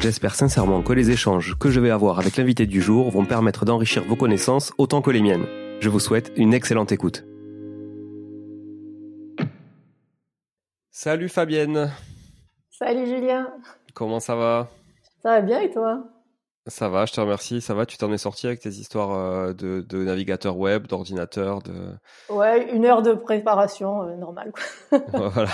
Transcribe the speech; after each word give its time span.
J'espère 0.00 0.34
sincèrement 0.34 0.82
que 0.82 0.92
les 0.92 1.10
échanges 1.10 1.56
que 1.58 1.70
je 1.70 1.80
vais 1.80 1.90
avoir 1.90 2.18
avec 2.18 2.36
l'invité 2.36 2.66
du 2.66 2.80
jour 2.82 3.10
vont 3.10 3.24
permettre 3.24 3.64
d'enrichir 3.64 4.04
vos 4.04 4.14
connaissances 4.14 4.72
autant 4.78 5.00
que 5.00 5.10
les 5.10 5.22
miennes. 5.22 5.46
Je 5.80 5.88
vous 5.88 6.00
souhaite 6.00 6.32
une 6.36 6.52
excellente 6.52 6.92
écoute. 6.92 7.24
Salut 10.90 11.28
Fabienne. 11.28 11.90
Salut 12.70 13.06
Julien. 13.06 13.52
Comment 13.94 14.20
ça 14.20 14.36
va? 14.36 14.68
Ça 15.22 15.30
va 15.30 15.40
bien 15.40 15.60
et 15.60 15.70
toi? 15.70 16.04
Ça 16.68 16.88
va, 16.88 17.06
je 17.06 17.12
te 17.12 17.20
remercie. 17.20 17.60
Ça 17.60 17.74
va, 17.74 17.86
tu 17.86 17.96
t'en 17.96 18.12
es 18.12 18.18
sorti 18.18 18.46
avec 18.46 18.60
tes 18.60 18.68
histoires 18.68 19.14
euh, 19.14 19.52
de, 19.52 20.04
navigateur 20.04 20.58
web, 20.58 20.86
d'ordinateur, 20.86 21.62
de... 21.62 21.72
Ouais, 22.28 22.70
une 22.72 22.84
heure 22.84 23.02
de 23.02 23.12
préparation, 23.14 24.02
euh, 24.02 24.16
normale. 24.16 24.52
voilà. 25.12 25.48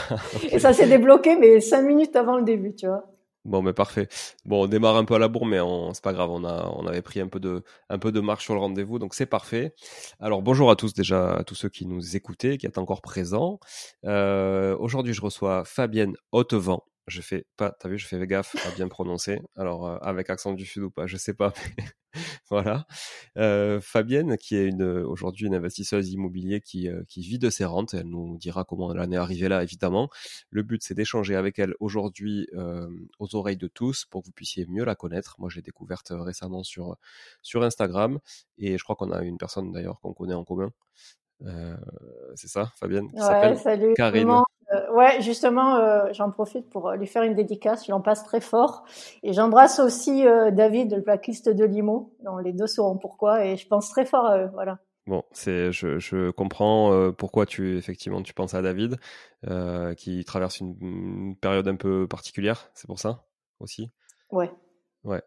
Et 0.50 0.58
ça 0.58 0.72
s'est 0.72 0.88
débloqué, 0.88 1.36
mais 1.36 1.60
cinq 1.60 1.82
minutes 1.82 2.16
avant 2.16 2.38
le 2.38 2.44
début, 2.44 2.74
tu 2.74 2.86
vois. 2.86 3.04
Bon, 3.44 3.60
mais 3.60 3.72
parfait. 3.72 4.08
Bon, 4.44 4.64
on 4.64 4.66
démarre 4.68 4.96
un 4.96 5.04
peu 5.04 5.14
à 5.14 5.18
la 5.18 5.26
bourre, 5.28 5.46
mais 5.46 5.58
c'est 5.94 6.02
pas 6.02 6.12
grave. 6.12 6.30
On 6.30 6.44
a, 6.44 6.68
on 6.76 6.86
avait 6.86 7.02
pris 7.02 7.20
un 7.20 7.26
peu 7.26 7.40
de, 7.40 7.64
un 7.88 7.98
peu 7.98 8.12
de 8.12 8.20
marche 8.20 8.44
sur 8.44 8.54
le 8.54 8.60
rendez-vous, 8.60 9.00
donc 9.00 9.14
c'est 9.14 9.26
parfait. 9.26 9.74
Alors, 10.20 10.42
bonjour 10.42 10.70
à 10.70 10.76
tous 10.76 10.94
déjà, 10.94 11.34
à 11.38 11.44
tous 11.44 11.56
ceux 11.56 11.68
qui 11.68 11.86
nous 11.86 12.16
écoutaient, 12.16 12.56
qui 12.56 12.66
êtes 12.66 12.78
encore 12.78 13.02
présents. 13.02 13.58
Euh, 14.04 14.76
aujourd'hui, 14.78 15.12
je 15.12 15.20
reçois 15.22 15.64
Fabienne 15.64 16.14
Hautevent 16.32 16.84
je 17.08 17.20
fais 17.20 17.44
pas, 17.56 17.72
t'as 17.72 17.88
vu, 17.88 17.98
je 17.98 18.06
fais 18.06 18.24
gaffe 18.26 18.54
à 18.66 18.70
bien 18.70 18.88
prononcer. 18.88 19.40
Alors, 19.56 19.86
euh, 19.88 19.98
avec 20.02 20.30
accent 20.30 20.52
du 20.52 20.64
sud 20.64 20.84
ou 20.84 20.90
pas, 20.90 21.06
je 21.06 21.16
sais 21.16 21.34
pas. 21.34 21.52
voilà. 22.50 22.86
Euh, 23.36 23.80
Fabienne, 23.80 24.36
qui 24.36 24.56
est 24.56 24.66
une, 24.66 24.82
aujourd'hui 24.82 25.46
une 25.46 25.54
investisseuse 25.54 26.10
immobilier 26.10 26.60
qui, 26.60 26.88
euh, 26.88 27.02
qui 27.08 27.22
vit 27.22 27.38
de 27.38 27.50
ses 27.50 27.64
rentes, 27.64 27.94
elle 27.94 28.08
nous 28.08 28.36
dira 28.38 28.64
comment 28.64 28.92
elle 28.92 29.00
en 29.00 29.10
est 29.10 29.16
arrivée 29.16 29.48
là, 29.48 29.62
évidemment. 29.62 30.08
Le 30.50 30.62
but, 30.62 30.82
c'est 30.82 30.94
d'échanger 30.94 31.36
avec 31.36 31.58
elle 31.58 31.74
aujourd'hui 31.80 32.48
aux 33.18 33.36
oreilles 33.36 33.56
de 33.56 33.68
tous 33.68 34.04
pour 34.06 34.22
que 34.22 34.26
vous 34.26 34.32
puissiez 34.32 34.66
mieux 34.66 34.84
la 34.84 34.94
connaître. 34.94 35.36
Moi, 35.38 35.48
j'ai 35.50 35.62
découverte 35.62 36.12
récemment 36.12 36.62
sur, 36.62 36.96
sur 37.42 37.62
Instagram 37.62 38.18
et 38.58 38.78
je 38.78 38.84
crois 38.84 38.96
qu'on 38.96 39.10
a 39.10 39.22
une 39.22 39.38
personne 39.38 39.72
d'ailleurs 39.72 40.00
qu'on 40.00 40.12
connaît 40.12 40.34
en 40.34 40.44
commun. 40.44 40.70
c'est 42.34 42.48
ça, 42.48 42.72
Fabienne 42.76 43.08
qui 43.10 43.20
ouais, 43.20 43.56
salut. 43.56 43.94
Karine. 43.94 44.42
Euh, 44.72 44.92
ouais, 44.92 45.20
justement, 45.20 45.76
euh, 45.76 46.08
j'en 46.12 46.30
profite 46.30 46.68
pour 46.70 46.88
euh, 46.88 46.96
lui 46.96 47.06
faire 47.06 47.22
une 47.22 47.34
dédicace. 47.34 47.86
Je 47.86 47.92
passe 48.02 48.24
très 48.24 48.40
fort. 48.40 48.84
Et 49.22 49.32
j'embrasse 49.32 49.78
aussi 49.78 50.24
David, 50.52 50.94
le 50.94 51.02
plaquiste 51.02 51.48
de 51.48 51.64
Limo. 51.64 52.14
dont 52.24 52.38
les 52.38 52.52
deux 52.52 52.66
sauront 52.66 52.96
pourquoi. 52.96 53.44
Et 53.44 53.56
je 53.56 53.66
pense 53.66 53.90
très 53.90 54.04
fort 54.04 54.26
à 54.26 54.38
eux. 54.38 54.50
Voilà. 54.52 54.78
Bon, 55.06 55.24
c'est, 55.32 55.72
je, 55.72 55.98
je 55.98 56.30
comprends 56.30 57.12
pourquoi 57.18 57.44
tu 57.44 57.76
effectivement 57.76 58.22
tu 58.22 58.34
penses 58.34 58.54
à 58.54 58.62
David, 58.62 58.98
qui 59.96 60.24
traverse 60.24 60.60
une, 60.60 61.36
période 61.40 61.68
un 61.68 61.76
peu 61.76 62.06
particulière. 62.08 62.70
C'est 62.74 62.86
pour 62.86 62.98
ça 62.98 63.24
aussi? 63.60 63.90
Ouais. 64.30 64.50
Ouais, 65.04 65.20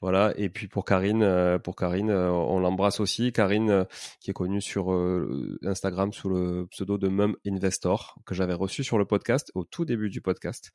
voilà. 0.00 0.32
Et 0.36 0.48
puis 0.48 0.66
pour 0.66 0.84
Karine, 0.84 1.22
euh, 1.22 1.58
pour 1.58 1.76
Karine, 1.76 2.10
euh, 2.10 2.32
on 2.32 2.58
l'embrasse 2.58 2.98
aussi. 2.98 3.32
Karine, 3.32 3.70
euh, 3.70 3.84
qui 4.18 4.30
est 4.30 4.34
connue 4.34 4.60
sur 4.60 4.90
Instagram 5.64 6.12
sous 6.12 6.28
le 6.28 6.66
pseudo 6.70 6.98
de 6.98 7.08
Mum 7.08 7.36
Investor, 7.46 8.16
que 8.26 8.34
j'avais 8.34 8.54
reçu 8.54 8.82
sur 8.82 8.98
le 8.98 9.04
podcast 9.04 9.52
au 9.54 9.62
tout 9.62 9.84
début 9.84 10.10
du 10.10 10.20
podcast, 10.20 10.72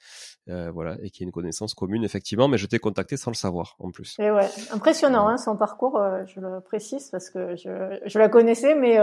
voilà, 0.47 0.97
et 1.01 1.09
qui 1.09 1.23
est 1.23 1.25
une 1.25 1.31
connaissance 1.31 1.73
commune 1.73 2.03
effectivement. 2.03 2.47
Mais 2.47 2.57
je 2.57 2.67
t'ai 2.67 2.79
contacté 2.79 3.17
sans 3.17 3.31
le 3.31 3.35
savoir 3.35 3.75
en 3.79 3.91
plus. 3.91 4.15
Et 4.19 4.31
ouais, 4.31 4.49
impressionnant 4.71 5.27
hein, 5.27 5.37
son 5.37 5.57
parcours. 5.57 5.99
je 6.25 6.39
le 6.39 6.61
précise 6.61 7.09
parce 7.09 7.29
que 7.29 7.55
je, 7.57 7.99
je 8.05 8.19
la 8.19 8.29
connaissais, 8.29 8.75
mais 8.75 8.97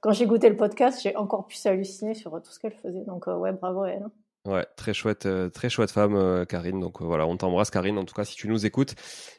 quand 0.00 0.12
j'ai 0.12 0.26
goûté 0.26 0.48
le 0.48 0.56
podcast, 0.56 1.00
j'ai 1.02 1.14
encore 1.16 1.46
plus 1.46 1.64
halluciné 1.66 2.14
sur 2.14 2.32
tout 2.42 2.50
ce 2.50 2.58
qu'elle 2.58 2.74
faisait. 2.74 3.04
Donc 3.04 3.26
ouais, 3.28 3.52
bravo 3.52 3.84
elle. 3.84 4.06
Ouais, 4.46 4.66
très 4.74 4.94
chouette, 4.94 5.26
euh, 5.26 5.50
très 5.50 5.68
chouette 5.68 5.90
femme, 5.90 6.14
euh, 6.14 6.46
Karine. 6.46 6.80
Donc 6.80 7.02
euh, 7.02 7.04
voilà, 7.04 7.26
on 7.26 7.36
t'embrasse, 7.36 7.70
Karine. 7.70 7.98
En 7.98 8.06
tout 8.06 8.14
cas, 8.14 8.24
si 8.24 8.34
tu 8.36 8.48
nous 8.48 8.64
écoutes, 8.64 8.94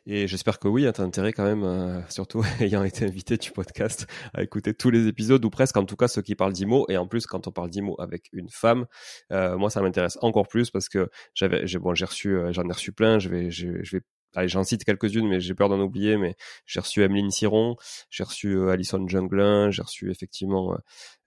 et 0.06 0.28
j'espère 0.28 0.60
que 0.60 0.68
oui, 0.68 0.86
hein, 0.86 0.92
t'as 0.92 1.02
intérêt 1.02 1.34
quand 1.34 1.44
même, 1.44 2.06
surtout 2.10 2.44
ayant 2.60 2.84
été 2.84 3.06
invité 3.06 3.38
du 3.38 3.52
podcast, 3.52 4.06
à 4.36 4.44
écouter 4.44 4.76
tous 4.76 4.92
les 4.92 5.08
épisodes 5.08 5.44
ou 5.44 5.50
presque, 5.50 5.76
en 5.78 5.86
tout 5.86 5.96
cas 5.96 6.08
ceux 6.08 6.22
qui 6.22 6.36
parlent 6.36 6.54
d'IMO. 6.54 6.86
Et 6.88 6.98
en 6.98 7.08
plus, 7.08 7.26
quand 7.26 7.48
on 7.48 7.52
parle 7.52 7.72
d'IMO 7.72 7.96
avec 8.00 8.30
une 8.32 8.50
femme, 8.50 8.86
moi 9.32 9.72
ça 9.72 9.82
m'intéresse 9.82 10.20
encore 10.22 10.48
plus 10.48 10.70
parce 10.70 10.88
que 10.88 11.10
j'avais, 11.34 11.66
j'ai 11.66 11.80
bon, 11.80 11.96
j'ai 11.96 12.06
reçu, 12.06 12.38
j'en 12.52 12.70
ai 12.70 12.74
reçu 12.74 12.92
plein. 12.92 13.18
Je 13.18 13.30
vais, 13.30 13.50
je, 13.50 13.70
vais 13.70 14.02
allez, 14.36 14.50
j'en 14.50 14.64
cite 14.64 14.84
quelques-unes, 14.84 15.28
mais 15.28 15.40
j'ai 15.40 15.56
peur 15.56 15.70
d'en 15.70 15.80
oublier. 15.80 16.18
Mais 16.18 16.36
j'ai 16.68 16.80
reçu 16.80 17.02
Emeline 17.02 17.32
Siron, 17.32 17.76
j'ai 18.12 18.24
reçu 18.24 18.70
Alison 18.70 19.08
Junglin, 19.08 19.72
j'ai 19.72 19.82
reçu 19.82 20.12
effectivement 20.12 20.78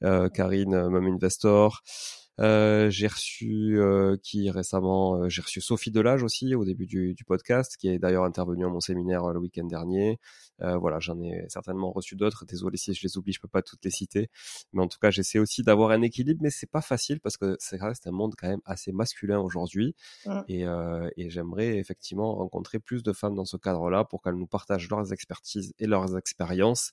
euh, 0.05 0.29
Karine, 0.29 0.89
Mom 0.89 1.07
Investor. 1.07 1.83
Euh, 2.41 2.91
j'ai 2.91 3.07
reçu 3.07 3.79
euh, 3.79 4.17
qui 4.23 4.51
récemment, 4.51 5.17
euh, 5.17 5.29
j'ai 5.29 5.41
reçu 5.41 5.61
Sophie 5.61 5.93
Delage 5.93 6.25
aussi 6.25 6.55
au 6.55 6.65
début 6.65 6.87
du, 6.87 7.15
du 7.15 7.25
podcast, 7.25 7.77
qui 7.77 7.89
est 7.89 7.99
d'ailleurs 7.99 8.25
intervenue 8.25 8.65
à 8.65 8.69
mon 8.69 8.81
séminaire 8.81 9.33
le 9.33 9.39
week-end 9.39 9.65
dernier. 9.65 10.19
Voilà, 10.59 10.99
j'en 11.01 11.21
ai 11.21 11.45
certainement 11.49 11.93
reçu 11.93 12.17
d'autres. 12.17 12.45
Désolé 12.45 12.77
si 12.77 12.95
je 12.95 13.03
les 13.03 13.17
oublie, 13.17 13.33
je 13.33 13.41
peux 13.41 13.49
pas 13.49 13.63
toutes 13.63 13.85
les 13.85 13.91
citer, 13.91 14.31
mais 14.73 14.83
en 14.83 14.89
tout 14.89 14.99
cas, 14.99 15.11
j'essaie 15.11 15.39
aussi 15.39 15.63
d'avoir 15.63 15.91
un 15.91 16.03
équilibre, 16.03 16.41
mais 16.43 16.51
c'est 16.51 16.71
pas 16.71 16.81
facile 16.81 17.21
parce 17.21 17.37
que 17.37 17.57
c'est 17.59 17.81
reste 17.81 18.07
un 18.07 18.13
monde 18.13 18.35
quand 18.39 18.49
même 18.49 18.63
assez 18.65 18.93
masculin 18.93 19.41
aujourd'hui, 19.41 19.95
mmh. 20.27 20.41
et, 20.49 20.65
et 21.17 21.31
j'aimerais 21.31 21.79
effectivement 21.79 22.35
rencontrer 22.35 22.79
plus 22.79 23.03
de 23.03 23.13
femmes 23.13 23.35
dans 23.35 23.45
ce 23.45 23.57
cadre-là 23.57 24.05
pour 24.05 24.23
qu'elles 24.23 24.35
nous 24.35 24.47
partagent 24.47 24.89
leurs 24.89 25.13
expertises 25.13 25.75
et 25.79 25.87
leurs 25.87 26.17
expériences 26.17 26.93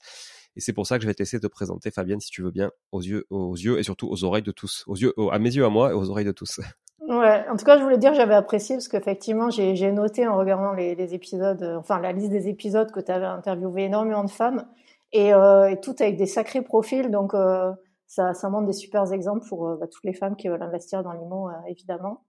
et 0.56 0.60
c'est 0.60 0.74
pour 0.74 0.86
ça 0.86 0.98
que 0.98 1.04
je 1.04 1.08
vais 1.08 1.14
te 1.14 1.22
laisser 1.22 1.40
te 1.40 1.48
présenter, 1.48 1.92
Fabienne, 1.92 2.20
si 2.20 2.30
tu 2.30 2.42
veux 2.42 2.52
bien, 2.52 2.72
aux 2.92 3.02
yeux, 3.02 3.26
aux 3.30 3.56
yeux 3.56 3.80
et 3.80 3.84
surtout 3.84 4.10
aux 4.10 4.24
oreilles 4.24 4.44
de 4.44 4.52
tous. 4.52 4.84
Aux 4.88 4.96
yeux, 4.96 5.14
à 5.32 5.40
mes 5.40 5.56
yeux 5.56 5.66
à 5.66 5.70
moi 5.70 5.92
et 5.92 5.94
aux 5.94 6.10
oreilles 6.10 6.26
de 6.26 6.32
tous. 6.32 6.60
Ouais, 7.08 7.46
en 7.50 7.56
tout 7.56 7.66
cas, 7.66 7.78
je 7.78 7.84
voulais 7.84 7.98
dire 7.98 8.14
j'avais 8.14 8.36
apprécié 8.36 8.76
parce 8.76 8.88
qu'effectivement, 8.88 9.50
j'ai 9.50 9.92
noté 9.92 10.28
en 10.28 10.38
regardant 10.38 10.74
les, 10.74 10.94
les, 10.96 11.14
épisodes, 11.16 11.62
euh, 11.64 11.78
enfin 11.78 12.00
la 12.00 12.12
liste 12.12 12.30
des 12.30 12.48
épisodes 12.48 12.92
que 12.92 13.00
tu 13.00 13.12
avais 13.12 13.26
interviewé 13.26 13.86
énormément 13.86 14.24
de 14.24 14.30
femmes 14.30 14.68
et, 15.12 15.34
euh, 15.34 15.70
et 15.70 15.80
toutes 15.82 16.00
avec 16.02 16.18
des 16.18 16.28
sacrés 16.28 16.62
profils. 16.62 17.10
Donc, 17.10 17.34
euh, 17.34 17.72
ça, 18.12 18.34
ça 18.34 18.50
montre 18.50 18.68
des 18.68 18.74
super 18.74 19.12
exemples 19.14 19.48
pour 19.48 19.70
euh, 19.70 19.78
bah, 19.78 19.88
toutes 19.88 20.04
les 20.04 20.14
femmes 20.14 20.36
qui 20.36 20.50
veulent 20.50 20.62
investir 20.62 21.02
dans 21.02 21.14
l'IMO, 21.14 21.48
euh, 21.48 21.54
évidemment. 21.70 22.26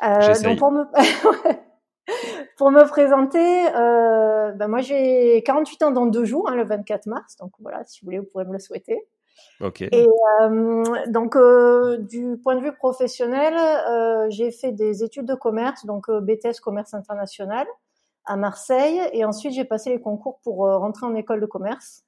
donc 0.00 0.58
pour 0.58 0.70
me 0.70 0.84
pour 2.58 2.70
me 2.70 2.84
présenter, 2.84 3.74
euh, 3.74 4.52
ben 4.52 4.68
moi 4.68 4.80
j'ai 4.80 5.42
48 5.46 5.82
ans 5.84 5.90
dans 5.92 6.04
deux 6.04 6.26
jours, 6.26 6.46
hein, 6.50 6.56
le 6.56 6.64
24 6.64 7.06
mars. 7.06 7.36
Donc 7.38 7.52
voilà, 7.60 7.82
si 7.84 8.00
vous 8.00 8.06
voulez, 8.06 8.18
vous 8.18 8.26
pourrez 8.30 8.44
me 8.44 8.52
le 8.52 8.58
souhaiter. 8.58 9.08
Ok. 9.62 9.82
Et 9.82 10.08
euh, 10.40 10.84
donc 11.06 11.36
euh, 11.36 11.98
du 11.98 12.36
point 12.42 12.56
de 12.56 12.62
vue 12.62 12.72
professionnel, 12.72 13.54
euh, 13.56 14.26
j'ai 14.28 14.50
fait 14.50 14.72
des 14.72 15.04
études 15.04 15.26
de 15.26 15.34
commerce, 15.34 15.86
donc 15.86 16.10
BTS 16.10 16.60
commerce 16.60 16.94
international 16.94 17.66
à 18.24 18.36
Marseille, 18.36 19.00
et 19.12 19.24
ensuite 19.24 19.52
j'ai 19.52 19.64
passé 19.64 19.90
les 19.90 20.00
concours 20.00 20.40
pour 20.42 20.58
rentrer 20.58 21.06
en 21.06 21.14
école 21.14 21.40
de 21.40 21.46
commerce. 21.46 22.02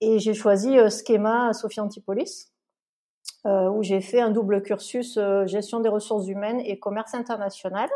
Et 0.00 0.18
j'ai 0.18 0.34
choisi 0.34 0.76
Schema 0.90 1.52
Sophie 1.52 1.80
Antipolis, 1.80 2.52
où 3.44 3.82
j'ai 3.82 4.00
fait 4.00 4.20
un 4.20 4.30
double 4.30 4.62
cursus 4.62 5.18
gestion 5.46 5.80
des 5.80 5.88
ressources 5.88 6.28
humaines 6.28 6.60
et 6.60 6.78
commerce 6.78 7.14
international. 7.14 7.88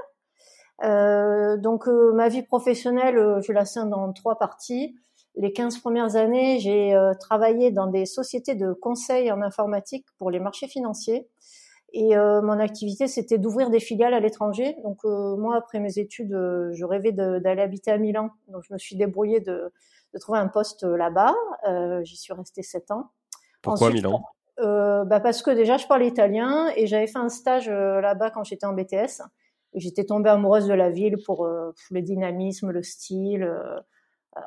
Donc 0.81 1.87
ma 1.87 2.29
vie 2.29 2.43
professionnelle, 2.43 3.39
je 3.43 3.53
la 3.53 3.67
scinde 3.67 3.91
dans 3.91 4.13
trois 4.13 4.39
parties. 4.39 4.97
Les 5.37 5.53
15 5.53 5.79
premières 5.79 6.17
années, 6.17 6.59
j'ai 6.61 6.95
travaillé 7.19 7.71
dans 7.71 7.87
des 7.87 8.05
sociétés 8.05 8.55
de 8.55 8.73
conseil 8.73 9.33
en 9.33 9.41
informatique 9.41 10.07
pour 10.19 10.31
les 10.31 10.41
marchés 10.41 10.69
financiers. 10.69 11.27
Et 11.95 12.15
mon 12.17 12.59
activité, 12.59 13.09
c'était 13.09 13.39
d'ouvrir 13.39 13.71
des 13.71 13.81
filiales 13.81 14.13
à 14.13 14.21
l'étranger. 14.21 14.77
Donc 14.85 15.05
moi, 15.05 15.57
après 15.57 15.81
mes 15.81 15.99
études, 15.99 16.33
je 16.33 16.85
rêvais 16.85 17.13
d'aller 17.13 17.63
habiter 17.63 17.91
à 17.91 17.97
Milan. 17.97 18.31
Donc 18.49 18.63
je 18.69 18.75
me 18.75 18.79
suis 18.79 18.95
débrouillée 18.95 19.41
de, 19.41 19.73
de 20.13 20.19
trouver 20.19 20.39
un 20.39 20.49
poste 20.49 20.85
là-bas. 20.85 21.35
J'y 22.03 22.17
suis 22.19 22.35
restée 22.35 22.63
sept 22.63 22.91
ans. 22.91 23.11
Pourquoi 23.63 23.91
Milan? 23.91 24.23
euh, 24.61 25.05
bah 25.07 25.19
parce 25.19 25.41
que 25.41 25.51
déjà 25.51 25.79
je 25.79 25.87
parle 25.87 26.05
italien 26.05 26.69
et 26.77 26.87
j'avais 26.87 27.07
fait 27.07 27.19
un 27.19 27.31
stage 27.31 27.71
là-bas 27.71 28.31
quand 28.31 28.45
j'étais 28.45 28.67
en 28.67 28.75
BTS 28.75 29.23
j'étais 29.75 30.05
tombée 30.05 30.31
amoureuse 30.31 30.67
de 30.67 30.75
la 30.75 30.91
ville 30.91 31.17
pour, 31.25 31.45
euh, 31.45 31.73
le 31.91 32.03
dynamisme, 32.03 32.71
le 32.71 32.83
style, 32.83 33.43
euh, 33.43 33.63
euh, 33.77 33.81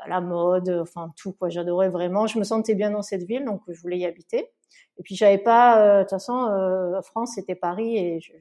la 0.07 0.21
mode, 0.21 0.69
enfin 0.81 1.13
tout 1.17 1.33
quoi. 1.33 1.49
J'adorais 1.49 1.89
vraiment. 1.89 2.27
Je 2.27 2.39
me 2.39 2.43
sentais 2.43 2.75
bien 2.75 2.91
dans 2.91 3.01
cette 3.01 3.23
ville, 3.23 3.45
donc 3.45 3.61
je 3.67 3.79
voulais 3.81 3.97
y 3.97 4.05
habiter. 4.05 4.51
Et 4.97 5.03
puis 5.03 5.15
j'avais 5.15 5.37
pas, 5.37 5.99
de 5.99 6.03
toute 6.03 6.11
façon, 6.11 7.01
France 7.03 7.33
c'était 7.35 7.55
Paris 7.55 7.97
et 7.97 8.19
je, 8.19 8.31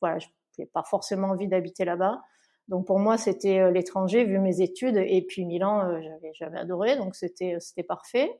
voilà, 0.00 0.18
je 0.18 0.28
n'avais 0.58 0.70
pas 0.72 0.82
forcément 0.82 1.28
envie 1.28 1.48
d'habiter 1.48 1.84
là-bas. 1.84 2.22
Donc 2.68 2.86
pour 2.86 2.98
moi 2.98 3.18
c'était 3.18 3.70
l'étranger 3.72 4.24
vu 4.24 4.38
mes 4.38 4.60
études 4.60 4.96
et 4.96 5.22
puis 5.22 5.44
Milan 5.44 6.00
j'avais 6.00 6.30
j'avais 6.32 6.58
adoré 6.58 6.96
donc 6.96 7.16
c'était 7.16 7.56
c'était 7.58 7.82
parfait. 7.82 8.30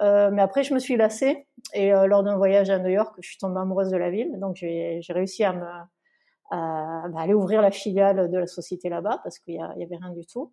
Euh, 0.00 0.30
mais 0.32 0.40
après 0.40 0.62
je 0.62 0.72
me 0.72 0.78
suis 0.78 0.96
lassée 0.96 1.46
et 1.74 1.90
lors 1.90 2.22
d'un 2.22 2.36
voyage 2.36 2.70
à 2.70 2.78
New 2.78 2.88
York 2.88 3.14
je 3.20 3.28
suis 3.28 3.38
tombée 3.38 3.60
amoureuse 3.60 3.90
de 3.90 3.96
la 3.96 4.10
ville 4.10 4.38
donc 4.40 4.56
j'ai 4.56 5.00
réussi 5.10 5.44
à 5.44 5.52
me 5.52 5.66
bah, 6.50 7.20
aller 7.20 7.34
ouvrir 7.34 7.60
la 7.60 7.70
filiale 7.70 8.30
de 8.30 8.38
la 8.38 8.46
société 8.46 8.88
là-bas 8.88 9.20
parce 9.22 9.38
qu'il 9.38 9.54
y, 9.54 9.60
avait 9.60 9.96
rien 9.96 10.10
du 10.10 10.24
tout. 10.26 10.52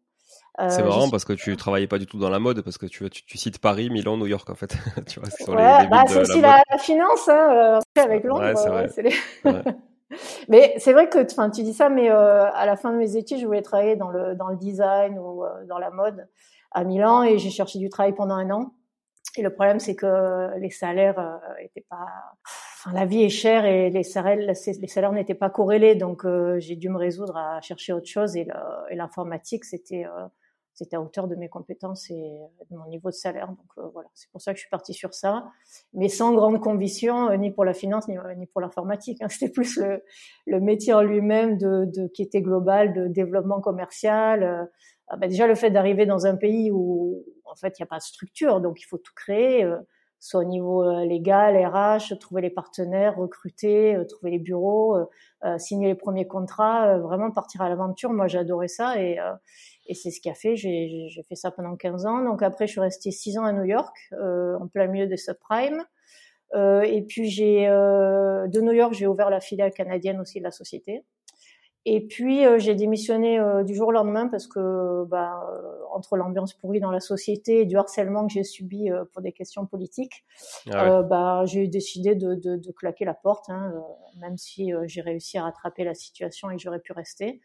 Euh, 0.59 0.69
c'est 0.69 0.83
marrant 0.83 1.09
parce 1.09 1.25
que 1.25 1.33
tu 1.33 1.57
travaillais 1.57 1.87
pas 1.87 1.97
du 1.97 2.05
tout 2.05 2.19
dans 2.19 2.29
la 2.29 2.39
mode 2.39 2.61
parce 2.61 2.77
que 2.77 2.85
tu, 2.85 3.09
tu, 3.09 3.37
cites 3.37 3.59
Paris, 3.59 3.89
Milan, 3.89 4.17
New 4.17 4.27
York 4.27 4.49
en 4.49 4.55
fait. 4.55 4.75
tu 5.07 5.19
vois, 5.19 5.29
ouais, 5.55 5.87
bah, 5.87 6.03
c'est 6.07 6.19
aussi 6.19 6.41
la, 6.41 6.61
finance 6.79 7.27
hein, 7.27 7.79
euh, 7.97 8.01
avec 8.01 8.23
Londres. 8.23 8.43
Ouais, 8.43 8.55
c'est 8.55 8.69
vrai. 8.69 9.13
Les... 9.45 9.71
mais 10.49 10.75
c'est 10.77 10.93
vrai 10.93 11.09
que 11.09 11.19
tu 11.51 11.63
dis 11.63 11.73
ça, 11.73 11.89
mais 11.89 12.11
euh, 12.11 12.45
à 12.51 12.65
la 12.65 12.75
fin 12.75 12.91
de 12.91 12.97
mes 12.97 13.17
études, 13.17 13.39
je 13.39 13.45
voulais 13.45 13.63
travailler 13.63 13.95
dans 13.95 14.09
le 14.09 14.35
dans 14.35 14.49
le 14.49 14.57
design 14.57 15.17
ou 15.17 15.43
dans 15.67 15.79
la 15.79 15.89
mode 15.89 16.27
à 16.71 16.83
Milan 16.83 17.23
et 17.23 17.37
j'ai 17.39 17.49
cherché 17.49 17.79
du 17.79 17.89
travail 17.89 18.13
pendant 18.13 18.35
un 18.35 18.49
an. 18.51 18.73
Et 19.35 19.41
le 19.41 19.49
problème, 19.49 19.79
c'est 19.79 19.95
que 19.95 20.57
les 20.59 20.69
salaires 20.69 21.19
euh, 21.19 21.37
étaient 21.61 21.85
pas. 21.89 22.05
Enfin, 22.85 22.93
la 22.93 23.05
vie 23.05 23.23
est 23.23 23.29
chère 23.29 23.63
et 23.65 23.89
les 23.89 24.03
salaires, 24.03 25.13
n'étaient 25.13 25.33
pas 25.35 25.49
corrélés. 25.49 25.95
Donc, 25.95 26.25
euh, 26.25 26.59
j'ai 26.59 26.75
dû 26.75 26.89
me 26.89 26.97
résoudre 26.97 27.37
à 27.37 27.61
chercher 27.61 27.93
autre 27.93 28.07
chose. 28.07 28.35
Et 28.35 28.45
l'informatique, 28.91 29.63
c'était 29.63 30.05
euh, 30.05 30.27
c'était 30.73 30.95
à 30.95 31.01
hauteur 31.01 31.27
de 31.27 31.35
mes 31.35 31.47
compétences 31.47 32.09
et 32.09 32.39
de 32.71 32.75
mon 32.75 32.87
niveau 32.87 33.09
de 33.09 33.15
salaire. 33.15 33.47
Donc 33.47 33.59
euh, 33.77 33.87
voilà, 33.93 34.09
c'est 34.15 34.29
pour 34.31 34.41
ça 34.41 34.53
que 34.53 34.57
je 34.57 34.63
suis 34.63 34.69
partie 34.69 34.93
sur 34.93 35.13
ça, 35.13 35.45
mais 35.93 36.09
sans 36.09 36.33
grande 36.33 36.59
conviction, 36.61 37.31
ni 37.37 37.51
pour 37.51 37.63
la 37.63 37.73
finance 37.73 38.07
ni, 38.07 38.17
ni 38.37 38.47
pour 38.47 38.59
l'informatique. 38.59 39.21
Hein. 39.21 39.27
C'était 39.29 39.51
plus 39.51 39.77
le, 39.77 40.03
le 40.47 40.59
métier 40.59 40.93
en 40.93 41.03
lui-même 41.03 41.59
de, 41.59 41.85
de, 41.85 42.07
qui 42.07 42.23
était 42.23 42.41
global, 42.41 42.93
de 42.93 43.07
développement 43.07 43.61
commercial. 43.61 44.67
Ah 45.07 45.17
bah 45.17 45.27
déjà 45.27 45.47
le 45.47 45.55
fait 45.55 45.69
d'arriver 45.69 46.05
dans 46.05 46.25
un 46.25 46.35
pays 46.35 46.71
où 46.71 47.23
en 47.45 47.55
fait 47.55 47.77
il 47.77 47.81
n'y 47.81 47.83
a 47.83 47.87
pas 47.87 47.97
de 47.97 48.03
structure, 48.03 48.61
donc 48.61 48.81
il 48.81 48.85
faut 48.85 48.97
tout 48.97 49.13
créer, 49.15 49.63
euh, 49.63 49.77
soit 50.23 50.39
au 50.39 50.45
niveau 50.45 50.83
euh, 50.83 51.03
légal, 51.03 51.57
RH, 51.57 52.17
trouver 52.17 52.41
les 52.41 52.49
partenaires, 52.49 53.17
recruter, 53.17 53.93
euh, 53.93 54.05
trouver 54.05 54.31
les 54.31 54.39
bureaux, 54.39 54.97
signer 55.57 55.87
les 55.87 55.95
premiers 55.95 56.25
contrats, 56.25 56.97
vraiment 56.99 57.29
partir 57.29 57.61
à 57.61 57.67
l'aventure. 57.67 58.13
Moi 58.13 58.27
j'adorais 58.29 58.69
ça 58.69 58.97
et, 59.01 59.17
et 59.87 59.93
c'est 59.93 60.09
ce 60.09 60.21
qui 60.21 60.29
a 60.29 60.33
fait. 60.33 60.55
J'ai 60.55 61.09
fait 61.27 61.35
ça 61.35 61.51
pendant 61.51 61.75
15 61.75 62.05
ans. 62.05 62.23
Donc 62.23 62.41
après 62.41 62.65
je 62.65 62.71
suis 62.71 62.79
restée 62.79 63.11
6 63.11 63.39
ans 63.39 63.43
à 63.43 63.51
New 63.51 63.65
York, 63.65 63.93
en 64.13 64.65
plein 64.69 64.87
milieu 64.87 65.05
des 65.05 65.17
subprimes. 65.17 65.83
et 66.55 67.05
puis 67.09 67.29
j'ai 67.29 67.65
de 67.67 68.61
New 68.61 68.71
York 68.71 68.93
j'ai 68.93 69.05
ouvert 69.07 69.29
la 69.29 69.41
filiale 69.41 69.73
canadienne 69.73 70.21
aussi 70.21 70.39
de 70.39 70.45
la 70.45 70.51
société. 70.51 71.03
Et 71.85 72.07
puis 72.07 72.45
euh, 72.45 72.59
j'ai 72.59 72.75
démissionné 72.75 73.39
euh, 73.39 73.63
du 73.63 73.75
jour 73.75 73.89
au 73.89 73.91
lendemain 73.91 74.27
parce 74.29 74.47
que 74.47 75.03
bah, 75.05 75.45
euh, 75.51 75.61
entre 75.91 76.15
l'ambiance 76.15 76.53
pourrie 76.53 76.79
dans 76.79 76.91
la 76.91 77.01
société 77.01 77.61
et 77.61 77.65
du 77.65 77.77
harcèlement 77.77 78.25
que 78.25 78.31
j'ai 78.33 78.43
subi 78.43 78.89
pour 79.11 79.21
des 79.21 79.33
questions 79.33 79.65
politiques, 79.65 80.23
ah 80.71 81.01
bah, 81.01 81.43
j'ai 81.45 81.67
décidé 81.67 82.15
de, 82.15 82.35
de, 82.35 82.55
de, 82.55 82.71
claquer 82.71 83.05
la 83.05 83.13
porte, 83.13 83.49
hein, 83.49 83.73
même 84.17 84.37
si 84.37 84.71
j'ai 84.85 85.01
réussi 85.01 85.37
à 85.37 85.43
rattraper 85.43 85.83
la 85.83 85.93
situation 85.93 86.49
et 86.49 86.55
que 86.55 86.61
j'aurais 86.61 86.79
pu 86.79 86.93
rester. 86.93 87.41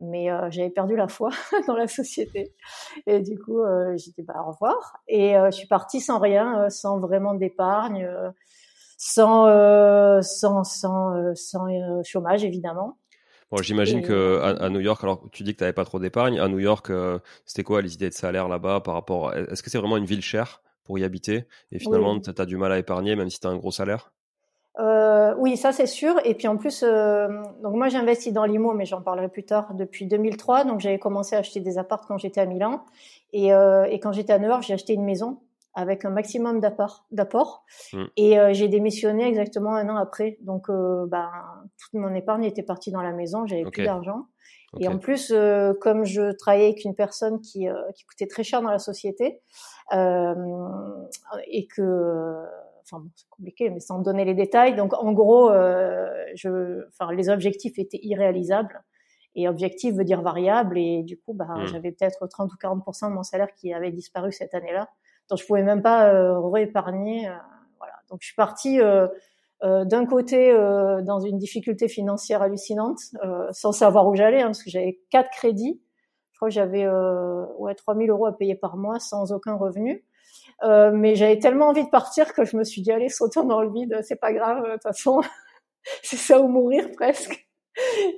Mais 0.00 0.28
j'avais 0.50 0.70
perdu 0.70 0.96
la 0.96 1.06
foi 1.06 1.30
dans 1.68 1.76
la 1.76 1.86
société. 1.86 2.54
Et 3.06 3.20
du 3.20 3.38
coup, 3.38 3.60
j'ai 3.94 4.10
dit 4.10 4.22
bah, 4.22 4.42
au 4.44 4.50
revoir. 4.50 4.98
Et 5.06 5.34
je 5.34 5.50
suis 5.52 5.68
partie 5.68 6.00
sans 6.00 6.18
rien, 6.18 6.68
sans 6.70 6.98
vraiment 6.98 7.34
d'épargne, 7.34 8.08
sans, 8.96 9.46
sans, 10.22 10.64
sans, 10.64 11.34
sans 11.36 12.02
chômage 12.02 12.42
évidemment. 12.42 12.96
Bon, 13.52 13.58
j'imagine 13.62 14.00
que 14.00 14.40
à, 14.40 14.70
New 14.70 14.80
York, 14.80 15.04
alors 15.04 15.22
tu 15.30 15.42
dis 15.42 15.52
que 15.52 15.58
tu 15.58 15.64
n'avais 15.64 15.74
pas 15.74 15.84
trop 15.84 15.98
d'épargne. 15.98 16.40
À 16.40 16.48
New 16.48 16.58
York, 16.58 16.88
euh, 16.88 17.18
c'était 17.44 17.62
quoi 17.62 17.82
les 17.82 17.92
idées 17.92 18.08
de 18.08 18.14
salaire 18.14 18.48
là-bas 18.48 18.80
par 18.80 18.94
rapport 18.94 19.34
Est-ce 19.34 19.62
que 19.62 19.68
c'est 19.68 19.76
vraiment 19.76 19.98
une 19.98 20.06
ville 20.06 20.22
chère 20.22 20.62
pour 20.84 20.98
y 20.98 21.04
habiter 21.04 21.44
et 21.70 21.78
finalement 21.78 22.18
tu 22.18 22.30
as 22.36 22.46
du 22.46 22.56
mal 22.56 22.72
à 22.72 22.78
épargner 22.78 23.14
même 23.14 23.30
si 23.30 23.38
tu 23.38 23.46
as 23.46 23.50
un 23.50 23.56
gros 23.56 23.70
salaire? 23.70 24.10
Euh, 24.78 25.34
oui, 25.36 25.58
ça 25.58 25.72
c'est 25.72 25.86
sûr. 25.86 26.14
Et 26.24 26.34
puis 26.34 26.48
en 26.48 26.56
plus, 26.56 26.82
euh, 26.82 27.28
donc 27.62 27.74
moi 27.74 27.88
j'investis 27.88 28.32
dans 28.32 28.44
l'IMO, 28.44 28.72
mais 28.72 28.86
j'en 28.86 29.02
parlerai 29.02 29.28
plus 29.28 29.44
tard. 29.44 29.74
Depuis 29.74 30.06
2003, 30.06 30.64
donc 30.64 30.80
j'avais 30.80 30.98
commencé 30.98 31.36
à 31.36 31.40
acheter 31.40 31.60
des 31.60 31.76
apparts 31.76 32.06
quand 32.06 32.16
j'étais 32.16 32.40
à 32.40 32.46
Milan, 32.46 32.84
et, 33.34 33.52
euh, 33.52 33.84
et 33.84 34.00
quand 34.00 34.12
j'étais 34.12 34.32
à 34.32 34.38
New 34.38 34.48
York, 34.48 34.62
j'ai 34.66 34.74
acheté 34.74 34.94
une 34.94 35.04
maison 35.04 35.38
avec 35.74 36.04
un 36.04 36.10
maximum 36.10 36.60
d'apport. 36.60 37.64
Mm. 37.92 38.04
Et 38.16 38.38
euh, 38.38 38.52
j'ai 38.52 38.68
démissionné 38.68 39.26
exactement 39.26 39.74
un 39.74 39.88
an 39.88 39.96
après. 39.96 40.38
Donc, 40.40 40.68
euh, 40.68 41.06
ben, 41.06 41.30
toute 41.78 41.94
mon 41.94 42.14
épargne 42.14 42.44
était 42.44 42.62
partie 42.62 42.90
dans 42.90 43.02
la 43.02 43.12
maison, 43.12 43.46
j'avais 43.46 43.64
plus 43.64 43.84
d'argent. 43.84 44.26
Et 44.80 44.88
en 44.88 44.98
plus, 44.98 45.32
euh, 45.32 45.74
comme 45.82 46.04
je 46.04 46.32
travaillais 46.32 46.68
avec 46.68 46.84
une 46.84 46.94
personne 46.94 47.42
qui, 47.42 47.66
qui 47.94 48.04
coûtait 48.06 48.26
très 48.26 48.42
cher 48.42 48.62
dans 48.62 48.70
la 48.70 48.78
société, 48.78 49.42
et 49.92 51.66
que, 51.66 52.42
enfin, 52.82 53.00
bon, 53.00 53.10
c'est 53.14 53.28
compliqué, 53.28 53.68
mais 53.68 53.80
sans 53.80 53.98
donner 53.98 54.24
les 54.24 54.32
détails. 54.32 54.74
Donc, 54.74 54.94
en 54.94 55.12
gros, 55.12 55.50
je, 55.52 56.86
enfin, 56.88 57.12
les 57.12 57.28
objectifs 57.28 57.78
étaient 57.78 58.00
irréalisables. 58.02 58.82
Et 59.34 59.48
objectif 59.48 59.94
veut 59.94 60.04
dire 60.04 60.22
variable. 60.22 60.78
Et 60.78 61.02
du 61.02 61.18
coup, 61.18 61.34
bah, 61.34 61.54
j'avais 61.66 61.92
peut-être 61.92 62.26
30 62.26 62.50
ou 62.52 62.56
40% 62.56 63.10
de 63.10 63.14
mon 63.14 63.22
salaire 63.22 63.52
qui 63.54 63.74
avait 63.74 63.92
disparu 63.92 64.32
cette 64.32 64.54
année-là. 64.54 64.88
Donc, 65.32 65.38
je 65.40 65.46
pouvais 65.46 65.62
même 65.62 65.80
pas 65.80 66.12
euh, 66.12 66.38
réépargner. 66.40 67.26
Euh, 67.26 67.32
voilà. 67.78 67.94
Donc, 68.10 68.18
je 68.20 68.26
suis 68.26 68.36
partie 68.36 68.82
euh, 68.82 69.08
d'un 69.62 70.04
côté 70.04 70.52
dans 71.04 71.20
une 71.20 71.38
difficulté 71.38 71.88
financière 71.88 72.42
hallucinante, 72.42 72.98
sans 73.52 73.72
savoir 73.72 74.06
où 74.08 74.14
j'allais, 74.14 74.42
hein, 74.42 74.48
parce 74.48 74.62
que 74.62 74.68
j'avais 74.68 75.00
quatre 75.08 75.30
crédits. 75.30 75.80
Je 76.32 76.38
crois 76.38 76.48
que 76.48 76.54
j'avais 76.54 76.86
ouais 77.58 77.74
3000 77.74 78.10
euros 78.10 78.26
à 78.26 78.36
payer 78.36 78.56
par 78.56 78.76
mois 78.76 78.98
sans 78.98 79.32
aucun 79.32 79.54
revenu. 79.54 80.04
Euh, 80.64 80.90
mais 80.92 81.14
j'avais 81.14 81.38
tellement 81.38 81.68
envie 81.68 81.84
de 81.84 81.90
partir 81.90 82.34
que 82.34 82.44
je 82.44 82.56
me 82.56 82.64
suis 82.64 82.82
dit 82.82 82.92
allez 82.92 83.08
sautons 83.08 83.44
dans 83.44 83.62
le 83.62 83.72
vide, 83.72 84.00
c'est 84.02 84.20
pas 84.20 84.32
grave, 84.32 84.64
de 84.64 84.72
toute 84.72 84.82
façon 84.82 85.20
c'est 86.02 86.16
ça 86.16 86.40
ou 86.40 86.48
mourir 86.48 86.90
presque. 86.92 87.48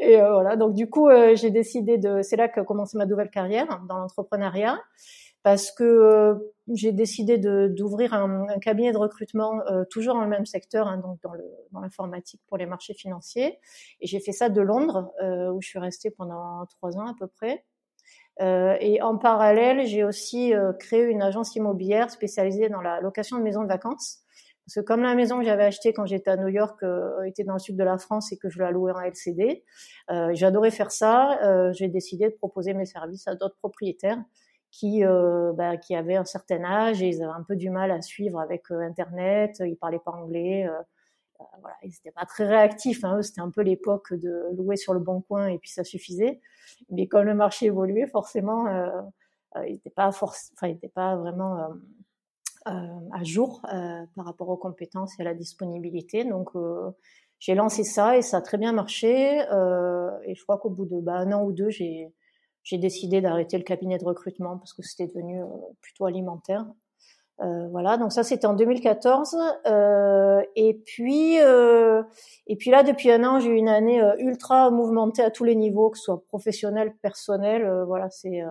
Et 0.00 0.21
euh, 0.21 0.33
voilà, 0.33 0.56
donc 0.56 0.75
du 0.75 0.88
coup 0.88 1.11
j'ai 1.35 1.50
décidé 1.50 1.99
de, 1.99 2.23
c'est 2.23 2.37
là 2.37 2.49
que 2.49 2.61
commencé 2.61 2.97
ma 2.97 3.06
nouvelle 3.06 3.30
carrière 3.30 3.83
dans 3.88 3.99
l'entrepreneuriat 3.99 4.78
parce 5.44 5.70
que 5.70 5.84
euh, 5.84 6.34
j'ai 6.72 6.92
décidé 6.92 7.36
d'ouvrir 7.36 8.14
un, 8.14 8.48
un, 8.48 8.58
cabinet 8.58 8.92
de 8.92 8.96
recrutement 8.96 9.60
euh, 9.70 9.84
toujours 9.90 10.14
dans 10.14 10.22
le 10.22 10.28
même 10.28 10.46
secteur, 10.46 10.88
hein, 10.88 10.96
donc 10.96 11.20
dans, 11.22 11.80
l'informatique 11.80 12.40
pour 12.48 12.56
les 12.56 12.64
marchés 12.64 12.94
financiers. 12.94 13.58
Et 14.00 14.06
j'ai 14.06 14.20
fait 14.20 14.32
ça 14.32 14.48
de 14.48 14.60
Londres, 14.62 15.12
euh, 15.22 15.52
où 15.52 15.60
je 15.60 15.68
suis 15.68 15.78
restée 15.78 16.10
pendant 16.10 16.64
trois 16.66 16.96
ans 16.96 17.06
à 17.06 17.14
peu 17.18 17.26
près. 17.26 17.62
Euh, 18.40 18.76
et 18.80 19.02
en 19.02 19.18
parallèle, 19.18 19.86
j'ai 19.86 20.02
aussi 20.02 20.54
euh, 20.54 20.72
créé 20.72 21.02
une 21.02 21.20
agence 21.20 21.54
immobilière 21.56 22.10
spécialisée 22.10 22.70
dans 22.70 22.80
la 22.80 23.02
location 23.02 23.36
de 23.36 23.42
maisons 23.42 23.62
de 23.62 23.68
vacances. 23.68 24.20
Parce 24.64 24.76
que 24.76 24.80
comme 24.80 25.02
la 25.02 25.14
maison 25.14 25.38
que 25.38 25.44
j'avais 25.44 25.64
achetée 25.64 25.92
quand 25.92 26.06
j'étais 26.06 26.30
à 26.30 26.38
New 26.38 26.48
York 26.48 26.82
était 27.26 27.44
dans 27.44 27.52
le 27.52 27.58
sud 27.58 27.76
de 27.76 27.84
la 27.84 27.98
France 27.98 28.32
et 28.32 28.38
que 28.38 28.48
je 28.48 28.58
la 28.60 28.70
louais 28.70 28.92
en 28.92 29.00
LCD, 29.00 29.62
j'adorais 30.32 30.70
faire 30.70 30.90
ça. 30.90 31.72
j'ai 31.72 31.88
décidé 31.88 32.30
de 32.30 32.34
proposer 32.34 32.72
mes 32.72 32.86
services 32.86 33.28
à 33.28 33.34
d'autres 33.34 33.58
propriétaires 33.58 34.24
qui, 34.74 35.04
euh, 35.04 35.52
bah, 35.52 35.76
qui 35.76 35.94
avaient 35.94 36.16
un 36.16 36.24
certain 36.24 36.64
âge 36.64 37.00
et 37.00 37.08
ils 37.08 37.22
avaient 37.22 37.32
un 37.32 37.44
peu 37.44 37.54
du 37.54 37.70
mal 37.70 37.92
à 37.92 38.02
suivre 38.02 38.40
avec 38.40 38.72
euh, 38.72 38.80
Internet, 38.80 39.62
ils 39.64 39.76
parlaient 39.76 40.00
pas 40.04 40.10
anglais. 40.10 40.66
Euh, 40.66 40.80
euh 41.40 41.44
voilà, 41.60 41.76
ils 41.84 41.90
n'étaient 41.90 42.10
pas 42.10 42.26
très 42.26 42.44
réactifs. 42.44 43.04
Hein, 43.04 43.22
c'était 43.22 43.40
un 43.40 43.50
peu 43.50 43.62
l'époque 43.62 44.12
de 44.12 44.48
louer 44.56 44.76
sur 44.76 44.92
le 44.92 44.98
bon 44.98 45.20
coin 45.20 45.46
et 45.46 45.58
puis 45.58 45.70
ça 45.70 45.84
suffisait. 45.84 46.40
Mais 46.90 47.06
comme 47.06 47.24
le 47.24 47.34
marché 47.34 47.66
évoluait, 47.66 48.08
forcément, 48.08 48.66
euh, 48.66 48.90
euh 49.56 49.66
il 49.68 49.74
n'était 49.74 49.90
pas, 49.90 50.10
forc 50.10 50.36
enfin, 50.54 50.66
il 50.66 50.90
pas 50.90 51.16
vraiment 51.16 51.68
à 52.66 53.22
jour 53.22 53.60
par 54.16 54.24
rapport 54.24 54.48
aux 54.48 54.56
compétences 54.56 55.18
et 55.18 55.22
à 55.22 55.24
la 55.24 55.34
disponibilité. 55.34 56.24
Donc, 56.24 56.50
j'ai 57.38 57.54
lancé 57.54 57.84
ça 57.84 58.16
et 58.16 58.22
ça 58.22 58.38
a 58.38 58.40
très 58.40 58.58
bien 58.58 58.72
marché. 58.72 59.38
et 59.38 60.34
je 60.34 60.42
crois 60.42 60.58
qu'au 60.58 60.70
bout 60.70 60.86
de 60.86 61.00
bah, 61.00 61.14
un 61.14 61.30
an 61.32 61.44
ou 61.44 61.52
deux, 61.52 61.70
j'ai 61.70 62.12
j'ai 62.64 62.78
décidé 62.78 63.21
d'arrêter 63.21 63.56
le 63.56 63.64
cabinet 63.64 63.99
de 63.99 64.04
recrutement 64.04 64.59
parce 64.59 64.73
que 64.73 64.83
c'était 64.83 65.06
devenu 65.06 65.42
euh, 65.42 65.47
plutôt 65.80 66.06
alimentaire. 66.06 66.66
Euh, 67.40 67.66
voilà, 67.73 67.97
donc 67.97 68.12
ça 68.12 68.23
c'était 68.23 68.47
en 68.47 68.54
2014. 68.54 69.37
Euh, 69.66 70.42
et 70.54 70.75
puis 70.75 71.40
euh, 71.40 72.02
et 72.47 72.56
puis 72.56 72.71
là 72.71 72.83
depuis 72.85 73.11
un 73.11 73.25
an 73.25 73.40
j'ai 73.40 73.50
eu 73.50 73.56
une 73.56 73.68
année 73.68 74.00
euh, 74.00 74.14
ultra 74.18 74.71
mouvementée 74.71 75.23
à 75.23 75.30
tous 75.30 75.44
les 75.44 75.56
niveaux, 75.56 75.90
que 75.90 75.99
ce 75.99 76.04
soit 76.04 76.25
professionnel, 76.28 76.94
personnel. 77.02 77.68
voilà, 77.87 78.09
c'est 78.11 78.42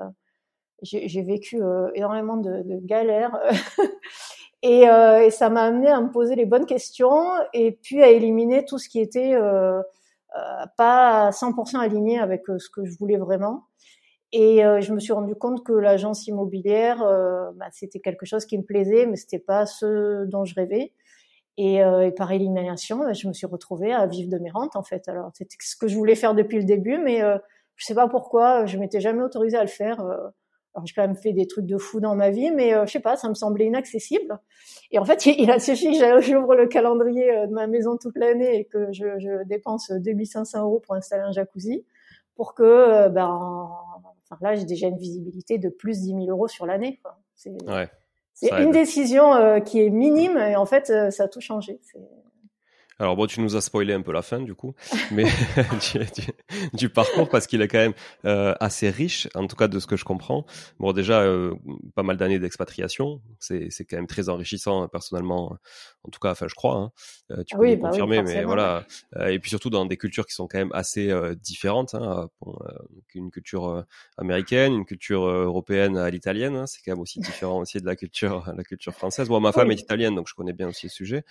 j'ai 0.82 1.22
vécu 1.22 1.62
énormément 1.96 2.36
de, 2.36 2.62
de 2.64 2.80
galères. 2.86 3.40
et, 4.64 4.82
et, 4.82 5.30
ça 5.32 5.50
m'a 5.50 5.62
amené 5.64 5.88
à 5.88 6.02
me 6.02 6.12
poser 6.12 6.36
les 6.36 6.46
bonnes 6.46 6.66
questions 6.66 7.26
et 7.54 7.72
puis 7.72 8.04
à 8.04 8.10
éliminer 8.10 8.66
tout 8.66 8.78
ce 8.78 8.90
qui 8.90 9.00
était 9.00 9.34
pas 10.76 11.30
100% 11.30 11.78
aligné 11.78 12.20
avec 12.20 12.44
ce 12.48 12.70
que 12.70 12.84
je 12.84 12.98
voulais 12.98 13.18
vraiment. 13.18 13.64
Et 14.36 14.66
euh, 14.66 14.82
je 14.82 14.92
me 14.94 15.00
suis 15.00 15.14
rendu 15.14 15.36
compte 15.36 15.64
que 15.64 15.72
l'agence 15.72 16.26
immobilière, 16.26 17.04
euh, 17.04 17.52
bah, 17.56 17.68
c'était 17.72 18.00
quelque 18.00 18.26
chose 18.26 18.46
qui 18.48 18.58
me 18.58 18.64
plaisait, 18.64 19.06
mais 19.06 19.16
c'était 19.16 19.38
pas 19.38 19.68
ce 19.68 20.26
dont 20.26 20.44
je 20.44 20.56
rêvais. 20.56 20.92
Et, 21.58 21.84
euh, 21.84 22.08
et, 22.08 22.12
par 22.12 22.32
élimination, 22.32 22.98
bah, 22.98 23.14
je 23.14 23.28
me 23.28 23.34
suis 23.34 23.46
retrouvée 23.46 23.94
à 23.94 24.08
vivre 24.08 24.32
de 24.32 24.40
mes 24.40 24.50
rentes 24.50 24.76
en 24.76 24.82
fait. 24.82 25.08
Alors 25.08 25.30
c'était 25.36 25.56
ce 25.62 25.76
que 25.76 25.88
je 25.88 25.96
voulais 25.96 26.16
faire 26.16 26.34
depuis 26.34 26.58
le 26.58 26.64
début, 26.64 26.98
mais 26.98 27.22
euh, 27.24 27.38
je 27.76 27.86
sais 27.86 27.94
pas 27.94 28.08
pourquoi, 28.08 28.66
je 28.66 28.78
m'étais 28.80 29.02
jamais 29.02 29.22
autorisée 29.22 29.58
à 29.58 29.62
le 29.62 29.68
faire. 29.68 30.00
alors 30.02 30.86
j'ai 30.86 30.94
quand 30.96 31.04
même 31.04 31.16
fait 31.16 31.34
des 31.34 31.46
trucs 31.46 31.68
de 31.68 31.78
fou 31.78 32.00
dans 32.00 32.16
ma 32.16 32.32
vie, 32.32 32.50
mais 32.50 32.74
je 32.88 32.92
sais 32.92 33.00
pas, 33.00 33.18
ça 33.18 33.30
me 33.30 33.36
semblait 33.36 33.66
inaccessible. 33.66 34.40
Et 34.92 34.98
en 34.98 35.06
fait, 35.06 35.26
il 35.28 35.52
a 35.52 35.60
suffi 35.60 36.00
que 36.00 36.22
j'ouvre 36.22 36.56
le 36.56 36.66
calendrier 36.68 37.46
de 37.48 37.54
ma 37.54 37.68
maison 37.68 37.98
toute 37.98 38.18
l'année 38.18 38.62
et 38.62 38.66
que 38.66 38.92
je, 38.94 39.20
je 39.20 39.44
dépense 39.46 39.92
2500 39.92 40.64
euros 40.64 40.80
pour 40.80 40.96
installer 40.96 41.24
un 41.24 41.32
jacuzzi 41.32 41.86
pour 42.36 42.56
que 42.56 43.10
ben 43.10 43.70
là, 44.42 44.56
j'ai 44.56 44.66
déjà 44.66 44.88
une 44.88 44.98
visibilité 44.98 45.58
de 45.58 45.70
plus 45.70 46.02
10 46.02 46.08
000 46.08 46.20
euros 46.28 46.48
sur 46.48 46.66
l'année. 46.66 47.00
C'est 48.34 48.50
une 48.50 48.72
décision 48.72 49.36
euh, 49.36 49.60
qui 49.60 49.82
est 49.82 49.90
minime 49.90 50.38
et 50.38 50.56
en 50.56 50.66
fait, 50.66 50.90
euh, 50.90 51.12
ça 51.12 51.26
a 51.26 51.28
tout 51.28 51.42
changé. 51.42 51.80
Alors 53.04 53.18
bon, 53.18 53.28
tu 53.28 53.42
nous 53.42 53.58
as 53.58 53.62
spoilé 53.62 53.94
un 53.94 54.02
peu 54.02 54.14
la 54.14 54.22
fin 54.22 54.40
du 54.40 54.56
coup, 54.56 54.76
mais 55.12 55.26
du, 56.74 56.88
parcours 56.88 57.28
parce 57.28 57.48
qu'il 57.48 57.62
est 57.62 57.68
quand 57.68 57.80
même 57.80 57.94
euh, 58.24 58.56
assez 58.62 58.90
riche, 58.90 59.28
en 59.36 59.46
tout 59.46 59.58
cas 59.58 59.68
de 59.68 59.78
ce 59.80 59.88
que 59.88 59.98
je 59.98 60.06
comprends. 60.06 60.46
Bon, 60.80 60.94
déjà 60.94 61.20
euh, 61.20 61.54
pas 61.96 62.04
mal 62.04 62.16
d'années 62.16 62.40
d'expatriation, 62.40 63.22
c'est 63.40 63.68
c'est 63.72 63.84
quand 63.84 63.98
même 63.98 64.08
très 64.08 64.30
enrichissant 64.30 64.88
personnellement, 64.88 65.58
en 66.06 66.10
tout 66.12 66.20
cas, 66.22 66.32
enfin 66.32 66.48
je 66.48 66.56
crois. 66.56 66.76
Hein. 66.76 66.92
Euh, 67.32 67.44
tu 67.44 67.58
peux 67.58 67.62
oui, 67.62 67.76
bah 67.76 67.90
confirmer, 67.90 68.22
mais 68.22 68.46
voilà. 68.46 68.86
Euh, 69.18 69.28
et 69.28 69.40
puis 69.40 69.50
surtout 69.50 69.70
dans 69.70 69.86
des 69.86 69.98
cultures 69.98 70.26
qui 70.26 70.34
sont 70.34 70.48
quand 70.48 70.60
même 70.60 70.72
assez 70.74 71.10
euh, 71.10 71.36
différentes, 71.36 71.96
hein, 71.96 72.30
bon, 72.42 72.56
une 73.16 73.32
culture 73.32 73.84
américaine, 74.18 74.72
une 74.72 74.86
culture 74.86 75.26
européenne 75.26 75.98
à 75.98 76.10
l'italienne, 76.10 76.56
hein, 76.56 76.68
c'est 76.68 76.82
quand 76.86 76.94
même 76.94 77.02
aussi 77.02 77.20
différent 77.20 77.60
aussi 77.60 77.80
de 77.80 77.86
la 77.86 77.98
culture 77.98 78.46
la 78.58 78.64
culture 78.64 78.94
française. 78.94 79.28
Bon, 79.28 79.42
ma 79.42 79.52
femme 79.52 79.72
est 79.72 79.82
italienne, 79.82 80.16
donc 80.16 80.30
je 80.30 80.36
connais 80.36 80.54
bien 80.54 80.70
aussi 80.70 80.86
le 80.86 80.92
sujet. 80.92 81.26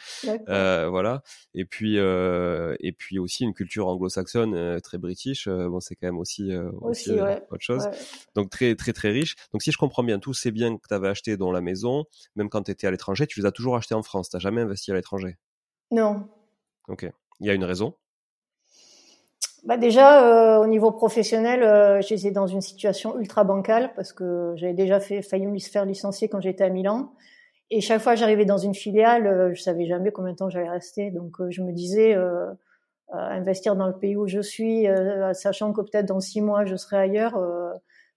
voilà 0.47 1.23
et 1.55 1.62
puis 1.65 1.99
euh, 1.99 2.75
et 2.81 2.93
puis 2.93 3.19
aussi 3.19 3.45
une 3.45 3.55
culture 3.55 3.89
anglo-saxonne 3.89 4.55
euh, 4.55 4.81
très 4.81 4.99
british 4.99 5.47
euh, 5.47 5.69
bon 5.69 5.81
c'est 5.81 5.95
quand 5.95 6.07
même 6.07 6.19
aussi, 6.19 6.53
aussi, 6.81 7.13
autre 7.13 7.61
chose. 7.61 7.89
Donc 8.35 8.51
très 8.51 8.75
très 8.75 8.93
très 8.93 9.11
riche. 9.11 9.37
Donc 9.53 9.63
si 9.63 9.73
je 9.73 9.79
comprends 9.79 10.03
bien 10.03 10.19
tous 10.19 10.35
ces 10.35 10.51
biens 10.51 10.77
que 10.77 10.89
tu 10.89 10.95
avais 10.95 11.09
achetés 11.09 11.37
dans 11.37 11.53
la 11.53 11.61
maison. 11.61 12.05
Même 12.37 12.49
quand 12.49 12.63
tu 12.63 12.71
étais 12.71 12.87
à 12.87 12.91
l'étranger 12.91 13.27
tu 13.27 13.41
les 13.41 13.47
as 13.47 13.53
toujours 13.53 13.77
achetés 13.77 13.95
en 13.95 14.03
France. 14.03 14.29
Tu 14.29 14.41
jamais 14.41 14.63
investi 14.63 14.91
à 14.91 14.95
l'étranger? 14.95 15.37
Non. 15.91 16.29
Ok. 16.89 17.07
Il 17.41 17.47
y 17.47 17.51
a 17.51 17.55
une 17.55 17.65
raison? 17.65 17.95
Bah 19.65 19.77
déjà, 19.77 20.59
au 20.59 20.67
niveau 20.67 20.91
professionnel, 20.91 21.63
euh, 21.63 22.01
j'étais 22.03 22.33
dans 22.33 22.49
une 22.49 22.61
situation 22.61 23.19
ultra 23.21 23.45
bancale 23.45 23.93
parce 23.95 24.13
que 24.13 24.55
j'avais 24.57 24.75
déjà 24.75 24.99
fait, 24.99 25.23
failli 25.23 25.47
me 25.47 25.59
faire 25.61 25.85
licencier 25.85 26.29
quand 26.29 26.41
j'étais 26.41 26.65
à 26.65 26.69
Milan. 26.69 27.13
Et 27.75 27.81
chaque 27.81 28.03
fois 28.03 28.13
que 28.13 28.19
j'arrivais 28.19 28.45
dans 28.45 28.59
une 28.59 28.75
filiale, 28.75 29.27
euh, 29.27 29.55
je 29.55 29.63
savais 29.63 29.87
jamais 29.87 30.13
combien 30.13 30.33
de 30.33 30.37
temps 30.37 30.51
j'allais 30.51 30.69
rester. 30.69 31.11
Donc 31.11 31.41
euh, 31.41 31.51
je 31.51 31.63
me 31.63 31.73
disais, 31.73 32.15
euh, 32.15 32.51
euh, 32.51 33.17
investir 33.17 33.77
dans 33.77 33.87
le 33.87 33.95
pays 33.95 34.15
où 34.15 34.27
je 34.27 34.41
suis, 34.41 34.87
sachant 35.33 35.73
que 35.73 35.81
peut-être 35.81 36.05
dans 36.05 36.21
six 36.21 36.43
mois 36.43 36.67
je 36.67 36.77
serai 36.77 36.99
ailleurs, 36.99 37.39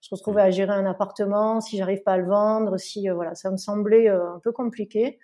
je 0.02 0.08
retrouvais 0.10 0.42
à 0.42 0.50
gérer 0.50 0.72
un 0.72 0.86
appartement, 0.86 1.60
si 1.62 1.78
j'arrive 1.78 2.02
pas 2.02 2.12
à 2.12 2.16
le 2.18 2.26
vendre, 2.26 2.76
si 2.78 3.08
voilà, 3.08 3.34
ça 3.34 3.50
me 3.50 3.56
semblait 3.56 4.08
un 4.08 4.40
peu 4.42 4.52
compliqué. 4.52 5.18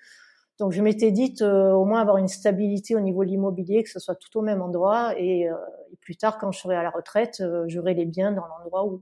Donc 0.58 0.72
je 0.72 0.82
m'étais 0.82 1.10
dit 1.10 1.34
au 1.42 1.84
moins 1.86 2.00
avoir 2.02 2.18
une 2.18 2.28
stabilité 2.28 2.94
au 2.94 3.00
niveau 3.00 3.24
de 3.24 3.30
l'immobilier, 3.30 3.82
que 3.82 3.88
ce 3.88 3.98
soit 3.98 4.14
tout 4.14 4.38
au 4.38 4.42
même 4.42 4.60
endroit, 4.60 5.14
et, 5.18 5.42
et 5.44 5.96
plus 6.02 6.16
tard 6.16 6.36
quand 6.38 6.52
je 6.52 6.60
serai 6.60 6.76
à 6.76 6.82
la 6.82 6.90
retraite, 6.90 7.42
j'aurai 7.66 7.94
les 7.94 8.04
biens 8.04 8.32
dans 8.32 8.46
l'endroit 8.46 8.84
où 8.84 9.00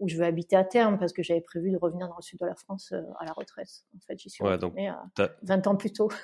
où 0.00 0.08
je 0.08 0.16
veux 0.16 0.24
habiter 0.24 0.56
à 0.56 0.64
terme 0.64 0.98
parce 0.98 1.12
que 1.12 1.22
j'avais 1.22 1.40
prévu 1.40 1.70
de 1.70 1.76
revenir 1.76 2.08
dans 2.08 2.16
le 2.16 2.22
sud 2.22 2.38
de 2.38 2.46
la 2.46 2.54
France 2.54 2.92
euh, 2.92 3.02
à 3.18 3.24
la 3.24 3.32
retraite. 3.32 3.84
En 3.96 4.00
fait, 4.00 4.18
j'y 4.18 4.30
suis 4.30 4.44
ouais, 4.44 4.58
donc, 4.58 4.74
20 5.42 5.66
ans 5.66 5.76
plus 5.76 5.92
tôt. 5.92 6.10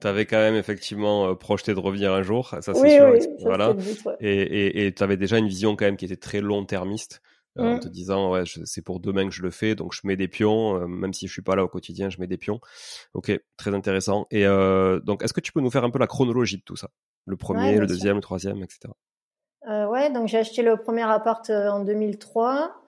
Tu 0.00 0.06
avais 0.06 0.24
quand 0.24 0.38
même 0.38 0.54
effectivement 0.54 1.28
euh, 1.28 1.34
projeté 1.34 1.74
de 1.74 1.78
revenir 1.78 2.10
un 2.14 2.22
jour, 2.22 2.48
ça 2.62 2.72
c'est 2.72 2.72
sûr. 2.72 3.10
Oui, 3.12 3.18
voilà. 3.42 3.76
Et 4.20 4.94
tu 4.96 5.02
avais 5.02 5.18
déjà 5.18 5.36
une 5.36 5.46
vision 5.46 5.76
quand 5.76 5.84
même 5.84 5.98
qui 5.98 6.06
était 6.06 6.16
très 6.16 6.40
long-termiste. 6.40 7.20
Euh, 7.58 7.64
en 7.64 7.76
mm. 7.76 7.80
te 7.80 7.88
disant 7.88 8.30
ouais 8.30 8.44
c'est 8.64 8.80
pour 8.80 9.00
demain 9.00 9.28
que 9.28 9.34
je 9.34 9.42
le 9.42 9.50
fais 9.50 9.74
donc 9.74 9.92
je 9.92 10.02
mets 10.04 10.16
des 10.16 10.28
pions 10.28 10.86
même 10.86 11.12
si 11.12 11.26
je 11.26 11.32
suis 11.32 11.42
pas 11.42 11.56
là 11.56 11.64
au 11.64 11.68
quotidien 11.68 12.08
je 12.08 12.20
mets 12.20 12.28
des 12.28 12.36
pions 12.36 12.60
ok 13.12 13.36
très 13.56 13.74
intéressant 13.74 14.28
et 14.30 14.44
donc 15.04 15.24
est-ce 15.24 15.32
que 15.32 15.40
tu 15.40 15.50
peux 15.50 15.60
nous 15.60 15.72
faire 15.72 15.82
un 15.82 15.90
peu 15.90 15.98
la 15.98 16.06
chronologie 16.06 16.58
de 16.58 16.62
tout 16.62 16.76
ça? 16.76 16.90
Le 17.26 17.36
premier 17.36 17.76
le 17.76 17.88
deuxième 17.88 18.14
le 18.14 18.22
troisième 18.22 18.62
etc 18.62 18.92
euh, 19.68 19.86
ouais 19.86 20.10
donc 20.10 20.28
j'ai 20.28 20.38
acheté 20.38 20.62
le 20.62 20.76
premier 20.76 21.02
appart 21.02 21.48
en 21.50 21.80
2003 21.84 22.80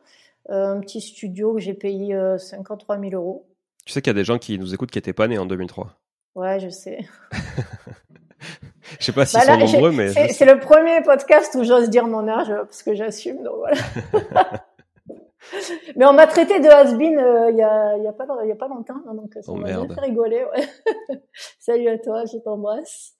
euh, 0.51 0.75
un 0.77 0.81
petit 0.81 1.01
studio 1.01 1.55
que 1.55 1.61
j'ai 1.61 1.75
payé 1.75 2.19
53 2.39 2.97
euh, 2.97 3.01
000 3.11 3.15
euros. 3.15 3.47
Tu 3.85 3.93
sais 3.93 4.03
qu'il 4.03 4.11
y 4.11 4.17
a 4.17 4.19
des 4.19 4.25
gens 4.25 4.39
qui 4.39 4.59
nous 4.59 4.75
écoutent 4.75 4.91
qui 4.91 4.99
étaient 4.99 5.13
pas 5.13 5.29
nés 5.29 5.39
en 5.39 5.47
2003. 5.47 5.95
Ouais, 6.35 6.59
je 6.59 6.69
sais. 6.69 6.99
je 8.99 9.05
sais 9.05 9.13
pas 9.13 9.25
s'ils 9.25 9.41
bah 9.41 9.47
sont 9.47 9.59
nombreux, 9.59 9.93
mais 9.93 10.09
c'est 10.33 10.45
le 10.45 10.59
premier 10.59 11.01
podcast 11.03 11.55
où 11.55 11.63
j'ose 11.63 11.91
dire 11.91 12.07
mon 12.07 12.27
âge 12.27 12.49
parce 12.49 12.83
que 12.83 12.95
j'assume. 12.95 13.43
Donc 13.45 13.55
voilà. 13.59 14.65
Mais 15.97 16.07
on 16.07 16.13
m'a 16.13 16.27
traité 16.27 16.61
de 16.61 16.69
has-been 16.69 17.19
euh, 17.19 17.51
il 17.51 17.57
y, 17.57 17.63
a, 17.63 17.97
y, 17.99 18.07
a 18.07 18.13
pas, 18.13 18.27
y 18.45 18.53
a 18.53 18.57
pas 18.57 18.69
longtemps, 18.69 19.01
hein, 19.07 19.15
donc 19.15 19.33
ça 19.35 19.41
oh, 19.53 19.57
m'a 19.57 19.69
bien 19.69 19.87
fait 19.87 20.01
rigoler. 20.01 20.45
Ouais. 20.45 21.19
Salut 21.59 21.89
à 21.89 21.99
toi, 21.99 22.25
je 22.31 22.39
t'embrasse. 22.39 23.15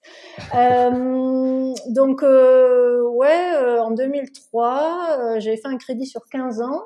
euh, 0.55 1.73
donc, 1.89 2.23
euh, 2.23 3.01
ouais, 3.09 3.53
euh, 3.55 3.81
en 3.81 3.91
2003, 3.91 5.17
euh, 5.19 5.39
j'avais 5.39 5.57
fait 5.57 5.67
un 5.67 5.77
crédit 5.77 6.05
sur 6.05 6.21
15 6.31 6.61
ans. 6.61 6.81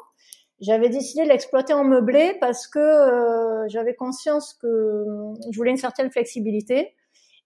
J'avais 0.59 0.89
décidé 0.89 1.23
de 1.23 1.29
l'exploiter 1.29 1.73
en 1.73 1.83
meublé 1.83 2.35
parce 2.41 2.67
que 2.67 3.67
j'avais 3.67 3.93
conscience 3.93 4.55
que 4.59 5.05
je 5.51 5.55
voulais 5.55 5.69
une 5.69 5.77
certaine 5.77 6.09
flexibilité. 6.09 6.95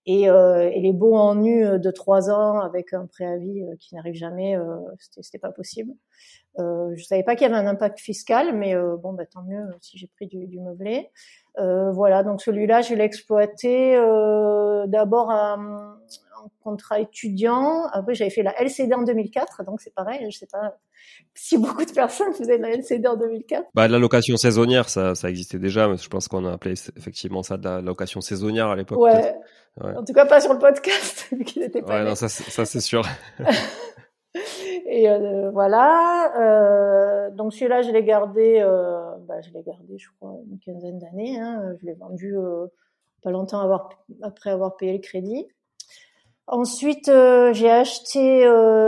Et, 0.08 0.24
et, 0.24 0.81
les 0.81 0.93
beaux 0.93 1.15
en 1.15 1.36
nu 1.36 1.63
de 1.79 1.91
trois 1.91 2.31
ans 2.31 2.60
avec 2.60 2.93
un 2.93 3.05
préavis 3.05 3.63
qui 3.79 3.93
n'arrive 3.93 4.15
jamais, 4.15 4.58
euh, 4.58 4.77
c'était 5.22 5.38
pas 5.38 5.51
possible. 5.51 5.93
Euh, 6.60 6.93
je 6.96 7.03
savais 7.03 7.24
pas 7.24 7.36
qu'il 7.36 7.48
y 7.48 7.51
avait 7.51 7.60
un 7.60 7.67
impact 7.67 8.00
fiscal, 8.00 8.55
mais 8.55 8.75
euh, 8.75 8.98
bon, 8.98 9.13
bah, 9.13 9.25
tant 9.25 9.43
mieux 9.43 9.63
si 9.79 9.98
j'ai 9.98 10.08
pris 10.08 10.27
du, 10.27 10.48
du 10.48 10.60
meublé. 10.60 11.10
Euh, 11.60 11.91
voilà, 11.91 12.24
donc 12.24 12.41
celui-là, 12.41 12.81
je 12.81 12.93
l'ai 12.93 13.03
exploité 13.03 13.96
euh, 13.96 14.86
d'abord 14.88 15.31
en 16.43 16.51
contrat 16.63 17.00
étudiant. 17.00 17.86
Après, 17.91 18.13
j'avais 18.13 18.29
fait 18.29 18.43
la 18.43 18.60
LCD 18.62 18.93
en 18.93 19.03
2004, 19.03 19.63
donc 19.63 19.81
c'est 19.81 19.93
pareil. 19.93 20.25
Je 20.29 20.38
sais 20.38 20.48
pas 20.51 20.77
si 21.36 21.57
beaucoup 21.57 21.86
de 21.86 21.91
personnes 21.91 22.33
faisaient 22.33 22.57
la 22.57 22.71
LCD 22.71 23.07
en 23.07 23.15
2004. 23.15 23.67
Bah, 23.74 23.88
la 23.88 24.00
location 24.00 24.38
saisonnière, 24.38 24.89
ça, 24.89 25.15
ça 25.15 25.29
existait 25.29 25.60
déjà, 25.60 25.88
mais 25.88 25.98
je 25.98 26.10
pense 26.10 26.27
qu'on 26.27 26.45
a 26.45 26.53
appelé 26.53 26.74
effectivement 26.98 27.43
ça 27.43 27.57
de 27.57 27.63
la 27.63 27.81
location 27.81 28.21
saisonnière 28.21 28.67
à 28.67 28.75
l'époque. 28.75 29.00
Ouais. 29.00 29.36
ouais. 29.83 29.98
En 29.98 30.03
tout 30.03 30.13
cas, 30.13 30.25
pas 30.25 30.41
sur 30.41 30.53
le 30.53 30.60
podcast, 30.60 31.27
vu 31.31 31.43
qu'il 31.43 31.62
n'était 31.62 31.81
pas. 31.81 32.00
Ouais, 32.00 32.10
non, 32.10 32.15
ça, 32.15 32.29
ça 32.29 32.65
c'est 32.65 32.81
sûr. 32.81 33.03
Et 34.86 35.10
euh, 35.10 35.51
voilà. 35.51 36.33
Euh, 36.38 37.31
donc 37.31 37.53
celui-là, 37.53 37.81
je 37.81 37.91
l'ai 37.91 38.03
gardé, 38.03 38.60
euh, 38.60 39.15
bah, 39.27 39.41
je 39.41 39.51
l'ai 39.51 39.63
gardé, 39.63 39.98
je 39.98 40.10
crois, 40.17 40.38
une 40.50 40.60
quinzaine 40.60 41.00
d'années. 41.00 41.39
Hein. 41.39 41.75
Je 41.79 41.86
l'ai 41.86 41.93
vendu 41.93 42.36
pas 43.24 43.31
longtemps 43.31 43.62
avoir, 43.62 43.89
après 44.21 44.50
avoir 44.50 44.75
payé 44.77 44.93
le 44.93 45.00
crédit. 45.00 45.48
Ensuite, 46.51 47.10
euh, 47.10 47.53
j'ai 47.53 47.72
acheté 47.72 48.46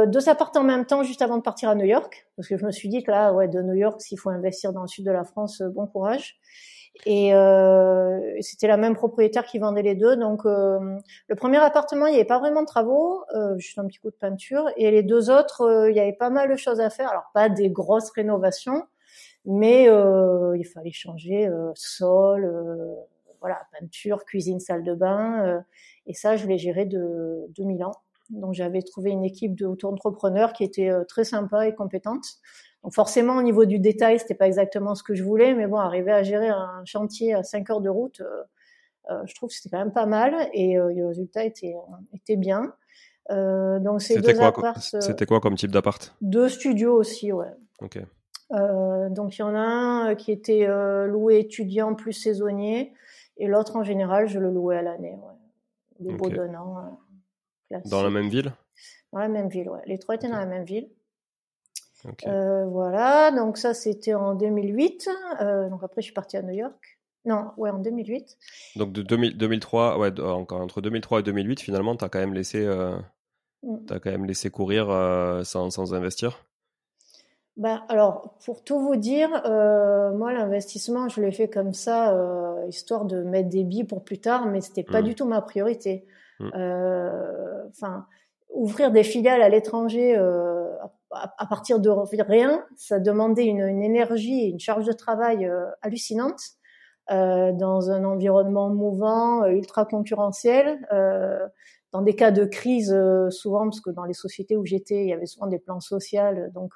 deux 0.08 0.30
appartements 0.30 0.64
en 0.64 0.68
même 0.68 0.86
temps 0.86 1.02
juste 1.02 1.22
avant 1.22 1.38
de 1.38 1.42
partir 1.42 1.70
à 1.70 1.76
New 1.76 1.86
York, 1.86 2.28
parce 2.36 2.48
que 2.48 2.58
je 2.58 2.66
me 2.66 2.72
suis 2.72 2.90
dit 2.90 3.04
que 3.04 3.10
là, 3.10 3.34
ouais, 3.34 3.48
de 3.48 3.62
New 3.62 3.74
York, 3.74 4.00
s'il 4.02 4.20
faut 4.20 4.30
investir 4.30 4.74
dans 4.74 4.82
le 4.82 4.88
sud 4.88 5.06
de 5.06 5.12
la 5.12 5.24
France, 5.24 5.62
bon 5.62 5.88
courage. 5.88 6.38
Et 7.06 7.34
euh, 7.34 8.20
c'était 8.42 8.68
la 8.68 8.78
même 8.78 8.96
propriétaire 8.96 9.46
qui 9.46 9.60
vendait 9.60 9.82
les 9.82 9.96
deux. 9.96 10.16
Donc 10.16 10.46
euh, 10.46 10.98
le 11.28 11.36
premier 11.36 11.58
appartement, 11.58 12.06
il 12.08 12.12
n'y 12.12 12.18
avait 12.18 12.26
pas 12.26 12.40
vraiment 12.40 12.62
de 12.62 12.68
travaux, 12.68 13.24
euh, 13.36 13.58
juste 13.58 13.80
un 13.80 13.88
petit 13.88 14.00
coup 14.00 14.12
de 14.12 14.16
peinture. 14.16 14.70
Et 14.78 14.92
les 14.92 15.04
deux 15.04 15.30
autres, 15.30 15.62
euh, 15.62 15.92
il 15.92 15.98
y 15.98 16.00
avait 16.00 16.14
pas 16.14 16.30
mal 16.30 16.50
de 16.50 16.56
choses 16.56 16.80
à 16.80 16.90
faire. 16.90 17.10
Alors 17.10 17.26
pas 17.34 17.50
des 17.50 17.70
grosses 17.70 18.12
rénovations, 18.12 18.84
mais 19.46 19.90
euh, 19.90 20.56
il 20.58 20.66
fallait 20.66 20.92
changer 20.92 21.50
sol, 21.76 22.46
voilà, 23.44 23.62
peinture, 23.78 24.26
cuisine, 24.26 24.60
salle 24.60 24.84
de 24.84 24.96
bain. 24.96 25.64
et 26.08 26.14
ça, 26.14 26.38
je 26.38 26.48
l'ai 26.48 26.58
géré 26.58 26.86
de 26.86 27.46
2000 27.56 27.84
ans. 27.84 27.94
Donc 28.30 28.54
j'avais 28.54 28.82
trouvé 28.82 29.12
une 29.12 29.26
équipe 29.26 29.54
d'auto-entrepreneurs 29.54 30.54
qui 30.54 30.64
était 30.64 30.92
très 31.08 31.26
sympa 31.26 31.68
et 31.68 31.76
compétente. 31.76 32.26
Donc 32.84 32.94
forcément, 32.94 33.38
au 33.38 33.42
niveau 33.42 33.66
du 33.66 33.80
détail, 33.80 34.20
c'était 34.20 34.34
pas 34.34 34.48
exactement 34.48 34.96
ce 34.96 35.04
que 35.04 35.14
je 35.14 35.24
voulais, 35.24 35.54
mais 35.54 35.68
bon, 35.68 35.78
arriver 35.78 36.12
à 36.12 36.24
gérer 36.24 36.50
un 36.50 36.84
chantier 36.86 37.34
à 37.34 37.44
5 37.44 37.70
heures 37.70 37.82
de 37.82 37.90
route, 37.90 38.22
euh, 38.22 38.44
euh, 39.10 39.22
je 39.26 39.36
trouve 39.36 39.50
que 39.50 39.56
c'était 39.56 39.70
quand 39.70 39.80
même 39.80 39.92
pas 39.92 40.06
mal 40.06 40.50
et 40.54 40.78
euh, 40.78 40.94
le 40.94 41.08
résultat 41.08 41.44
était, 41.44 41.76
était 42.14 42.38
bien. 42.38 42.74
Euh, 43.32 43.80
donc 43.80 44.02
c'est 44.02 44.20
deux 44.20 44.34
quoi, 44.34 44.74
C'était 44.78 45.26
quoi 45.26 45.40
comme 45.40 45.56
type 45.56 45.72
d'appart? 45.72 46.16
Deux 46.22 46.50
studios 46.50 46.96
aussi, 46.96 47.32
ouais. 47.32 47.52
Ok. 47.82 48.00
donc 48.50 49.38
il 49.38 49.42
y 49.42 49.44
en 49.44 49.56
a 49.56 49.60
un 49.60 50.16
qui 50.16 50.32
était 50.32 50.68
loué 51.08 51.40
étudiant 51.40 51.96
plus 51.96 52.14
saisonnier 52.14 52.94
et 53.38 53.48
l'autre 53.48 53.76
en 53.76 53.84
général, 53.84 54.28
je 54.28 54.40
le 54.40 54.52
louais 54.52 54.78
à 54.78 54.82
l'année. 54.82 55.16
Ouais. 55.16 55.34
Des 56.00 56.14
beaux 56.14 56.30
donnants. 56.30 57.00
dans 57.86 58.04
la 58.04 58.10
même 58.10 58.30
ville? 58.30 58.54
Dans 59.12 59.20
la 59.20 59.28
même 59.28 59.50
ville, 59.50 59.70
ouais. 59.70 59.82
Les 59.86 60.00
trois 60.00 60.16
étaient 60.16 60.30
dans 60.30 60.38
la 60.38 60.46
même 60.46 60.66
ville. 60.66 60.90
Euh, 62.28 62.66
voilà, 62.66 63.32
donc 63.32 63.58
ça 63.58 63.74
c'était 63.74 64.14
en 64.14 64.36
2008. 64.36 65.10
Euh, 65.42 65.70
donc 65.70 65.84
après 65.84 66.02
je 66.02 66.06
suis 66.06 66.14
partie 66.14 66.36
à 66.38 66.42
New 66.42 66.54
York. 66.54 67.00
Non, 67.26 67.52
ouais, 67.58 67.70
en 67.70 67.80
2008. 67.80 68.38
Donc 68.76 68.92
de 68.92 69.02
2003, 69.02 69.98
ouais, 69.98 70.20
encore 70.20 70.60
entre 70.60 70.82
2003 70.82 71.22
et 71.22 71.24
2008, 71.24 71.62
finalement, 71.62 71.96
t'as 71.96 72.10
quand 72.10 72.20
même 72.20 72.34
laissé, 72.34 72.66
euh, 72.66 72.98
mm. 73.64 73.86
as 73.90 74.00
quand 74.00 74.12
même 74.12 74.26
laissé 74.26 74.50
courir 74.50 74.90
euh, 74.90 75.44
sans, 75.44 75.70
sans 75.70 75.94
investir? 75.94 76.46
Ben, 77.56 77.84
alors, 77.88 78.36
pour 78.44 78.64
tout 78.64 78.80
vous 78.80 78.96
dire, 78.96 79.30
euh, 79.46 80.12
moi, 80.14 80.34
l'investissement, 80.34 81.08
je 81.08 81.22
l'ai 81.22 81.32
fait 81.32 81.50
comme 81.50 81.74
ça, 81.74 82.16
euh, 82.16 82.66
histoire 82.68 83.06
de 83.06 83.22
mettre 83.22 83.50
des 83.50 83.64
billes 83.64 83.84
pour 83.84 84.04
plus 84.04 84.20
tard, 84.20 84.48
mais 84.48 84.62
c'était 84.62 84.84
pas 84.84 85.02
mm. 85.02 85.06
du 85.06 85.16
tout 85.16 85.26
ma 85.26 85.42
priorité. 85.42 86.06
Mm. 86.40 86.50
Enfin, 87.70 88.08
ouvrir 88.50 88.92
des 88.92 89.04
filiales 89.04 89.42
à 89.42 89.50
l'étranger 89.50 90.18
à, 91.14 91.46
partir 91.46 91.80
de 91.80 91.90
rien, 92.22 92.66
ça 92.76 93.00
demandait 93.00 93.46
une, 93.46 93.62
une 93.62 93.84
énergie 93.84 94.46
et 94.46 94.48
une 94.48 94.60
charge 94.60 94.86
de 94.86 94.94
travail 94.94 95.46
euh, 95.46 95.66
hallucinante 95.82 96.42
euh, 97.12 97.52
dans 97.54 97.92
un 97.92 98.04
environnement 98.06 98.70
mouvant, 98.70 99.44
euh, 99.44 99.50
ultra 99.50 99.86
concurrentiel. 99.86 100.86
Euh, 100.92 101.48
dans 101.92 102.02
des 102.02 102.16
cas 102.16 102.32
de 102.32 102.46
crise, 102.46 102.92
euh, 102.92 103.30
souvent, 103.30 103.66
parce 103.66 103.82
que 103.82 103.92
dans 103.92 104.06
les 104.06 104.14
sociétés 104.14 104.58
où 104.58 104.66
j'étais, 104.66 105.04
il 105.04 105.10
y 105.10 105.14
avait 105.14 105.28
souvent 105.28 105.48
des 105.48 105.60
plans 105.60 105.80
sociaux, 105.80 106.50
donc 106.52 106.74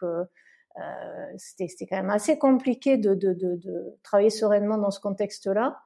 c'était 1.37 1.85
quand 1.85 1.97
même 1.97 2.09
assez 2.09 2.37
compliqué 2.37 2.97
de, 2.97 3.13
de, 3.13 3.33
de, 3.33 3.55
de 3.55 3.95
travailler 4.03 4.29
sereinement 4.29 4.77
dans 4.77 4.91
ce 4.91 4.99
contexte-là. 4.99 5.77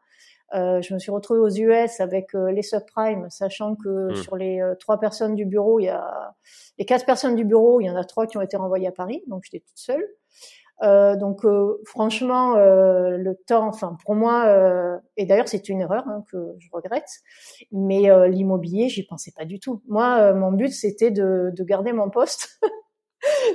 Euh, 0.53 0.81
je 0.81 0.93
me 0.93 0.99
suis 0.99 1.11
retrouvée 1.11 1.39
aux 1.39 1.49
US 1.49 1.99
avec 2.01 2.35
euh, 2.35 2.51
les 2.51 2.61
subprimes, 2.61 3.29
sachant 3.29 3.75
que 3.75 4.11
hmm. 4.11 4.15
sur 4.15 4.35
les 4.35 4.61
euh, 4.61 4.75
trois 4.75 4.99
personnes 4.99 5.35
du 5.35 5.45
bureau, 5.45 5.79
il 5.79 5.85
y 5.85 5.89
a 5.89 6.35
les 6.77 6.85
quatre 6.85 7.05
personnes 7.05 7.35
du 7.35 7.45
bureau, 7.45 7.79
il 7.79 7.85
y 7.85 7.89
en 7.89 7.95
a 7.95 8.03
trois 8.03 8.27
qui 8.27 8.37
ont 8.37 8.41
été 8.41 8.57
renvoyées 8.57 8.87
à 8.87 8.91
Paris, 8.91 9.23
donc 9.27 9.43
j'étais 9.45 9.63
toute 9.65 9.77
seule. 9.77 10.03
Euh, 10.83 11.15
donc 11.15 11.45
franchement, 11.85 12.55
le 12.55 13.33
temps, 13.45 13.67
enfin 13.67 13.97
pour 14.03 14.15
moi, 14.15 14.99
et 15.15 15.27
d'ailleurs 15.27 15.47
c'est 15.47 15.69
une 15.69 15.79
erreur 15.79 16.07
hein, 16.07 16.23
que 16.31 16.55
je 16.57 16.69
regrette, 16.71 17.19
mais 17.71 18.09
l'immobilier, 18.27 18.89
j'y 18.89 19.05
pensais 19.05 19.31
pas 19.37 19.45
du 19.45 19.59
tout. 19.59 19.83
Moi, 19.87 20.33
mon 20.33 20.51
but 20.51 20.71
c'était 20.71 21.11
de, 21.11 21.51
de 21.55 21.63
garder 21.63 21.93
mon 21.93 22.09
poste. 22.09 22.59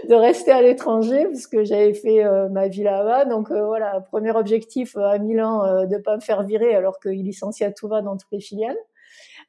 de 0.09 0.15
rester 0.15 0.53
à 0.53 0.63
l'étranger 0.63 1.27
puisque 1.27 1.63
j'avais 1.65 1.95
fait 1.95 2.25
euh, 2.25 2.49
ma 2.49 2.69
vie 2.69 2.83
là-bas. 2.83 3.25
Donc 3.25 3.51
euh, 3.51 3.65
voilà, 3.65 4.01
premier 4.01 4.31
objectif 4.33 4.97
euh, 4.97 5.05
à 5.05 5.19
Milan 5.19 5.87
de 5.87 5.97
pas 5.99 6.17
me 6.17 6.21
faire 6.21 6.43
virer 6.43 6.75
alors 6.75 6.99
qu'il 7.01 7.23
licencie 7.23 7.65
à 7.65 7.73
tout 7.73 7.89
va 7.89 8.03
dans 8.03 8.17
toutes 8.17 8.33
les 8.33 8.41
filiales. 8.41 8.77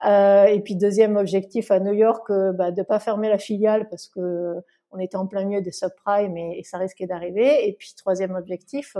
et 0.03 0.61
puis 0.63 0.75
deuxième 0.75 1.17
objectif 1.17 1.71
à 1.71 1.79
New 1.79 1.93
York, 1.93 2.31
bah, 2.53 2.71
de 2.71 2.83
pas 2.83 2.99
fermer 2.99 3.29
la 3.29 3.37
filiale 3.37 3.87
parce 3.89 4.07
que 4.07 4.55
on 4.91 4.99
était 4.99 5.17
en 5.17 5.27
plein 5.27 5.43
milieu 5.43 5.61
des 5.61 5.73
subprimes 5.73 6.37
et, 6.37 6.63
ça 6.63 6.77
risquait 6.77 7.07
d'arriver. 7.07 7.67
Et 7.67 7.73
puis 7.73 7.93
troisième 7.97 8.35
objectif, 8.35 8.95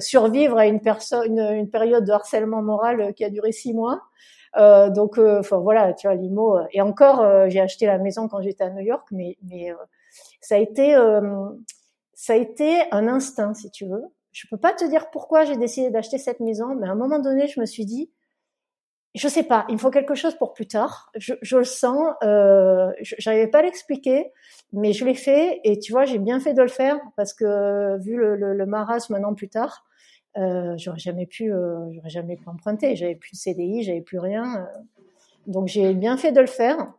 survivre 0.00 0.58
à 0.58 0.66
une, 0.66 0.80
personne, 0.80 1.26
une, 1.26 1.54
une 1.54 1.70
période 1.70 2.04
de 2.04 2.12
harcèlement 2.12 2.62
moral 2.62 3.12
qui 3.14 3.24
a 3.24 3.30
duré 3.30 3.52
six 3.52 3.74
mois. 3.74 4.00
Euh, 4.56 4.90
donc, 4.90 5.18
euh, 5.18 5.40
enfin 5.40 5.58
voilà, 5.58 5.92
tu 5.92 6.06
vois, 6.06 6.16
l'IMO. 6.16 6.58
Euh, 6.58 6.64
et 6.72 6.80
encore, 6.80 7.48
j'ai 7.48 7.60
acheté 7.60 7.86
la 7.86 7.98
maison 7.98 8.28
quand 8.28 8.40
j'étais 8.40 8.64
à 8.64 8.70
New 8.70 8.84
York, 8.84 9.06
mais 9.10 9.36
mais 9.42 9.72
ça 10.40 10.56
a 10.56 10.58
été 10.58 10.96
ça 12.14 12.32
a 12.32 12.36
été 12.36 12.82
un 12.92 13.08
instinct, 13.08 13.54
si 13.54 13.70
tu 13.70 13.86
veux. 13.86 14.04
Je 14.32 14.46
peux 14.50 14.56
pas 14.58 14.72
te 14.72 14.84
dire 14.84 15.10
pourquoi 15.10 15.44
j'ai 15.44 15.56
décidé 15.56 15.90
d'acheter 15.90 16.18
cette 16.18 16.40
maison, 16.40 16.74
mais 16.74 16.88
à 16.88 16.92
un 16.92 16.94
moment 16.94 17.18
donné, 17.18 17.46
je 17.46 17.60
me 17.60 17.66
suis 17.66 17.84
dit, 17.86 18.10
je 19.14 19.28
sais 19.28 19.42
pas, 19.44 19.64
il 19.68 19.74
me 19.74 19.78
faut 19.78 19.90
quelque 19.90 20.14
chose 20.14 20.34
pour 20.36 20.52
plus 20.52 20.66
tard. 20.66 21.10
Je, 21.16 21.34
je 21.40 21.56
le 21.56 21.64
sens, 21.64 22.14
euh, 22.22 22.92
j'arrivais 23.00 23.46
pas 23.48 23.60
à 23.60 23.62
l'expliquer, 23.62 24.30
mais 24.72 24.92
je 24.92 25.04
l'ai 25.06 25.14
fait 25.14 25.60
et 25.64 25.78
tu 25.78 25.92
vois, 25.92 26.04
j'ai 26.04 26.18
bien 26.18 26.38
fait 26.38 26.52
de 26.52 26.60
le 26.62 26.68
faire 26.68 26.98
parce 27.16 27.32
que 27.32 27.98
vu 28.02 28.16
le, 28.16 28.36
le, 28.36 28.54
le 28.54 28.66
marasme 28.66 29.14
maintenant 29.14 29.34
plus 29.34 29.48
tard, 29.48 29.86
euh, 30.38 30.74
j'aurais 30.76 30.98
jamais 30.98 31.26
pu, 31.26 31.52
euh, 31.52 31.90
j'aurais 31.92 32.10
jamais 32.10 32.36
pu 32.36 32.48
emprunter. 32.48 32.96
J'avais 32.96 33.14
plus 33.14 33.32
de 33.32 33.36
CDI, 33.36 33.82
j'avais 33.82 34.00
plus 34.00 34.18
rien. 34.18 34.56
Euh. 34.56 34.80
donc 35.46 35.68
j'ai 35.68 35.94
bien 35.94 36.16
fait 36.16 36.32
de 36.32 36.40
le 36.40 36.46
faire. 36.46 36.92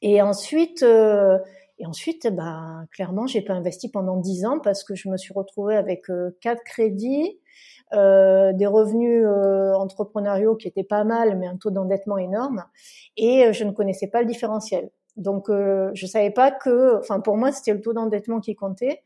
Et 0.00 0.22
ensuite, 0.22 0.82
et 0.82 1.86
ensuite, 1.86 2.28
ben 2.32 2.86
clairement, 2.92 3.26
j'ai 3.26 3.42
pas 3.42 3.54
investi 3.54 3.90
pendant 3.90 4.16
dix 4.16 4.44
ans 4.44 4.60
parce 4.60 4.84
que 4.84 4.94
je 4.94 5.08
me 5.08 5.16
suis 5.16 5.34
retrouvée 5.34 5.76
avec 5.76 6.04
quatre 6.40 6.62
crédits, 6.62 7.40
euh, 7.94 8.52
des 8.52 8.66
revenus 8.66 9.24
euh, 9.24 9.72
entrepreneuriaux 9.72 10.56
qui 10.56 10.68
étaient 10.68 10.84
pas 10.84 11.04
mal, 11.04 11.38
mais 11.38 11.46
un 11.46 11.56
taux 11.56 11.70
d'endettement 11.70 12.18
énorme, 12.18 12.64
et 13.16 13.50
je 13.54 13.64
ne 13.64 13.70
connaissais 13.70 14.08
pas 14.08 14.20
le 14.20 14.26
différentiel. 14.26 14.90
Donc, 15.16 15.48
euh, 15.48 15.90
je 15.94 16.06
savais 16.06 16.30
pas 16.30 16.50
que, 16.50 16.98
enfin, 16.98 17.20
pour 17.20 17.36
moi, 17.38 17.50
c'était 17.50 17.72
le 17.72 17.80
taux 17.80 17.94
d'endettement 17.94 18.40
qui 18.40 18.54
comptait. 18.54 19.02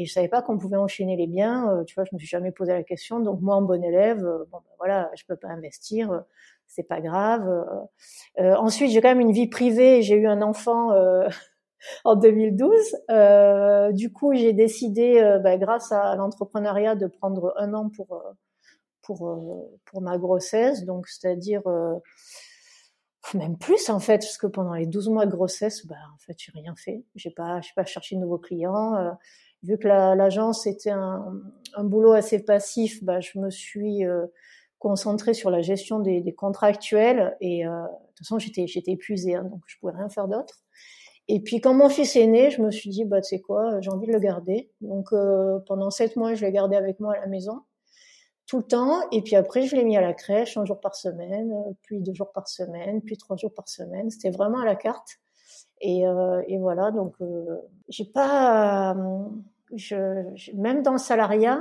Et 0.00 0.06
je 0.06 0.12
savais 0.12 0.28
pas 0.28 0.42
qu'on 0.42 0.58
pouvait 0.58 0.76
enchaîner 0.76 1.16
les 1.16 1.26
biens. 1.26 1.82
tu 1.86 1.94
vois, 1.94 2.04
je 2.04 2.14
me 2.14 2.18
suis 2.18 2.28
jamais 2.28 2.52
posé 2.52 2.72
la 2.72 2.82
question. 2.82 3.20
Donc 3.20 3.40
moi, 3.40 3.56
en 3.56 3.62
bon 3.62 3.82
élève, 3.82 4.20
bon 4.20 4.58
ben 4.58 4.74
voilà, 4.78 5.10
je 5.16 5.24
peux 5.26 5.36
pas 5.36 5.48
investir, 5.48 6.24
c'est 6.66 6.82
pas 6.82 7.00
grave. 7.00 7.48
ensuite, 8.38 8.90
j'ai 8.90 9.00
quand 9.00 9.08
même 9.08 9.20
une 9.20 9.32
vie 9.32 9.48
privée. 9.48 10.02
J'ai 10.02 10.16
eu 10.16 10.26
un 10.26 10.42
enfant 10.42 10.90
en 12.04 12.16
2012. 12.16 12.96
Euh, 13.10 13.92
du 13.92 14.12
coup, 14.12 14.34
j'ai 14.34 14.52
décidé, 14.52 15.20
euh, 15.20 15.38
bah, 15.38 15.56
grâce 15.56 15.92
à 15.92 16.14
l'entrepreneuriat, 16.16 16.94
de 16.94 17.06
prendre 17.06 17.54
un 17.56 17.74
an 17.74 17.90
pour 17.90 18.12
euh, 18.14 18.32
pour 19.02 19.28
euh, 19.28 19.80
pour 19.84 20.02
ma 20.02 20.18
grossesse. 20.18 20.84
Donc, 20.84 21.08
c'est-à-dire 21.08 21.62
même 23.34 23.58
plus 23.58 23.90
en 23.90 23.98
fait, 23.98 24.18
parce 24.18 24.38
que 24.38 24.46
pendant 24.46 24.74
les 24.74 24.86
12 24.86 25.08
mois 25.08 25.26
de 25.26 25.32
grossesse, 25.32 25.84
bah 25.86 25.96
en 26.14 26.18
fait, 26.18 26.36
j'ai 26.38 26.52
rien 26.52 26.74
fait. 26.76 27.04
J'ai 27.16 27.30
pas, 27.30 27.60
j'ai 27.60 27.72
pas 27.74 27.84
cherché 27.84 28.14
de 28.14 28.20
nouveaux 28.20 28.38
clients. 28.38 29.16
Vu 29.66 29.78
que 29.78 29.88
l'agence 29.88 30.66
était 30.66 30.90
un, 30.90 31.42
boulot 31.78 32.12
assez 32.12 32.42
passif, 32.42 33.04
bah, 33.04 33.20
je 33.20 33.38
me 33.38 33.50
suis 33.50 34.02
concentrée 34.78 35.34
sur 35.34 35.50
la 35.50 35.60
gestion 35.60 36.00
des, 36.00 36.20
des 36.20 36.32
contrats 36.32 36.68
actuels 36.68 37.36
et 37.40 37.64
de 37.64 37.70
toute 38.14 38.26
façon, 38.26 38.38
j'étais 38.38 38.64
épuisée, 38.90 39.34
hein, 39.34 39.44
donc 39.44 39.60
je 39.66 39.76
pouvais 39.78 39.92
rien 39.92 40.08
faire 40.08 40.28
d'autre. 40.28 40.62
Et 41.28 41.40
puis 41.40 41.60
quand 41.60 41.74
mon 41.74 41.88
fils 41.88 42.16
est 42.16 42.26
né, 42.26 42.50
je 42.50 42.62
me 42.62 42.70
suis 42.70 42.88
dit 42.88 43.04
bah 43.04 43.20
tu 43.20 43.28
sais 43.28 43.40
quoi, 43.40 43.80
j'ai 43.80 43.90
envie 43.90 44.06
de 44.06 44.12
le 44.12 44.20
garder. 44.20 44.70
Donc 44.80 45.12
euh, 45.12 45.58
pendant 45.66 45.90
sept 45.90 46.16
mois, 46.16 46.34
je 46.34 46.44
l'ai 46.44 46.52
gardé 46.52 46.76
avec 46.76 47.00
moi 47.00 47.14
à 47.14 47.20
la 47.20 47.26
maison 47.26 47.62
tout 48.46 48.58
le 48.58 48.64
temps. 48.64 49.00
Et 49.10 49.22
puis 49.22 49.36
après, 49.36 49.66
je 49.66 49.76
l'ai 49.76 49.84
mis 49.84 49.96
à 49.96 50.00
la 50.00 50.14
crèche 50.14 50.56
un 50.56 50.64
jour 50.64 50.80
par 50.80 50.94
semaine, 50.94 51.52
euh, 51.52 51.72
puis 51.82 52.00
deux 52.00 52.14
jours 52.14 52.32
par 52.32 52.48
semaine, 52.48 53.02
puis 53.02 53.16
trois 53.16 53.36
jours 53.36 53.52
par 53.52 53.68
semaine. 53.68 54.10
C'était 54.10 54.30
vraiment 54.30 54.60
à 54.60 54.64
la 54.64 54.76
carte. 54.76 55.18
Et, 55.80 56.06
euh, 56.06 56.42
et 56.46 56.58
voilà, 56.58 56.90
donc 56.90 57.14
euh, 57.20 57.58
j'ai 57.88 58.06
pas, 58.06 58.96
je, 59.74 60.54
même 60.54 60.82
dans 60.82 60.92
le 60.92 60.98
salariat, 60.98 61.60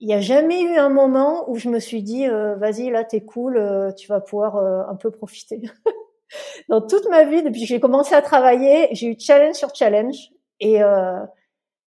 il 0.00 0.08
n'y 0.08 0.14
a 0.14 0.20
jamais 0.20 0.62
eu 0.62 0.76
un 0.76 0.88
moment 0.88 1.48
où 1.50 1.56
je 1.56 1.68
me 1.68 1.78
suis 1.78 2.02
dit 2.02 2.26
vas-y 2.26 2.90
là 2.90 3.04
t'es 3.04 3.20
cool, 3.20 3.92
tu 3.98 4.08
vas 4.08 4.20
pouvoir 4.20 4.56
un 4.88 4.96
peu 4.96 5.10
profiter. 5.10 5.60
dans 6.68 6.80
toute 6.80 7.08
ma 7.08 7.24
vie, 7.24 7.42
depuis 7.42 7.62
que 7.62 7.66
j'ai 7.66 7.80
commencé 7.80 8.14
à 8.14 8.22
travailler, 8.22 8.88
j'ai 8.92 9.08
eu 9.08 9.16
challenge 9.18 9.56
sur 9.56 9.74
challenge 9.74 10.30
et, 10.60 10.82
euh, 10.82 11.24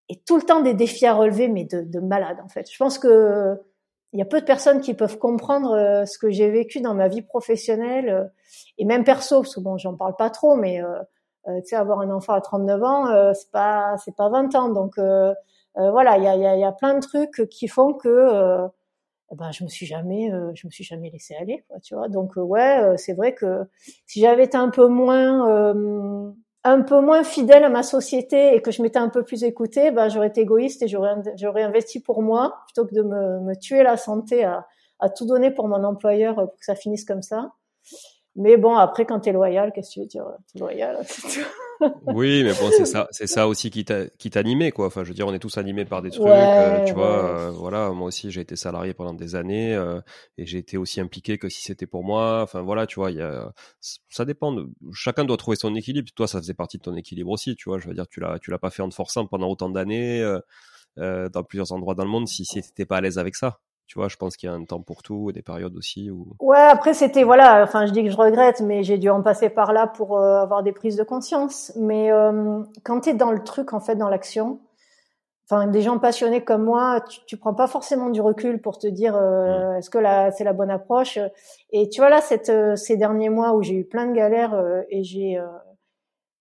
et 0.08 0.20
tout 0.26 0.36
le 0.36 0.42
temps 0.42 0.60
des 0.60 0.74
défis 0.74 1.06
à 1.06 1.14
relever, 1.14 1.48
mais 1.48 1.64
de, 1.64 1.82
de 1.82 2.00
malade 2.00 2.38
en 2.44 2.48
fait. 2.48 2.70
Je 2.70 2.76
pense 2.76 2.98
que 2.98 3.58
il 4.12 4.18
y 4.18 4.22
a 4.22 4.26
peu 4.26 4.40
de 4.40 4.46
personnes 4.46 4.80
qui 4.80 4.94
peuvent 4.94 5.18
comprendre 5.18 5.72
euh, 5.72 6.06
ce 6.06 6.18
que 6.18 6.30
j'ai 6.30 6.48
vécu 6.48 6.80
dans 6.80 6.94
ma 6.94 7.08
vie 7.08 7.22
professionnelle 7.22 8.08
euh, 8.08 8.24
et 8.78 8.84
même 8.84 9.02
perso, 9.02 9.42
parce 9.42 9.56
que 9.56 9.60
bon, 9.60 9.76
j'en 9.76 9.96
parle 9.96 10.14
pas 10.16 10.30
trop, 10.30 10.54
mais 10.54 10.80
euh, 10.80 10.86
euh 10.86 11.02
tu 11.46 11.52
sais, 11.64 11.76
avoir 11.76 12.00
un 12.00 12.10
enfant 12.10 12.32
à 12.32 12.40
39 12.40 12.82
ans, 12.82 13.32
c'est 13.34 13.50
pas 13.50 13.96
c'est 14.04 14.16
pas 14.16 14.28
20 14.28 14.54
ans, 14.54 14.68
donc 14.70 14.94
voilà, 15.76 16.18
il 16.18 16.24
y 16.24 16.28
a, 16.28 16.36
y, 16.36 16.46
a, 16.46 16.56
y 16.56 16.64
a 16.64 16.72
plein 16.72 16.94
de 16.94 17.00
trucs 17.00 17.48
qui 17.50 17.68
font 17.68 17.94
que 17.94 18.70
eh 19.32 19.36
ben 19.36 19.50
je 19.52 19.64
me 19.64 19.68
suis 19.68 19.86
jamais 19.86 20.32
euh, 20.32 20.52
je 20.54 20.66
me 20.66 20.70
suis 20.70 20.84
jamais 20.84 21.10
laissé 21.10 21.34
aller 21.34 21.64
quoi 21.68 21.80
tu 21.80 21.94
vois. 21.94 22.08
Donc 22.08 22.36
euh, 22.36 22.42
ouais 22.42 22.78
euh, 22.80 22.96
c'est 22.96 23.14
vrai 23.14 23.34
que 23.34 23.64
si 24.06 24.20
j'avais 24.20 24.44
été 24.44 24.56
un 24.56 24.70
peu 24.70 24.86
moins 24.86 26.34
un 26.66 26.82
peu 26.82 27.00
moins 27.00 27.24
fidèle 27.24 27.64
à 27.64 27.68
ma 27.68 27.82
société 27.82 28.54
et 28.54 28.62
que 28.62 28.70
je 28.70 28.82
m'étais 28.82 28.98
un 28.98 29.08
peu 29.08 29.24
plus 29.24 29.44
écoutée 29.44 29.90
ben 29.90 30.08
j'aurais 30.08 30.28
été 30.28 30.42
égoïste 30.42 30.82
et 30.82 30.88
j'aurais 30.88 31.16
j'aurais 31.36 31.62
investi 31.62 32.00
pour 32.00 32.22
moi 32.22 32.58
plutôt 32.66 32.86
que 32.86 32.94
de 32.94 33.02
me, 33.02 33.40
me 33.40 33.54
tuer 33.58 33.82
la 33.82 33.96
santé 33.96 34.44
à, 34.44 34.66
à 35.00 35.08
tout 35.08 35.26
donner 35.26 35.50
pour 35.50 35.68
mon 35.68 35.82
employeur 35.84 36.36
pour 36.36 36.56
que 36.58 36.64
ça 36.64 36.74
finisse 36.74 37.04
comme 37.04 37.22
ça 37.22 37.52
mais 38.36 38.56
bon 38.56 38.76
après 38.76 39.04
quand 39.04 39.20
t'es 39.20 39.32
loyal 39.32 39.72
qu'est-ce 39.72 39.90
que 39.90 39.94
tu 39.94 40.00
veux 40.00 40.06
dire? 40.06 40.26
T'es 40.52 40.58
loyal 40.58 40.98
oui, 42.06 42.44
mais 42.44 42.52
bon, 42.52 42.70
c'est 42.76 42.84
ça, 42.84 43.08
c'est 43.10 43.26
ça 43.26 43.48
aussi 43.48 43.70
qui 43.70 43.84
t'animait, 43.84 44.72
quoi. 44.72 44.86
Enfin, 44.86 45.04
je 45.04 45.08
veux 45.08 45.14
dire, 45.14 45.26
on 45.26 45.34
est 45.34 45.38
tous 45.38 45.58
animés 45.58 45.84
par 45.84 46.02
des 46.02 46.10
trucs, 46.10 46.26
euh, 46.26 46.84
tu 46.84 46.94
vois. 46.94 47.24
Euh, 47.24 47.50
voilà, 47.50 47.90
moi 47.90 48.08
aussi, 48.08 48.30
j'ai 48.30 48.40
été 48.40 48.56
salarié 48.56 48.94
pendant 48.94 49.14
des 49.14 49.34
années 49.34 49.74
euh, 49.74 50.00
et 50.38 50.46
j'ai 50.46 50.58
été 50.58 50.76
aussi 50.76 51.00
impliqué 51.00 51.38
que 51.38 51.48
si 51.48 51.62
c'était 51.62 51.86
pour 51.86 52.04
moi. 52.04 52.42
Enfin, 52.42 52.62
voilà, 52.62 52.86
tu 52.86 52.96
vois, 52.96 53.10
il 53.10 53.18
y 53.18 53.22
a, 53.22 53.52
ça 54.08 54.24
dépend. 54.24 54.52
De, 54.52 54.68
chacun 54.92 55.24
doit 55.24 55.36
trouver 55.36 55.56
son 55.56 55.74
équilibre. 55.74 56.08
Toi, 56.14 56.26
ça 56.26 56.38
faisait 56.38 56.54
partie 56.54 56.78
de 56.78 56.82
ton 56.82 56.96
équilibre 56.96 57.30
aussi, 57.30 57.56
tu 57.56 57.68
vois. 57.68 57.78
Je 57.78 57.88
veux 57.88 57.94
dire, 57.94 58.08
tu 58.08 58.20
l'as, 58.20 58.38
tu 58.38 58.50
l'as 58.50 58.58
pas 58.58 58.70
fait 58.70 58.82
en 58.82 58.88
te 58.88 58.94
forçant 58.94 59.26
pendant 59.26 59.48
autant 59.48 59.68
d'années 59.68 60.24
dans 60.96 61.44
plusieurs 61.44 61.72
endroits 61.72 61.94
dans 61.94 62.04
le 62.04 62.10
monde 62.10 62.28
si, 62.28 62.44
si 62.44 62.62
t'étais 62.62 62.86
pas 62.86 62.98
à 62.98 63.00
l'aise 63.00 63.18
avec 63.18 63.36
ça. 63.36 63.60
Tu 63.86 63.98
vois, 63.98 64.08
je 64.08 64.16
pense 64.16 64.36
qu'il 64.36 64.48
y 64.48 64.52
a 64.52 64.54
un 64.54 64.64
temps 64.64 64.80
pour 64.80 65.02
tout, 65.02 65.30
des 65.32 65.42
périodes 65.42 65.76
aussi. 65.76 66.10
Où... 66.10 66.34
Ouais, 66.40 66.58
après 66.58 66.94
c'était 66.94 67.22
voilà. 67.22 67.62
Enfin, 67.62 67.86
je 67.86 67.92
dis 67.92 68.02
que 68.02 68.10
je 68.10 68.16
regrette, 68.16 68.60
mais 68.60 68.82
j'ai 68.82 68.98
dû 68.98 69.10
en 69.10 69.22
passer 69.22 69.50
par 69.50 69.72
là 69.72 69.86
pour 69.86 70.16
euh, 70.18 70.40
avoir 70.40 70.62
des 70.62 70.72
prises 70.72 70.96
de 70.96 71.04
conscience. 71.04 71.72
Mais 71.76 72.10
euh, 72.10 72.62
quand 72.82 73.00
tu 73.00 73.10
es 73.10 73.14
dans 73.14 73.30
le 73.30 73.42
truc, 73.44 73.74
en 73.74 73.80
fait, 73.80 73.96
dans 73.96 74.08
l'action, 74.08 74.60
enfin, 75.50 75.66
des 75.66 75.82
gens 75.82 75.98
passionnés 75.98 76.42
comme 76.42 76.64
moi, 76.64 77.02
tu, 77.08 77.20
tu 77.26 77.36
prends 77.36 77.54
pas 77.54 77.66
forcément 77.66 78.08
du 78.08 78.22
recul 78.22 78.60
pour 78.60 78.78
te 78.78 78.86
dire 78.86 79.16
euh, 79.16 79.74
mm. 79.74 79.76
est-ce 79.76 79.90
que 79.90 79.98
là 79.98 80.30
c'est 80.30 80.44
la 80.44 80.54
bonne 80.54 80.70
approche? 80.70 81.18
Et 81.70 81.90
tu 81.90 82.00
vois 82.00 82.08
là, 82.08 82.22
cette, 82.22 82.52
ces 82.76 82.96
derniers 82.96 83.28
mois 83.28 83.52
où 83.52 83.62
j'ai 83.62 83.74
eu 83.74 83.84
plein 83.84 84.06
de 84.06 84.14
galères 84.14 84.58
et 84.88 85.04
j'ai 85.04 85.38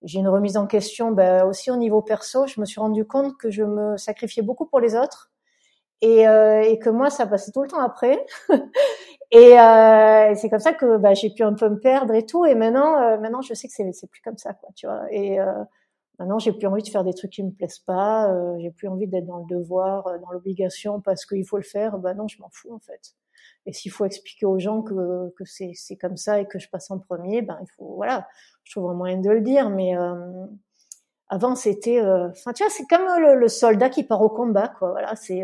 j'ai 0.06 0.20
une 0.20 0.28
remise 0.28 0.58
en 0.58 0.68
question, 0.68 1.12
ben, 1.12 1.46
aussi 1.46 1.72
au 1.72 1.78
niveau 1.78 2.02
perso, 2.02 2.46
je 2.46 2.60
me 2.60 2.66
suis 2.66 2.82
rendu 2.82 3.06
compte 3.06 3.38
que 3.38 3.50
je 3.50 3.64
me 3.64 3.96
sacrifiais 3.96 4.44
beaucoup 4.44 4.66
pour 4.66 4.82
les 4.82 4.96
autres 4.96 5.33
et, 6.04 6.28
euh, 6.28 6.62
et 6.62 6.80
que 6.80 6.90
moi 6.90 7.10
ça 7.10 7.26
passait 7.26 7.52
tout 7.52 7.64
le 7.64 7.70
temps 7.70 7.80
après. 7.80 8.24
Et, 9.32 9.60
euh, 9.60 10.36
c'est 10.36 10.48
comme 10.50 10.60
ça 10.60 10.74
que 10.74 10.98
bah, 10.98 11.16
j'ai 11.16 11.32
pu 11.32 11.42
un 11.42 11.56
peu 11.56 11.68
me 11.68 11.80
perdre 11.80 12.14
et 12.14 12.24
tout. 12.24 12.46
Et 12.46 12.54
maintenant 12.54 13.02
euh, 13.02 13.18
maintenant 13.18 13.42
je 13.42 13.54
sais 13.56 13.68
que 13.68 13.74
c'est 13.74 13.92
c'est 13.94 14.08
plus 14.08 14.22
comme 14.22 14.38
ça 14.38 14.54
quoi 14.54 14.70
tu 14.76 14.86
vois. 14.86 15.06
Et 15.12 15.40
euh, 15.40 15.64
maintenant 16.20 16.38
j'ai 16.40 16.52
plus 16.52 16.68
envie 16.68 16.84
de 16.84 16.90
faire 16.90 17.04
des 17.04 17.14
trucs 17.14 17.32
qui 17.32 17.44
me 17.44 17.52
plaisent 17.52 17.80
pas. 17.80 18.32
Euh, 18.32 18.58
j'ai 18.60 18.70
plus 18.70 18.88
envie 18.90 19.08
d'être 19.08 19.26
dans 19.26 19.40
le 19.40 19.46
devoir 19.50 20.20
dans 20.20 20.32
l'obligation 20.32 21.02
parce 21.02 21.26
qu'il 21.26 21.46
faut 21.48 21.58
le 21.58 21.64
faire. 21.64 21.98
Bah 21.98 22.14
non 22.14 22.28
je 22.28 22.40
m'en 22.42 22.50
fous 22.52 22.74
en 22.74 22.80
fait. 22.80 23.16
Et 23.66 23.74
s'il 23.74 23.92
faut 23.92 24.06
expliquer 24.06 24.46
aux 24.46 24.60
gens 24.60 24.82
que 24.84 25.34
que 25.38 25.46
c'est 25.46 25.72
c'est 25.74 25.96
comme 25.96 26.18
ça 26.18 26.40
et 26.42 26.46
que 26.46 26.60
je 26.60 26.70
passe 26.70 26.92
en 26.92 27.00
premier 27.00 27.42
ben 27.42 27.58
il 27.62 27.68
faut 27.78 27.96
voilà. 27.96 28.28
Je 28.66 28.74
trouve 28.74 28.92
un 28.92 28.94
moyen 28.94 29.18
de 29.20 29.30
le 29.30 29.42
dire 29.42 29.70
mais 29.70 29.96
avant 31.34 31.56
c'était 31.56 32.00
enfin 32.02 32.54
tu 32.54 32.64
vois 32.64 32.72
c'est 32.72 32.86
comme 32.88 33.06
le, 33.20 33.36
le, 33.36 33.48
soldat 33.48 33.90
qui 33.90 34.04
part 34.04 34.22
au 34.22 34.30
combat 34.30 34.68
quoi 34.68 34.92
voilà 34.92 35.16
c'est 35.16 35.44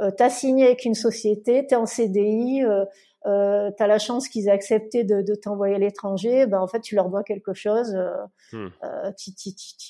euh, 0.00 0.10
t'as 0.16 0.30
signé 0.30 0.66
avec 0.66 0.84
une 0.84 0.94
société, 0.94 1.66
t'es 1.66 1.74
en 1.74 1.86
CDI, 1.86 2.62
euh, 2.64 2.84
euh, 3.26 3.70
t'as 3.76 3.86
la 3.86 3.98
chance 3.98 4.28
qu'ils 4.28 4.46
aient 4.46 4.52
accepté 4.52 5.02
de, 5.02 5.22
de 5.22 5.34
t'envoyer 5.34 5.74
à 5.74 5.78
l'étranger, 5.78 6.46
ben 6.46 6.60
en 6.60 6.68
fait 6.68 6.80
tu 6.80 6.94
leur 6.94 7.08
dois 7.08 7.24
quelque 7.24 7.52
chose, 7.52 7.94
euh, 7.94 8.12
hmm. 8.52 8.68
euh, 8.84 9.10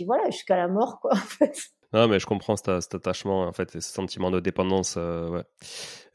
voilà 0.07 0.31
jusqu'à 0.31 0.57
la 0.57 0.68
mort 0.68 1.01
quoi 1.01 1.12
en 1.14 1.16
fait. 1.16 1.59
Non, 1.92 2.07
mais 2.07 2.18
je 2.18 2.27
comprends 2.27 2.55
cet, 2.57 2.83
cet, 2.83 2.94
attachement, 2.94 3.46
en 3.46 3.53
fait, 3.55 3.70
ce 3.70 3.81
sentiment 3.81 4.31
de 4.31 4.40
dépendance. 4.40 4.96
Euh, 4.98 5.31
ouais. 5.31 5.42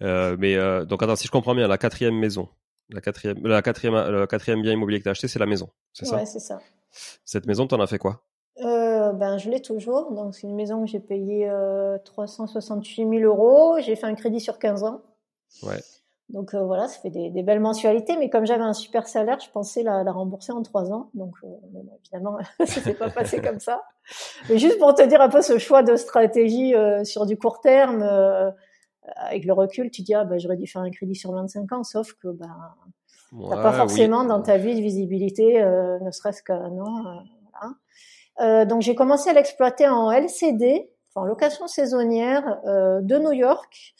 euh, 0.03 0.37
mais 0.39 0.55
euh, 0.55 0.85
donc, 0.85 1.01
attends, 1.01 1.15
si 1.15 1.25
je 1.25 1.31
comprends 1.31 1.55
bien, 1.55 1.67
la 1.67 1.79
quatrième 1.79 2.13
maison, 2.13 2.47
la 2.89 3.01
quatrième, 3.01 3.39
la 3.43 3.63
quatrième, 3.63 3.95
le 3.95 4.27
quatrième 4.27 4.61
bien 4.61 4.73
immobilier 4.73 4.99
que 4.99 5.03
tu 5.03 5.09
as 5.09 5.13
acheté, 5.13 5.27
c'est 5.27 5.39
la 5.39 5.47
maison, 5.47 5.71
c'est 5.91 6.05
ça? 6.05 6.17
Ouais, 6.17 6.27
c'est 6.27 6.39
ça. 6.39 6.61
Cette 7.25 7.47
maison, 7.47 7.65
t'en 7.65 7.81
as 7.81 7.87
fait 7.87 7.97
quoi? 7.97 8.21
euh, 8.21 8.32
ben, 9.13 9.37
je 9.37 9.49
l'ai 9.49 9.61
toujours. 9.61 10.11
Donc, 10.11 10.35
c'est 10.35 10.47
une 10.47 10.55
maison 10.55 10.81
que 10.81 10.87
j'ai 10.87 10.99
payée 10.99 11.49
euh, 11.49 11.97
368 12.05 13.09
000 13.09 13.23
euros. 13.23 13.77
J'ai 13.79 13.95
fait 13.95 14.07
un 14.07 14.15
crédit 14.15 14.39
sur 14.39 14.59
15 14.59 14.83
ans. 14.83 15.01
Ouais. 15.63 15.79
Donc 16.29 16.53
euh, 16.53 16.63
voilà, 16.63 16.87
ça 16.87 16.99
fait 16.99 17.09
des, 17.09 17.29
des, 17.29 17.43
belles 17.43 17.59
mensualités. 17.59 18.17
Mais 18.17 18.29
comme 18.29 18.45
j'avais 18.45 18.63
un 18.63 18.73
super 18.73 19.07
salaire, 19.07 19.39
je 19.39 19.49
pensais 19.51 19.83
la, 19.83 20.03
la 20.03 20.11
rembourser 20.11 20.51
en 20.51 20.63
3 20.63 20.91
ans. 20.91 21.09
Donc 21.13 21.35
euh, 21.43 21.47
évidemment, 22.01 22.37
ça 22.59 22.65
s'est 22.65 22.93
pas 22.93 23.09
passé 23.09 23.41
comme 23.41 23.59
ça. 23.59 23.83
Mais 24.49 24.57
juste 24.57 24.79
pour 24.79 24.93
te 24.95 25.03
dire 25.03 25.21
un 25.21 25.29
peu 25.29 25.41
ce 25.41 25.57
choix 25.57 25.83
de 25.83 25.95
stratégie 25.95 26.75
euh, 26.75 27.03
sur 27.03 27.25
du 27.25 27.37
court 27.37 27.61
terme, 27.61 28.03
avec 29.17 29.45
le 29.45 29.53
recul, 29.53 29.91
tu 29.91 30.01
dis 30.01 30.13
ah 30.13 30.23
ben 30.23 30.39
j'aurais 30.39 30.57
dû 30.57 30.65
faire 30.65 30.81
un 30.81 30.89
crédit 30.89 31.15
sur 31.15 31.31
25 31.33 31.71
ans. 31.73 31.83
Sauf 31.83 32.13
que 32.13 32.29
ben 32.29 32.55
ouais, 33.33 33.49
t'as 33.49 33.61
pas 33.61 33.73
forcément 33.73 34.23
dans 34.23 34.41
ta 34.41 34.57
vie 34.57 34.75
de 34.75 34.81
visibilité, 34.81 35.61
ne 35.61 36.11
serait-ce 36.11 36.41
qu'un 36.41 36.79
an. 36.79 37.23
Voilà. 37.51 37.75
Euh, 38.39 38.65
donc 38.65 38.81
j'ai 38.81 38.95
commencé 38.95 39.29
à 39.29 39.33
l'exploiter 39.33 39.87
en 39.87 40.11
LCD, 40.11 40.89
en 41.15 41.23
location 41.23 41.67
saisonnière 41.67 42.59
euh, 42.65 43.01
de 43.01 43.17
New 43.17 43.33
York. 43.33 43.93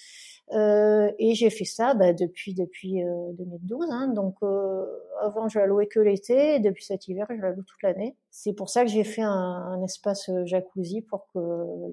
Euh, 0.52 1.10
et 1.20 1.36
j'ai 1.36 1.50
fait 1.50 1.66
ça 1.66 1.94
bah, 1.94 2.12
depuis 2.12 2.54
depuis 2.54 3.02
2012. 3.38 3.88
Hein, 3.90 4.10
donc 4.10 4.36
avant 5.22 5.48
je 5.48 5.58
la 5.58 5.66
louais 5.66 5.88
que 5.88 6.00
l'été, 6.00 6.56
et 6.56 6.60
depuis 6.60 6.84
cet 6.84 7.08
hiver 7.08 7.26
je 7.30 7.42
la 7.42 7.52
loue 7.52 7.64
toute 7.64 7.82
l'année. 7.82 8.18
C'est 8.30 8.54
pour 8.54 8.70
ça 8.70 8.84
que 8.84 8.90
j'ai 8.90 9.06
fait 9.06 9.22
un, 9.22 9.30
un, 9.30 9.82
espace 9.84 10.30
jacuzzi 10.44 11.02
pour 11.02 11.28
que 11.34 11.40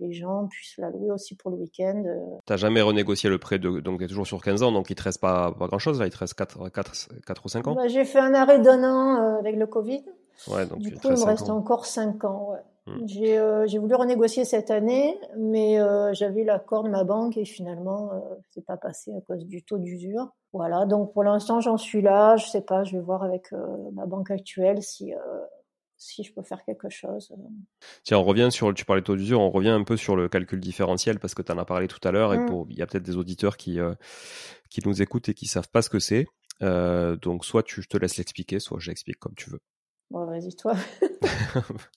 les 0.00 0.12
gens 0.12 0.48
puissent 0.48 0.79
la 0.79 0.90
louer 0.90 1.12
aussi 1.12 1.37
pour 1.37 1.53
le 1.53 1.59
week-end. 1.59 2.03
T'as 2.44 2.57
jamais 2.57 2.83
renégocié 2.83 3.31
le 3.31 3.38
prêt 3.38 3.59
de 3.59 3.81
donc 3.81 4.00
t'es 4.00 4.09
toujours 4.09 4.26
sur 4.26 4.42
15 4.42 4.64
ans 4.64 4.72
donc 4.72 4.90
il 4.90 4.96
te 4.96 5.05
reste 5.05 5.20
pas, 5.20 5.53
pas 5.53 5.68
grand 5.68 5.79
chose 5.79 6.00
là, 6.00 6.07
il 6.07 6.11
te 6.11 6.18
reste 6.18 6.35
4, 6.35 6.70
4, 6.70 7.09
4 7.24 7.44
ou 7.44 7.48
5 7.48 7.68
ans. 7.68 7.74
Bah, 7.76 7.88
j'ai 7.88 8.05
fait 8.05 8.18
un 8.18 8.35
arrêt 8.35 8.59
d'un 8.59 8.83
an 8.83 9.38
avec 9.38 9.57
le 9.57 9.66
Covid. 9.68 10.03
Ouais, 10.48 10.66
donc 10.66 10.79
du 10.79 10.94
coup, 10.94 11.09
il 11.09 11.18
me 11.18 11.24
reste 11.24 11.50
encore 11.50 11.87
5 11.87 12.24
ans. 12.24 12.53
Ouais. 12.53 12.61
Hmm. 12.87 13.07
J'ai 13.07 13.38
euh, 13.38 13.66
voulu 13.79 13.94
renégocier 13.94 14.44
cette 14.44 14.70
année, 14.70 15.18
mais 15.37 15.81
euh, 15.81 16.12
j'avais 16.14 16.44
l'accord 16.44 16.83
de 16.83 16.88
ma 16.88 17.05
banque 17.05 17.37
et 17.37 17.44
finalement, 17.44 18.11
euh, 18.12 18.18
c'est 18.50 18.64
pas 18.64 18.76
passé 18.76 19.12
à 19.12 19.20
cause 19.20 19.44
du 19.44 19.62
taux 19.62 19.79
d'usure. 19.79 20.29
Voilà, 20.53 20.87
donc 20.87 21.12
pour 21.12 21.22
l'instant, 21.22 21.61
j'en 21.61 21.76
suis 21.76 22.00
là. 22.00 22.37
Je 22.37 22.46
sais 22.46 22.62
pas, 22.62 22.83
je 22.85 22.96
vais 22.96 23.03
voir 23.03 23.22
avec 23.22 23.53
euh, 23.53 23.66
ma 23.92 24.07
banque 24.07 24.31
actuelle 24.31 24.83
si 24.83 25.12
si 26.03 26.24
je 26.24 26.33
peux 26.33 26.42
faire 26.42 26.64
quelque 26.64 26.88
chose. 26.88 27.31
Tiens, 28.05 28.18
on 28.18 28.24
revient 28.24 28.48
sur, 28.50 28.72
tu 28.72 28.87
parlais 28.87 29.03
de 29.03 29.07
taux 29.07 29.16
d'usure, 29.16 29.38
on 29.38 29.50
revient 29.50 29.68
un 29.68 29.85
peu 29.85 29.98
sur 29.98 30.16
le 30.16 30.31
calcul 30.31 30.59
différentiel 30.59 31.18
parce 31.18 31.35
que 31.35 31.42
tu 31.42 31.53
en 31.53 31.59
as 31.59 31.66
parlé 31.66 31.88
tout 31.88 32.00
à 32.09 32.11
l'heure 32.11 32.33
et 32.33 32.38
mm. 32.38 32.46
pour, 32.46 32.66
il 32.70 32.79
y 32.79 32.83
a 32.83 32.87
peut-être 32.87 33.03
des 33.03 33.18
auditeurs 33.18 33.59
qui, 33.59 33.79
qui 34.70 34.81
nous 34.87 35.03
écoutent 35.03 35.29
et 35.29 35.35
qui 35.35 35.46
savent 35.46 35.68
pas 35.68 35.83
ce 35.83 35.90
que 35.90 35.98
c'est. 35.98 36.26
donc, 36.62 37.44
soit 37.44 37.62
tu, 37.62 37.83
je 37.83 37.88
te 37.88 37.98
laisse 37.98 38.16
l'expliquer, 38.16 38.61
soit 38.61 38.79
j'explique 38.79 39.18
comme 39.18 39.35
tu 39.35 39.50
veux. 39.50 39.61
Bon, 40.10 40.26
vas-y, 40.26 40.54
toi. 40.56 40.72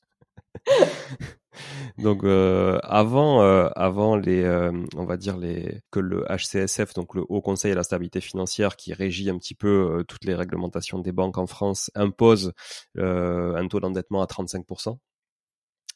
donc 1.97 2.23
euh, 2.23 2.79
avant, 2.83 3.41
euh, 3.41 3.69
avant 3.75 4.15
les, 4.15 4.43
euh, 4.43 4.71
on 4.95 5.05
va 5.05 5.17
dire 5.17 5.37
les 5.37 5.81
que 5.91 5.99
le 5.99 6.25
HCSF, 6.29 6.93
donc 6.93 7.15
le 7.15 7.23
Haut 7.27 7.41
Conseil 7.41 7.71
à 7.71 7.75
la 7.75 7.83
stabilité 7.83 8.21
financière, 8.21 8.75
qui 8.75 8.93
régit 8.93 9.29
un 9.29 9.37
petit 9.37 9.55
peu 9.55 10.03
toutes 10.07 10.25
les 10.25 10.35
réglementations 10.35 10.99
des 10.99 11.11
banques 11.11 11.37
en 11.37 11.47
France, 11.47 11.91
impose 11.95 12.53
un 12.97 13.67
taux 13.67 13.79
d'endettement 13.79 14.21
à 14.21 14.25
35%. 14.25 14.97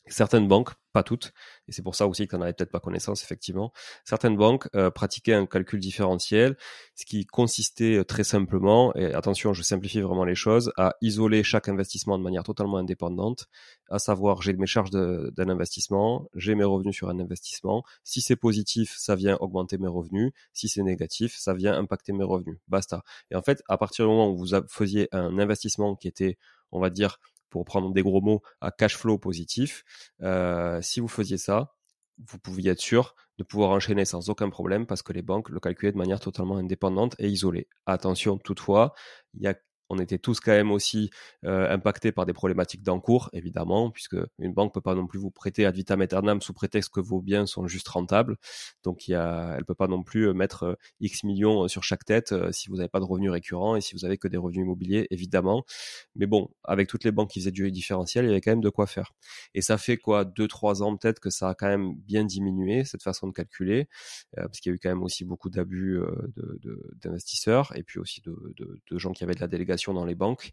Certaines 0.09 0.47
banques, 0.47 0.71
pas 0.93 1.03
toutes, 1.03 1.33
et 1.67 1.71
c'est 1.71 1.81
pour 1.81 1.95
ça 1.95 2.07
aussi 2.07 2.25
que 2.25 2.31
tu 2.31 2.35
n'en 2.35 2.43
avais 2.43 2.53
peut-être 2.53 2.71
pas 2.71 2.79
connaissance, 2.79 3.23
effectivement, 3.23 3.71
certaines 4.03 4.37
banques 4.37 4.67
euh, 4.75 4.89
pratiquaient 4.89 5.33
un 5.33 5.45
calcul 5.45 5.79
différentiel, 5.79 6.57
ce 6.95 7.05
qui 7.05 7.25
consistait 7.25 7.97
euh, 7.97 8.03
très 8.03 8.23
simplement, 8.23 8.95
et 8.95 9.13
attention, 9.13 9.53
je 9.53 9.61
simplifie 9.61 10.01
vraiment 10.01 10.23
les 10.23 10.35
choses, 10.35 10.71
à 10.77 10.95
isoler 11.01 11.43
chaque 11.43 11.67
investissement 11.67 12.17
de 12.17 12.23
manière 12.23 12.43
totalement 12.43 12.77
indépendante, 12.77 13.47
à 13.89 13.99
savoir 13.99 14.41
j'ai 14.41 14.53
mes 14.53 14.65
charges 14.65 14.91
d'un 14.91 15.49
investissement, 15.49 16.29
j'ai 16.35 16.55
mes 16.55 16.63
revenus 16.63 16.95
sur 16.95 17.09
un 17.09 17.19
investissement, 17.19 17.83
si 18.03 18.21
c'est 18.21 18.35
positif, 18.37 18.95
ça 18.97 19.15
vient 19.15 19.37
augmenter 19.41 19.77
mes 19.77 19.87
revenus, 19.87 20.31
si 20.53 20.69
c'est 20.69 20.83
négatif, 20.83 21.35
ça 21.37 21.53
vient 21.53 21.77
impacter 21.77 22.13
mes 22.13 22.23
revenus, 22.23 22.57
basta. 22.67 23.03
Et 23.29 23.35
en 23.35 23.41
fait, 23.41 23.61
à 23.67 23.77
partir 23.77 24.05
du 24.05 24.11
moment 24.11 24.29
où 24.29 24.37
vous 24.37 24.47
faisiez 24.69 25.09
un 25.11 25.37
investissement 25.37 25.95
qui 25.95 26.07
était, 26.07 26.37
on 26.71 26.79
va 26.79 26.89
dire, 26.89 27.19
pour 27.49 27.65
prendre 27.65 27.91
des 27.93 28.03
gros 28.03 28.21
mots, 28.21 28.41
à 28.61 28.71
cash 28.71 28.95
flow 28.97 29.17
positif. 29.17 29.83
Euh, 30.21 30.81
si 30.81 30.99
vous 30.99 31.07
faisiez 31.07 31.37
ça, 31.37 31.73
vous 32.25 32.39
pouviez 32.39 32.71
être 32.71 32.79
sûr 32.79 33.15
de 33.37 33.43
pouvoir 33.43 33.69
enchaîner 33.69 34.05
sans 34.05 34.29
aucun 34.29 34.49
problème 34.49 34.87
parce 34.87 35.03
que 35.03 35.13
les 35.13 35.21
banques 35.21 35.49
le 35.49 35.59
calculaient 35.59 35.91
de 35.91 35.97
manière 35.97 36.19
totalement 36.19 36.57
indépendante 36.57 37.15
et 37.19 37.27
isolée. 37.27 37.67
Attention 37.85 38.37
toutefois, 38.37 38.93
il 39.35 39.43
y 39.43 39.47
a 39.47 39.55
on 39.89 39.99
était 39.99 40.17
tous 40.17 40.39
quand 40.39 40.51
même 40.51 40.71
aussi 40.71 41.09
euh, 41.45 41.69
impactés 41.69 42.11
par 42.11 42.25
des 42.25 42.33
problématiques 42.33 42.83
d'encours, 42.83 43.29
évidemment, 43.33 43.89
puisque 43.91 44.17
une 44.39 44.53
banque 44.53 44.73
peut 44.73 44.81
pas 44.81 44.95
non 44.95 45.07
plus 45.07 45.19
vous 45.19 45.31
prêter 45.31 45.65
ad 45.65 45.75
vitam 45.75 46.01
aeternam 46.01 46.41
sous 46.41 46.53
prétexte 46.53 46.93
que 46.93 46.99
vos 46.99 47.21
biens 47.21 47.45
sont 47.45 47.67
juste 47.67 47.87
rentables. 47.87 48.37
Donc, 48.83 49.07
il 49.07 49.11
y 49.11 49.15
a, 49.15 49.55
elle 49.57 49.65
peut 49.65 49.75
pas 49.75 49.87
non 49.87 50.03
plus 50.03 50.27
euh, 50.27 50.33
mettre 50.33 50.63
euh, 50.63 50.75
X 50.99 51.23
millions 51.23 51.67
sur 51.67 51.83
chaque 51.83 52.05
tête 52.05 52.33
si 52.51 52.69
vous 52.69 52.77
n'avez 52.77 52.89
pas 52.89 52.99
de 52.99 53.05
revenus 53.05 53.31
récurrents 53.31 53.75
et 53.75 53.81
si 53.81 53.93
vous 53.93 54.05
avez 54.05 54.17
que 54.17 54.27
des 54.27 54.37
revenus 54.37 54.63
immobiliers, 54.63 55.07
évidemment. 55.11 55.63
Mais 56.15 56.25
bon, 56.25 56.49
avec 56.63 56.87
toutes 56.87 57.03
les 57.03 57.11
banques 57.11 57.31
qui 57.31 57.39
faisaient 57.39 57.51
du 57.51 57.71
différentiel, 57.71 58.25
il 58.25 58.29
y 58.29 58.31
avait 58.31 58.41
quand 58.41 58.51
même 58.51 58.61
de 58.61 58.69
quoi 58.69 58.87
faire. 58.87 59.13
Et 59.53 59.61
ça 59.61 59.77
fait 59.77 59.97
quoi, 59.97 60.25
deux, 60.25 60.47
trois 60.47 60.83
ans 60.83 60.95
peut-être 60.95 61.19
que 61.19 61.29
ça 61.29 61.49
a 61.49 61.55
quand 61.55 61.67
même 61.67 61.95
bien 61.95 62.23
diminué, 62.23 62.83
cette 62.85 63.03
façon 63.03 63.27
de 63.27 63.33
calculer, 63.33 63.87
parce 64.35 64.59
qu'il 64.59 64.71
y 64.71 64.73
a 64.73 64.75
eu 64.75 64.79
quand 64.79 64.89
même 64.89 65.03
aussi 65.03 65.25
beaucoup 65.25 65.49
d'abus 65.49 65.99
d'investisseurs 67.01 67.71
et 67.75 67.83
puis 67.83 67.99
aussi 67.99 68.21
de, 68.21 68.97
gens 68.97 69.11
qui 69.11 69.23
avaient 69.23 69.35
de 69.35 69.39
la 69.39 69.47
délégation 69.47 69.76
dans 69.87 70.05
les 70.05 70.15
banques. 70.15 70.51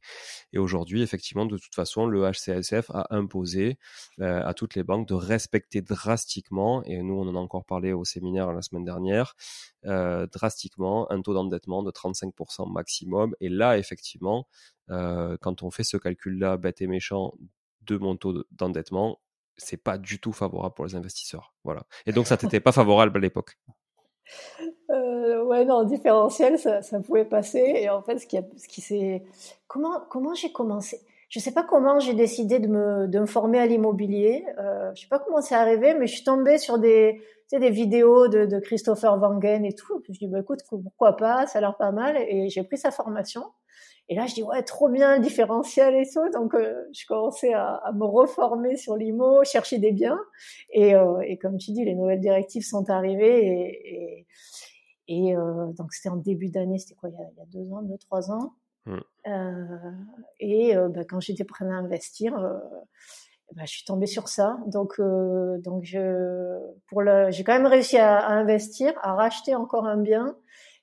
Et 0.53 0.59
aujourd'hui, 0.59 1.03
effectivement, 1.03 1.47
de 1.47 1.57
toute 1.59 1.75
façon, 1.75 2.07
le 2.07 2.31
HCSF 2.31 2.91
a 2.91 3.07
imposé 3.11 3.79
euh, 4.21 4.43
à 4.45 4.55
toutes 4.55 4.75
les 4.75 4.83
banques 4.83 5.09
de 5.09 5.15
respecter 5.15 5.83
drastiquement, 5.83 6.83
et 6.85 7.03
nous 7.03 7.15
on 7.15 7.29
en 7.29 7.37
a 7.37 7.39
encore 7.39 7.65
parlé 7.65 7.93
au 7.93 8.05
séminaire 8.05 8.53
la 8.53 8.63
semaine 8.63 8.85
dernière, 8.85 9.35
euh, 9.87 10.27
drastiquement 10.27 11.11
un 11.11 11.21
taux 11.23 11.35
d'endettement 11.35 11.83
de 11.83 11.91
35% 11.91 12.71
maximum. 12.71 13.35
Et 13.41 13.49
là, 13.49 13.79
effectivement, 13.79 14.47
euh, 14.91 15.37
quand 15.41 15.63
on 15.63 15.71
fait 15.71 15.85
ce 15.85 15.97
calcul-là, 15.97 16.57
bête 16.57 16.81
et 16.81 16.87
méchant, 16.87 17.35
de 17.83 17.97
mon 17.99 18.17
taux 18.17 18.45
d'endettement, 18.51 19.21
c'est 19.57 19.77
pas 19.77 19.99
du 19.99 20.19
tout 20.19 20.33
favorable 20.33 20.75
pour 20.75 20.87
les 20.87 20.95
investisseurs. 20.95 21.55
Voilà. 21.65 21.87
Et 22.07 22.13
donc 22.13 22.27
ça 22.27 22.39
n'était 22.43 22.61
pas 22.61 22.73
favorable 22.73 23.17
à 23.19 23.21
l'époque? 23.21 23.59
Euh, 25.25 25.43
ouais, 25.45 25.65
non, 25.65 25.85
différentiel, 25.85 26.59
ça, 26.59 26.81
pouvait 27.01 27.25
passer. 27.25 27.73
Et 27.77 27.89
en 27.91 28.03
fait, 28.03 28.19
ce 28.19 28.27
qui, 28.27 28.39
qui 28.69 28.81
s'est, 28.81 29.23
comment, 29.67 30.01
comment 30.11 30.35
j'ai 30.35 30.53
commencé? 30.53 31.01
Je 31.29 31.41
sais 31.41 31.53
pas 31.53 31.65
comment 31.65 31.99
j'ai 31.99 32.15
décidé 32.15 32.59
de 32.59 32.69
me, 32.69 33.09
de 33.09 33.19
me 33.19 33.27
former 33.27 33.59
à 33.59 33.67
l'immobilier. 33.67 34.45
Euh, 34.59 34.93
je 34.95 35.03
sais 35.03 35.09
pas 35.09 35.19
comment 35.19 35.41
c'est 35.41 35.55
arrivé, 35.55 35.95
mais 35.95 36.07
je 36.07 36.15
suis 36.15 36.25
tombée 36.25 36.59
sur 36.59 36.79
des, 36.79 37.21
tu 37.49 37.57
sais, 37.57 37.59
des 37.59 37.71
vidéos 37.71 38.29
de, 38.29 38.45
de 38.45 38.61
Christopher 38.61 39.21
Wangen 39.21 39.65
et 39.65 39.75
tout. 39.75 40.03
je 40.09 40.19
dis, 40.19 40.29
bah, 40.29 40.41
écoute, 40.41 40.61
pourquoi 40.69 41.17
pas? 41.17 41.47
Ça 41.47 41.59
a 41.59 41.61
l'air 41.61 41.77
pas 41.77 41.91
mal. 41.91 42.17
Et 42.29 42.49
j'ai 42.51 42.63
pris 42.63 42.79
sa 42.79 42.91
formation. 42.91 43.43
Et 44.09 44.15
là, 44.17 44.27
je 44.27 44.35
dis 44.35 44.43
ouais, 44.43 44.63
trop 44.63 44.89
bien 44.91 45.17
le 45.17 45.23
différentiel 45.23 45.95
et 45.95 46.07
tout. 46.09 46.29
Donc, 46.31 46.55
euh, 46.55 46.85
je 46.93 47.07
commençais 47.07 47.55
à, 47.55 47.81
me 47.95 48.05
reformer 48.05 48.77
sur 48.77 48.97
l'IMO, 48.97 49.45
chercher 49.45 49.79
des 49.79 49.93
biens. 49.93 50.21
Et, 50.71 50.95
euh, 50.95 51.21
et, 51.21 51.39
comme 51.39 51.57
tu 51.57 51.73
dis, 51.73 51.85
les 51.85 51.95
nouvelles 51.95 52.21
directives 52.21 52.65
sont 52.65 52.91
arrivées. 52.91 53.47
Et, 53.47 53.95
et, 53.95 54.27
et 55.09 55.37
euh, 55.37 55.67
donc, 55.73 55.93
c'était 55.93 56.09
en 56.09 56.17
début 56.17 56.49
d'année, 56.49 56.79
c'était 56.79 56.95
quoi, 56.95 57.09
il 57.11 57.15
y, 57.15 57.19
a, 57.19 57.29
il 57.31 57.39
y, 57.39 57.41
a, 57.41 57.47
deux 57.47 57.73
ans, 57.73 57.83
deux, 57.83 57.99
trois 57.99 58.31
ans. 58.31 58.55
Mmh. 58.87 58.99
et 60.41 60.75
bah, 60.75 61.05
quand 61.09 61.19
j'étais 61.19 61.45
prête 61.45 61.67
à 61.67 61.73
investir, 61.73 62.35
bah, 63.57 63.63
je 63.65 63.71
suis 63.71 63.85
tombée 63.85 64.07
sur 64.07 64.29
ça. 64.29 64.59
Donc, 64.67 65.01
donc 65.01 65.85
je, 65.85 66.59
pour 66.89 67.01
le, 67.01 67.31
j'ai 67.31 67.45
quand 67.45 67.55
même 67.55 67.67
réussi 67.67 67.97
à, 67.97 68.19
à 68.19 68.33
investir, 68.33 68.93
à 69.01 69.15
racheter 69.15 69.55
encore 69.55 69.87
un 69.87 69.97
bien 69.97 70.37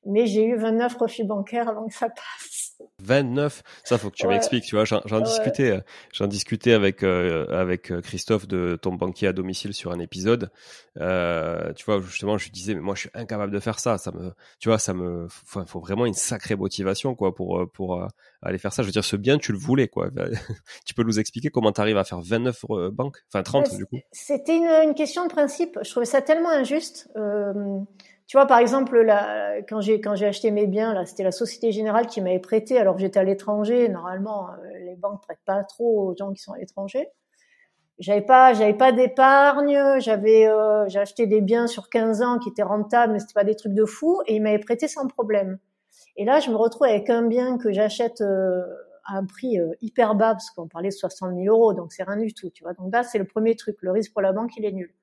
mais 0.06 0.26
j'ai 0.26 0.46
eu 0.46 0.56
29 0.56 0.96
refus 0.98 1.24
bancaires 1.24 1.70
avant 1.70 1.88
que 1.88 1.94
ça 1.94 2.10
passe. 2.10 2.61
29 3.00 3.64
Ça, 3.84 3.98
faut 3.98 4.10
que 4.10 4.16
tu 4.16 4.28
m'expliques, 4.28 4.66
tu 4.66 4.76
vois. 4.76 4.86
J'en 4.86 5.22
discutais, 5.22 5.72
euh, 5.72 5.82
j'en 6.14 6.28
discutais 6.28 6.74
avec, 6.74 7.04
euh, 7.04 7.48
avec 7.50 7.92
euh, 7.92 8.02
Christophe 8.02 8.48
de 8.48 8.78
ton 8.82 8.94
banquier 8.94 9.28
à 9.28 9.34
domicile 9.34 9.74
sur 9.74 9.92
un 9.92 10.00
épisode. 10.00 10.52
Euh, 11.00 11.74
tu 11.74 11.86
vois, 11.86 12.00
justement, 12.02 12.38
je 12.38 12.46
lui 12.46 12.52
disais, 12.52 12.76
mais 12.76 12.82
moi, 12.82 12.96
je 12.96 13.02
suis 13.02 13.10
incapable 13.14 13.52
de 13.52 13.60
faire 13.60 13.80
ça. 13.80 13.98
Ça 13.98 14.12
me, 14.12 14.32
tu 14.60 14.70
vois, 14.70 14.78
ça 14.78 14.94
me, 14.94 15.28
faut, 15.30 15.66
faut 15.66 15.80
vraiment 15.80 16.06
une 16.06 16.14
sacrée 16.14 16.56
motivation, 16.56 17.16
quoi, 17.16 17.34
pour, 17.34 17.70
pour 17.72 18.08
aller 18.42 18.58
faire 18.58 18.74
ça. 18.74 18.84
Je 18.84 18.88
veux 18.88 18.94
dire, 18.94 19.06
ce 19.06 19.16
bien, 19.16 19.38
tu 19.38 19.52
le 19.52 19.58
voulais, 19.58 19.88
quoi. 19.88 20.10
tu 20.86 20.94
peux 20.94 21.04
nous 21.04 21.20
expliquer 21.20 21.50
comment 21.50 21.72
tu 21.72 21.82
arrives 21.82 21.98
à 21.98 22.04
faire 22.04 22.22
29 22.22 22.66
banques? 22.92 23.18
Enfin, 23.30 23.44
30, 23.44 23.76
du 23.76 23.86
coup. 23.86 23.98
C'était 24.12 24.58
une, 24.58 24.90
une, 24.90 24.96
question 24.96 25.26
de 25.26 25.30
principe. 25.30 25.80
Je 25.84 25.90
trouvais 25.90 26.06
ça 26.06 26.22
tellement 26.22 26.50
injuste. 26.50 27.10
Tu 28.32 28.38
vois, 28.38 28.46
par 28.46 28.60
exemple, 28.60 28.98
là, 29.02 29.58
quand 29.68 29.82
j'ai 29.82 30.00
quand 30.00 30.16
j'ai 30.16 30.26
acheté 30.26 30.52
mes 30.52 30.66
biens, 30.66 30.94
là, 30.94 31.06
c'était 31.06 31.24
la 31.26 31.34
Société 31.34 31.74
Générale 31.74 32.08
qui 32.08 32.22
m'avait 32.22 32.40
prêté 32.40 32.78
alors 32.78 32.96
que 32.96 33.02
j'étais 33.02 33.20
à 33.20 33.26
l'étranger. 33.26 33.90
Normalement, 33.90 34.48
euh, 34.48 34.80
les 34.86 34.96
banques 34.96 35.22
prêtent 35.22 35.44
pas 35.44 35.66
trop 35.66 36.08
aux 36.08 36.16
gens 36.16 36.32
qui 36.32 36.42
sont 36.42 36.54
à 36.54 36.58
l'étranger. 36.58 37.10
J'avais 38.00 38.22
pas 38.22 38.54
j'avais 38.54 38.74
pas 38.74 38.94
d'épargne, 38.94 40.00
j'avais 40.00 40.48
euh, 40.48 40.88
j'ai 40.88 41.00
acheté 41.00 41.28
des 41.28 41.42
biens 41.42 41.68
sur 41.68 41.90
15 41.90 42.22
ans 42.22 42.40
qui 42.40 42.48
étaient 42.48 42.64
rentables, 42.64 43.12
mais 43.12 43.20
c'était 43.20 43.34
pas 43.34 43.44
des 43.44 43.56
trucs 43.56 43.74
de 43.74 43.84
fou 43.84 44.22
et 44.28 44.36
ils 44.36 44.42
m'avaient 44.42 44.60
prêté 44.60 44.88
sans 44.88 45.08
problème. 45.08 45.60
Et 46.16 46.24
là, 46.24 46.40
je 46.40 46.52
me 46.52 46.56
retrouve 46.56 46.88
avec 46.88 47.10
un 47.10 47.24
bien 47.24 47.58
que 47.58 47.74
j'achète 47.74 48.22
euh, 48.22 48.64
à 49.06 49.18
un 49.18 49.26
prix 49.26 49.60
euh, 49.60 49.72
hyper 49.82 50.16
bas 50.16 50.34
parce 50.34 50.50
qu'on 50.52 50.68
parlait 50.68 50.90
de 50.90 50.94
60 50.94 51.36
000 51.36 51.56
euros, 51.56 51.74
donc 51.74 51.92
c'est 51.92 52.04
rien 52.04 52.18
du 52.18 52.34
tout, 52.34 52.50
tu 52.50 52.64
vois. 52.64 52.74
Donc 52.74 52.94
là, 52.94 53.04
c'est 53.04 53.18
le 53.18 53.26
premier 53.26 53.56
truc. 53.56 53.78
Le 53.82 53.92
risque 53.92 54.14
pour 54.14 54.22
la 54.22 54.32
banque, 54.32 54.52
il 54.58 54.66
est 54.66 54.72
nul. 54.72 54.94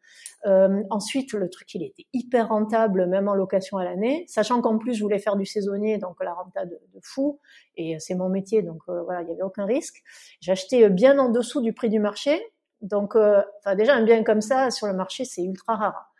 Euh, 0.47 0.83
ensuite, 0.91 1.33
le 1.33 1.49
truc, 1.49 1.75
il 1.75 1.83
était 1.83 2.07
hyper 2.13 2.49
rentable, 2.49 3.07
même 3.07 3.29
en 3.29 3.35
location 3.35 3.79
à 3.79 3.85
l'année, 3.85 4.25
sachant 4.29 4.61
qu'en 4.61 4.79
plus, 4.79 4.95
je 4.95 5.03
voulais 5.03 5.19
faire 5.19 5.37
du 5.37 5.47
saisonnier, 5.47 5.99
donc 5.99 6.23
la 6.23 6.33
renta 6.33 6.65
de, 6.65 6.79
fou, 7.03 7.41
et 7.77 7.99
c'est 7.99 8.15
mon 8.15 8.29
métier, 8.29 8.63
donc 8.63 8.83
euh, 8.89 9.03
voilà, 9.03 9.23
il 9.23 9.27
n'y 9.27 9.33
avait 9.33 9.43
aucun 9.43 9.67
risque. 9.67 10.03
J'achetais 10.41 10.89
bien 10.91 11.19
en 11.19 11.31
dessous 11.31 11.61
du 11.61 11.73
prix 11.73 11.89
du 11.89 11.99
marché, 11.99 12.41
donc, 12.81 13.17
euh, 13.17 13.43
déjà 13.77 13.97
un 13.97 14.05
bien 14.05 14.23
comme 14.23 14.41
ça 14.41 14.71
sur 14.71 14.87
le 14.87 14.93
marché, 14.93 15.25
c'est 15.25 15.43
ultra 15.43 15.75
rare. 15.77 16.13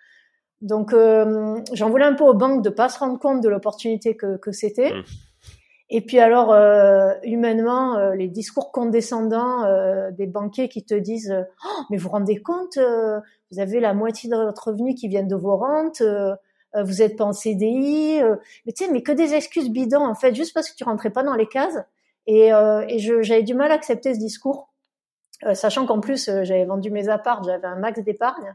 Donc, 0.61 0.93
j'en 0.93 1.89
voulais 1.89 2.05
un 2.05 2.15
peu 2.15 2.25
aux 2.25 2.35
banques 2.35 2.65
de 2.65 2.71
pas 2.71 2.89
se 2.89 2.99
rendre 2.99 3.17
compte 3.21 3.41
de 3.41 3.49
l'opportunité 3.49 4.17
que, 4.17 4.37
que 4.39 4.51
c'était. 4.51 4.93
Mmh. 4.93 5.05
Et 5.91 6.03
puis 6.03 6.19
alors, 6.19 6.53
euh, 6.53 7.15
humainement, 7.23 7.97
euh, 7.97 8.15
les 8.15 8.29
discours 8.29 8.73
condescendants 8.73 9.65
euh, 9.65 10.11
des 10.11 10.27
banquiers 10.27 10.69
qui 10.69 10.85
te 10.85 10.95
disent 10.95 11.35
oh, 11.65 11.83
mais 11.91 11.97
vous 11.97 12.11
rendez 12.11 12.43
compte, 12.43 12.79
vous 13.51 13.61
avez 13.61 13.81
la 13.81 13.95
moitié 13.95 14.29
de 14.29 14.37
votre 14.37 14.69
revenu 14.69 14.95
qui 14.95 15.09
viennent 15.09 15.29
de 15.29 15.37
vos 15.37 15.57
rentes, 15.57 16.03
vous 16.75 17.03
êtes 17.03 17.17
pas 17.17 17.25
en 17.25 17.33
CDI, 17.33 18.21
mais 18.67 18.73
tu 18.73 18.85
sais, 18.85 18.93
mais 18.93 19.03
que 19.03 19.13
des 19.13 19.33
excuses 19.33 19.71
bidons 19.71 20.05
en 20.05 20.15
fait, 20.15 20.35
juste 20.35 20.53
parce 20.53 20.71
que 20.71 20.77
tu 20.77 20.85
rentrais 20.85 21.11
pas 21.11 21.23
dans 21.23 21.35
les 21.35 21.47
cases. 21.47 21.79
Et, 22.27 22.49
et 22.49 22.99
j'avais 22.99 23.43
du 23.43 23.55
mal 23.55 23.73
à 23.73 23.75
accepter 23.75 24.13
ce 24.13 24.19
discours, 24.19 24.71
sachant 25.55 25.87
qu'en 25.87 26.01
plus 26.01 26.27
j'avais 26.43 26.67
vendu 26.67 26.91
mes 26.91 27.09
apparts, 27.09 27.43
j'avais 27.45 27.67
un 27.67 27.77
max 27.77 28.01
d'épargne. 28.01 28.55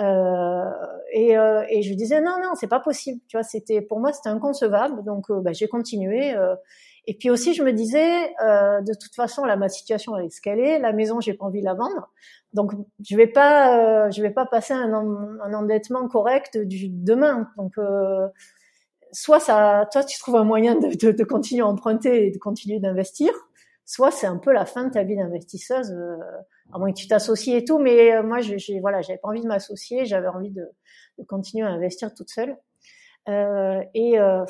Euh, 0.00 0.64
et, 1.12 1.36
euh, 1.36 1.64
et, 1.68 1.82
je 1.82 1.92
disais 1.94 2.20
non 2.20 2.36
non 2.40 2.54
c'est 2.54 2.68
pas 2.68 2.80
possible. 2.80 3.20
Tu 3.28 3.36
vois 3.36 3.42
c'était 3.42 3.80
pour 3.80 3.98
moi 4.00 4.12
c'était 4.12 4.28
inconcevable. 4.28 5.04
Donc 5.04 5.30
euh, 5.30 5.40
bah, 5.40 5.52
j'ai 5.52 5.68
continué 5.68 6.34
et 7.06 7.14
puis 7.14 7.30
aussi 7.30 7.54
je 7.54 7.62
me 7.62 7.72
disais 7.72 8.28
de 8.38 8.94
toute 8.98 9.14
façon 9.14 9.44
là 9.44 9.56
ma 9.56 9.68
situation 9.68 10.16
elle 10.16 10.26
est 10.26 10.30
ce 10.30 10.40
qu'elle 10.40 10.60
est. 10.60 10.78
La 10.78 10.92
maison 10.92 11.20
j'ai 11.20 11.34
pas 11.34 11.46
envie 11.46 11.60
de 11.60 11.64
la 11.64 11.74
vendre. 11.74 12.10
Donc 12.52 12.72
je 13.08 13.16
vais 13.16 13.26
pas 13.26 14.10
je 14.10 14.22
vais 14.22 14.30
pas 14.30 14.46
passer 14.46 14.74
un, 14.74 14.92
un 14.92 15.54
endettement 15.54 16.06
correct 16.08 16.58
du 16.58 16.88
demain. 16.88 17.48
Donc 17.56 17.74
soit 19.12 19.40
ça 19.40 19.88
toi 19.90 20.04
tu 20.04 20.18
trouves 20.20 20.36
un 20.36 20.44
moyen 20.44 20.76
de, 20.76 20.88
de, 20.94 21.12
de 21.12 21.24
continuer 21.24 21.62
à 21.62 21.66
emprunter 21.66 22.26
et 22.26 22.30
de 22.30 22.38
continuer 22.38 22.78
d'investir 22.78 23.32
soit 23.88 24.10
c'est 24.10 24.26
un 24.26 24.36
peu 24.36 24.52
la 24.52 24.66
fin 24.66 24.84
de 24.84 24.90
ta 24.92 25.02
vie 25.02 25.16
d'investisseuse, 25.16 25.90
euh, 25.92 26.18
à 26.72 26.78
moins 26.78 26.92
que 26.92 26.98
tu 26.98 27.08
t'associes 27.08 27.56
et 27.56 27.64
tout. 27.64 27.78
Mais 27.78 28.14
euh, 28.14 28.22
moi, 28.22 28.40
j'ai 28.40 28.80
voilà, 28.80 29.02
j'avais 29.02 29.18
pas 29.18 29.28
envie 29.28 29.42
de 29.42 29.48
m'associer, 29.48 30.04
j'avais 30.04 30.28
envie 30.28 30.50
de, 30.50 30.64
de, 31.18 31.24
continuer 31.24 31.66
à 31.66 31.70
investir 31.70 32.14
toute 32.14 32.30
seule. 32.30 32.56
Euh, 33.28 33.82
et 33.94 34.18
euh, 34.18 34.44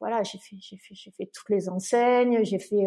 voilà, 0.00 0.22
j'ai 0.22 0.38
fait, 0.38 0.56
j'ai 0.60 0.76
fait, 0.76 0.94
j'ai 0.94 1.10
fait 1.10 1.30
toutes 1.32 1.48
les 1.50 1.68
enseignes, 1.68 2.44
j'ai 2.44 2.58
fait 2.58 2.86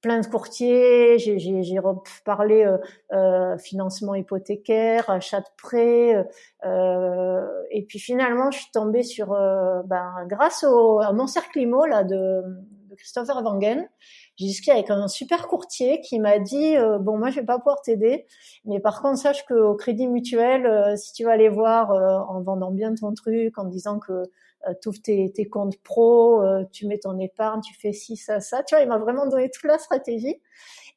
plein 0.00 0.20
de 0.20 0.26
courtiers, 0.26 1.18
j'ai, 1.18 1.38
j'ai, 1.38 1.62
j'ai 1.62 1.78
parlé 2.24 2.64
euh, 2.64 2.78
euh, 3.12 3.58
financement 3.58 4.14
hypothécaire, 4.14 5.10
achat 5.10 5.40
de 5.40 5.46
prêt, 5.56 6.26
euh, 6.64 7.46
et 7.70 7.84
puis 7.84 7.98
finalement 7.98 8.50
je 8.50 8.58
suis 8.58 8.70
tombée 8.72 9.02
sur, 9.02 9.28
ben, 9.28 10.14
grâce 10.26 10.64
au, 10.64 11.00
à 11.00 11.12
mon 11.12 11.26
cercle 11.26 11.58
IMO 11.58 11.84
là 11.86 12.04
de, 12.04 12.42
de 12.88 12.94
Christopher 12.94 13.42
Wangen, 13.42 13.88
j'ai 14.38 14.46
discuté 14.46 14.70
avec 14.70 14.90
un 14.90 15.08
super 15.08 15.48
courtier 15.48 16.00
qui 16.00 16.20
m'a 16.20 16.38
dit 16.38 16.76
bon 17.00 17.18
moi 17.18 17.30
je 17.30 17.40
vais 17.40 17.46
pas 17.46 17.58
pouvoir 17.58 17.82
t'aider, 17.82 18.26
mais 18.64 18.80
par 18.80 19.02
contre 19.02 19.18
sache 19.18 19.44
qu'au 19.44 19.74
Crédit 19.74 20.06
Mutuel, 20.06 20.96
si 20.96 21.12
tu 21.12 21.24
vas 21.24 21.32
aller 21.32 21.48
voir 21.48 21.90
en 22.30 22.40
vendant 22.42 22.70
bien 22.70 22.94
ton 22.94 23.12
truc, 23.14 23.58
en 23.58 23.64
disant 23.64 23.98
que 23.98 24.30
euh, 24.66 24.74
tu 24.82 24.88
ouvres 24.88 25.00
tes, 25.02 25.32
tes, 25.32 25.48
comptes 25.48 25.80
pro, 25.82 26.42
euh, 26.42 26.64
tu 26.72 26.86
mets 26.86 26.98
ton 26.98 27.18
épargne, 27.18 27.60
tu 27.60 27.74
fais 27.74 27.92
ci, 27.92 28.16
ça, 28.16 28.40
ça. 28.40 28.62
Tu 28.62 28.74
vois, 28.74 28.82
il 28.82 28.88
m'a 28.88 28.98
vraiment 28.98 29.26
donné 29.26 29.50
toute 29.50 29.64
la 29.64 29.78
stratégie. 29.78 30.40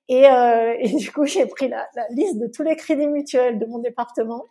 Et, 0.10 0.28
euh, 0.28 0.76
et 0.80 0.96
du 0.96 1.12
coup, 1.12 1.26
j'ai 1.26 1.46
pris 1.46 1.68
la, 1.68 1.88
la, 1.96 2.08
liste 2.10 2.40
de 2.40 2.48
tous 2.48 2.64
les 2.64 2.76
crédits 2.76 3.08
mutuels 3.08 3.60
de 3.60 3.66
mon 3.66 3.80
département. 3.80 4.46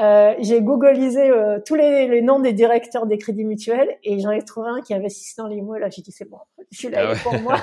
Euh, 0.00 0.34
j'ai 0.40 0.60
googlisé 0.60 1.30
euh, 1.30 1.60
tous 1.64 1.76
les, 1.76 2.08
les, 2.08 2.20
noms 2.20 2.40
des 2.40 2.52
directeurs 2.52 3.06
des 3.06 3.16
crédits 3.16 3.44
mutuels 3.44 3.96
et 4.02 4.18
j'en 4.18 4.32
ai 4.32 4.42
trouvé 4.42 4.68
un 4.68 4.80
qui 4.80 4.92
investissait 4.92 5.40
dans 5.40 5.46
l'IMO. 5.46 5.76
Là, 5.76 5.88
j'ai 5.88 6.02
dit 6.02 6.10
c'est 6.10 6.28
bon, 6.28 6.38
celui-là 6.72 7.12
ah 7.12 7.14
pour 7.22 7.40
moi. 7.40 7.60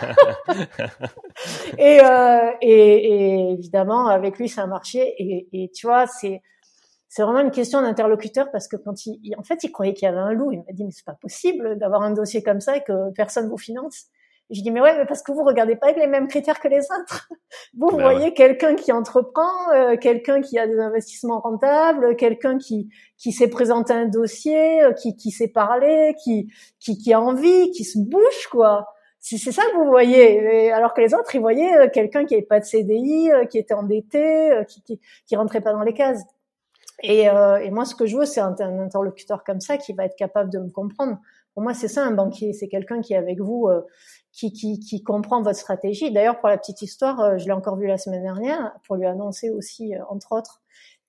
et, 1.77 1.99
euh, 2.01 2.51
et, 2.61 2.69
et, 2.69 3.51
évidemment, 3.51 4.07
avec 4.07 4.37
lui, 4.37 4.47
ça 4.47 4.63
a 4.63 4.67
marché. 4.67 5.13
Et, 5.17 5.49
et 5.51 5.71
tu 5.71 5.87
vois, 5.87 6.07
c'est 6.07 6.41
c'est 7.09 7.23
vraiment 7.23 7.41
une 7.41 7.51
question 7.51 7.81
d'interlocuteur 7.81 8.49
parce 8.51 8.69
que 8.69 8.77
quand 8.77 9.05
il, 9.05 9.35
en 9.37 9.43
fait, 9.43 9.65
il 9.65 9.71
croyait 9.73 9.93
qu'il 9.93 10.05
y 10.05 10.09
avait 10.09 10.17
un 10.17 10.31
loup. 10.31 10.53
Il 10.53 10.59
m'a 10.59 10.71
dit, 10.71 10.85
mais 10.85 10.91
c'est 10.91 11.03
pas 11.03 11.17
possible 11.21 11.77
d'avoir 11.77 12.03
un 12.03 12.11
dossier 12.11 12.41
comme 12.41 12.61
ça 12.61 12.77
et 12.77 12.83
que 12.83 13.11
personne 13.11 13.49
vous 13.49 13.57
finance. 13.57 14.05
Je 14.51 14.61
dis, 14.61 14.71
mais 14.71 14.81
ouais, 14.81 14.97
mais 14.97 15.05
parce 15.05 15.21
que 15.23 15.31
vous 15.31 15.43
regardez 15.43 15.75
pas 15.75 15.87
avec 15.87 15.97
les 15.97 16.07
mêmes 16.07 16.27
critères 16.27 16.59
que 16.59 16.67
les 16.67 16.81
autres. 16.81 17.29
Vous 17.77 17.89
ben 17.91 18.01
voyez 18.01 18.33
quelqu'un 18.33 18.75
qui 18.75 18.91
entreprend, 18.91 19.71
euh, 19.73 19.95
quelqu'un 19.95 20.41
qui 20.41 20.59
a 20.59 20.67
des 20.67 20.79
investissements 20.79 21.39
rentables, 21.39 22.15
quelqu'un 22.17 22.57
qui, 22.57 22.89
qui 23.17 23.31
sait 23.31 23.47
présenter 23.47 23.93
un 23.93 24.07
dossier, 24.07 24.83
euh, 24.83 24.93
qui, 24.93 25.15
qui 25.15 25.31
sait 25.31 25.47
parler, 25.47 26.15
qui, 26.23 26.51
qui, 26.79 26.97
qui 26.97 27.13
a 27.13 27.21
envie, 27.21 27.71
qui 27.71 27.85
se 27.85 27.97
bouge, 27.97 28.47
quoi. 28.51 28.87
C'est 29.19 29.37
ça 29.37 29.61
que 29.71 29.77
vous 29.77 29.85
voyez. 29.85 30.71
alors 30.71 30.95
que 30.95 31.01
les 31.01 31.13
autres, 31.13 31.35
ils 31.35 31.41
voyaient 31.41 31.77
euh, 31.77 31.87
quelqu'un 31.89 32.25
qui 32.25 32.33
avait 32.33 32.43
pas 32.43 32.59
de 32.59 32.65
CDI, 32.65 33.29
qui 33.49 33.59
était 33.59 33.75
endetté, 33.75 34.51
qui, 34.67 34.81
qui, 34.81 34.99
qui 35.27 35.35
rentrait 35.35 35.61
pas 35.61 35.73
dans 35.73 35.83
les 35.83 35.93
cases. 35.93 36.23
Et, 37.03 37.29
euh, 37.29 37.57
et, 37.57 37.71
moi, 37.71 37.85
ce 37.85 37.95
que 37.95 38.05
je 38.05 38.17
veux, 38.17 38.25
c'est 38.25 38.41
un, 38.41 38.55
un, 38.59 38.79
interlocuteur 38.79 39.43
comme 39.43 39.59
ça 39.59 39.77
qui 39.77 39.93
va 39.93 40.05
être 40.05 40.15
capable 40.15 40.51
de 40.51 40.59
me 40.59 40.69
comprendre. 40.69 41.17
Pour 41.53 41.63
moi, 41.63 41.73
c'est 41.73 41.87
ça 41.87 42.05
un 42.05 42.11
banquier, 42.11 42.53
c'est 42.53 42.67
quelqu'un 42.67 43.01
qui 43.01 43.13
est 43.13 43.17
avec 43.17 43.39
vous, 43.39 43.67
euh, 43.67 43.81
qui, 44.31 44.53
qui, 44.53 44.79
qui, 44.79 45.03
comprend 45.03 45.41
votre 45.41 45.59
stratégie. 45.59 46.11
D'ailleurs, 46.11 46.39
pour 46.39 46.49
la 46.49 46.57
petite 46.57 46.81
histoire, 46.81 47.19
euh, 47.19 47.37
je 47.37 47.45
l'ai 47.45 47.51
encore 47.51 47.77
vu 47.77 47.87
la 47.87 47.97
semaine 47.97 48.23
dernière, 48.23 48.71
pour 48.85 48.95
lui 48.95 49.05
annoncer 49.05 49.49
aussi, 49.49 49.93
euh, 49.95 49.99
entre 50.09 50.31
autres, 50.31 50.61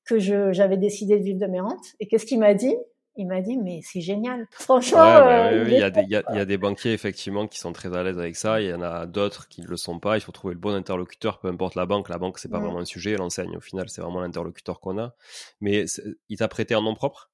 que 0.04 0.18
j'avais 0.18 0.76
décidé 0.76 1.18
de 1.18 1.24
vivre 1.24 1.38
de 1.38 1.46
mes 1.46 1.60
rentes. 1.60 1.94
Et 2.00 2.08
qu'est-ce 2.08 2.26
qu'il 2.26 2.40
m'a 2.40 2.54
dit? 2.54 2.74
Il 3.16 3.26
m'a 3.26 3.42
dit 3.42 3.58
mais 3.58 3.80
c'est 3.82 4.00
génial. 4.00 4.46
Franchement, 4.52 4.98
bah 4.98 5.48
euh, 5.48 5.64
il, 5.66 5.74
y 5.74 5.82
a 5.82 5.90
des, 5.90 6.00
il, 6.00 6.08
y 6.08 6.16
a, 6.16 6.22
il 6.30 6.36
y, 6.36 6.40
a 6.40 6.46
des 6.46 6.56
banquiers 6.56 6.94
effectivement 6.94 7.46
qui 7.46 7.58
sont 7.58 7.72
très 7.72 7.94
à 7.94 8.02
l'aise 8.02 8.18
avec 8.18 8.36
ça. 8.36 8.60
Il 8.60 8.68
y 8.68 8.72
en 8.72 8.80
a 8.80 9.04
d'autres 9.04 9.48
qui 9.48 9.60
ne 9.60 9.66
le 9.66 9.76
sont 9.76 9.98
pas. 9.98 10.16
Il 10.16 10.22
faut 10.22 10.32
trouver 10.32 10.54
le 10.54 10.60
bon 10.60 10.72
interlocuteur, 10.72 11.38
peu 11.38 11.48
importe 11.48 11.74
la 11.74 11.84
banque. 11.84 12.08
La 12.08 12.16
banque 12.16 12.38
c'est 12.38 12.48
pas 12.48 12.58
vraiment 12.58 12.78
un 12.78 12.86
sujet. 12.86 13.16
L'enseigne 13.16 13.54
au 13.54 13.60
final 13.60 13.90
c'est 13.90 14.00
vraiment 14.00 14.22
l'interlocuteur 14.22 14.80
qu'on 14.80 14.98
a. 14.98 15.14
Mais 15.60 15.84
il 16.30 16.38
t'a 16.38 16.48
prêté 16.48 16.74
en 16.74 16.80
nom 16.80 16.94
propre? 16.94 17.30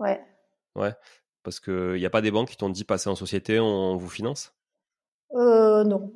Ouais. 0.00 0.20
Ouais. 0.74 0.92
Parce 1.44 1.60
que 1.60 1.94
il 1.94 2.00
n'y 2.00 2.06
a 2.06 2.10
pas 2.10 2.20
des 2.20 2.32
banques 2.32 2.48
qui 2.48 2.56
t'ont 2.56 2.68
dit 2.68 2.84
passer 2.84 3.08
en 3.08 3.14
société, 3.14 3.60
on 3.60 3.96
vous 3.96 4.08
finance? 4.08 4.52
Euh 5.34 5.84
non 5.84 6.12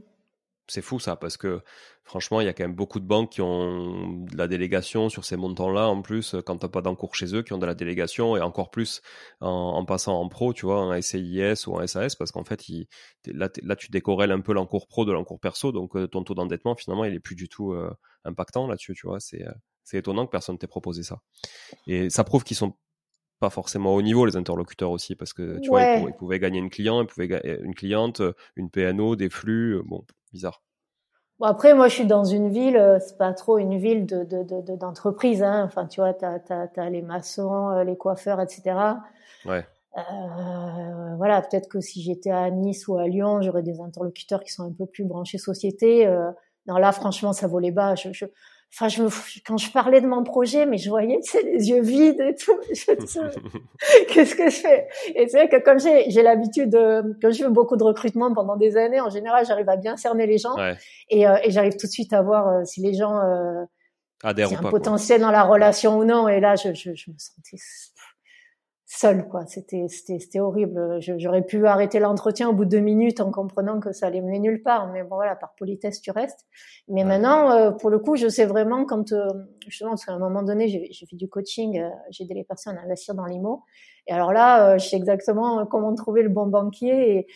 c'est 0.69 0.83
fou 0.83 1.01
ça, 1.01 1.17
parce 1.17 1.37
que 1.37 1.63
franchement, 2.05 2.41
il 2.41 2.45
y 2.45 2.49
a 2.49 2.53
quand 2.53 2.65
même 2.65 2.75
beaucoup 2.75 3.01
de 3.01 3.07
banques 3.07 3.33
qui 3.33 3.41
ont 3.41 4.23
de 4.25 4.37
la 4.37 4.47
délégation 4.49 5.09
sur 5.09 5.25
ces 5.25 5.37
montants-là, 5.37 5.89
en 5.89 6.03
plus, 6.03 6.37
quand 6.47 6.59
t'as 6.59 6.69
pas 6.69 6.83
d'encours 6.83 7.15
chez 7.15 7.35
eux, 7.35 7.43
qui 7.43 7.55
ont 7.55 7.59
de 7.59 7.67
la 7.67 7.75
délégation, 7.75 8.37
et 8.37 8.41
encore 8.41 8.71
plus 8.71 9.01
en, 9.41 9.85
passant 9.87 10.21
en 10.21 10.29
pro, 10.29 10.53
tu 10.53 10.67
vois, 10.67 10.81
en 10.81 11.01
SCIS 11.01 11.67
ou 11.67 11.75
en 11.75 11.87
SAS, 11.87 12.17
parce 12.17 12.33
qu'en 12.33 12.45
fait, 12.45 12.63
là, 13.27 13.49
là, 13.63 13.77
tu 13.77 13.91
décorrèles 13.91 14.31
un 14.31 14.41
peu 14.41 14.53
l'encours 14.53 14.87
pro 14.87 15.05
de 15.05 15.13
l'encours 15.13 15.41
perso, 15.41 15.73
donc 15.73 15.97
euh, 15.97 16.07
ton 16.07 16.23
taux 16.23 16.35
d'endettement, 16.35 16.75
finalement, 16.77 17.05
il 17.05 17.15
est 17.15 17.21
plus 17.21 17.35
du 17.35 17.49
tout 17.49 17.73
euh, 17.73 17.91
impactant 18.25 18.67
là-dessus, 18.67 18.95
tu 18.95 19.07
vois, 19.07 19.21
c'est, 19.21 19.47
euh, 19.47 19.53
c'est 19.85 19.99
étonnant 19.99 20.27
que 20.27 20.31
personne 20.31 20.59
t'ait 20.59 20.67
proposé 20.67 21.03
ça. 21.03 21.21
Et 21.87 22.11
ça 22.11 22.25
prouve 22.25 22.45
qu'ils 22.45 22.57
sont 22.59 22.77
pas 23.41 23.51
forcément 23.51 23.95
au 23.95 24.03
niveau 24.03 24.27
les 24.27 24.37
interlocuteurs 24.37 24.91
aussi 24.91 25.15
parce 25.15 25.33
que 25.33 25.59
tu 25.61 25.69
vois 25.69 25.83
ils, 25.83 26.13
pouvaient, 26.13 26.39
gagner 26.39 26.59
une 26.59 26.71
client 26.71 27.03
ils 27.03 27.07
pouvaient 27.07 27.61
une 27.63 27.75
cliente 27.75 28.21
une 28.57 28.71
PNO 28.71 29.17
des 29.17 29.31
flux 29.31 29.81
bon 29.85 30.05
bizarre. 30.33 30.63
Bon 31.39 31.47
après, 31.47 31.73
moi, 31.73 31.87
je 31.87 31.95
suis 31.95 32.07
dans 32.07 32.25
une 32.25 32.51
ville, 32.51 32.77
euh, 32.77 32.99
c'est 32.99 33.17
pas 33.17 33.33
trop 33.33 33.59
une 33.59 33.79
ville 33.79 34.07
de 34.07 34.25
d'entreprise. 34.75 35.39
De, 35.39 35.45
de, 35.45 35.49
hein. 35.49 35.65
Enfin, 35.65 35.87
tu 35.87 36.01
vois, 36.01 36.13
t'as 36.13 36.41
as, 36.49 36.91
les 36.91 37.01
maçons, 37.01 37.71
euh, 37.71 37.85
les 37.85 37.97
coiffeurs, 37.97 38.41
etc. 38.41 38.77
Ouais. 39.45 39.65
Euh, 39.97 41.17
voilà, 41.17 41.41
peut-être 41.43 41.69
que 41.69 41.81
si 41.81 42.03
j'étais 42.03 42.31
à 42.31 42.51
Nice 42.51 42.89
ou 42.89 42.97
à 42.99 43.07
Lyon, 43.07 43.41
j'aurais 43.43 43.63
des 43.63 43.81
interlocuteurs 43.81 44.43
qui 44.43 44.53
sont 44.53 44.65
un 44.65 44.73
peu 44.73 44.87
plus 44.87 45.05
branchés 45.05 45.39
société. 45.39 46.07
Euh, 46.07 46.31
non, 46.67 46.77
là, 46.77 46.91
franchement, 46.93 47.33
ça 47.33 47.47
vaut 47.47 47.61
les 47.61 47.71
bas. 47.71 47.95
Je, 47.95 48.13
je, 48.13 48.27
Enfin, 48.75 48.89
je 48.89 49.03
quand 49.47 49.57
je 49.57 49.71
parlais 49.71 50.01
de 50.01 50.07
mon 50.07 50.23
projet, 50.23 50.67
mais 50.67 50.77
je 50.77 50.89
voyais, 50.91 51.19
tu 51.21 51.31
sais, 51.31 51.43
les 51.43 51.71
yeux 51.71 51.81
vides 51.81 52.21
et 52.21 52.35
tout. 52.35 52.57
Qu'est-ce 54.09 54.35
que 54.35 54.51
je 54.51 54.57
fais? 54.57 54.89
Et 55.15 55.27
c'est 55.27 55.39
vrai 55.39 55.49
que 55.49 55.63
comme 55.63 55.81
j'ai, 55.81 56.11
j'ai 56.11 56.23
l'habitude, 56.23 56.71
de, 56.71 57.17
comme 57.21 57.33
je 57.33 57.45
fais 57.45 57.49
beaucoup 57.49 57.77
de 57.77 57.85
recrutement 57.85 58.33
pendant 58.33 58.57
des 58.57 58.77
années, 58.77 59.01
en 59.01 59.11
général, 59.11 59.47
j'arrive 59.47 59.69
à 59.69 59.77
bien 59.77 59.97
cerner 59.97 60.27
les 60.27 60.39
gens 60.39 60.55
et, 61.09 61.27
euh, 61.27 61.37
et 61.43 61.51
j'arrive 61.51 61.77
tout 61.77 61.87
de 61.87 61.93
suite 61.93 62.13
à 62.13 62.23
voir 62.23 62.49
euh, 62.49 62.65
si 62.65 62.81
les 62.83 62.95
gens 62.95 63.17
euh, 63.17 63.65
adhèrent 64.23 64.53
un 64.53 64.71
potentiel 64.71 65.21
dans 65.23 65.31
la 65.31 65.45
relation 65.45 65.99
ou 65.99 66.05
non. 66.05 66.29
Et 66.29 66.41
là, 66.41 66.55
je, 66.57 66.75
je, 66.75 66.95
je 66.95 67.11
me 67.11 67.17
sentais 67.19 67.57
seule 68.99 69.29
quoi. 69.29 69.47
C'était 69.47 69.87
c'était 69.89 70.19
c'était 70.19 70.41
horrible. 70.41 70.99
J'aurais 71.01 71.43
pu 71.43 71.67
arrêter 71.67 72.01
l'entretien 72.01 72.49
au 72.49 72.53
bout 72.53 72.65
de 72.65 72.71
deux 72.71 72.81
minutes 72.81 73.21
en 73.21 73.31
comprenant 73.31 73.79
que 73.81 73.93
ça 73.93 74.07
allait 74.07 74.21
mener 74.21 74.41
nulle 74.41 74.63
part. 74.63 74.89
Mais 74.93 75.03
bon 75.03 75.17
voilà 75.17 75.37
par 75.37 75.55
politesse 75.55 76.01
tu 76.01 76.11
restes. 76.11 76.47
Mais 76.89 77.05
maintenant 77.05 77.51
euh, 77.53 77.71
pour 77.71 77.91
le 77.91 77.99
coup 77.99 78.17
je 78.17 78.29
sais 78.29 78.45
vraiment 78.45 78.85
quand 78.85 79.13
euh, 79.13 79.29
justement 79.67 79.91
parce 79.91 80.05
qu'à 80.05 80.13
un 80.13 80.19
moment 80.19 80.43
donné 80.43 80.69
j'ai 80.69 81.07
fait 81.07 81.17
du 81.17 81.29
coaching 81.29 81.81
euh, 81.81 81.89
j'ai 82.11 82.25
aidé 82.25 82.35
les 82.35 82.45
personnes 82.45 82.77
à 82.77 82.83
investir 82.83 83.15
dans 83.15 83.27
l'IMO. 83.27 83.63
Et 84.07 84.13
alors 84.13 84.33
là 84.33 84.79
je 84.79 84.89
sais 84.89 84.97
exactement 84.97 85.65
comment 85.67 85.95
trouver 85.95 86.23
le 86.23 86.31
bon 86.31 86.47
banquier 86.47 87.19
et, 87.19 87.27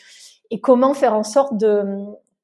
et 0.50 0.60
comment 0.60 0.94
faire 0.94 1.14
en 1.14 1.22
sorte 1.22 1.56
de 1.56 1.84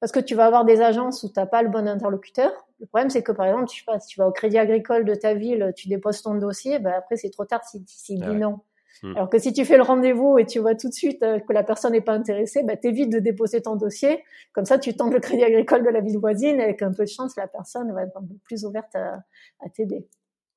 parce 0.00 0.12
que 0.12 0.20
tu 0.20 0.36
vas 0.36 0.46
avoir 0.46 0.64
des 0.64 0.80
agences 0.80 1.24
où 1.24 1.28
t'as 1.28 1.46
pas 1.46 1.62
le 1.62 1.70
bon 1.70 1.88
interlocuteur. 1.88 2.52
Le 2.78 2.86
problème, 2.86 3.10
c'est 3.10 3.24
que 3.24 3.32
par 3.32 3.46
exemple, 3.46 3.66
tu, 3.66 3.82
si 3.82 4.06
tu 4.06 4.20
vas 4.20 4.28
au 4.28 4.30
Crédit 4.30 4.56
Agricole 4.56 5.04
de 5.04 5.16
ta 5.16 5.34
ville, 5.34 5.72
tu 5.74 5.88
déposes 5.88 6.22
ton 6.22 6.36
dossier, 6.36 6.78
ben 6.78 6.92
après 6.96 7.16
c'est 7.16 7.30
trop 7.30 7.44
tard 7.44 7.64
s'il 7.64 7.82
si, 7.88 8.16
ah 8.22 8.30
dit 8.30 8.36
non. 8.36 8.60
Hmm. 9.02 9.16
Alors 9.16 9.30
que 9.30 9.38
si 9.38 9.52
tu 9.52 9.64
fais 9.64 9.76
le 9.76 9.82
rendez-vous 9.82 10.38
et 10.38 10.46
tu 10.46 10.58
vois 10.58 10.74
tout 10.74 10.88
de 10.88 10.94
suite 10.94 11.22
euh, 11.22 11.38
que 11.38 11.52
la 11.52 11.62
personne 11.62 11.92
n'est 11.92 12.00
pas 12.00 12.14
intéressée, 12.14 12.62
bah, 12.62 12.76
t'évites 12.76 13.10
de 13.12 13.18
déposer 13.18 13.62
ton 13.62 13.76
dossier. 13.76 14.24
Comme 14.52 14.64
ça, 14.64 14.78
tu 14.78 14.94
tentes 14.96 15.12
le 15.12 15.20
crédit 15.20 15.44
agricole 15.44 15.84
de 15.84 15.90
la 15.90 16.00
ville 16.00 16.18
voisine 16.18 16.60
et 16.60 16.64
avec 16.64 16.82
un 16.82 16.92
peu 16.92 17.04
de 17.04 17.08
chance, 17.08 17.36
la 17.36 17.46
personne 17.46 17.92
va 17.92 18.02
être 18.02 18.16
un 18.16 18.22
peu 18.22 18.34
plus 18.44 18.64
ouverte 18.64 18.94
à, 18.94 19.20
à 19.60 19.68
t'aider. 19.68 20.06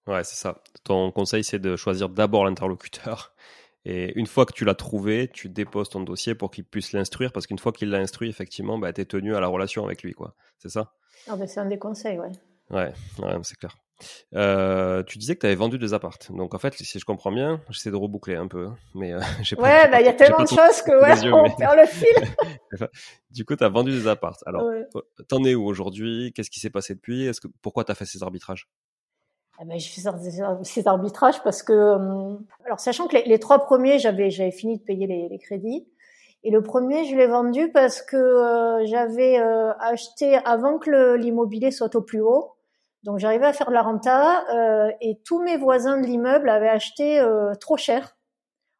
Ouais, 0.07 0.23
c'est 0.23 0.35
ça. 0.35 0.61
Ton 0.83 1.11
conseil, 1.11 1.43
c'est 1.43 1.59
de 1.59 1.75
choisir 1.75 2.09
d'abord 2.09 2.45
l'interlocuteur. 2.45 3.35
Et 3.85 4.17
une 4.19 4.27
fois 4.27 4.45
que 4.45 4.53
tu 4.53 4.65
l'as 4.65 4.75
trouvé, 4.75 5.29
tu 5.33 5.49
déposes 5.49 5.89
ton 5.89 6.01
dossier 6.01 6.35
pour 6.35 6.51
qu'il 6.51 6.65
puisse 6.65 6.93
l'instruire, 6.93 7.31
parce 7.31 7.47
qu'une 7.47 7.57
fois 7.57 7.71
qu'il 7.71 7.89
l'a 7.89 7.97
instruit, 7.97 8.29
effectivement, 8.29 8.77
bah, 8.77 8.93
tu 8.93 9.01
es 9.01 9.05
tenu 9.05 9.35
à 9.35 9.39
la 9.39 9.47
relation 9.47 9.85
avec 9.85 10.03
lui. 10.03 10.13
quoi. 10.13 10.35
C'est 10.59 10.69
ça? 10.69 10.93
Ah, 11.27 11.35
bah, 11.35 11.47
C'est 11.47 11.59
un 11.59 11.65
des 11.65 11.79
conseils, 11.79 12.19
ouais. 12.19 12.31
Ouais, 12.69 12.93
ouais 13.19 13.39
c'est 13.43 13.57
clair. 13.57 13.75
Euh, 14.35 15.03
tu 15.03 15.17
disais 15.17 15.35
que 15.35 15.41
tu 15.41 15.45
avais 15.45 15.55
vendu 15.55 15.77
des 15.77 15.93
appartes. 15.93 16.31
Donc 16.31 16.53
en 16.53 16.59
fait, 16.59 16.73
si 16.75 16.99
je 16.99 17.05
comprends 17.05 17.31
bien, 17.31 17.61
j'essaie 17.69 17.91
de 17.91 17.95
reboucler 17.95 18.35
un 18.35 18.47
peu. 18.47 18.69
Mais 18.95 19.13
euh, 19.13 19.19
j'ai 19.41 19.55
Ouais, 19.57 19.89
bah 19.89 19.99
il 20.01 20.05
y 20.05 20.09
a 20.09 20.13
tellement 20.13 20.43
de 20.43 20.47
choses 20.47 20.81
que 20.85 20.91
ouais, 21.01 21.31
on 21.31 21.55
perd 21.55 21.77
le 21.77 21.85
fil. 21.85 22.87
du 23.31 23.45
coup, 23.45 23.55
tu 23.55 23.63
as 23.63 23.69
vendu 23.69 23.91
des 23.91 24.07
appartes. 24.07 24.43
Alors, 24.45 24.63
t'en 25.27 25.43
es 25.43 25.55
où 25.55 25.65
aujourd'hui? 25.65 26.31
Qu'est-ce 26.35 26.49
qui 26.49 26.59
s'est 26.59 26.69
passé 26.69 26.95
depuis? 26.95 27.25
Est-ce 27.25 27.41
que 27.41 27.47
pourquoi 27.61 27.83
tu 27.83 27.91
as 27.91 27.95
fait 27.95 28.05
ces 28.05 28.23
arbitrages? 28.23 28.67
Eh 29.61 29.65
ben, 29.65 29.77
j'ai 29.77 29.89
fait 29.89 30.09
ces 30.63 30.87
arbitrages 30.87 31.43
parce 31.43 31.61
que, 31.61 31.73
euh, 31.73 32.35
alors 32.65 32.79
sachant 32.79 33.07
que 33.07 33.15
les, 33.15 33.39
trois 33.39 33.59
premiers, 33.59 33.99
j'avais 33.99 34.31
j'avais 34.31 34.51
fini 34.51 34.77
de 34.79 34.83
payer 34.83 35.05
les, 35.05 35.29
les, 35.29 35.37
crédits, 35.37 35.87
et 36.43 36.49
le 36.49 36.63
premier, 36.63 37.05
je 37.05 37.15
l'ai 37.15 37.27
vendu 37.27 37.71
parce 37.71 38.01
que 38.01 38.17
euh, 38.17 38.85
j'avais 38.87 39.37
acheté 39.79 40.35
avant 40.45 40.79
que 40.79 41.15
l'immobilier 41.15 41.69
soit 41.69 41.95
au 41.95 42.01
plus 42.01 42.21
haut. 42.21 42.55
Donc 43.03 43.17
j'arrivais 43.17 43.45
à 43.45 43.53
faire 43.53 43.67
de 43.67 43.73
la 43.73 43.81
renta 43.81 44.45
euh, 44.53 44.91
et 45.01 45.19
tous 45.25 45.41
mes 45.41 45.57
voisins 45.57 45.99
de 45.99 46.05
l'immeuble 46.05 46.49
avaient 46.49 46.69
acheté 46.69 47.19
euh, 47.19 47.53
trop 47.55 47.77
cher. 47.77 48.15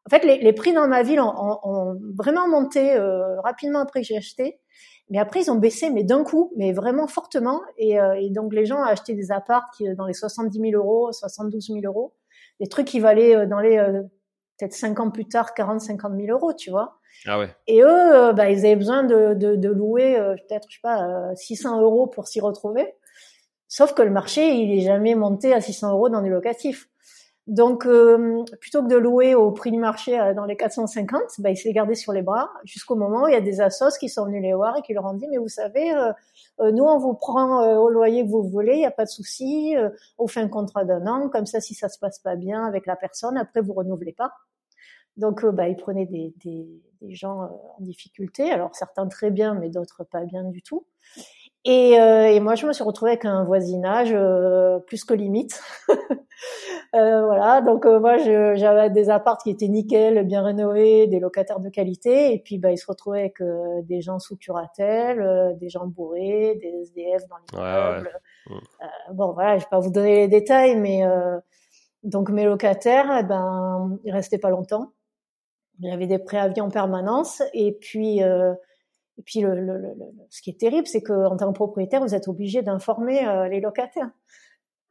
En 0.06 0.10
fait, 0.10 0.24
les, 0.24 0.38
les, 0.38 0.52
prix 0.52 0.72
dans 0.72 0.86
ma 0.88 1.02
ville 1.02 1.20
ont, 1.20 1.32
ont, 1.36 1.58
ont 1.62 2.00
vraiment 2.16 2.48
monté 2.48 2.94
euh, 2.94 3.40
rapidement 3.40 3.80
après 3.80 4.00
que 4.00 4.06
j'ai 4.06 4.16
acheté. 4.16 4.58
Mais 5.10 5.18
après, 5.18 5.42
ils 5.42 5.50
ont 5.50 5.56
baissé, 5.56 5.90
mais 5.90 6.04
d'un 6.04 6.24
coup, 6.24 6.52
mais 6.56 6.72
vraiment 6.72 7.06
fortement. 7.06 7.60
Et, 7.76 7.96
et 7.96 8.30
donc, 8.30 8.54
les 8.54 8.64
gens 8.64 8.78
ont 8.78 8.84
acheté 8.84 9.14
des 9.14 9.30
apparts 9.30 9.68
qui, 9.76 9.92
dans 9.94 10.06
les 10.06 10.14
70 10.14 10.58
000 10.58 10.72
euros, 10.72 11.12
72 11.12 11.66
000 11.66 11.80
euros, 11.84 12.14
des 12.60 12.66
trucs 12.66 12.86
qui 12.86 12.98
valaient 12.98 13.46
dans 13.46 13.58
les 13.58 13.76
peut-être 14.58 14.72
5 14.72 15.00
ans 15.00 15.10
plus 15.10 15.26
tard 15.26 15.52
40, 15.52 15.82
50 15.82 16.12
000 16.16 16.28
euros, 16.28 16.54
tu 16.54 16.70
vois. 16.70 16.98
Ah 17.26 17.38
ouais. 17.38 17.54
Et 17.66 17.82
eux, 17.82 18.32
bah, 18.32 18.48
ils 18.50 18.64
avaient 18.64 18.76
besoin 18.76 19.02
de, 19.02 19.34
de, 19.34 19.54
de 19.54 19.68
louer 19.68 20.14
peut-être, 20.48 20.66
je 20.70 20.76
sais 20.76 20.82
pas, 20.82 21.34
600 21.34 21.82
euros 21.82 22.06
pour 22.06 22.26
s'y 22.26 22.40
retrouver. 22.40 22.94
Sauf 23.74 23.94
que 23.94 24.02
le 24.02 24.10
marché, 24.10 24.54
il 24.54 24.70
est 24.70 24.82
jamais 24.82 25.14
monté 25.14 25.54
à 25.54 25.62
600 25.62 25.92
euros 25.92 26.10
dans 26.10 26.20
du 26.20 26.28
locatif. 26.28 26.90
Donc, 27.46 27.86
euh, 27.86 28.44
plutôt 28.60 28.82
que 28.82 28.88
de 28.88 28.96
louer 28.96 29.34
au 29.34 29.50
prix 29.50 29.70
du 29.70 29.78
marché 29.78 30.20
euh, 30.20 30.34
dans 30.34 30.44
les 30.44 30.56
450, 30.58 31.22
bah, 31.38 31.48
il 31.48 31.56
s'est 31.56 31.72
gardé 31.72 31.94
sur 31.94 32.12
les 32.12 32.20
bras 32.20 32.50
jusqu'au 32.64 32.96
moment 32.96 33.22
où 33.22 33.28
il 33.28 33.32
y 33.32 33.34
a 33.34 33.40
des 33.40 33.62
assos 33.62 33.96
qui 33.98 34.10
sont 34.10 34.26
venus 34.26 34.42
les 34.42 34.52
voir 34.52 34.76
et 34.76 34.82
qui 34.82 34.92
leur 34.92 35.06
ont 35.06 35.14
dit, 35.14 35.26
mais 35.26 35.38
vous 35.38 35.48
savez, 35.48 35.90
euh, 35.90 36.70
nous, 36.70 36.84
on 36.84 36.98
vous 36.98 37.14
prend 37.14 37.66
au 37.78 37.88
loyer 37.88 38.26
que 38.26 38.28
vous 38.28 38.42
voulez, 38.42 38.74
il 38.74 38.80
n'y 38.80 38.84
a 38.84 38.90
pas 38.90 39.06
de 39.06 39.10
souci, 39.10 39.74
on 40.18 40.26
fait 40.26 40.40
un 40.40 40.48
contrat 40.48 40.84
d'un 40.84 41.06
an, 41.06 41.30
comme 41.30 41.46
ça, 41.46 41.62
si 41.62 41.72
ça 41.72 41.88
se 41.88 41.98
passe 41.98 42.18
pas 42.18 42.36
bien 42.36 42.66
avec 42.66 42.84
la 42.84 42.94
personne, 42.94 43.38
après, 43.38 43.62
vous 43.62 43.72
renouvelez 43.72 44.12
pas. 44.12 44.34
Donc, 45.16 45.46
bah, 45.46 45.68
ils 45.68 45.76
prenaient 45.76 46.04
des, 46.04 46.34
des, 46.44 46.68
des 47.00 47.14
gens 47.14 47.40
en 47.40 47.76
difficulté, 47.80 48.50
alors 48.50 48.74
certains 48.74 49.08
très 49.08 49.30
bien, 49.30 49.54
mais 49.54 49.70
d'autres 49.70 50.04
pas 50.04 50.24
bien 50.26 50.44
du 50.44 50.60
tout. 50.60 50.84
Et, 51.64 52.00
euh, 52.00 52.26
et, 52.26 52.40
moi, 52.40 52.56
je 52.56 52.66
me 52.66 52.72
suis 52.72 52.82
retrouvée 52.82 53.12
avec 53.12 53.24
un 53.24 53.44
voisinage 53.44 54.12
euh, 54.12 54.80
plus 54.80 55.04
que 55.04 55.14
limite. 55.14 55.62
euh, 55.88 57.24
voilà, 57.24 57.60
donc 57.60 57.86
euh, 57.86 58.00
moi, 58.00 58.16
j'avais 58.16 58.90
des 58.90 59.10
apparts 59.10 59.38
qui 59.38 59.50
étaient 59.50 59.68
nickel, 59.68 60.26
bien 60.26 60.42
rénovés, 60.42 61.06
des 61.06 61.20
locataires 61.20 61.60
de 61.60 61.68
qualité, 61.68 62.34
et 62.34 62.40
puis 62.40 62.58
bah, 62.58 62.72
ils 62.72 62.78
se 62.78 62.86
retrouvaient 62.86 63.20
avec 63.20 63.40
euh, 63.40 63.80
des 63.82 64.00
gens 64.00 64.18
sous 64.18 64.36
curatelle, 64.36 65.56
des 65.60 65.68
gens 65.68 65.86
bourrés, 65.86 66.58
des 66.60 66.80
SDF 66.82 67.28
dans 67.28 67.36
l'immeuble. 67.36 68.10
Ouais, 68.50 68.56
ouais. 68.56 69.14
bon, 69.14 69.32
voilà, 69.32 69.58
je 69.58 69.62
vais 69.62 69.70
pas 69.70 69.78
vous 69.78 69.92
donner 69.92 70.16
les 70.16 70.28
détails, 70.28 70.74
mais 70.74 71.04
donc 72.02 72.28
mes 72.30 72.44
locataires, 72.44 73.18
eh 73.20 73.22
ben, 73.22 74.00
ils 74.02 74.12
restaient 74.12 74.38
pas 74.38 74.50
longtemps. 74.50 74.92
Avait 75.92 76.06
des 76.08 76.18
préavis 76.18 76.60
en 76.60 76.70
permanence, 76.70 77.40
et 77.54 77.72
puis 77.80 78.20
et 79.18 79.22
puis, 79.22 79.40
le, 79.40 79.54
le, 79.54 79.76
le, 79.78 79.94
ce 80.30 80.40
qui 80.40 80.50
est 80.50 80.58
terrible, 80.58 80.86
c'est 80.86 81.02
qu'en 81.02 81.36
tant 81.36 81.48
que 81.48 81.54
propriétaire, 81.54 82.00
vous 82.00 82.14
êtes 82.14 82.28
obligé 82.28 82.62
d'informer 82.62 83.26
euh, 83.26 83.48
les 83.48 83.60
locataires. 83.60 84.10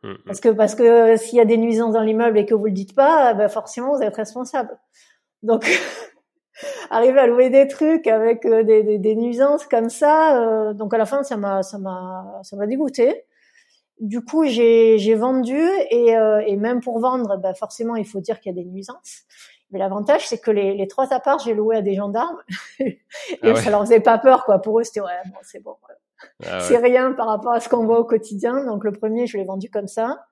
Mmh, 0.03 0.11
mmh. 0.11 0.17
Parce 0.25 0.39
que 0.39 0.49
parce 0.49 0.75
que 0.75 1.17
s'il 1.17 1.37
y 1.37 1.41
a 1.41 1.45
des 1.45 1.57
nuisances 1.57 1.93
dans 1.93 2.01
l'immeuble 2.01 2.37
et 2.37 2.45
que 2.45 2.53
vous 2.53 2.65
le 2.65 2.71
dites 2.71 2.95
pas, 2.95 3.33
ben 3.33 3.49
forcément 3.49 3.95
vous 3.95 4.01
êtes 4.01 4.15
responsable. 4.15 4.77
Donc 5.43 5.65
arriver 6.89 7.19
à 7.19 7.27
louer 7.27 7.49
des 7.49 7.67
trucs 7.67 8.07
avec 8.07 8.45
euh, 8.45 8.63
des, 8.63 8.83
des, 8.83 8.97
des, 8.99 9.15
nuisances 9.15 9.65
comme 9.67 9.89
ça, 9.89 10.41
euh, 10.41 10.73
donc 10.73 10.93
à 10.93 10.97
la 10.97 11.05
fin 11.05 11.23
ça 11.23 11.37
m'a 11.37 11.61
ça 11.61 11.77
m'a 11.77 12.39
ça 12.43 12.55
m'a 12.55 12.67
dégoûté. 12.67 13.25
Du 13.99 14.21
coup 14.23 14.45
j'ai 14.45 14.97
j'ai 14.97 15.13
vendu 15.13 15.59
et 15.91 16.15
et 16.47 16.57
même 16.57 16.81
pour 16.81 16.99
vendre, 16.99 17.37
ben 17.37 17.53
forcément 17.53 17.95
il 17.95 18.05
faut 18.05 18.21
dire 18.21 18.39
qu'il 18.39 18.55
y 18.55 18.59
a 18.59 18.63
des 18.63 18.67
nuisances. 18.67 19.25
Mais 19.71 19.79
l'avantage, 19.79 20.27
c'est 20.27 20.39
que 20.39 20.51
les, 20.51 20.75
les 20.75 20.87
trois 20.87 21.13
apparts, 21.13 21.39
j'ai 21.39 21.53
loué 21.53 21.77
à 21.77 21.81
des 21.81 21.95
gendarmes. 21.95 22.37
et 22.79 22.99
ah 23.41 23.55
ça 23.55 23.69
leur 23.69 23.81
faisait 23.81 24.01
pas 24.01 24.17
peur, 24.17 24.43
quoi. 24.43 24.59
Pour 24.59 24.79
eux, 24.79 24.83
c'était, 24.83 25.01
ouais, 25.01 25.21
bon, 25.25 25.39
c'est 25.43 25.63
bon. 25.63 25.75
Ah 26.45 26.59
c'est 26.59 26.77
rien 26.77 27.13
par 27.13 27.27
rapport 27.27 27.53
à 27.53 27.59
ce 27.59 27.69
qu'on 27.69 27.85
voit 27.85 27.99
au 27.99 28.05
quotidien. 28.05 28.65
Donc, 28.65 28.83
le 28.83 28.91
premier, 28.91 29.27
je 29.27 29.37
l'ai 29.37 29.43
vendu 29.43 29.69
comme 29.69 29.87
ça. 29.87 30.25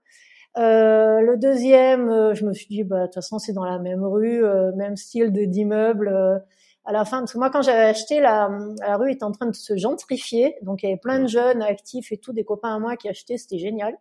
Euh, 0.58 1.22
le 1.22 1.38
deuxième, 1.38 2.10
euh, 2.10 2.34
je 2.34 2.46
me 2.46 2.54
suis 2.54 2.68
dit, 2.68 2.84
bah, 2.84 3.02
de 3.02 3.06
toute 3.06 3.16
façon, 3.16 3.40
c'est 3.40 3.54
dans 3.54 3.64
la 3.64 3.80
même 3.80 4.04
rue, 4.04 4.44
euh, 4.44 4.72
même 4.76 4.98
style 4.98 5.32
de 5.32 5.46
d'immeuble. 5.46 6.10
Euh, 6.10 6.40
à 6.86 6.92
la 6.92 7.06
fin, 7.06 7.20
parce 7.20 7.34
que 7.34 7.38
moi, 7.38 7.50
quand 7.50 7.62
j'avais 7.62 7.84
acheté, 7.84 8.20
la, 8.20 8.50
la 8.80 8.98
rue 8.98 9.12
était 9.12 9.24
en 9.24 9.32
train 9.32 9.46
de 9.46 9.56
se 9.56 9.78
gentrifier. 9.78 10.56
Donc, 10.64 10.82
il 10.82 10.88
y 10.88 10.90
avait 10.90 11.00
plein 11.00 11.20
de 11.20 11.28
jeunes 11.28 11.62
actifs 11.62 12.12
et 12.12 12.18
tout, 12.18 12.34
des 12.34 12.44
copains 12.44 12.76
à 12.76 12.80
moi 12.80 12.96
qui 12.98 13.08
achetaient. 13.08 13.38
C'était 13.38 13.60
génial. 13.60 13.96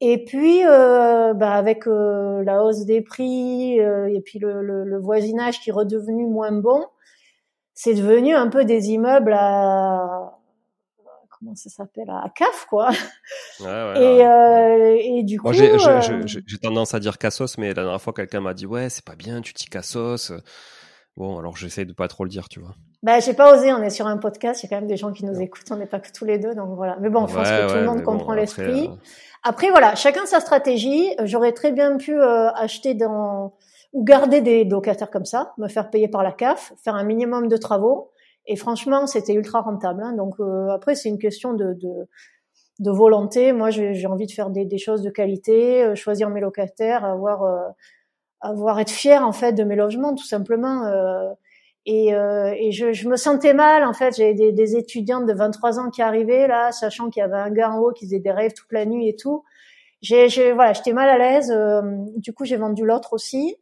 Et 0.00 0.24
puis, 0.24 0.64
euh, 0.66 1.32
bah 1.32 1.52
avec 1.52 1.86
euh, 1.86 2.44
la 2.44 2.62
hausse 2.62 2.84
des 2.84 3.00
prix 3.00 3.80
euh, 3.80 4.08
et 4.08 4.20
puis 4.20 4.38
le, 4.38 4.62
le, 4.62 4.84
le, 4.84 4.98
voisinage 4.98 5.60
qui 5.60 5.70
est 5.70 5.72
redevenu 5.72 6.26
moins 6.26 6.52
bon, 6.52 6.84
c'est 7.72 7.94
devenu 7.94 8.34
un 8.34 8.48
peu 8.48 8.66
des 8.66 8.90
immeubles 8.90 9.32
à 9.32 10.38
comment 11.38 11.54
ça 11.54 11.70
s'appelle 11.70 12.10
à 12.10 12.30
CAF 12.34 12.66
quoi. 12.68 12.90
Ouais, 13.60 13.66
ouais, 13.66 14.02
et, 14.02 14.26
euh, 14.26 14.96
et 15.00 15.22
du 15.22 15.40
coup, 15.40 15.52
j'ai 15.52 15.72
euh, 15.72 16.58
tendance 16.62 16.92
à 16.92 17.00
dire 17.00 17.16
cassos, 17.16 17.56
mais 17.56 17.68
la 17.68 17.82
dernière 17.82 18.00
fois 18.00 18.12
quelqu'un 18.12 18.40
m'a 18.40 18.52
dit 18.52 18.66
ouais 18.66 18.90
c'est 18.90 19.04
pas 19.04 19.16
bien, 19.16 19.40
tu 19.40 19.54
dis 19.54 19.66
cassos. 19.66 20.30
Bon, 21.16 21.38
alors 21.38 21.56
j'essaie 21.56 21.84
de 21.84 21.92
pas 21.92 22.08
trop 22.08 22.24
le 22.24 22.30
dire, 22.30 22.48
tu 22.48 22.60
vois. 22.60 22.74
Bah, 23.02 23.20
j'ai 23.20 23.34
pas 23.34 23.56
osé, 23.56 23.72
on 23.72 23.82
est 23.82 23.90
sur 23.90 24.06
un 24.06 24.18
podcast, 24.18 24.62
il 24.62 24.66
y 24.66 24.68
a 24.68 24.70
quand 24.70 24.80
même 24.80 24.88
des 24.88 24.96
gens 24.96 25.12
qui 25.12 25.24
nous 25.24 25.40
écoutent, 25.40 25.70
on 25.70 25.76
n'est 25.76 25.86
pas 25.86 26.00
que 26.00 26.10
tous 26.12 26.24
les 26.24 26.38
deux, 26.38 26.54
donc 26.54 26.74
voilà. 26.74 26.96
Mais 27.00 27.08
bon, 27.08 27.26
je 27.26 27.34
pense 27.34 27.48
que 27.48 27.68
tout 27.68 27.78
le 27.78 27.84
monde 27.84 28.02
comprend 28.02 28.34
l'esprit. 28.34 28.90
Après, 29.42 29.70
voilà, 29.70 29.94
chacun 29.94 30.26
sa 30.26 30.40
stratégie. 30.40 31.08
J'aurais 31.22 31.52
très 31.52 31.70
bien 31.70 31.96
pu 31.98 32.18
euh, 32.18 32.50
acheter 32.52 32.94
dans 32.94 33.54
ou 33.92 34.04
garder 34.04 34.40
des 34.40 34.64
locataires 34.64 35.10
comme 35.10 35.24
ça, 35.24 35.54
me 35.56 35.68
faire 35.68 35.88
payer 35.88 36.08
par 36.08 36.22
la 36.22 36.32
CAF, 36.32 36.72
faire 36.82 36.96
un 36.96 37.04
minimum 37.04 37.48
de 37.48 37.56
travaux. 37.56 38.10
Et 38.46 38.56
franchement, 38.56 39.06
c'était 39.06 39.34
ultra 39.34 39.60
rentable. 39.60 40.02
Hein. 40.02 40.12
Donc 40.14 40.34
euh, 40.40 40.68
après, 40.70 40.96
c'est 40.96 41.08
une 41.08 41.18
question 41.18 41.54
de, 41.54 41.74
de, 41.74 42.08
de 42.80 42.90
volonté. 42.90 43.52
Moi, 43.52 43.70
j'ai 43.70 44.06
envie 44.06 44.26
de 44.26 44.32
faire 44.32 44.50
des, 44.50 44.64
des, 44.64 44.78
choses 44.78 45.02
de 45.02 45.10
qualité, 45.10 45.84
euh, 45.84 45.94
choisir 45.94 46.28
mes 46.28 46.40
locataires, 46.40 47.04
avoir, 47.04 47.44
avoir 48.40 48.78
être 48.80 48.90
fier 48.90 49.26
en 49.26 49.32
fait 49.32 49.52
de 49.52 49.64
mes 49.64 49.76
logements, 49.76 50.14
tout 50.14 50.26
simplement. 50.26 50.84
Et, 51.86 52.12
euh, 52.12 52.52
et 52.58 52.72
je, 52.72 52.92
je, 52.92 53.08
me 53.08 53.16
sentais 53.16 53.54
mal, 53.54 53.84
en 53.84 53.92
fait. 53.92 54.16
J'avais 54.16 54.34
des, 54.34 54.52
des, 54.52 54.76
étudiantes 54.76 55.24
de 55.24 55.32
23 55.32 55.78
ans 55.78 55.88
qui 55.88 56.02
arrivaient 56.02 56.48
là, 56.48 56.72
sachant 56.72 57.10
qu'il 57.10 57.20
y 57.20 57.24
avait 57.24 57.36
un 57.36 57.50
gars 57.50 57.70
en 57.70 57.78
haut 57.78 57.92
qui 57.92 58.06
faisait 58.06 58.18
des 58.18 58.32
rêves 58.32 58.52
toute 58.54 58.72
la 58.72 58.84
nuit 58.84 59.08
et 59.08 59.14
tout. 59.14 59.44
J'ai, 60.02 60.52
voilà, 60.52 60.72
j'étais 60.72 60.92
mal 60.92 61.08
à 61.08 61.16
l'aise. 61.16 61.52
Euh, 61.52 61.82
du 62.16 62.32
coup, 62.32 62.44
j'ai 62.44 62.56
vendu 62.56 62.84
l'autre 62.84 63.12
aussi. 63.12 63.56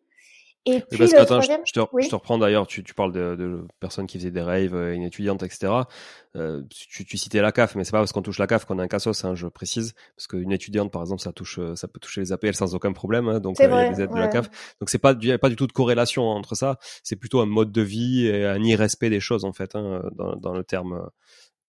Et 0.67 0.81
puis 0.81 0.99
parce 0.99 1.13
que, 1.13 1.19
attends, 1.19 1.41
je, 1.43 1.49
te, 1.49 1.81
je, 2.01 2.09
te, 2.09 2.15
reprends 2.15 2.39
d'ailleurs, 2.39 2.67
tu, 2.67 2.83
tu 2.83 2.95
parles 2.95 3.13
de, 3.13 3.37
de, 3.37 3.67
personnes 3.81 4.07
qui 4.07 4.19
faisaient 4.19 4.31
des 4.31 4.41
rêves, 4.41 4.75
euh, 4.75 4.95
une 4.95 5.03
étudiante, 5.03 5.43
etc. 5.43 5.73
Euh, 6.37 6.63
tu, 6.71 7.05
tu, 7.05 7.19
citais 7.19 7.43
la 7.43 7.53
CAF, 7.53 7.75
mais 7.75 7.85
c'est 7.85 7.93
pas 7.93 7.99
parce 7.99 8.13
qu'on 8.13 8.23
touche 8.23 8.39
la 8.39 8.47
CAF 8.47 8.65
qu'on 8.65 8.79
a 8.79 8.83
un 8.83 8.89
cassos, 8.89 9.25
hein, 9.25 9.35
je 9.35 9.47
précise, 9.47 9.95
parce 10.17 10.27
qu'une 10.27 10.53
étudiante, 10.53 10.91
par 10.91 11.03
exemple, 11.03 11.21
ça 11.21 11.33
touche, 11.33 11.59
euh, 11.59 11.77
ça 11.77 11.87
peut 11.87 12.01
toucher 12.01 12.23
les 12.23 12.33
APL 12.33 12.55
sans 12.55 12.75
aucun 12.75 12.93
problème, 12.93 13.29
hein, 13.29 13.41
donc 13.41 13.61
euh, 13.61 13.65
il 13.67 13.71
y 13.71 13.75
a 13.75 13.89
des 13.91 14.03
aides 14.03 14.11
de 14.11 14.19
la 14.19 14.29
CAF. 14.29 14.49
Donc 14.81 14.89
c'est 14.89 14.99
pas, 14.99 15.15
il 15.21 15.29
y 15.29 15.33
a 15.33 15.39
pas 15.39 15.51
du 15.51 15.57
tout 15.57 15.67
de 15.67 15.73
corrélation 15.73 16.25
entre 16.29 16.55
ça. 16.55 16.79
C'est 17.03 17.17
plutôt 17.17 17.41
un 17.41 17.47
mode 17.47 17.71
de 17.71 17.83
vie 17.83 18.27
et 18.27 18.47
un 18.47 18.63
irrespect 18.63 19.11
des 19.11 19.21
choses 19.21 19.45
en 19.45 19.53
fait, 19.53 19.77
hein, 19.77 20.03
dans, 20.17 20.35
dans 20.37 20.55
le 20.55 20.65
terme 20.65 21.09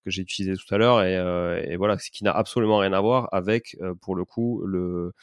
que 0.05 0.09
j'ai 0.11 0.21
utilisé 0.21 0.55
tout 0.55 0.73
à 0.73 0.77
l'heure 0.77 1.03
et, 1.03 1.17
euh, 1.17 1.61
et, 1.63 1.75
voilà, 1.77 1.97
ce 1.97 2.11
qui 2.11 2.23
n'a 2.23 2.31
absolument 2.31 2.77
rien 2.77 2.93
à 2.93 3.01
voir 3.01 3.27
avec, 3.33 3.75
pour 4.01 4.15
le 4.15 4.23
coup, 4.23 4.63
le 4.65 5.13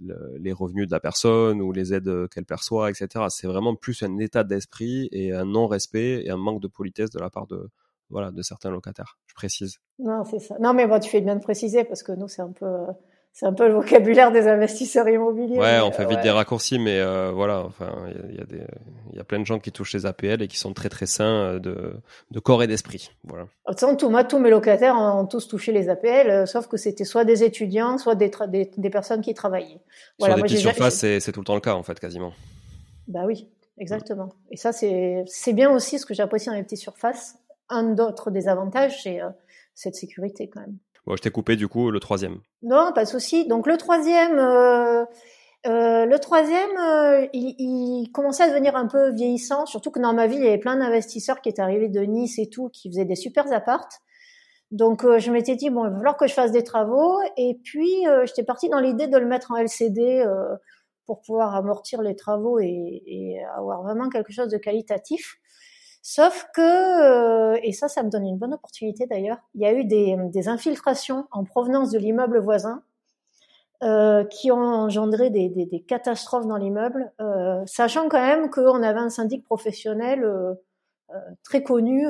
les 0.00 0.52
revenus 0.52 0.86
de 0.86 0.92
la 0.92 1.00
personne 1.00 1.60
ou 1.60 1.72
les 1.72 1.92
aides 1.92 2.28
qu'elle 2.28 2.44
perçoit, 2.44 2.90
etc. 2.90 3.26
C'est 3.28 3.46
vraiment 3.46 3.74
plus 3.74 4.02
un 4.02 4.18
état 4.18 4.44
d'esprit 4.44 5.08
et 5.12 5.32
un 5.32 5.44
non-respect 5.44 6.22
et 6.24 6.30
un 6.30 6.36
manque 6.36 6.62
de 6.62 6.68
politesse 6.68 7.10
de 7.10 7.18
la 7.18 7.30
part 7.30 7.46
de 7.46 7.68
voilà 8.08 8.30
de 8.30 8.42
certains 8.42 8.70
locataires. 8.70 9.18
Je 9.26 9.34
précise. 9.34 9.78
Non, 9.98 10.24
c'est 10.24 10.40
ça. 10.40 10.56
Non, 10.60 10.74
mais 10.74 10.86
bon, 10.86 10.98
tu 10.98 11.08
fais 11.08 11.20
bien 11.20 11.36
de 11.36 11.42
préciser 11.42 11.84
parce 11.84 12.02
que 12.02 12.12
nous, 12.12 12.28
c'est 12.28 12.42
un 12.42 12.52
peu 12.52 12.86
c'est 13.32 13.46
un 13.46 13.52
peu 13.52 13.68
le 13.68 13.74
vocabulaire 13.74 14.32
des 14.32 14.48
investisseurs 14.48 15.08
immobiliers. 15.08 15.58
Ouais, 15.58 15.80
on 15.80 15.92
fait 15.92 16.04
vite 16.04 16.20
des 16.20 16.30
raccourcis, 16.30 16.78
mais 16.78 16.98
euh, 16.98 17.30
voilà, 17.32 17.64
enfin, 17.64 17.90
il 18.28 18.36
y, 18.36 18.40
a 18.40 18.44
des, 18.44 18.62
il 19.12 19.16
y 19.16 19.20
a 19.20 19.24
plein 19.24 19.38
de 19.38 19.46
gens 19.46 19.58
qui 19.58 19.70
touchent 19.72 19.94
les 19.94 20.04
APL 20.04 20.42
et 20.42 20.48
qui 20.48 20.58
sont 20.58 20.72
très 20.72 20.88
très 20.88 21.06
sains 21.06 21.54
euh, 21.54 21.58
de, 21.58 21.94
de 22.30 22.40
corps 22.40 22.62
et 22.62 22.66
d'esprit. 22.66 23.12
Voilà. 23.24 23.46
De 23.68 23.74
toute 23.74 23.98
tout, 23.98 24.10
moi, 24.10 24.24
tous 24.24 24.38
mes 24.38 24.50
locataires 24.50 24.96
ont 24.96 25.26
tous 25.26 25.46
touché 25.46 25.72
les 25.72 25.88
APL, 25.88 26.28
euh, 26.28 26.46
sauf 26.46 26.66
que 26.66 26.76
c'était 26.76 27.04
soit 27.04 27.24
des 27.24 27.44
étudiants, 27.44 27.98
soit 27.98 28.16
des, 28.16 28.30
des, 28.48 28.70
des, 28.76 28.90
personnes 28.90 29.20
qui 29.20 29.32
travaillaient. 29.32 29.80
Voilà, 30.18 30.36
Sur 30.36 30.44
des 30.44 30.52
moi, 30.52 30.60
surfaces, 30.60 30.94
c'est, 30.96 31.32
tout 31.32 31.40
le 31.40 31.46
temps 31.46 31.54
le 31.54 31.60
cas 31.60 31.74
en 31.74 31.82
fait, 31.82 31.98
quasiment. 32.00 32.32
Bah 33.06 33.22
oui, 33.26 33.48
exactement. 33.78 34.30
Et 34.50 34.56
ça, 34.56 34.72
c'est, 34.72 35.24
c'est 35.26 35.52
bien 35.52 35.70
aussi 35.70 35.98
ce 35.98 36.04
que 36.04 36.14
j'apprécie 36.14 36.46
dans 36.48 36.56
les 36.56 36.64
petites 36.64 36.78
surfaces. 36.78 37.38
Un 37.68 37.84
d'autres 37.94 38.32
des 38.32 38.48
avantages, 38.48 39.02
c'est 39.04 39.20
cette 39.74 39.94
sécurité 39.94 40.50
quand 40.50 40.60
même. 40.60 40.76
Bon, 41.06 41.16
je 41.16 41.22
t'ai 41.22 41.30
coupé 41.30 41.56
du 41.56 41.68
coup 41.68 41.90
le 41.90 42.00
troisième. 42.00 42.40
Non, 42.62 42.92
pas 42.94 43.04
de 43.04 43.08
souci. 43.08 43.46
Donc 43.46 43.66
le 43.66 43.76
troisième, 43.76 44.38
euh, 44.38 45.04
euh, 45.66 46.06
le 46.06 46.18
troisième, 46.18 46.76
euh, 46.78 47.26
il, 47.32 48.10
commençait 48.12 48.44
à 48.44 48.48
devenir 48.48 48.76
un 48.76 48.86
peu 48.86 49.10
vieillissant, 49.10 49.66
surtout 49.66 49.90
que 49.90 50.00
dans 50.00 50.12
ma 50.12 50.26
vie, 50.26 50.36
il 50.36 50.44
y 50.44 50.48
avait 50.48 50.58
plein 50.58 50.76
d'investisseurs 50.76 51.40
qui 51.40 51.48
étaient 51.48 51.62
arrivés 51.62 51.88
de 51.88 52.00
Nice 52.00 52.38
et 52.38 52.48
tout, 52.48 52.68
qui 52.68 52.90
faisaient 52.90 53.04
des 53.04 53.16
super 53.16 53.50
appartes. 53.52 54.00
Donc 54.70 55.02
je 55.02 55.32
m'étais 55.32 55.56
dit 55.56 55.68
bon, 55.68 55.84
il 55.86 55.90
va 55.90 55.96
falloir 55.96 56.16
que 56.16 56.28
je 56.28 56.34
fasse 56.34 56.52
des 56.52 56.62
travaux. 56.62 57.18
Et 57.36 57.58
puis 57.64 58.04
j'étais 58.24 58.44
partie 58.44 58.68
dans 58.68 58.78
l'idée 58.78 59.08
de 59.08 59.18
le 59.18 59.26
mettre 59.26 59.50
en 59.50 59.56
LCD 59.56 60.24
pour 61.06 61.22
pouvoir 61.22 61.56
amortir 61.56 62.02
les 62.02 62.14
travaux 62.14 62.60
et, 62.60 63.42
avoir 63.56 63.82
vraiment 63.82 64.08
quelque 64.08 64.32
chose 64.32 64.48
de 64.48 64.58
qualitatif. 64.58 65.40
Sauf 66.02 66.46
que, 66.54 66.60
euh, 66.60 67.58
et 67.62 67.72
ça, 67.72 67.88
ça 67.88 68.02
me 68.02 68.10
donne 68.10 68.26
une 68.26 68.38
bonne 68.38 68.54
opportunité 68.54 69.06
d'ailleurs, 69.06 69.38
il 69.54 69.60
y 69.60 69.66
a 69.66 69.72
eu 69.72 69.84
des, 69.84 70.16
des 70.32 70.48
infiltrations 70.48 71.26
en 71.30 71.44
provenance 71.44 71.90
de 71.90 71.98
l'immeuble 71.98 72.38
voisin 72.38 72.82
euh, 73.82 74.24
qui 74.24 74.52
ont 74.52 74.58
engendré 74.58 75.30
des, 75.30 75.48
des, 75.48 75.64
des 75.64 75.80
catastrophes 75.80 76.46
dans 76.46 76.58
l'immeuble, 76.58 77.12
euh, 77.22 77.62
sachant 77.64 78.10
quand 78.10 78.20
même 78.20 78.50
qu'on 78.50 78.82
avait 78.82 79.00
un 79.00 79.08
syndic 79.08 79.42
professionnel 79.44 80.22
euh, 80.22 80.52
euh 81.14 81.18
très 81.44 81.62
connu. 81.62 82.06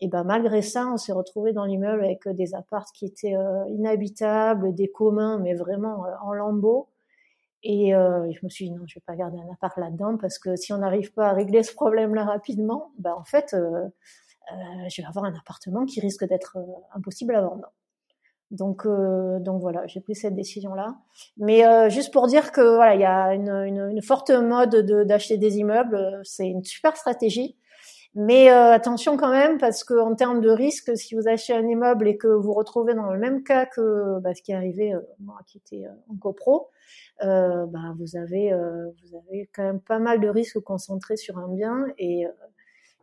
Et 0.00 0.08
ben 0.08 0.24
malgré 0.24 0.62
ça, 0.62 0.86
on 0.86 0.96
s'est 0.96 1.12
retrouvé 1.12 1.52
dans 1.52 1.64
l'immeuble 1.64 2.04
avec 2.04 2.28
des 2.28 2.54
apparts 2.54 2.92
qui 2.92 3.06
étaient 3.06 3.34
inhabitables, 3.70 4.74
des 4.74 4.88
communs, 4.88 5.38
mais 5.38 5.54
vraiment 5.54 6.04
en 6.22 6.32
lambeaux. 6.32 6.88
Et 7.64 7.90
je 7.92 8.44
me 8.44 8.48
suis 8.48 8.66
dit 8.66 8.72
non, 8.72 8.84
je 8.86 8.96
vais 8.96 9.04
pas 9.06 9.14
garder 9.14 9.38
un 9.38 9.52
appart 9.52 9.76
là-dedans 9.78 10.16
parce 10.16 10.38
que 10.38 10.56
si 10.56 10.72
on 10.72 10.78
n'arrive 10.78 11.12
pas 11.12 11.28
à 11.28 11.32
régler 11.32 11.62
ce 11.62 11.72
problème-là 11.72 12.24
rapidement, 12.24 12.92
ben 12.98 13.12
en 13.12 13.24
fait, 13.24 13.54
je 13.54 15.00
vais 15.00 15.08
avoir 15.08 15.24
un 15.24 15.34
appartement 15.34 15.84
qui 15.84 16.00
risque 16.00 16.24
d'être 16.24 16.58
impossible 16.94 17.34
à 17.36 17.42
vendre. 17.42 17.72
Donc, 18.52 18.84
euh, 18.84 19.40
donc 19.40 19.62
voilà, 19.62 19.86
j'ai 19.86 20.00
pris 20.00 20.14
cette 20.14 20.34
décision-là. 20.34 20.94
Mais 21.38 21.66
euh, 21.66 21.88
juste 21.88 22.12
pour 22.12 22.26
dire 22.26 22.52
que 22.52 22.76
voilà, 22.76 22.94
il 22.94 23.00
y 23.00 23.04
a 23.04 23.34
une, 23.34 23.48
une, 23.48 23.88
une 23.90 24.02
forte 24.02 24.30
mode 24.30 24.76
d'acheter 25.06 25.38
des 25.38 25.56
immeubles. 25.56 26.20
C'est 26.22 26.46
une 26.46 26.62
super 26.62 26.94
stratégie. 26.96 27.56
Mais 28.14 28.50
euh, 28.50 28.72
attention 28.72 29.16
quand 29.16 29.30
même, 29.30 29.58
parce 29.58 29.84
que 29.84 29.94
en 29.94 30.14
termes 30.14 30.40
de 30.42 30.50
risque, 30.50 30.96
si 30.96 31.14
vous 31.14 31.28
achetez 31.28 31.54
un 31.54 31.66
immeuble 31.66 32.06
et 32.08 32.18
que 32.18 32.26
vous 32.26 32.42
vous 32.42 32.52
retrouvez 32.52 32.94
dans 32.94 33.10
le 33.10 33.18
même 33.18 33.42
cas 33.42 33.64
que 33.64 34.18
bah, 34.20 34.34
ce 34.34 34.42
qui 34.42 34.52
est 34.52 34.54
arrivé 34.54 34.94
moi 35.18 35.38
qui 35.46 35.58
était 35.58 35.86
en 36.10 36.16
copro, 36.16 36.68
bah, 37.20 37.94
vous 37.98 38.16
avez 38.16 38.52
vous 38.52 39.16
avez 39.16 39.48
quand 39.54 39.62
même 39.62 39.80
pas 39.80 39.98
mal 39.98 40.20
de 40.20 40.28
risques 40.28 40.60
concentrés 40.60 41.16
sur 41.16 41.38
un 41.38 41.48
bien 41.48 41.86
et, 41.96 42.26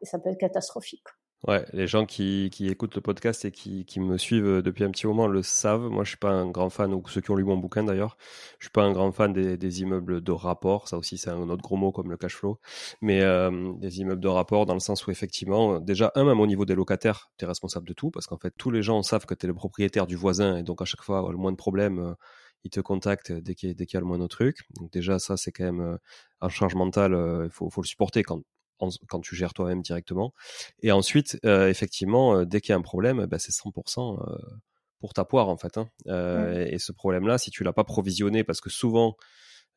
et 0.01 0.05
ça 0.05 0.19
peut 0.19 0.29
être 0.29 0.37
catastrophique. 0.37 1.07
Ouais, 1.47 1.65
les 1.71 1.87
gens 1.87 2.05
qui, 2.05 2.49
qui, 2.51 2.67
écoutent 2.67 2.95
le 2.95 3.01
podcast 3.01 3.45
et 3.45 3.51
qui, 3.51 3.85
qui, 3.85 4.01
me 4.01 4.17
suivent 4.17 4.61
depuis 4.61 4.83
un 4.83 4.91
petit 4.91 5.07
moment 5.07 5.25
le 5.25 5.41
savent. 5.41 5.89
Moi, 5.89 6.03
je 6.03 6.09
suis 6.09 6.17
pas 6.17 6.31
un 6.31 6.49
grand 6.49 6.69
fan, 6.69 6.93
ou 6.93 7.01
ceux 7.07 7.21
qui 7.21 7.31
ont 7.31 7.35
lu 7.35 7.45
mon 7.45 7.55
bouquin 7.55 7.81
d'ailleurs, 7.85 8.17
je 8.59 8.65
suis 8.65 8.71
pas 8.71 8.83
un 8.83 8.91
grand 8.91 9.09
fan 9.13 9.31
des, 9.31 9.57
des 9.57 9.81
immeubles 9.81 10.21
de 10.21 10.31
rapport. 10.33 10.89
Ça 10.89 10.97
aussi, 10.97 11.17
c'est 11.17 11.29
un 11.29 11.49
autre 11.49 11.61
gros 11.63 11.77
mot 11.77 11.93
comme 11.93 12.11
le 12.11 12.17
cash 12.17 12.35
flow. 12.35 12.59
Mais 13.01 13.21
euh, 13.21 13.71
des 13.77 14.01
immeubles 14.01 14.21
de 14.21 14.27
rapport 14.27 14.65
dans 14.65 14.73
le 14.73 14.81
sens 14.81 15.07
où 15.07 15.11
effectivement, 15.11 15.79
déjà, 15.79 16.11
un, 16.15 16.25
même 16.25 16.41
au 16.41 16.47
niveau 16.47 16.65
des 16.65 16.75
locataires, 16.75 17.31
tu 17.37 17.45
es 17.45 17.47
responsable 17.47 17.87
de 17.87 17.93
tout 17.93 18.11
parce 18.11 18.27
qu'en 18.27 18.37
fait, 18.37 18.53
tous 18.57 18.69
les 18.69 18.83
gens 18.83 19.01
savent 19.01 19.25
que 19.25 19.33
tu 19.33 19.45
es 19.45 19.47
le 19.47 19.53
propriétaire 19.53 20.07
du 20.07 20.17
voisin 20.17 20.57
et 20.57 20.63
donc 20.63 20.81
à 20.81 20.85
chaque 20.85 21.03
fois, 21.03 21.25
le 21.31 21.37
moins 21.37 21.51
de 21.53 21.57
problèmes, 21.57 21.99
euh, 21.99 22.13
ils 22.65 22.69
te 22.69 22.81
contactent 22.81 23.31
dès 23.31 23.55
qu'il 23.55 23.69
y, 23.69 23.97
a 23.97 23.99
le 24.01 24.05
moindre 24.05 24.27
truc. 24.27 24.57
Donc 24.77 24.91
déjà, 24.91 25.19
ça, 25.19 25.37
c'est 25.37 25.53
quand 25.53 25.63
même 25.63 25.81
euh, 25.81 25.97
un 26.41 26.49
charge 26.49 26.75
mental. 26.75 27.13
Il 27.45 27.49
faut, 27.49 27.69
faut 27.69 27.81
le 27.81 27.87
supporter 27.87 28.23
quand 28.23 28.41
quand 29.07 29.19
tu 29.21 29.35
gères 29.35 29.53
toi-même 29.53 29.81
directement. 29.81 30.33
Et 30.81 30.91
ensuite, 30.91 31.39
euh, 31.45 31.69
effectivement, 31.69 32.35
euh, 32.35 32.45
dès 32.45 32.61
qu'il 32.61 32.71
y 32.71 32.73
a 32.73 32.77
un 32.77 32.81
problème, 32.81 33.25
bah, 33.25 33.39
c'est 33.39 33.51
100% 33.51 34.19
euh, 34.19 34.37
pour 34.99 35.13
ta 35.13 35.25
poire 35.25 35.49
en 35.49 35.57
fait. 35.57 35.77
Hein. 35.77 35.89
Et 36.67 36.79
ce 36.79 36.91
problème-là, 36.91 37.37
si 37.37 37.51
tu 37.51 37.63
l'as 37.63 37.73
pas 37.73 37.83
provisionné, 37.83 38.43
parce 38.43 38.61
que 38.61 38.69
souvent, 38.69 39.15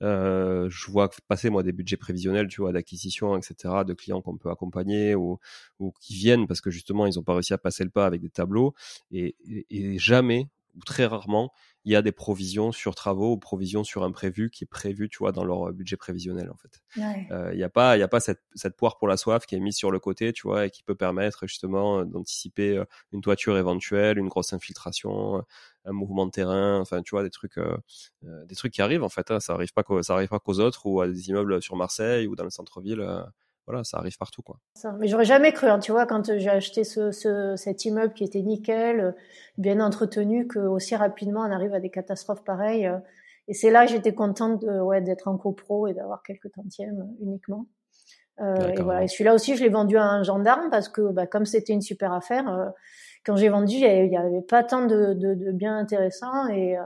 je 0.01 0.91
vois 0.91 1.11
passer 1.29 1.49
moi 1.49 1.63
des 1.63 1.73
budgets 1.73 1.97
prévisionnels, 1.97 2.49
tu 2.49 2.61
vois, 2.61 2.73
d'acquisition, 2.73 3.37
etc., 3.37 3.85
de 3.87 3.95
clients 3.95 4.21
qu'on 4.21 4.37
peut 4.37 4.51
accompagner 4.51 5.15
ou, 5.15 5.39
ou 5.79 5.93
qui 6.01 6.15
viennent 6.15 6.49
parce 6.49 6.61
que 6.61 6.71
justement 6.71 7.07
ils 7.07 7.21
ont 7.21 7.23
pas 7.23 7.35
réussi 7.35 7.55
à 7.55 7.59
passer 7.59 7.85
le 7.85 7.91
pas 7.91 8.05
avec 8.05 8.21
des 8.21 8.31
tableaux 8.31 8.75
et, 9.13 9.37
et 9.71 9.99
jamais 9.99 10.49
ou 10.75 10.81
très 10.85 11.07
rarement 11.07 11.53
il 11.85 11.93
y 11.93 11.97
a 11.97 12.03
des 12.03 12.13
provisions 12.13 12.71
sur 12.71 12.95
travaux 12.95 13.33
ou 13.33 13.37
provisions 13.37 13.83
sur 13.83 14.05
imprévus 14.05 14.51
qui 14.51 14.65
est 14.65 14.67
prévu, 14.67 15.09
tu 15.09 15.19
vois, 15.19 15.33
dans 15.33 15.45
leur 15.45 15.69
euh, 15.69 15.73
budget 15.73 15.97
prévisionnel 15.97 16.51
en 16.51 16.57
fait. 16.57 16.81
Euh, 17.31 17.51
il 17.53 17.57
n'y 17.57 17.65
a 17.65 17.69
pas, 17.69 17.97
y 17.97 18.03
a 18.03 18.09
pas 18.09 18.21
cette, 18.21 18.43
cette, 18.55 18.77
poire 18.77 18.99
pour 18.99 19.09
la 19.09 19.17
soif 19.17 19.47
qui 19.47 19.57
est 19.57 19.61
mise 19.61 19.77
sur 19.77 19.91
le 19.91 19.99
côté, 19.99 20.33
tu 20.33 20.47
vois, 20.47 20.67
et 20.67 20.71
qui 20.71 20.83
peut 20.83 20.95
permettre 20.95 21.47
justement 21.47 22.01
euh, 22.01 22.05
d'anticiper 22.05 22.83
une 23.13 23.21
toiture 23.21 23.59
éventuelle, 23.59 24.19
une 24.19 24.29
grosse 24.29 24.53
infiltration, 24.53 25.45
un 25.85 25.93
mouvement 25.93 26.27
de 26.27 26.31
terrain, 26.31 26.81
enfin, 26.81 27.03
tu 27.03 27.11
vois, 27.11 27.25
des 27.25 27.31
trucs, 27.31 27.59
des 28.23 28.55
trucs 28.55 28.73
qui 28.73 28.83
arrivent 28.83 29.03
en 29.03 29.09
fait. 29.09 29.31
Hein. 29.31 29.41
ça 29.41 29.55
arrive 29.55 29.73
pas, 29.73 29.85
ça 30.03 30.15
arrive 30.15 30.29
pas 30.29 30.39
qu'aux 30.39 30.61
autres 30.61 30.87
ou 30.87 31.01
à 31.01 31.09
des 31.09 31.29
immeubles 31.29 31.61
sur 31.63 31.77
Marseille 31.77 32.27
ou 32.27 32.37
dans 32.37 32.45
le 32.45 32.51
centre-ville 32.51 33.05
voilà, 33.67 33.85
ça 33.85 33.99
arrive 33.99 34.17
partout, 34.19 34.43
quoi. 34.43 34.59
mais 34.99 35.07
j'aurais 35.07 35.25
jamais 35.25 35.53
cru, 35.53 35.69
hein, 35.69 35.79
tu 35.79 35.93
vois, 35.93 36.07
quand 36.07 36.37
j'ai 36.37 36.51
acheté 36.51 36.85
ce, 36.85 37.13
ce, 37.13 37.55
cet 37.57 37.85
immeuble 37.85 38.13
qui 38.13 38.25
était 38.25 38.43
nickel, 38.43 39.01
euh, 39.01 39.13
bien 39.57 39.81
entretenu, 39.81 40.47
que 40.49 40.59
aussi 40.59 40.97
rapidement 40.97 41.41
on 41.41 41.53
arrive 41.53 41.75
à 41.75 41.81
des 41.81 41.91
catastrophes 41.91 42.45
pareilles. 42.45 42.87
Euh. 42.87 42.99
et 43.49 43.55
c'est 43.55 43.71
là 43.71 43.87
que 43.87 43.93
j'étais 43.93 44.15
contente 44.15 44.61
de, 44.61 44.81
ouais, 44.81 45.01
d'être 45.01 45.29
en 45.29 45.37
copro 45.37 45.87
et 45.87 45.95
d'avoir 45.95 46.23
quelques 46.23 46.51
tantièmes 46.53 47.09
uniquement. 47.21 47.67
Euh, 48.41 48.73
et 48.73 48.83
voilà. 48.83 49.05
Et 49.05 49.09
celui-là 49.09 49.35
aussi, 49.35 49.57
je 49.57 49.63
l'ai 49.63 49.69
vendu 49.69 49.97
à 49.97 50.05
un 50.05 50.23
gendarme 50.23 50.69
parce 50.71 50.89
que, 50.89 51.13
bah, 51.13 51.27
comme 51.27 51.45
c'était 51.45 51.73
une 51.73 51.83
super 51.83 52.13
affaire, 52.13 52.49
euh, 52.49 52.69
quand 53.25 53.37
j'ai 53.37 53.49
vendu, 53.49 53.75
il 53.77 54.09
n'y 54.09 54.17
avait 54.17 54.43
pas 54.43 54.65
tant 54.65 54.87
de, 54.87 55.15
de, 55.15 55.35
de 55.35 55.53
biens 55.53 55.77
intéressants 55.79 56.49
et 56.49 56.77
euh, 56.77 56.83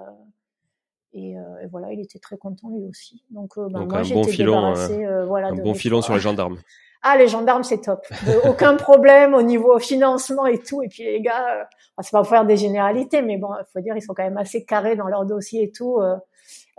et, 1.17 1.37
voilà, 1.71 1.93
il 1.93 2.01
était 2.01 2.19
très 2.19 2.37
content 2.37 2.69
lui 2.69 2.85
aussi. 2.89 3.25
Donc, 3.31 3.57
euh, 3.57 3.69
bah, 3.71 3.81
moi, 3.81 4.03
j'étais 4.03 4.15
bon 4.15 4.25
filon, 4.25 4.75
euh, 4.77 5.25
voilà, 5.25 5.49
un 5.49 5.55
bon 5.55 5.75
filon 5.75 6.03
sur 6.03 6.15
les 6.15 6.21
gendarmes. 6.21 6.59
Ah, 7.09 7.17
les 7.17 7.29
gendarmes, 7.29 7.63
c'est 7.63 7.83
top. 7.83 8.05
aucun 8.49 8.75
problème 8.77 9.35
au 9.35 9.43
niveau 9.43 9.79
financement 9.79 10.47
et 10.47 10.59
tout. 10.59 10.83
Et 10.83 10.89
puis 10.89 11.05
les 11.05 11.21
gars, 11.21 11.69
c'est 12.01 12.11
pas 12.11 12.19
pour 12.19 12.27
faire 12.27 12.45
des 12.45 12.57
généralités, 12.57 13.23
mais 13.23 13.37
bon, 13.37 13.51
il 13.55 13.65
faut 13.73 13.79
dire, 13.79 13.97
ils 13.97 14.03
sont 14.03 14.13
quand 14.13 14.25
même 14.25 14.39
assez 14.39 14.65
carrés 14.65 14.97
dans 14.97 15.07
leur 15.07 15.25
dossier 15.25 15.63
et 15.63 15.71
tout. 15.71 16.01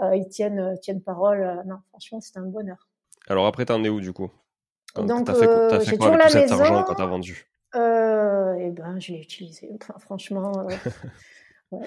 ils 0.01 0.27
tiennent, 0.27 0.77
tiennent 0.81 1.01
parole. 1.01 1.63
non, 1.65 1.77
franchement, 1.91 2.19
c'était 2.19 2.39
un 2.39 2.47
bonheur. 2.47 2.89
Alors 3.29 3.45
après, 3.45 3.63
t'en 3.63 3.81
es 3.85 3.89
où 3.89 4.01
du 4.01 4.11
coup? 4.11 4.29
Donc, 4.97 5.27
t'as 5.27 5.33
fait, 5.33 5.47
as 5.47 5.79
fait 5.79 5.97
quoi 5.97 6.09
avec 6.09 6.23
tout 6.23 6.29
cet 6.29 6.51
argent 6.51 6.83
quand 6.83 6.95
t'as 6.95 7.05
vendu? 7.05 7.47
Eh 7.73 8.71
ben, 8.71 8.99
je 8.99 9.13
l'ai 9.13 9.21
utilisé. 9.21 9.69
Enfin, 9.79 9.97
franchement. 9.97 10.67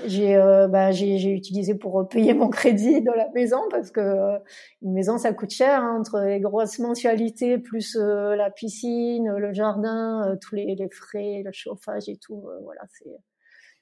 j'ai 0.04 0.36
euh, 0.36 0.68
bah, 0.68 0.90
j'ai 0.90 1.32
utilisé 1.32 1.74
pour 1.74 2.06
payer 2.08 2.34
mon 2.34 2.48
crédit 2.50 3.00
de 3.00 3.10
la 3.10 3.30
maison 3.30 3.60
parce 3.70 3.90
que 3.90 4.00
euh, 4.00 4.38
une 4.82 4.92
maison 4.92 5.16
ça 5.16 5.32
coûte 5.32 5.50
cher 5.50 5.82
hein, 5.82 5.96
entre 5.98 6.20
les 6.20 6.38
grosses 6.38 6.78
mensualités 6.78 7.56
plus 7.56 7.96
euh, 7.96 8.36
la 8.36 8.50
piscine, 8.50 9.30
le 9.30 9.52
jardin, 9.54 10.36
tous 10.42 10.54
les, 10.54 10.74
les, 10.74 10.90
frais, 10.90 11.42
le 11.44 11.52
chauffage 11.52 12.08
et 12.08 12.16
tout. 12.18 12.46
voilà, 12.64 12.82
c'est 12.90 13.10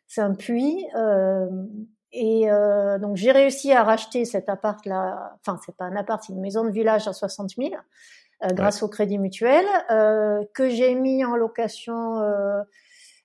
c'est 0.07 0.21
un 0.21 0.35
puits. 0.35 0.87
et 2.13 2.47
donc 3.01 3.17
j'ai 3.17 3.33
réussi 3.33 3.73
à 3.73 3.83
racheter 3.83 4.25
cet 4.25 4.49
appart 4.49 4.87
là. 4.87 5.37
Enfin 5.41 5.59
c'est 5.67 5.77
pas 5.77 5.85
un 5.85 5.97
appart, 5.97 6.23
c'est 6.25 6.33
une 6.33 6.41
maison 6.41 6.65
de 6.65 6.71
village 6.71 7.09
à 7.09 7.13
60 7.13 7.51
000 7.57 7.71
grâce 8.53 8.85
au 8.85 8.89
crédit 8.89 9.19
mutuel 9.19 9.67
que 10.55 10.69
j'ai 10.69 10.95
mis 10.95 11.25
en 11.25 11.35
location 11.35 12.23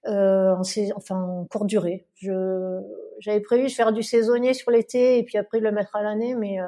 euh, 0.07 0.55
en, 0.55 0.61
enfin 0.95 1.15
en 1.15 1.45
courte 1.45 1.67
durée. 1.67 2.07
Je 2.15 2.81
j'avais 3.19 3.41
prévu 3.41 3.63
de 3.65 3.71
faire 3.71 3.93
du 3.93 4.03
saisonnier 4.03 4.53
sur 4.53 4.71
l'été 4.71 5.17
et 5.17 5.23
puis 5.23 5.37
après 5.37 5.59
de 5.59 5.63
le 5.63 5.71
mettre 5.71 5.95
à 5.95 6.03
l'année, 6.03 6.35
mais 6.35 6.59
euh, 6.59 6.65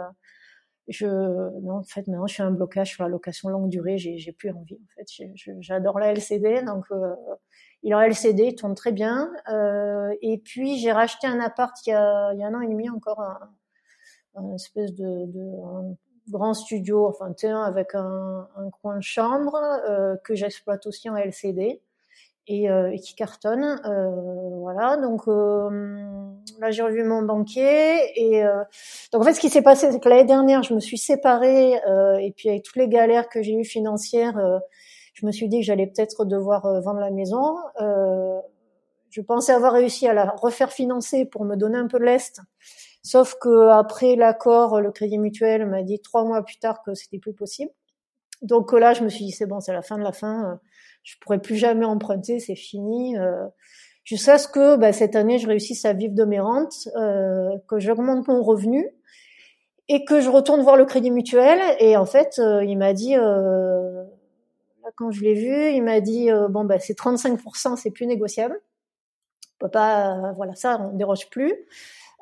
je 0.88 1.08
non 1.62 1.78
en 1.78 1.84
fait 1.84 2.08
maintenant 2.08 2.28
je 2.28 2.34
suis 2.36 2.44
un 2.44 2.52
blocage 2.52 2.92
sur 2.92 3.04
la 3.04 3.10
location 3.10 3.50
longue 3.50 3.70
durée. 3.70 3.98
J'ai 3.98 4.18
j'ai 4.18 4.32
plus 4.32 4.52
envie 4.52 4.76
en 4.76 4.88
fait. 4.96 5.26
J'adore 5.60 6.00
la 6.00 6.12
LCD 6.14 6.62
donc 6.64 6.86
euh, 6.92 7.14
il 7.84 7.94
en 7.94 8.02
LCD, 8.02 8.46
il 8.46 8.56
tourne 8.56 8.74
très 8.74 8.92
bien. 8.92 9.32
Euh, 9.50 10.12
et 10.22 10.40
puis 10.40 10.78
j'ai 10.80 10.92
racheté 10.92 11.28
un 11.28 11.40
appart 11.40 11.76
il 11.86 11.92
y 11.92 11.94
a, 11.94 12.34
il 12.34 12.40
y 12.40 12.44
a 12.44 12.48
un 12.48 12.54
an 12.56 12.62
et 12.62 12.68
demi 12.68 12.90
encore 12.90 13.22
un, 13.22 13.50
un 14.36 14.56
espèce 14.56 14.94
de, 14.94 15.26
de 15.28 15.42
grand 16.30 16.54
studio, 16.56 17.08
enfin 17.08 17.34
un 17.44 17.62
avec 17.62 17.94
un, 17.94 18.48
un 18.56 18.70
coin 18.82 19.00
chambre 19.02 19.56
euh, 19.88 20.16
que 20.24 20.36
j'exploite 20.36 20.88
aussi 20.88 21.10
en 21.10 21.16
LCD 21.16 21.82
et, 22.48 22.70
euh, 22.70 22.92
et 22.92 23.00
qui 23.00 23.16
cartonne. 23.16 23.80
Euh, 23.86 24.10
voilà, 24.60 24.98
donc 24.98 25.28
euh, 25.28 25.70
là 26.60 26.72
j'ai 26.72 26.82
revu 26.82 27.04
mon 27.04 27.22
banquier 27.22 28.00
et 28.16 28.44
donc 29.12 29.22
en 29.22 29.26
fait 29.26 29.34
ce 29.34 29.40
qui 29.40 29.50
s'est 29.50 29.62
passé 29.62 29.92
c'est 29.92 30.00
que 30.00 30.10
l'année 30.10 30.26
dernière 30.26 30.64
je 30.64 30.74
me 30.74 30.80
suis 30.80 30.98
séparée 30.98 31.74
et 32.20 32.34
puis 32.36 32.50
avec 32.50 32.64
toutes 32.64 32.78
les 32.78 32.88
galères 32.88 33.30
que 33.30 33.42
j'ai 33.42 33.54
eues 33.54 33.66
financières, 33.66 34.62
je 35.14 35.26
me 35.26 35.32
suis 35.32 35.48
dit 35.48 35.60
que 35.60 35.66
j'allais 35.66 35.88
peut-être 35.88 36.26
devoir 36.26 36.82
vendre 36.82 37.00
la 37.00 37.12
maison. 37.12 37.58
je 37.80 39.22
pensais 39.22 39.54
avoir 39.54 39.74
réussi 39.74 40.08
à 40.08 40.14
la 40.14 40.32
refaire 40.32 40.72
financer 40.72 41.26
pour 41.26 41.46
me 41.46 41.56
donner 41.56 41.78
un 41.78 41.88
peu 41.88 42.00
de 42.00 42.06
l'est. 42.06 42.40
Sauf 43.04 43.36
que 43.40 43.70
après 43.70 44.16
l'accord, 44.16 44.82
le 44.82 44.92
Crédit 44.92 45.20
Mutuel 45.20 45.68
m'a 45.68 45.84
dit 45.84 46.00
trois 46.00 46.24
mois 46.24 46.42
plus 46.42 46.58
tard 46.58 46.82
que 46.84 46.96
c'était 46.96 47.20
plus 47.20 47.34
possible. 47.34 47.72
Donc 48.42 48.74
là, 48.74 48.94
je 48.94 49.04
me 49.04 49.10
suis 49.10 49.26
dit 49.26 49.32
c'est 49.32 49.46
bon, 49.46 49.60
c'est 49.60 49.74
la 49.74 49.84
fin 49.84 49.98
de 49.98 50.04
la 50.04 50.12
fin 50.12 50.60
je 51.06 51.16
pourrais 51.22 51.40
plus 51.40 51.56
jamais 51.56 51.86
emprunter, 51.86 52.40
c'est 52.40 52.56
fini. 52.56 53.18
Euh, 53.18 53.46
jusqu'à 54.04 54.38
ce 54.38 54.48
que 54.48 54.76
bah, 54.76 54.92
cette 54.92 55.16
année, 55.16 55.38
je 55.38 55.48
réussisse 55.48 55.86
à 55.86 55.94
vivre 55.94 56.16
de 56.16 56.26
mes 56.26 56.40
rentes, 56.40 56.88
euh, 56.96 57.50
que 57.70 57.80
j'augmente 57.80 58.28
mon 58.28 58.42
revenu 58.42 58.90
et 59.88 60.04
que 60.04 60.20
je 60.20 60.30
retourne 60.30 60.62
voir 60.62 60.78
le 60.78 60.86
Crédit 60.86 61.12
Mutuel. 61.12 61.60
Et 61.80 61.96
en 61.96 62.06
fait, 62.06 62.40
euh, 62.40 62.64
il 62.64 62.78
m'a 62.78 62.94
dit, 62.94 63.16
euh, 63.16 64.04
quand 64.96 65.12
je 65.12 65.22
l'ai 65.22 65.36
vu, 65.36 65.76
il 65.76 65.84
m'a 65.84 66.02
dit 66.02 66.30
bon 66.50 66.64
bah 66.64 66.80
c'est 66.80 66.98
35%, 66.98 67.76
c'est 67.76 67.92
plus 67.92 68.06
négociable. 68.08 68.60
On 69.56 69.66
peut 69.66 69.72
pas, 69.72 70.34
voilà, 70.38 70.56
ça 70.56 70.80
on 70.80 70.96
déroge 70.96 71.30
plus. 71.30 71.54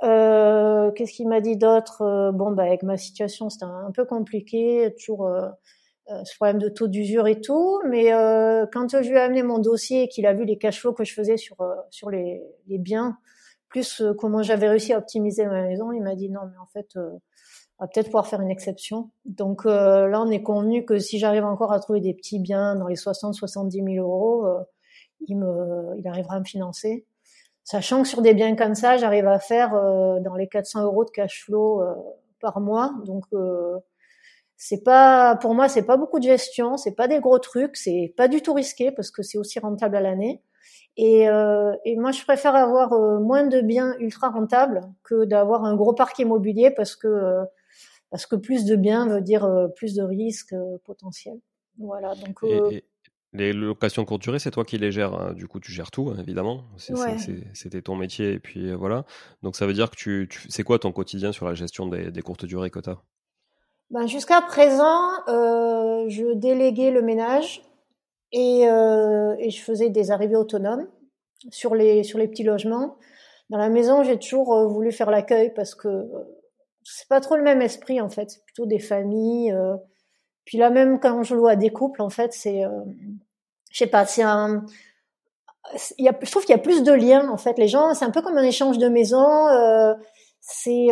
Qu'est-ce 0.02 1.14
qu'il 1.14 1.28
m'a 1.28 1.42
dit 1.42 1.58
d'autre? 1.58 2.32
Bon 2.34 2.52
bah 2.52 2.64
avec 2.64 2.84
ma 2.84 2.98
situation, 2.98 3.50
c'était 3.50 3.66
un 3.66 3.92
peu 3.94 4.06
compliqué, 4.06 4.96
toujours 5.06 5.30
ce 6.08 6.36
problème 6.36 6.60
de 6.60 6.70
taux 6.70 6.88
d'usure 6.88 7.28
et 7.28 7.40
tout. 7.42 7.82
Mais 7.88 8.14
euh, 8.14 8.66
quand 8.72 8.90
je 9.02 9.10
lui 9.10 9.16
ai 9.18 9.20
amené 9.20 9.44
mon 9.44 9.60
dossier 9.60 10.04
et 10.04 10.08
qu'il 10.08 10.26
a 10.26 10.34
vu 10.34 10.46
les 10.46 10.58
cash 10.58 10.80
flows 10.82 10.94
que 10.94 11.04
je 11.04 11.14
faisais 11.14 11.38
sur 11.38 11.62
euh, 11.62 11.76
sur 11.90 12.10
les, 12.10 12.42
les 12.68 12.78
biens, 12.78 13.18
plus 13.70 14.04
comment 14.20 14.44
j'avais 14.44 14.70
réussi 14.70 14.94
à 14.94 14.98
optimiser 14.98 15.46
ma 15.46 15.64
maison, 15.64 15.92
il 15.92 16.02
m'a 16.02 16.16
dit 16.16 16.30
non, 16.30 16.42
mais 16.52 16.58
en 16.58 16.68
fait, 16.68 16.96
on 16.96 17.86
va 17.86 17.88
peut-être 17.88 18.08
pouvoir 18.08 18.28
faire 18.28 18.42
une 18.42 18.52
exception. 18.52 19.10
Donc 19.26 19.66
là, 19.66 20.22
on 20.22 20.30
est 20.30 20.44
convenu 20.44 20.86
que 20.86 21.00
si 21.00 21.18
j'arrive 21.18 21.44
encore 21.44 21.74
à 21.74 21.80
trouver 21.80 22.00
des 22.00 22.14
petits 22.14 22.38
biens 22.38 22.76
dans 22.76 22.88
les 22.88 22.96
60-70 22.96 23.72
000 23.72 24.08
euros, 24.08 24.46
il 25.22 25.38
me, 25.38 25.98
il 25.98 26.08
arrivera 26.08 26.36
à 26.36 26.40
me 26.40 26.46
financer. 26.46 27.08
Sachant 27.64 28.04
que 28.04 28.08
sur 28.08 28.22
des 28.22 28.36
biens 28.36 28.56
comme 28.56 28.76
ça, 28.76 28.98
j'arrive 28.98 29.26
à 29.26 29.40
faire 29.40 29.72
dans 29.72 30.36
les 30.36 30.48
400 30.48 30.84
euros 30.84 31.04
de 31.04 31.10
cash 31.10 31.44
flow 31.44 31.82
par 32.40 32.60
mois. 32.60 32.94
Donc 33.08 33.26
c'est 34.66 34.82
pas, 34.82 35.36
pour 35.36 35.56
moi, 35.56 35.68
c'est 35.68 35.84
pas 35.84 35.98
beaucoup 35.98 36.20
de 36.20 36.24
gestion, 36.24 36.78
c'est 36.78 36.96
pas 36.96 37.10
des 37.10 37.20
gros 37.20 37.38
trucs, 37.38 37.76
c'est 37.76 38.14
pas 38.16 38.30
du 38.30 38.42
tout 38.42 38.54
risqué 38.54 38.94
parce 38.94 39.12
que 39.12 39.22
c'est 39.22 39.38
aussi 39.38 39.60
rentable 39.60 39.98
à 39.98 40.00
l'année. 40.00 40.42
Et, 40.96 41.28
euh, 41.28 41.74
et, 41.84 41.98
moi, 41.98 42.14
je 42.14 42.24
préfère 42.24 42.56
avoir 42.56 42.94
euh, 42.94 43.20
moins 43.20 43.46
de 43.46 43.60
biens 43.60 43.94
ultra 44.00 44.30
rentables 44.30 44.80
que 45.04 45.26
d'avoir 45.26 45.66
un 45.66 45.76
gros 45.76 45.92
parc 45.92 46.18
immobilier 46.20 46.72
parce 46.72 46.96
que 46.96 47.10
euh, 47.10 47.44
parce 48.10 48.26
que 48.26 48.38
plus 48.38 48.64
de 48.64 48.78
biens 48.78 49.06
veut 49.10 49.20
dire 49.20 49.46
plus 49.76 49.96
de 49.96 50.04
risques 50.04 50.56
potentiels. 50.86 51.42
Voilà. 51.78 52.16
Donc 52.16 52.40
les 53.34 53.52
locations 53.52 54.06
courte 54.06 54.22
durée, 54.22 54.40
c'est 54.40 54.52
toi 54.52 54.64
qui 54.64 54.78
les 54.78 54.94
gères. 54.94 55.14
Hein. 55.14 55.34
Du 55.34 55.48
coup, 55.48 55.60
tu 55.60 55.74
gères 55.74 55.92
tout, 55.92 56.10
hein, 56.10 56.22
évidemment. 56.22 56.64
C'était 56.78 57.82
ton 57.82 57.98
métier 57.98 58.32
et 58.32 58.40
puis 58.40 58.72
voilà. 58.74 59.04
Donc 59.42 59.58
ça 59.58 59.66
veut 59.68 59.74
dire 59.74 59.90
que 59.90 59.98
tu, 59.98 60.30
tu 60.30 60.48
c'est 60.50 60.64
quoi 60.64 60.80
ton 60.80 60.94
quotidien 60.94 61.34
sur 61.34 61.48
la 61.48 61.54
gestion 61.54 61.88
des, 61.88 62.12
des 62.12 62.22
courtes 62.22 62.46
durées 62.46 62.70
que 62.70 62.80
ben, 63.94 64.08
Jusqu'à 64.08 64.42
présent, 64.42 65.10
euh, 65.30 66.06
je 66.10 66.34
déléguais 66.34 66.92
le 66.92 67.02
ménage 67.02 67.64
et, 68.32 68.68
euh, 68.68 69.36
et, 69.40 69.50
je 69.50 69.62
faisais 69.62 69.90
des 69.90 70.12
arrivées 70.12 70.36
autonomes 70.36 70.88
sur 71.52 71.76
les, 71.76 72.04
sur 72.04 72.20
les 72.20 72.28
petits 72.28 72.44
logements. 72.44 72.98
Dans 73.50 73.58
la 73.58 73.70
maison, 73.70 74.04
j'ai 74.04 74.18
toujours 74.18 74.54
euh, 74.54 74.68
voulu 74.68 74.92
faire 74.92 75.12
l'accueil 75.12 75.54
parce 75.54 75.76
que 75.76 75.88
euh, 75.88 76.08
c'est 76.84 77.08
pas 77.08 77.22
trop 77.22 77.38
le 77.38 77.44
même 77.44 77.62
esprit 77.62 78.02
en 78.02 78.10
fait, 78.10 78.32
c'est 78.32 78.44
plutôt 78.44 78.66
des 78.66 78.80
familles. 78.80 79.54
Euh. 79.54 79.76
puis 80.44 80.58
là 80.58 80.70
même 80.70 81.00
quand 81.00 81.24
je 81.24 81.36
loue 81.36 81.56
des 81.56 81.70
couples, 81.70 82.02
en 82.02 82.10
fait, 82.10 82.34
c'est, 82.34 82.64
je 83.72 83.78
sais 83.78 83.88
pas, 83.88 84.06
c'est 84.06 84.24
un, 84.24 84.66
y 85.98 86.08
a, 86.08 86.18
je 86.22 86.32
trouve 86.32 86.44
qu'il 86.44 86.56
y 86.56 86.60
a 86.60 86.62
plus 86.62 86.84
de 86.84 86.92
liens 86.92 87.30
en 87.30 87.38
fait. 87.38 87.58
Les 87.58 87.68
gens, 87.68 87.94
c'est 87.94 88.06
un 88.06 88.12
peu 88.12 88.22
comme 88.22 88.38
un 88.38 88.44
échange 88.44 88.78
de 88.78 88.88
maison. 88.88 89.48
Euh, 89.48 89.94
c'est 90.42 90.88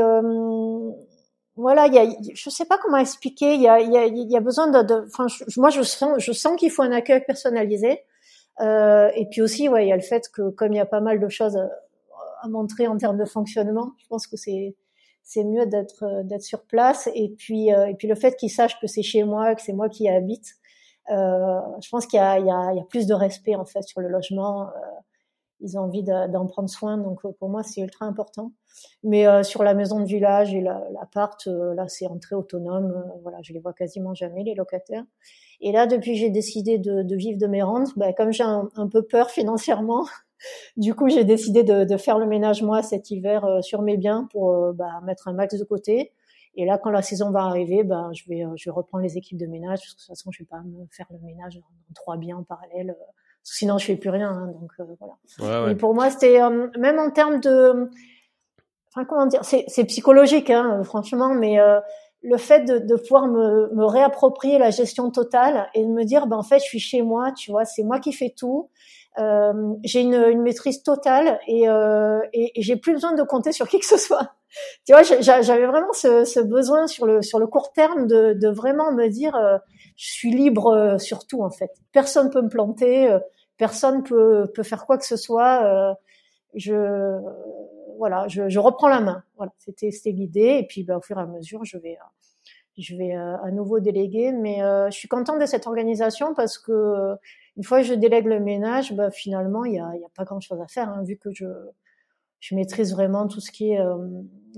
voilà, 1.56 1.88
il 1.88 1.94
y 1.94 2.00
a, 2.00 2.06
je 2.34 2.50
sais 2.50 2.66
pas 2.66 2.78
comment 2.78 2.98
expliquer. 2.98 3.56
Il 3.56 3.62
y 3.62 3.68
a, 3.68 3.80
y 3.82 3.98
a, 3.98 4.06
y 4.08 4.38
a 4.38 4.40
besoin 4.40 4.68
de, 4.68 5.06
enfin, 5.08 5.28
moi 5.58 5.70
je 5.70 5.82
sens, 5.82 6.18
je 6.20 6.32
sens 6.32 6.56
qu'il 6.58 6.72
faut 6.72 6.82
un 6.84 6.92
accueil 6.92 7.24
personnalisé. 7.26 8.02
Euh, 8.62 9.10
et 9.16 9.28
puis 9.30 9.42
aussi, 9.42 9.70
ouais, 9.70 9.86
il 9.86 9.90
y 9.90 9.94
a 9.94 9.96
le 9.96 10.02
fait 10.02 10.30
que 10.30 10.50
comme 10.52 10.74
il 10.74 10.78
y 10.78 10.80
a 10.80 10.86
pas 10.86 11.02
mal 11.02 11.20
de 11.20 11.30
choses 11.30 11.58
à, 11.58 11.70
à 12.42 12.48
montrer 12.48 12.88
en 12.88 12.98
termes 12.98 13.18
de 13.18 13.26
fonctionnement, 13.26 13.92
je 13.98 14.08
pense 14.08 14.28
que 14.28 14.38
c'est 14.38 14.76
c'est 15.24 15.44
mieux 15.44 15.66
d'être 15.66 16.24
d'être 16.24 16.44
sur 16.44 16.64
place. 16.64 17.10
Et 17.16 17.30
puis 17.38 17.74
euh, 17.74 17.88
et 17.88 17.96
puis 17.96 18.08
le 18.08 18.16
fait 18.16 18.36
qu'ils 18.38 18.50
sachent 18.52 18.80
que 18.80 18.88
c'est 18.88 19.04
chez 19.04 19.24
moi, 19.24 19.56
que 19.56 19.62
c'est 19.62 19.74
moi 19.74 19.90
qui 19.90 20.08
habite, 20.10 20.56
euh, 21.10 21.60
je 21.82 21.90
pense 21.90 22.06
qu'il 22.06 22.18
y 22.18 22.22
a, 22.22 22.40
y, 22.40 22.50
a, 22.50 22.72
il 22.74 22.78
y 22.78 22.82
a 22.82 22.86
plus 22.90 23.08
de 23.08 23.14
respect 23.14 23.56
en 23.56 23.66
fait 23.66 23.84
sur 23.84 24.02
le 24.02 24.08
logement. 24.08 24.70
Euh, 25.62 25.66
ils 25.66 25.78
ont 25.78 25.82
envie 25.82 26.04
d'en 26.04 26.46
prendre 26.48 26.70
soin. 26.70 26.98
Donc 26.98 27.26
euh, 27.26 27.32
pour 27.40 27.50
moi, 27.50 27.64
c'est 27.64 27.82
ultra 27.82 28.06
important. 28.06 28.52
Mais 29.04 29.28
euh, 29.28 29.44
sur 29.44 29.64
la 29.64 29.74
maison 29.74 30.00
de 30.00 30.06
village 30.06 30.54
et 30.54 30.62
l'appart, 30.62 31.46
euh, 31.48 31.74
là, 31.74 31.88
c'est 31.88 32.08
entrée 32.08 32.36
autonome. 32.36 33.06
voilà, 33.22 33.38
je 33.42 33.54
les 33.54 33.60
vois 33.60 33.74
quasiment 33.74 34.14
jamais 34.14 34.44
les 34.44 34.56
locataires. 34.56 35.04
Et 35.62 35.72
là, 35.72 35.88
depuis 35.88 36.16
j'ai 36.16 36.30
décidé 36.30 36.78
de, 36.78 37.04
de, 37.04 37.16
vivre 37.16 37.38
de 37.38 37.48
mes 37.48 37.62
rentes, 37.62 37.98
bah, 37.98 38.14
comme 38.14 38.32
j'ai 38.32 38.44
un, 38.44 38.88
peu 38.92 39.04
peur 39.04 39.30
financièrement, 39.30 40.06
du 40.78 40.96
coup, 40.96 41.10
j'ai 41.10 41.24
décidé 41.24 41.64
de, 41.64 41.84
de, 41.84 41.98
faire 41.98 42.18
le 42.18 42.26
ménage 42.26 42.64
moi 42.64 42.82
cet 42.82 43.12
hiver 43.12 43.60
sur 43.62 43.84
mes 43.84 43.98
biens 43.98 44.28
pour 44.32 44.74
bah, 44.74 45.02
mettre 45.04 45.28
un 45.28 45.34
max 45.34 45.56
de 45.56 45.64
côté. 45.64 46.14
Et 46.56 46.66
là, 46.66 46.78
quand 46.78 46.90
la 46.90 47.02
saison 47.02 47.32
va 47.32 47.42
arriver, 47.44 47.84
bah, 47.84 48.10
je 48.14 48.24
vais, 48.28 48.44
je 48.56 48.70
vais 48.70 48.74
reprendre 48.74 49.04
les 49.04 49.18
équipes 49.18 49.38
de 49.38 49.46
ménage 49.46 49.80
parce 49.80 49.94
que 49.94 49.98
de 49.98 50.02
toute 50.02 50.08
façon, 50.08 50.32
je 50.32 50.40
vais 50.40 50.48
pas 50.48 50.62
me 50.62 50.86
faire 50.90 51.06
le 51.12 51.20
ménage 51.20 51.58
dans 51.58 51.94
trois 51.94 52.18
biens 52.18 52.38
en 52.38 52.44
parallèle 52.44 52.96
sinon 53.44 53.78
je 53.78 53.86
fais 53.86 53.96
plus 53.96 54.10
rien. 54.10 54.30
Hein, 54.30 54.54
donc 54.60 54.72
euh, 54.80 54.84
voilà. 55.00 55.66
Ouais, 55.66 55.72
Et 55.72 55.76
pour 55.76 55.94
moi, 55.94 56.10
c'était 56.10 56.42
euh, 56.42 56.68
même 56.78 57.00
en 57.00 57.12
termes 57.12 57.40
de, 57.40 57.90
enfin 58.94 59.06
comment 59.06 59.26
dire, 59.26 59.44
c'est 59.44 59.86
psychologique, 59.86 60.50
hein, 60.50 60.84
franchement, 60.84 61.34
mais 61.34 61.60
euh, 61.60 61.80
le 62.24 62.38
fait 62.38 62.66
de, 62.66 62.78
de 62.78 62.96
pouvoir 62.96 63.28
me, 63.28 63.74
me, 63.74 63.86
réapproprier 63.86 64.60
la 64.60 64.70
gestion 64.70 65.10
totale 65.10 65.70
et 65.74 65.84
de 65.84 65.90
me 65.90 66.04
dire, 66.04 66.28
ben 66.28 66.38
en 66.38 66.44
fait, 66.44 66.60
je 66.60 66.66
suis 66.66 66.80
chez 66.80 67.02
moi, 67.02 67.32
tu 67.32 67.52
vois, 67.52 67.66
c'est 67.66 67.84
moi 67.84 68.00
qui 68.00 68.14
fais 68.14 68.34
tout. 68.36 68.70
Euh, 69.18 69.74
j'ai 69.84 70.02
une, 70.02 70.14
une, 70.14 70.42
maîtrise 70.42 70.84
totale 70.84 71.40
et, 71.46 71.68
euh, 71.68 72.20
et, 72.32 72.58
et 72.58 72.62
j'ai 72.62 72.78
plus 72.78 72.94
besoin 72.94 73.14
de 73.14 73.24
compter 73.24 73.52
sur 73.52 73.68
qui 73.68 73.80
que 73.80 73.86
ce 73.86 73.98
soit. 73.98 74.34
Tu 74.86 74.92
vois, 74.92 75.02
j'avais 75.02 75.66
vraiment 75.66 75.94
ce, 75.94 76.26
ce, 76.26 76.42
besoin 76.42 76.86
sur 76.86 77.06
le 77.06 77.22
sur 77.22 77.40
le 77.40 77.48
court 77.48 77.72
terme 77.72 78.06
de, 78.06 78.34
de 78.34 78.50
vraiment 78.50 78.92
me 78.92 79.08
dire, 79.08 79.34
je 79.96 80.12
suis 80.12 80.32
libre 80.32 80.68
euh, 80.68 80.98
sur 80.98 81.28
tout 81.28 81.44
en 81.44 81.50
fait. 81.50 81.72
Personne 81.92 82.30
peut 82.30 82.42
me 82.42 82.50
planter, 82.50 83.10
euh, 83.10 83.20
personne 83.58 84.04
peut 84.04 84.52
peut 84.54 84.64
faire 84.64 84.86
quoi 84.86 84.98
que 84.98 85.06
ce 85.06 85.18
soit. 85.18 85.64
Euh, 85.66 85.94
je 86.56 87.20
voilà, 87.98 88.28
je, 88.28 88.50
je 88.50 88.60
reprends 88.60 88.90
la 88.90 89.02
main. 89.02 89.24
Voilà, 89.38 89.52
c'était 89.58 89.92
c'était 89.92 90.12
l'idée 90.12 90.58
et 90.60 90.66
puis 90.68 90.84
bah, 90.84 90.98
au 90.98 91.02
fur 91.02 91.18
et 91.18 91.22
à 91.22 91.26
mesure, 91.28 91.64
je 91.66 91.78
vais 91.78 91.98
je 92.78 92.96
vais 92.96 93.14
à 93.14 93.52
nouveau 93.52 93.80
déléguer. 93.80 94.32
Mais 94.32 94.60
je 94.60 94.96
suis 94.98 95.08
contente 95.08 95.40
de 95.40 95.46
cette 95.46 95.68
organisation 95.68 96.34
parce 96.34 96.58
que 96.58 97.16
une 97.58 97.64
fois 97.64 97.82
que 97.82 97.88
je 97.88 97.94
délègue 97.94 98.26
le 98.26 98.40
ménage, 98.40 98.94
bah, 98.94 99.12
finalement 99.12 99.66
il 99.66 99.76
y 99.76 99.80
a, 99.80 99.96
y 99.96 100.06
a 100.06 100.10
pas 100.16 100.24
grand 100.24 100.40
chose 100.40 100.60
à 100.62 100.68
faire 100.68 100.90
hein, 100.90 101.04
vu 101.04 101.18
que 101.18 101.32
je 101.32 101.46
je 102.40 102.56
maîtrise 102.56 102.92
vraiment 102.94 103.28
tout 103.28 103.40
ce 103.40 103.52
qui 103.52 103.72
est 103.72 103.80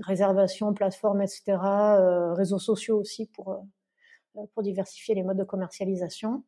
réservation, 0.02 0.72
plateforme, 0.72 1.20
etc., 1.20 1.58
réseaux 2.34 2.58
sociaux 2.58 2.98
aussi 2.98 3.26
pour 3.26 3.50
euh, 3.50 3.56
pour 4.54 4.62
diversifier 4.62 5.14
les 5.14 5.22
modes 5.22 5.38
de 5.38 5.44
commercialisation. 5.44 6.42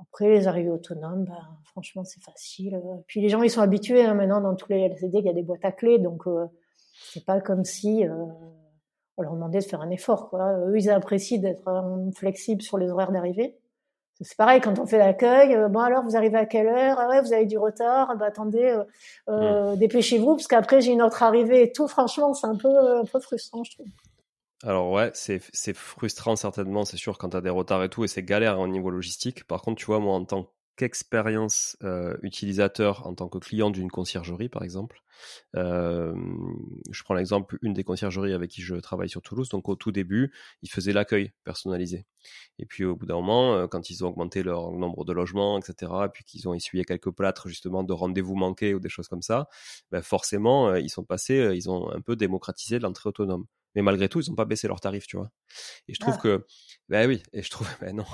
Après, 0.00 0.30
les 0.30 0.48
arrivées 0.48 0.70
autonomes, 0.70 1.24
ben, 1.24 1.58
franchement, 1.64 2.04
c'est 2.04 2.22
facile. 2.22 2.80
Puis 3.06 3.20
les 3.20 3.28
gens, 3.28 3.42
ils 3.42 3.50
sont 3.50 3.60
habitués 3.60 4.02
hein, 4.02 4.14
maintenant 4.14 4.40
dans 4.40 4.54
tous 4.54 4.70
les 4.70 4.80
LCD, 4.80 5.18
il 5.18 5.26
y 5.26 5.28
a 5.28 5.34
des 5.34 5.42
boîtes 5.42 5.64
à 5.64 5.72
clés, 5.72 5.98
donc 5.98 6.26
euh, 6.26 6.46
c'est 7.12 7.24
pas 7.24 7.40
comme 7.40 7.64
si 7.64 8.06
euh, 8.06 8.14
on 9.16 9.22
leur 9.22 9.34
demandait 9.34 9.58
de 9.58 9.64
faire 9.64 9.82
un 9.82 9.90
effort. 9.90 10.30
Quoi. 10.30 10.52
Eux, 10.68 10.78
ils 10.78 10.90
apprécient 10.90 11.38
d'être 11.38 11.68
euh, 11.68 12.10
flexibles 12.12 12.62
sur 12.62 12.78
les 12.78 12.90
horaires 12.90 13.12
d'arrivée. 13.12 13.56
C'est 14.22 14.36
pareil 14.36 14.60
quand 14.60 14.78
on 14.78 14.86
fait 14.86 14.98
l'accueil. 14.98 15.54
Euh, 15.54 15.68
bon 15.68 15.80
alors, 15.80 16.02
vous 16.02 16.16
arrivez 16.16 16.36
à 16.36 16.44
quelle 16.44 16.68
heure? 16.68 16.98
Ah 16.98 17.08
ouais, 17.08 17.22
vous 17.22 17.32
avez 17.32 17.46
du 17.46 17.56
retard. 17.56 18.16
Bah 18.16 18.26
attendez, 18.26 18.76
mmh. 19.28 19.76
dépêchez-vous 19.76 20.36
parce 20.36 20.46
qu'après 20.46 20.80
j'ai 20.80 20.92
une 20.92 21.02
autre 21.02 21.22
arrivée 21.22 21.62
et 21.62 21.72
tout. 21.72 21.88
Franchement, 21.88 22.34
c'est 22.34 22.46
un 22.46 22.56
peu 22.56 22.68
un 22.68 23.04
peu 23.04 23.18
frustrant, 23.20 23.64
je 23.64 23.72
trouve. 23.72 23.86
Alors 24.62 24.90
ouais, 24.90 25.10
c'est 25.14 25.40
frustrant 25.74 26.36
certainement, 26.36 26.84
c'est 26.84 26.98
sûr 26.98 27.16
quand 27.16 27.30
t'as 27.30 27.40
des 27.40 27.48
retards 27.50 27.82
et 27.82 27.88
tout, 27.88 28.04
et 28.04 28.08
c'est 28.08 28.22
galère 28.22 28.60
au 28.60 28.68
niveau 28.68 28.90
logistique. 28.90 29.44
Par 29.44 29.62
contre, 29.62 29.78
tu 29.78 29.86
vois, 29.86 30.00
moi 30.00 30.14
en 30.14 30.24
tant 30.26 30.52
qu'expérience 30.76 31.76
euh, 31.82 32.16
utilisateur, 32.22 33.06
en 33.06 33.14
tant 33.14 33.28
que 33.28 33.38
client 33.38 33.70
d'une 33.70 33.90
conciergerie 33.90 34.48
par 34.48 34.62
exemple, 34.62 35.00
euh, 35.56 36.14
je 36.90 37.02
prends 37.02 37.14
l'exemple 37.14 37.58
une 37.62 37.74
des 37.74 37.84
conciergeries 37.84 38.32
avec 38.32 38.50
qui 38.50 38.62
je 38.62 38.74
travaille 38.76 39.08
sur 39.08 39.22
Toulouse. 39.22 39.48
Donc 39.48 39.68
au 39.68 39.76
tout 39.76 39.92
début, 39.92 40.32
ils 40.62 40.70
faisaient 40.70 40.92
l'accueil 40.92 41.32
personnalisé. 41.44 42.06
Et 42.58 42.66
puis 42.66 42.84
au 42.84 42.96
bout 42.96 43.06
d'un 43.06 43.14
moment, 43.16 43.54
euh, 43.56 43.66
quand 43.66 43.90
ils 43.90 44.04
ont 44.04 44.08
augmenté 44.08 44.42
leur 44.42 44.72
nombre 44.72 45.04
de 45.06 45.12
logements, 45.12 45.58
etc., 45.58 45.92
et 46.06 46.08
puis 46.10 46.24
qu'ils 46.24 46.48
ont 46.48 46.54
essuyé 46.54 46.84
quelques 46.84 47.10
plâtres 47.10 47.48
justement 47.48 47.82
de 47.82 47.92
rendez-vous 47.92 48.36
manqués 48.36 48.74
ou 48.74 48.80
des 48.80 48.90
choses 48.90 49.08
comme 49.08 49.22
ça, 49.22 49.48
ben 49.90 50.02
forcément, 50.02 50.74
ils 50.76 50.90
sont 50.90 51.04
passés, 51.04 51.50
ils 51.54 51.70
ont 51.70 51.90
un 51.90 52.00
peu 52.02 52.16
démocratisé 52.16 52.78
l'entrée 52.78 53.08
autonome 53.08 53.46
mais 53.74 53.82
malgré 53.82 54.08
tout, 54.08 54.20
ils 54.20 54.28
n'ont 54.28 54.36
pas 54.36 54.44
baissé 54.44 54.68
leurs 54.68 54.80
tarifs, 54.80 55.06
tu 55.06 55.16
vois. 55.16 55.30
Et 55.88 55.94
je 55.94 56.00
trouve 56.00 56.14
ah. 56.18 56.22
que, 56.22 56.46
ben 56.88 57.08
oui, 57.08 57.22
et 57.32 57.42
je 57.42 57.50
trouve, 57.50 57.68
ben 57.80 57.94
non, 57.94 58.04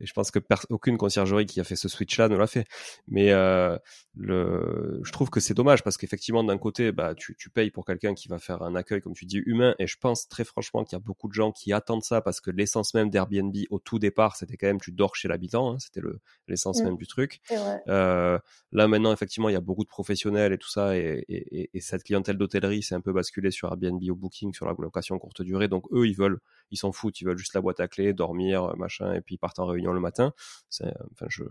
et 0.00 0.06
je 0.06 0.12
pense 0.12 0.30
que 0.30 0.38
aucune 0.70 0.96
conciergerie 0.96 1.46
qui 1.46 1.60
a 1.60 1.64
fait 1.64 1.76
ce 1.76 1.88
switch-là 1.88 2.28
ne 2.28 2.36
l'a 2.36 2.46
fait. 2.46 2.66
Mais 3.08 3.32
euh, 3.32 3.76
le, 4.14 5.00
je 5.04 5.12
trouve 5.12 5.30
que 5.30 5.40
c'est 5.40 5.54
dommage 5.54 5.82
parce 5.82 5.96
qu'effectivement, 5.96 6.44
d'un 6.44 6.58
côté, 6.58 6.92
bah, 6.92 7.14
tu, 7.14 7.36
tu 7.36 7.50
payes 7.50 7.70
pour 7.70 7.84
quelqu'un 7.84 8.14
qui 8.14 8.28
va 8.28 8.38
faire 8.38 8.62
un 8.62 8.74
accueil, 8.74 9.00
comme 9.00 9.14
tu 9.14 9.26
dis, 9.26 9.42
humain, 9.46 9.74
et 9.78 9.86
je 9.86 9.96
pense 9.98 10.28
très 10.28 10.44
franchement 10.44 10.84
qu'il 10.84 10.96
y 10.96 11.00
a 11.00 11.04
beaucoup 11.04 11.28
de 11.28 11.34
gens 11.34 11.52
qui 11.52 11.72
attendent 11.72 12.04
ça 12.04 12.20
parce 12.20 12.40
que 12.40 12.50
l'essence 12.50 12.94
même 12.94 13.10
d'Airbnb 13.10 13.54
au 13.70 13.78
tout 13.78 13.98
départ, 13.98 14.36
c'était 14.36 14.56
quand 14.56 14.66
même 14.66 14.80
tu 14.80 14.92
dors 14.92 15.16
chez 15.16 15.28
l'habitant, 15.28 15.72
hein, 15.72 15.78
c'était 15.78 16.00
le 16.00 16.20
l'essence 16.48 16.80
mmh. 16.80 16.84
même 16.84 16.96
du 16.96 17.06
truc. 17.06 17.40
Euh, 17.88 18.38
là 18.72 18.88
maintenant, 18.88 19.12
effectivement, 19.12 19.48
il 19.48 19.52
y 19.52 19.56
a 19.56 19.60
beaucoup 19.60 19.84
de 19.84 19.88
professionnels 19.88 20.52
et 20.52 20.58
tout 20.58 20.70
ça, 20.70 20.96
et, 20.96 21.24
et, 21.28 21.70
et 21.72 21.80
cette 21.80 22.04
clientèle 22.04 22.36
d'hôtellerie 22.36 22.82
s'est 22.82 22.94
un 22.94 23.00
peu 23.00 23.12
basculée 23.12 23.50
sur 23.50 23.68
Airbnb 23.68 24.02
au 24.08 24.14
Booking, 24.14 24.52
sur 24.52 24.66
la 24.66 24.69
location 24.78 25.18
courte 25.18 25.42
durée. 25.42 25.68
Donc 25.68 25.84
eux, 25.92 26.06
ils 26.06 26.16
veulent, 26.16 26.40
ils 26.70 26.76
s'en 26.76 26.92
foutent, 26.92 27.20
ils 27.20 27.24
veulent 27.24 27.38
juste 27.38 27.54
la 27.54 27.60
boîte 27.60 27.80
à 27.80 27.88
clés, 27.88 28.12
dormir, 28.12 28.76
machin, 28.76 29.12
et 29.14 29.20
puis 29.20 29.36
ils 29.36 29.38
partent 29.38 29.58
en 29.58 29.66
réunion 29.66 29.92
le 29.92 30.00
matin. 30.00 30.32
C'est, 30.68 30.92
enfin, 31.12 31.26
je, 31.28 31.44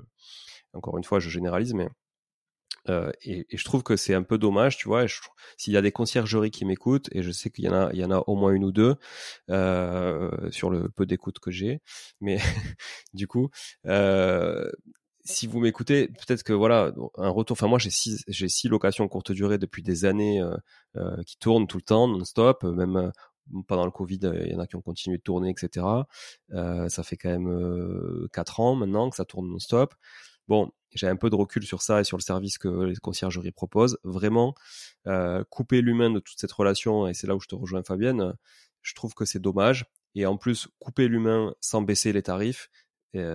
encore 0.74 0.98
une 0.98 1.04
fois, 1.04 1.20
je 1.20 1.30
généralise, 1.30 1.74
mais 1.74 1.90
euh, 2.88 3.12
et, 3.24 3.46
je 3.52 3.64
trouve 3.64 3.84
que 3.84 3.96
c'est 3.96 4.14
un 4.14 4.24
peu 4.24 4.38
dommage, 4.38 4.78
tu 4.78 4.88
vois. 4.88 5.06
S'il 5.58 5.74
y 5.74 5.78
a 5.78 5.82
des 5.82 5.92
conciergeries 5.92 6.52
qui 6.52 6.66
m'écoutent, 6.66 7.10
et 7.12 7.22
je 7.24 7.32
sais 7.32 7.50
qu'il 7.50 7.66
y 7.66 7.70
en 7.70 7.74
a, 7.74 7.90
il 7.94 8.00
y 8.00 8.06
en 8.06 8.12
a 8.12 8.24
au 8.28 8.36
moins 8.36 8.52
une 8.52 8.64
ou 8.64 8.72
deux 8.72 8.96
euh, 9.50 10.32
sur 10.52 10.70
le 10.70 10.90
peu 10.90 11.06
d'écoute 11.06 11.40
que 11.40 11.52
j'ai, 11.52 11.82
mais 12.22 12.38
du 13.14 13.28
coup, 13.28 13.50
euh, 13.86 14.70
si 15.26 15.48
vous 15.48 15.60
m'écoutez, 15.60 16.08
peut-être 16.08 16.44
que 16.44 16.54
voilà, 16.54 16.94
un 17.18 17.30
retour. 17.30 17.56
Enfin, 17.56 17.68
moi, 17.68 17.80
j'ai 17.80 17.90
six, 17.90 18.68
locations 18.70 19.08
courte 19.08 19.32
durée 19.32 19.58
depuis 19.58 19.84
des 19.84 20.06
années 20.06 20.42
euh, 20.42 20.56
euh, 20.96 21.22
qui 21.24 21.38
tournent 21.38 21.68
tout 21.68 21.78
le 21.78 21.84
temps, 21.84 22.08
non-stop. 22.08 22.64
Même 22.64 22.96
euh, 22.96 23.12
pendant 23.68 23.86
le 23.86 23.92
Covid, 23.92 24.20
il 24.46 24.52
y 24.52 24.56
en 24.56 24.60
a 24.60 24.68
qui 24.68 24.76
ont 24.76 24.82
continué 24.82 25.18
de 25.18 25.24
tourner, 25.24 25.50
etc. 25.50 25.86
ça 26.52 27.04
fait 27.04 27.18
quand 27.18 27.30
même 27.30 28.28
quatre 28.32 28.60
ans 28.60 28.76
maintenant 28.76 29.10
que 29.10 29.16
ça 29.16 29.26
tourne 29.26 29.50
non-stop. 29.50 29.96
Bon, 30.48 30.72
j'ai 30.94 31.08
un 31.08 31.16
peu 31.16 31.32
de 31.32 31.36
recul 31.36 31.64
sur 31.64 31.82
ça 31.82 32.00
et 32.00 32.04
sur 32.04 32.18
le 32.18 32.22
service 32.22 32.60
que 32.60 32.68
les 32.68 32.96
conciergeries 32.98 33.52
proposent. 33.52 33.98
Vraiment, 34.04 34.54
couper 35.50 35.82
l'humain 35.82 36.12
de 36.12 36.20
toute 36.20 36.40
cette 36.40 36.52
relation, 36.52 37.08
et 37.08 37.16
c'est 37.16 37.26
là 37.26 37.36
où 37.36 37.40
je 37.40 37.48
te 37.48 37.56
rejoins 37.56 37.82
Fabienne, 37.82 38.36
je 38.84 38.94
trouve 38.94 39.16
que 39.16 39.26
c'est 39.26 39.40
dommage. 39.40 39.86
Et 40.14 40.28
en 40.28 40.38
plus, 40.38 40.68
couper 40.78 41.08
l'humain 41.08 41.56
sans 41.60 41.82
baisser 41.82 42.14
les 42.14 42.22
tarifs, 42.22 42.70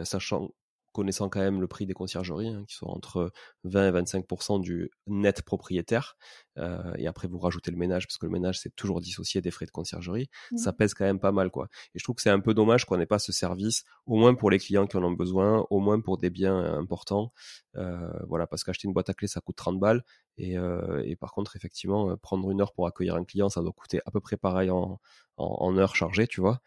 sachant 0.04 0.52
connaissant 0.94 1.28
quand 1.28 1.40
même 1.40 1.60
le 1.60 1.66
prix 1.66 1.86
des 1.86 1.92
conciergeries, 1.92 2.48
hein, 2.48 2.64
qui 2.68 2.76
sont 2.76 2.86
entre 2.86 3.32
20 3.64 3.88
et 3.88 4.00
25% 4.00 4.60
du 4.60 4.90
net 5.08 5.42
propriétaire. 5.42 6.16
Euh, 6.56 6.94
et 6.96 7.08
après, 7.08 7.26
vous 7.26 7.38
rajoutez 7.38 7.72
le 7.72 7.76
ménage, 7.76 8.06
parce 8.06 8.16
que 8.16 8.26
le 8.26 8.32
ménage, 8.32 8.60
c'est 8.60 8.74
toujours 8.76 9.00
dissocié 9.00 9.40
des 9.40 9.50
frais 9.50 9.66
de 9.66 9.72
conciergerie. 9.72 10.30
Ça 10.56 10.70
mmh. 10.70 10.76
pèse 10.76 10.94
quand 10.94 11.04
même 11.04 11.18
pas 11.18 11.32
mal, 11.32 11.50
quoi. 11.50 11.68
Et 11.94 11.98
je 11.98 12.04
trouve 12.04 12.14
que 12.14 12.22
c'est 12.22 12.30
un 12.30 12.38
peu 12.38 12.54
dommage 12.54 12.84
qu'on 12.84 12.96
n'ait 12.96 13.06
pas 13.06 13.18
ce 13.18 13.32
service, 13.32 13.82
au 14.06 14.16
moins 14.16 14.34
pour 14.34 14.50
les 14.50 14.58
clients 14.60 14.86
qui 14.86 14.96
en 14.96 15.02
ont 15.02 15.10
besoin, 15.10 15.66
au 15.68 15.80
moins 15.80 16.00
pour 16.00 16.16
des 16.16 16.30
biens 16.30 16.56
euh, 16.56 16.78
importants. 16.78 17.32
Euh, 17.76 18.08
voilà, 18.28 18.46
parce 18.46 18.62
qu'acheter 18.62 18.86
une 18.86 18.94
boîte 18.94 19.10
à 19.10 19.14
clés, 19.14 19.26
ça 19.26 19.40
coûte 19.40 19.56
30 19.56 19.80
balles. 19.80 20.04
Et, 20.38 20.56
euh, 20.56 21.02
et, 21.04 21.16
par 21.16 21.32
contre, 21.32 21.56
effectivement, 21.56 22.16
prendre 22.18 22.48
une 22.52 22.60
heure 22.60 22.72
pour 22.72 22.86
accueillir 22.86 23.16
un 23.16 23.24
client, 23.24 23.48
ça 23.48 23.60
doit 23.60 23.72
coûter 23.72 24.00
à 24.06 24.12
peu 24.12 24.20
près 24.20 24.36
pareil 24.36 24.70
en, 24.70 25.00
en, 25.38 25.56
en 25.58 25.76
heure 25.76 25.96
chargée, 25.96 26.28
tu 26.28 26.40
vois. 26.40 26.60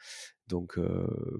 Donc, 0.47 0.80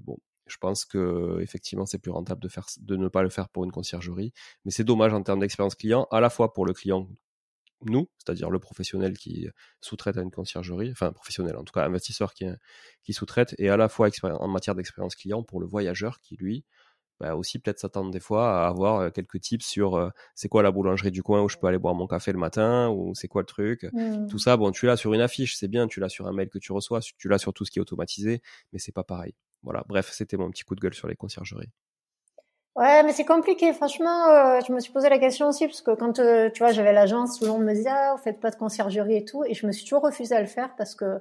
bon, 0.02 0.18
je 0.48 0.56
pense 0.58 0.84
que 0.84 1.38
effectivement 1.40 1.86
c'est 1.86 1.98
plus 1.98 2.10
rentable 2.10 2.40
de 2.42 2.48
faire 2.48 2.66
de 2.80 2.96
ne 2.96 3.08
pas 3.08 3.22
le 3.22 3.30
faire 3.30 3.48
pour 3.48 3.64
une 3.64 3.72
conciergerie, 3.72 4.32
mais 4.64 4.70
c'est 4.70 4.84
dommage 4.84 5.12
en 5.12 5.22
termes 5.22 5.40
d'expérience 5.40 5.74
client, 5.74 6.06
à 6.10 6.20
la 6.20 6.30
fois 6.30 6.52
pour 6.52 6.66
le 6.66 6.72
client 6.72 7.08
nous, 7.82 8.08
c'est-à-dire 8.18 8.50
le 8.50 8.58
professionnel 8.58 9.16
qui 9.16 9.48
sous-traite 9.80 10.16
à 10.18 10.22
une 10.22 10.32
conciergerie, 10.32 10.90
enfin 10.90 11.12
professionnel 11.12 11.56
en 11.56 11.64
tout 11.64 11.72
cas 11.72 11.84
investisseur 11.84 12.34
qui, 12.34 12.46
qui 13.04 13.12
sous-traite, 13.12 13.54
et 13.58 13.68
à 13.68 13.76
la 13.76 13.88
fois 13.88 14.08
en 14.22 14.48
matière 14.48 14.74
d'expérience 14.74 15.14
client 15.14 15.42
pour 15.42 15.60
le 15.60 15.66
voyageur 15.66 16.20
qui 16.20 16.36
lui 16.36 16.64
bah 17.20 17.34
aussi 17.34 17.58
peut-être 17.58 17.80
s'attendre 17.80 18.10
des 18.10 18.20
fois 18.20 18.64
à 18.64 18.68
avoir 18.68 19.00
euh, 19.00 19.10
quelques 19.10 19.40
tips 19.40 19.66
sur 19.66 19.96
euh, 19.96 20.10
c'est 20.34 20.48
quoi 20.48 20.62
la 20.62 20.70
boulangerie 20.70 21.10
du 21.10 21.22
coin 21.22 21.42
où 21.42 21.48
je 21.48 21.56
peux 21.56 21.66
aller 21.66 21.78
boire 21.78 21.94
mon 21.94 22.06
café 22.06 22.32
le 22.32 22.38
matin 22.38 22.88
ou 22.90 23.14
c'est 23.14 23.28
quoi 23.28 23.42
le 23.42 23.46
truc. 23.46 23.88
Mmh. 23.92 24.28
Tout 24.28 24.38
ça, 24.38 24.56
bon, 24.56 24.70
tu 24.70 24.86
l'as 24.86 24.96
sur 24.96 25.12
une 25.14 25.20
affiche, 25.20 25.56
c'est 25.56 25.68
bien, 25.68 25.88
tu 25.88 26.00
l'as 26.00 26.08
sur 26.08 26.26
un 26.26 26.32
mail 26.32 26.48
que 26.48 26.58
tu 26.58 26.72
reçois, 26.72 27.00
tu 27.00 27.28
l'as 27.28 27.38
sur 27.38 27.52
tout 27.52 27.64
ce 27.64 27.70
qui 27.70 27.78
est 27.78 27.82
automatisé, 27.82 28.40
mais 28.72 28.78
c'est 28.78 28.92
pas 28.92 29.04
pareil. 29.04 29.34
Voilà, 29.62 29.84
bref, 29.88 30.10
c'était 30.12 30.36
mon 30.36 30.50
petit 30.50 30.64
coup 30.64 30.74
de 30.74 30.80
gueule 30.80 30.94
sur 30.94 31.08
les 31.08 31.16
conciergeries. 31.16 31.70
Ouais, 32.76 33.02
mais 33.02 33.12
c'est 33.12 33.24
compliqué. 33.24 33.72
Franchement, 33.72 34.28
euh, 34.28 34.60
je 34.66 34.72
me 34.72 34.78
suis 34.78 34.92
posé 34.92 35.08
la 35.08 35.18
question 35.18 35.48
aussi 35.48 35.66
parce 35.66 35.82
que 35.82 35.90
quand 35.96 36.12
tu 36.12 36.58
vois, 36.58 36.70
j'avais 36.70 36.92
l'agence, 36.92 37.38
tout 37.38 37.44
le 37.44 37.50
monde 37.50 37.64
me 37.64 37.74
disait 37.74 37.90
ah, 37.90 38.14
vous 38.16 38.22
faites 38.22 38.38
pas 38.38 38.50
de 38.50 38.56
conciergerie 38.56 39.16
et 39.16 39.24
tout, 39.24 39.42
et 39.44 39.54
je 39.54 39.66
me 39.66 39.72
suis 39.72 39.82
toujours 39.82 40.02
refusé 40.02 40.36
à 40.36 40.40
le 40.40 40.46
faire 40.46 40.70
parce 40.76 40.94
que 40.94 41.20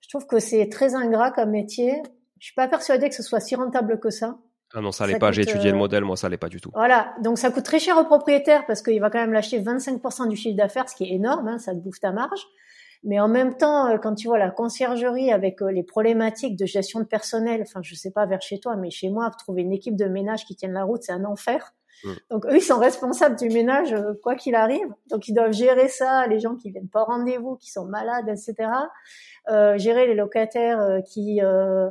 je 0.00 0.08
trouve 0.08 0.26
que 0.26 0.40
c'est 0.40 0.68
très 0.68 0.96
ingrat 0.96 1.30
comme 1.30 1.50
métier. 1.50 2.02
Je 2.40 2.46
suis 2.46 2.54
pas 2.54 2.66
persuadée 2.66 3.08
que 3.08 3.14
ce 3.14 3.22
soit 3.22 3.38
si 3.38 3.54
rentable 3.54 4.00
que 4.00 4.10
ça. 4.10 4.38
Ah 4.74 4.80
non, 4.80 4.90
ça 4.90 5.06
l'est 5.06 5.18
pas. 5.18 5.30
J'ai 5.30 5.42
étudié 5.42 5.70
le 5.70 5.76
euh, 5.76 5.78
modèle, 5.78 6.04
moi, 6.04 6.16
ça 6.16 6.28
l'est 6.28 6.36
pas 6.36 6.48
du 6.48 6.60
tout. 6.60 6.70
Voilà, 6.74 7.14
donc 7.22 7.38
ça 7.38 7.50
coûte 7.50 7.64
très 7.64 7.78
cher 7.78 7.96
au 7.96 8.04
propriétaire 8.04 8.66
parce 8.66 8.82
qu'il 8.82 9.00
va 9.00 9.10
quand 9.10 9.18
même 9.18 9.32
lâcher 9.32 9.60
25% 9.60 10.28
du 10.28 10.36
chiffre 10.36 10.56
d'affaires, 10.56 10.88
ce 10.88 10.96
qui 10.96 11.04
est 11.04 11.14
énorme, 11.14 11.46
hein, 11.46 11.58
ça 11.58 11.72
te 11.72 11.78
bouffe 11.78 12.00
ta 12.00 12.12
marge. 12.12 12.46
Mais 13.02 13.18
en 13.18 13.28
même 13.28 13.56
temps, 13.56 13.88
euh, 13.88 13.96
quand 13.96 14.14
tu 14.14 14.28
vois 14.28 14.38
la 14.38 14.50
conciergerie 14.50 15.32
avec 15.32 15.62
euh, 15.62 15.70
les 15.70 15.82
problématiques 15.82 16.56
de 16.56 16.66
gestion 16.66 17.00
de 17.00 17.06
personnel, 17.06 17.62
enfin, 17.62 17.80
je 17.82 17.94
sais 17.94 18.10
pas 18.10 18.26
vers 18.26 18.42
chez 18.42 18.60
toi, 18.60 18.76
mais 18.76 18.90
chez 18.90 19.08
moi, 19.08 19.30
trouver 19.38 19.62
une 19.62 19.72
équipe 19.72 19.96
de 19.96 20.04
ménage 20.06 20.44
qui 20.44 20.54
tienne 20.54 20.72
la 20.72 20.84
route, 20.84 21.02
c'est 21.02 21.12
un 21.12 21.24
enfer. 21.24 21.74
Donc 22.30 22.46
eux, 22.46 22.56
ils 22.56 22.62
sont 22.62 22.78
responsables 22.78 23.36
du 23.36 23.50
ménage 23.50 23.94
quoi 24.22 24.34
qu'il 24.34 24.54
arrive. 24.54 24.86
Donc 25.10 25.28
ils 25.28 25.34
doivent 25.34 25.52
gérer 25.52 25.88
ça, 25.88 26.26
les 26.28 26.40
gens 26.40 26.56
qui 26.56 26.70
viennent 26.70 26.88
pas 26.88 27.02
au 27.02 27.04
rendez-vous, 27.04 27.56
qui 27.56 27.70
sont 27.70 27.84
malades, 27.84 28.26
etc. 28.26 28.70
Euh, 29.50 29.76
gérer 29.76 30.06
les 30.06 30.14
locataires 30.14 31.02
qui 31.04 31.42
euh, 31.42 31.90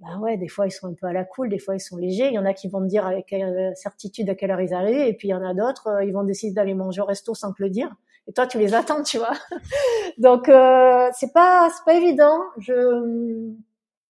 bah 0.00 0.16
ouais, 0.20 0.36
des 0.36 0.46
fois 0.48 0.66
ils 0.66 0.70
sont 0.70 0.86
un 0.86 0.94
peu 0.94 1.06
à 1.06 1.12
la 1.12 1.24
cool, 1.24 1.48
des 1.48 1.58
fois 1.58 1.74
ils 1.74 1.80
sont 1.80 1.96
légers. 1.96 2.28
Il 2.28 2.34
y 2.34 2.38
en 2.38 2.44
a 2.44 2.54
qui 2.54 2.68
vont 2.68 2.80
te 2.80 2.86
dire 2.86 3.04
avec 3.06 3.32
euh, 3.32 3.72
certitude 3.74 4.30
à 4.30 4.34
quelle 4.34 4.50
heure 4.50 4.60
ils 4.60 4.72
arrivent, 4.72 5.08
et 5.08 5.14
puis 5.14 5.28
il 5.28 5.30
y 5.32 5.34
en 5.34 5.44
a 5.44 5.54
d'autres, 5.54 5.88
euh, 5.88 6.04
ils 6.04 6.12
vont 6.12 6.22
décider 6.22 6.54
d'aller 6.54 6.74
manger 6.74 7.00
au 7.00 7.04
resto 7.04 7.34
sans 7.34 7.52
te 7.52 7.62
le 7.62 7.70
dire. 7.70 7.92
Et 8.28 8.32
toi, 8.32 8.46
tu 8.46 8.58
les 8.58 8.74
attends, 8.74 9.02
tu 9.02 9.18
vois. 9.18 9.32
Donc 10.18 10.48
euh, 10.48 11.08
c'est 11.14 11.32
pas 11.32 11.68
c'est 11.70 11.84
pas 11.84 11.94
évident. 11.94 12.40
Je 12.58 13.52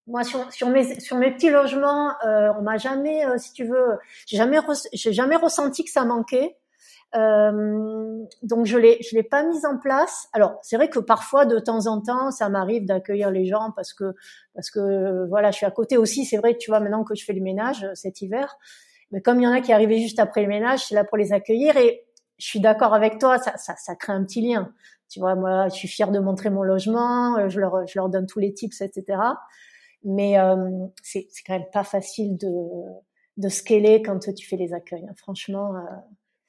moi 0.07 0.25
sur, 0.25 0.53
sur 0.53 0.69
mes 0.69 1.01
sur 1.01 1.17
mes 1.17 1.33
petits 1.33 1.51
logements, 1.51 2.11
euh, 2.27 2.53
on 2.59 2.63
m'a 2.63 2.79
jamais, 2.79 3.23
si 3.39 3.53
tu 3.53 3.65
veux, 3.65 3.99
j'ai 4.27 4.37
jamais 4.37 4.59
j'ai 4.93 5.13
jamais 5.13 5.37
ressenti 5.37 5.85
que 5.85 5.91
ça 5.91 6.05
manquait. 6.05 6.57
Euh, 7.17 8.23
donc 8.43 8.67
je 8.67 8.77
l'ai 8.77 8.99
je 9.01 9.17
l'ai 9.17 9.23
pas 9.23 9.43
mise 9.43 9.65
en 9.65 9.79
place. 9.79 10.29
Alors 10.33 10.59
c'est 10.63 10.77
vrai 10.77 10.89
que 10.91 10.99
parfois 10.99 11.47
de 11.47 11.59
temps 11.59 11.87
en 11.87 12.01
temps 12.03 12.31
ça 12.31 12.49
m'arrive 12.51 12.85
d'accueillir 12.85 13.31
les 13.31 13.47
gens 13.47 13.73
parce 13.75 13.95
que 13.95 14.15
parce 14.55 14.71
que 14.71 15.27
voilà 15.29 15.51
je 15.51 15.57
suis 15.57 15.67
à 15.67 15.71
côté 15.71 15.97
aussi. 15.97 16.25
C'est 16.27 16.37
vrai 16.37 16.57
tu 16.59 16.71
vois 16.71 16.81
maintenant 16.81 17.05
que 17.05 17.15
je 17.15 17.25
fais 17.25 17.33
le 17.33 17.41
ménage 17.41 17.85
euh, 17.85 17.95
cet 17.95 18.21
hiver, 18.21 18.59
mais 19.11 19.23
comme 19.23 19.41
il 19.41 19.45
y 19.45 19.47
en 19.47 19.53
a 19.53 19.61
qui 19.61 19.73
arrivaient 19.73 20.01
juste 20.01 20.19
après 20.19 20.43
le 20.43 20.49
ménage, 20.49 20.81
suis 20.81 20.95
là 20.95 21.05
pour 21.05 21.17
les 21.17 21.33
accueillir 21.33 21.77
et 21.79 22.05
je 22.39 22.47
suis 22.47 22.61
d'accord 22.61 22.95
avec 22.95 23.19
toi, 23.19 23.39
ça, 23.39 23.57
ça, 23.57 23.75
ça 23.77 23.97
crée 23.97 24.13
un 24.13 24.25
petit 24.25 24.41
lien. 24.41 24.73
Tu 25.09 25.21
vois, 25.21 25.35
moi, 25.35 25.69
je 25.69 25.75
suis 25.75 25.89
fière 25.89 26.11
de 26.11 26.19
montrer 26.19 26.51
mon 26.51 26.63
logement, 26.63 27.37
euh, 27.39 27.49
je 27.49 27.61
leur, 27.61 27.87
je 27.87 27.99
leur 27.99 28.09
donne 28.09 28.27
tous 28.27 28.39
les 28.39 28.53
tips, 28.53 28.81
etc. 28.81 29.21
Mais 30.05 30.39
euh, 30.39 30.87
c'est 31.03 31.27
quand 31.47 31.55
même 31.55 31.71
pas 31.73 31.85
facile 31.85 32.37
de, 32.37 32.49
de 33.39 33.49
scaler 33.49 34.03
quand 34.03 34.33
tu 34.35 34.47
fais 34.47 34.57
les 34.57 34.73
accueils. 34.73 35.07
Hein. 35.09 35.15
Franchement, 35.17 35.75
euh, 35.77 35.81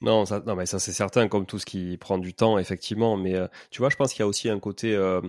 non, 0.02 0.24
ça, 0.24 0.40
non, 0.46 0.56
mais 0.56 0.64
ça 0.64 0.78
c'est 0.78 0.92
certain, 0.92 1.28
comme 1.28 1.44
tout 1.44 1.58
ce 1.58 1.66
qui 1.66 1.98
prend 1.98 2.16
du 2.16 2.32
temps, 2.32 2.58
effectivement. 2.58 3.18
Mais 3.18 3.34
euh, 3.34 3.48
tu 3.70 3.80
vois, 3.82 3.90
je 3.90 3.96
pense 3.96 4.12
qu'il 4.14 4.20
y 4.20 4.22
a 4.22 4.26
aussi 4.26 4.48
un 4.48 4.58
côté, 4.58 4.94
euh, 4.94 5.20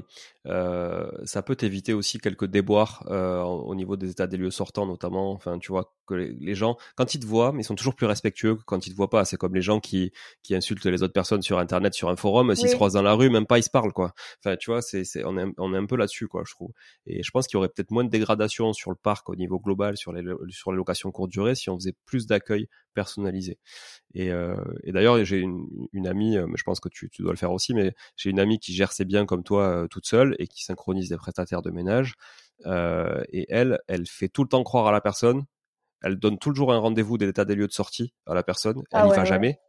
euh, 0.47 1.11
ça 1.25 1.41
peut 1.41 1.57
éviter 1.61 1.91
aussi 1.93 2.19
quelques 2.19 2.45
déboires 2.45 3.03
au 3.09 3.75
niveau 3.75 3.97
des 3.97 4.11
états 4.11 4.27
des 4.27 4.37
lieux 4.37 4.49
sortants, 4.49 4.85
notamment. 4.85 5.33
Enfin, 5.33 5.59
tu 5.59 5.73
vois 5.73 5.93
que 6.07 6.13
les, 6.13 6.55
gens, 6.55 6.77
quand 6.95 7.13
ils 7.13 7.19
te 7.19 7.25
voient, 7.25 7.51
mais 7.51 7.63
ils 7.63 7.65
sont 7.65 7.75
toujours 7.75 7.95
plus 7.95 8.05
respectueux 8.05 8.55
que 8.55 8.63
quand 8.63 8.87
ils 8.87 8.91
te 8.91 8.95
voient 8.95 9.09
pas. 9.09 9.25
C'est 9.25 9.35
comme 9.37 9.55
les 9.55 9.61
gens 9.61 9.81
qui 9.81 10.13
qui 10.41 10.55
insultent 10.55 10.85
les 10.85 11.03
autres 11.03 11.13
personnes 11.13 11.41
sur 11.41 11.59
Internet, 11.59 11.93
sur 11.93 12.09
un 12.09 12.15
forum, 12.15 12.55
s'ils 12.55 12.69
se 12.69 12.75
croisent 12.75 12.93
dans 12.93 13.01
la 13.01 13.13
rue, 13.13 13.29
même 13.29 13.45
pas 13.47 13.59
ils 13.59 13.63
se 13.63 13.69
parlent, 13.69 13.93
quoi. 13.93 14.13
Enfin, 14.39 14.55
tu 14.55 14.71
vois, 14.71 14.81
c'est, 14.81 15.03
c'est 15.03 15.25
on 15.25 15.37
est 15.37 15.45
on 15.57 15.73
est 15.73 15.77
un 15.77 15.85
peu 15.85 15.97
là-dessus, 15.97 16.27
quoi, 16.29 16.43
je 16.47 16.53
trouve. 16.53 16.71
Et 17.07 17.23
je 17.23 17.31
pense 17.31 17.47
qu'il 17.47 17.57
y 17.57 17.59
aurait 17.59 17.69
peut-être 17.69 17.91
moins 17.91 18.05
de 18.05 18.09
dégradation 18.09 18.71
sur 18.71 18.91
le 18.91 18.97
parc 18.97 19.29
au 19.29 19.35
niveau 19.35 19.59
global, 19.59 19.97
sur 19.97 20.13
les 20.13 20.23
sur 20.49 20.71
les 20.71 20.77
locations 20.77 21.11
courte 21.11 21.29
durée, 21.29 21.55
si 21.55 21.69
on 21.69 21.75
faisait 21.77 21.95
plus 22.05 22.25
d'accueil 22.25 22.67
personnalisé. 22.93 23.57
Et, 24.13 24.31
euh, 24.31 24.55
et 24.83 24.91
d'ailleurs, 24.91 25.23
j'ai 25.23 25.39
une, 25.39 25.67
une, 25.93 26.07
amie, 26.07 26.37
euh, 26.37 26.47
mais 26.47 26.57
je 26.57 26.63
pense 26.63 26.79
que 26.79 26.89
tu, 26.89 27.09
tu, 27.09 27.21
dois 27.21 27.31
le 27.31 27.37
faire 27.37 27.51
aussi, 27.51 27.73
mais 27.73 27.93
j'ai 28.15 28.29
une 28.29 28.39
amie 28.39 28.59
qui 28.59 28.73
gère 28.73 28.91
ses 28.91 29.05
biens 29.05 29.25
comme 29.25 29.43
toi 29.43 29.63
euh, 29.63 29.87
toute 29.87 30.05
seule 30.05 30.35
et 30.39 30.47
qui 30.47 30.63
synchronise 30.63 31.09
des 31.09 31.17
prestataires 31.17 31.61
de 31.61 31.71
ménage. 31.71 32.15
Euh, 32.65 33.23
et 33.29 33.45
elle, 33.49 33.79
elle 33.87 34.05
fait 34.07 34.29
tout 34.29 34.43
le 34.43 34.49
temps 34.49 34.63
croire 34.63 34.87
à 34.87 34.91
la 34.91 35.01
personne. 35.01 35.45
Elle 36.01 36.17
donne 36.17 36.37
toujours 36.37 36.73
un 36.73 36.77
rendez-vous 36.77 37.17
des 37.17 37.27
états 37.27 37.45
des 37.45 37.55
lieux 37.55 37.67
de 37.67 37.73
sortie 37.73 38.13
à 38.25 38.33
la 38.33 38.43
personne. 38.43 38.83
Elle 38.91 39.01
ah 39.03 39.07
y 39.07 39.09
va 39.09 39.25
jamais. 39.25 39.59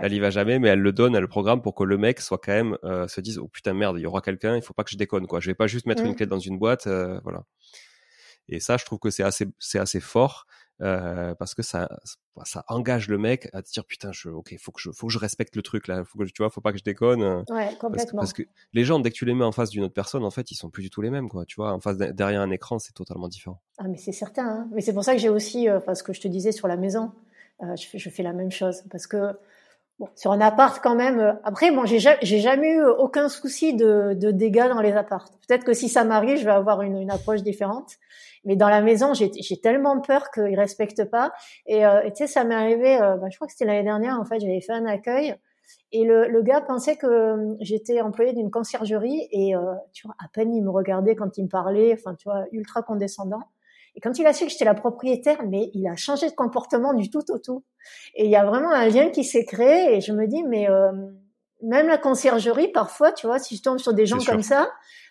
Elle 0.00 0.12
y 0.12 0.20
va 0.20 0.30
jamais, 0.30 0.60
mais 0.60 0.68
elle 0.68 0.80
le 0.80 0.92
donne, 0.92 1.16
elle 1.16 1.22
le 1.22 1.28
programme 1.28 1.60
pour 1.60 1.74
que 1.74 1.82
le 1.82 1.98
mec 1.98 2.20
soit 2.20 2.38
quand 2.38 2.52
même 2.52 2.78
euh, 2.84 3.08
se 3.08 3.20
dise 3.20 3.38
oh 3.38 3.48
putain 3.48 3.74
merde, 3.74 3.96
il 3.98 4.02
y 4.02 4.06
aura 4.06 4.20
quelqu'un, 4.20 4.54
il 4.54 4.62
faut 4.62 4.74
pas 4.74 4.84
que 4.84 4.90
je 4.90 4.96
déconne 4.96 5.26
quoi. 5.26 5.40
Je 5.40 5.48
vais 5.48 5.56
pas 5.56 5.66
juste 5.66 5.86
mettre 5.86 6.04
une 6.04 6.12
mmh. 6.12 6.14
clé 6.14 6.26
dans 6.26 6.38
une 6.38 6.56
boîte, 6.56 6.86
voilà. 6.86 7.42
Et 8.48 8.60
ça, 8.60 8.76
je 8.76 8.84
trouve 8.84 8.98
que 8.98 9.10
c'est 9.10 9.22
assez, 9.22 9.46
c'est 9.58 9.78
assez 9.78 10.00
fort. 10.00 10.46
Euh, 10.80 11.34
parce 11.36 11.54
que 11.54 11.62
ça, 11.62 11.88
ça 12.44 12.64
engage 12.66 13.06
le 13.06 13.16
mec 13.16 13.48
à 13.52 13.62
dire 13.62 13.84
putain, 13.84 14.10
je, 14.10 14.28
ok, 14.28 14.56
faut 14.58 14.72
que 14.72 14.80
je, 14.80 14.90
faut 14.90 15.06
que 15.06 15.12
je 15.12 15.18
respecte 15.18 15.54
le 15.54 15.62
truc 15.62 15.86
là, 15.86 16.02
faut 16.04 16.18
que 16.18 16.24
tu 16.24 16.42
vois, 16.42 16.50
faut 16.50 16.60
pas 16.60 16.72
que 16.72 16.78
je 16.78 16.82
déconne. 16.82 17.22
Euh, 17.22 17.42
ouais, 17.50 17.76
complètement. 17.78 18.20
Parce 18.20 18.32
que, 18.32 18.42
les 18.72 18.84
gens, 18.84 18.98
dès 18.98 19.10
que 19.10 19.14
tu 19.14 19.24
les 19.24 19.34
mets 19.34 19.44
en 19.44 19.52
face 19.52 19.70
d'une 19.70 19.84
autre 19.84 19.94
personne, 19.94 20.24
en 20.24 20.30
fait, 20.30 20.50
ils 20.50 20.56
sont 20.56 20.70
plus 20.70 20.82
du 20.82 20.90
tout 20.90 21.00
les 21.00 21.10
mêmes, 21.10 21.28
quoi. 21.28 21.44
Tu 21.44 21.56
vois, 21.56 21.72
en 21.72 21.78
face 21.78 21.98
derrière 21.98 22.40
un 22.40 22.50
écran, 22.50 22.80
c'est 22.80 22.94
totalement 22.94 23.28
différent. 23.28 23.60
Ah, 23.78 23.84
mais 23.86 23.96
c'est 23.96 24.12
certain. 24.12 24.48
Hein. 24.48 24.68
Mais 24.72 24.80
c'est 24.80 24.92
pour 24.92 25.04
ça 25.04 25.12
que 25.12 25.20
j'ai 25.20 25.28
aussi, 25.28 25.68
euh, 25.68 25.78
parce 25.78 26.02
que 26.02 26.12
je 26.12 26.20
te 26.20 26.26
disais 26.26 26.50
sur 26.50 26.66
la 26.66 26.76
maison, 26.76 27.12
euh, 27.62 27.76
je, 27.76 27.86
fais, 27.86 27.98
je 27.98 28.10
fais 28.10 28.24
la 28.24 28.32
même 28.32 28.50
chose 28.50 28.82
parce 28.90 29.06
que 29.06 29.36
Bon, 29.98 30.08
sur 30.16 30.32
un 30.32 30.40
appart 30.40 30.80
quand 30.82 30.94
même. 30.94 31.38
Après, 31.44 31.70
bon, 31.70 31.84
j'ai 31.84 31.98
jamais 32.00 32.72
eu 32.72 32.82
aucun 32.82 33.28
souci 33.28 33.74
de, 33.74 34.14
de 34.14 34.30
dégâts 34.30 34.68
dans 34.68 34.80
les 34.80 34.92
apparts. 34.92 35.28
Peut-être 35.46 35.64
que 35.64 35.74
si 35.74 35.88
ça 35.88 36.04
m'arrive, 36.04 36.38
je 36.38 36.44
vais 36.44 36.50
avoir 36.50 36.82
une, 36.82 36.96
une, 36.96 37.10
approche 37.10 37.42
différente. 37.42 37.98
Mais 38.44 38.56
dans 38.56 38.68
la 38.68 38.80
maison, 38.80 39.12
j'ai 39.14 39.60
tellement 39.60 40.00
peur 40.00 40.30
qu'ils 40.30 40.58
respectent 40.58 41.04
pas. 41.04 41.32
Et 41.66 41.86
euh, 41.86 42.02
tu 42.06 42.16
sais, 42.16 42.26
ça 42.26 42.44
m'est 42.44 42.54
arrivé. 42.54 43.00
Euh, 43.00 43.16
bah, 43.16 43.28
je 43.30 43.36
crois 43.36 43.46
que 43.46 43.52
c'était 43.52 43.66
l'année 43.66 43.84
dernière. 43.84 44.18
En 44.18 44.24
fait, 44.24 44.40
j'avais 44.40 44.60
fait 44.60 44.72
un 44.72 44.86
accueil 44.86 45.36
et 45.92 46.04
le, 46.04 46.26
le 46.26 46.42
gars 46.42 46.60
pensait 46.60 46.96
que 46.96 47.06
euh, 47.06 47.54
j'étais 47.60 48.00
employée 48.00 48.32
d'une 48.32 48.50
conciergerie 48.50 49.28
et 49.30 49.54
tu 49.92 50.06
vois, 50.06 50.16
à 50.18 50.28
peine 50.32 50.54
il 50.54 50.62
me 50.62 50.70
regardait 50.70 51.14
quand 51.14 51.38
il 51.38 51.44
me 51.44 51.48
parlait. 51.48 51.92
Enfin, 51.92 52.14
tu 52.14 52.28
vois, 52.28 52.46
ultra 52.50 52.82
condescendant. 52.82 53.42
Et 53.94 54.00
quand 54.00 54.18
il 54.18 54.26
a 54.26 54.32
su 54.32 54.44
que 54.46 54.50
j'étais 54.50 54.64
la 54.64 54.74
propriétaire, 54.74 55.42
mais 55.48 55.70
il 55.74 55.86
a 55.86 55.96
changé 55.96 56.28
de 56.28 56.34
comportement 56.34 56.94
du 56.94 57.10
tout 57.10 57.30
au 57.30 57.38
tout. 57.38 57.64
Et 58.14 58.24
il 58.24 58.30
y 58.30 58.36
a 58.36 58.44
vraiment 58.44 58.70
un 58.70 58.88
lien 58.88 59.10
qui 59.10 59.24
s'est 59.24 59.44
créé. 59.44 59.96
Et 59.96 60.00
je 60.00 60.12
me 60.12 60.26
dis, 60.26 60.42
mais 60.44 60.66
même 61.62 61.88
la 61.88 61.98
conciergerie, 61.98 62.68
parfois, 62.68 63.12
tu 63.12 63.26
vois, 63.26 63.38
si 63.38 63.56
je 63.56 63.62
tombe 63.62 63.78
sur 63.78 63.94
des 63.94 64.06
gens 64.06 64.18
comme 64.18 64.42
ça, 64.42 64.68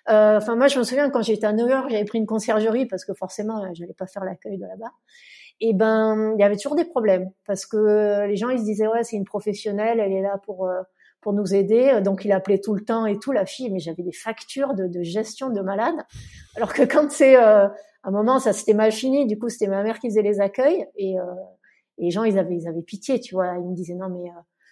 euh, 0.09 0.37
enfin 0.37 0.55
moi 0.55 0.67
je 0.67 0.79
me 0.79 0.83
souviens 0.83 1.09
quand 1.09 1.21
j'étais 1.21 1.45
à 1.45 1.53
New 1.53 1.67
York, 1.67 1.89
j'avais 1.89 2.05
pris 2.05 2.17
une 2.17 2.25
conciergerie 2.25 2.85
parce 2.87 3.05
que 3.05 3.13
forcément 3.13 3.73
je 3.73 3.81
n'allais 3.81 3.93
pas 3.93 4.07
faire 4.07 4.23
l'accueil 4.23 4.57
de 4.57 4.65
là-bas. 4.65 4.91
Et 5.59 5.73
ben 5.73 6.33
il 6.35 6.41
y 6.41 6.43
avait 6.43 6.55
toujours 6.55 6.75
des 6.75 6.85
problèmes 6.85 7.31
parce 7.45 7.65
que 7.65 8.25
les 8.25 8.35
gens 8.35 8.49
ils 8.49 8.59
se 8.59 8.63
disaient 8.63 8.87
ouais 8.87 9.03
c'est 9.03 9.15
une 9.15 9.25
professionnelle, 9.25 9.99
elle 9.99 10.11
est 10.11 10.21
là 10.21 10.39
pour 10.43 10.67
euh, 10.67 10.81
pour 11.21 11.33
nous 11.33 11.53
aider, 11.53 12.01
donc 12.03 12.25
il 12.25 12.31
appelait 12.31 12.59
tout 12.59 12.73
le 12.73 12.83
temps 12.83 13.05
et 13.05 13.19
tout 13.19 13.31
la 13.31 13.45
fille, 13.45 13.69
mais 13.69 13.79
j'avais 13.79 14.03
des 14.03 14.11
factures 14.11 14.73
de, 14.73 14.87
de, 14.87 15.03
gestion 15.03 15.49
de 15.49 15.61
malade. 15.61 15.95
Alors 16.55 16.73
que 16.73 16.83
quand 16.83 17.11
c'est 17.11 17.35
euh, 17.35 17.67
un 18.03 18.11
moment 18.11 18.39
ça 18.39 18.53
s'était 18.53 18.73
mal 18.73 18.91
fini, 18.91 19.27
du 19.27 19.37
coup 19.37 19.49
c'était 19.49 19.67
ma 19.67 19.83
mère 19.83 19.99
qui 19.99 20.09
faisait 20.09 20.23
les 20.23 20.39
accueils 20.39 20.85
et 20.95 21.15
Et 21.97 22.05
les 22.05 22.11
gens, 22.11 22.23
ils 22.23 22.39
avaient, 22.39 22.55
ils 22.55 22.67
avaient 22.67 22.81
pitié, 22.81 23.19
tu 23.19 23.35
vois. 23.35 23.57
Ils 23.57 23.69
me 23.69 23.75
disaient 23.75 23.95
non 23.95 24.09
mais 24.09 24.29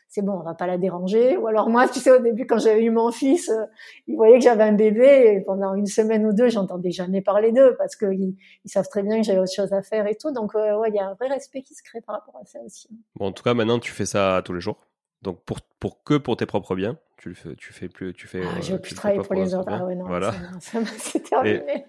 c'est 0.09 0.23
bon, 0.23 0.33
on 0.33 0.43
va 0.43 0.55
pas 0.55 0.65
la 0.65 0.77
déranger. 0.77 1.37
Ou 1.37 1.47
alors 1.47 1.69
moi, 1.69 1.87
tu 1.87 1.99
sais, 1.99 2.11
au 2.11 2.19
début, 2.19 2.47
quand 2.47 2.57
j'avais 2.57 2.83
eu 2.83 2.89
mon 2.89 3.11
fils, 3.11 3.47
euh, 3.49 3.65
ils 4.07 4.15
voyaient 4.15 4.39
que 4.39 4.43
j'avais 4.43 4.63
un 4.63 4.73
bébé 4.73 5.35
et 5.35 5.41
pendant 5.41 5.75
une 5.75 5.85
semaine 5.85 6.25
ou 6.25 6.33
deux, 6.33 6.49
j'entendais 6.49 6.89
jamais 6.89 7.21
parler 7.21 7.51
d'eux 7.51 7.75
parce 7.77 7.95
qu'ils 7.95 8.35
ils 8.65 8.69
savent 8.69 8.89
très 8.89 9.03
bien 9.03 9.17
que 9.17 9.23
j'avais 9.23 9.39
autre 9.39 9.53
chose 9.53 9.71
à 9.71 9.83
faire 9.83 10.07
et 10.07 10.15
tout. 10.15 10.31
Donc, 10.31 10.55
euh, 10.55 10.77
ouais, 10.79 10.89
il 10.89 10.95
y 10.95 10.99
a 10.99 11.07
un 11.07 11.13
vrai 11.13 11.27
respect 11.27 11.61
qui 11.61 11.75
se 11.75 11.83
crée 11.83 12.01
par 12.01 12.15
rapport 12.15 12.35
à 12.41 12.45
ça 12.45 12.59
aussi. 12.65 12.89
Bon, 13.15 13.27
en 13.27 13.31
tout 13.31 13.43
cas, 13.43 13.53
maintenant, 13.53 13.77
tu 13.77 13.91
fais 13.91 14.07
ça 14.07 14.41
tous 14.43 14.53
les 14.53 14.61
jours? 14.61 14.88
Donc, 15.21 15.41
pour, 15.43 15.59
pour 15.79 16.03
que 16.03 16.15
pour 16.15 16.37
tes 16.37 16.45
propres 16.45 16.75
biens, 16.75 16.97
tu 17.17 17.35
fais, 17.35 17.55
tu 17.55 17.73
fais 17.73 17.89
plus, 17.89 18.13
tu 18.13 18.27
fais. 18.27 18.41
Ah, 18.45 18.61
je 18.61 18.73
veux 18.73 18.79
plus 18.79 18.95
travailler 18.95 19.21
pour, 19.21 19.35
les 19.35 19.53
autres. 19.53 19.69
Ah 19.69 19.85
ouais, 19.85 19.95
non, 19.95 20.05
voilà. 20.05 20.33
c'est 20.59 21.23
terminé. 21.23 21.85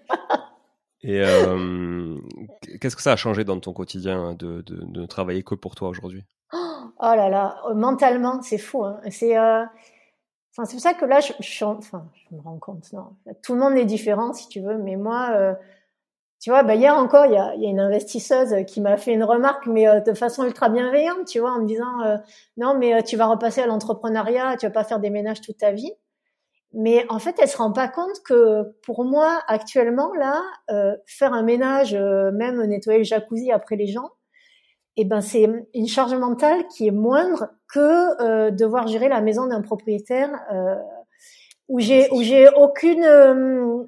Et, 1.03 1.21
euh, 1.21 2.17
qu'est-ce 2.79 2.95
que 2.95 3.01
ça 3.01 3.13
a 3.13 3.15
changé 3.15 3.43
dans 3.43 3.59
ton 3.59 3.73
quotidien 3.73 4.33
de, 4.33 4.61
de, 4.61 4.83
de 4.83 5.05
travailler 5.05 5.43
que 5.43 5.55
pour 5.55 5.75
toi 5.75 5.89
aujourd'hui? 5.89 6.25
Oh 6.53 7.15
là 7.15 7.29
là, 7.29 7.61
euh, 7.69 7.73
mentalement, 7.73 8.41
c'est 8.41 8.57
fou. 8.57 8.83
Hein. 8.83 8.99
C'est, 9.09 9.37
euh... 9.37 9.63
enfin, 10.51 10.65
c'est 10.65 10.73
pour 10.73 10.81
ça 10.81 10.93
que 10.93 11.05
là, 11.05 11.19
je, 11.21 11.33
je, 11.39 11.65
enfin, 11.65 12.05
je 12.13 12.35
me 12.35 12.41
rends 12.41 12.59
compte. 12.59 12.91
Non, 12.93 13.15
tout 13.43 13.53
le 13.53 13.59
monde 13.59 13.75
est 13.77 13.85
différent, 13.85 14.33
si 14.33 14.47
tu 14.49 14.59
veux, 14.59 14.77
mais 14.77 14.97
moi, 14.97 15.29
euh... 15.31 15.55
tu 16.41 16.49
vois, 16.49 16.63
bah 16.63 16.75
hier 16.75 16.95
encore, 16.95 17.25
il 17.27 17.33
y 17.33 17.37
a, 17.37 17.55
y 17.55 17.65
a, 17.65 17.69
une 17.69 17.79
investisseuse 17.79 18.65
qui 18.67 18.81
m'a 18.81 18.97
fait 18.97 19.13
une 19.13 19.23
remarque, 19.23 19.67
mais 19.67 19.87
euh, 19.87 20.01
de 20.01 20.13
façon 20.13 20.43
ultra 20.43 20.69
bienveillante, 20.69 21.25
tu 21.25 21.39
vois, 21.39 21.51
en 21.51 21.61
me 21.61 21.67
disant, 21.67 22.01
euh, 22.03 22.17
non, 22.57 22.75
mais 22.77 23.03
tu 23.03 23.15
vas 23.15 23.27
repasser 23.27 23.61
à 23.61 23.67
l'entrepreneuriat, 23.67 24.57
tu 24.57 24.65
vas 24.65 24.71
pas 24.71 24.83
faire 24.83 24.99
des 24.99 25.09
ménages 25.09 25.41
toute 25.41 25.57
ta 25.57 25.71
vie. 25.71 25.93
Mais 26.73 27.05
en 27.09 27.19
fait, 27.19 27.35
elle 27.39 27.49
se 27.49 27.57
rend 27.57 27.71
pas 27.71 27.87
compte 27.87 28.21
que 28.25 28.63
pour 28.83 29.03
moi, 29.03 29.41
actuellement, 29.47 30.13
là, 30.13 30.41
faire 31.05 31.33
un 31.33 31.43
ménage, 31.43 31.93
même 31.93 32.63
nettoyer 32.63 32.99
le 32.99 33.03
jacuzzi 33.03 33.51
après 33.51 33.75
les 33.75 33.87
gens, 33.87 34.09
eh 34.97 35.05
ben 35.05 35.21
c'est 35.21 35.47
une 35.73 35.87
charge 35.87 36.13
mentale 36.15 36.67
qui 36.67 36.87
est 36.87 36.91
moindre 36.91 37.49
que 37.73 38.21
euh, 38.21 38.51
devoir 38.51 38.87
gérer 38.87 39.09
la 39.09 39.21
maison 39.21 39.47
d'un 39.47 39.61
propriétaire 39.61 40.29
euh, 40.53 40.75
où 41.69 41.79
j'ai 41.79 42.09
où 42.11 42.21
j'ai 42.21 42.49
aucune 42.49 43.03
euh, 43.03 43.83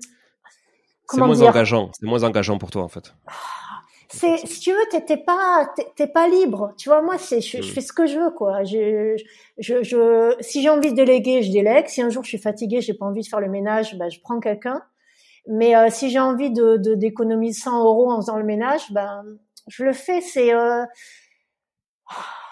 c'est 1.10 1.18
moins 1.18 1.41
engageant 1.41 1.91
c'est 1.93 2.06
moins 2.06 2.24
engageant 2.24 2.58
pour 2.58 2.72
toi 2.72 2.84
en 2.84 2.88
fait. 2.88 3.14
C'est 4.10 4.38
si 4.45 4.60
tu 4.60 4.72
veux 4.72 5.01
t'es 5.06 5.18
pas 5.18 5.68
t'es 5.95 6.08
pas 6.08 6.28
libre. 6.28 6.74
Tu 6.78 6.89
vois 6.89 7.01
moi 7.01 7.18
c'est 7.18 7.41
je, 7.41 7.58
mm. 7.58 7.64
fais 7.64 7.82
ce 7.82 7.93
que 7.93 8.06
je 8.06 8.20
veux 8.20 8.32
quoi. 8.32 8.64
Je 8.64 9.16
je, 9.58 9.84
je 9.84 10.36
si 10.39 10.62
j'ai 10.62 10.70
envie 10.70 10.91
de 10.91 10.95
déléguer 10.95 11.41
je 11.41 11.51
délègue. 11.51 11.88
Si 11.88 12.01
un 12.01 12.10
jour 12.10 12.24
je 12.24 12.30
suis 12.30 12.38
fatiguée 12.38 12.82
j'ai 12.82 12.93
pas 12.93 13.06
envie 13.06 13.22
de 13.22 13.28
faire 13.28 13.39
le 13.39 13.49
ménage 13.49 13.95
ben 13.97 14.10
je 14.10 14.20
prends 14.20 14.39
quelqu'un. 14.39 14.82
Mais 15.47 15.76
euh, 15.76 15.88
si 15.89 16.10
j'ai 16.10 16.20
envie 16.20 16.51
de 16.51 16.78
d'économiser 16.95 17.60
100 17.60 17.84
euros 17.84 18.12
en 18.12 18.18
faisant 18.18 18.38
le 18.38 18.45
ménage 18.45 18.91
ben 18.91 19.24
je 19.68 19.84
le 19.84 19.93
fais, 19.93 20.22
c'est 20.22 20.54
euh, 20.54 20.86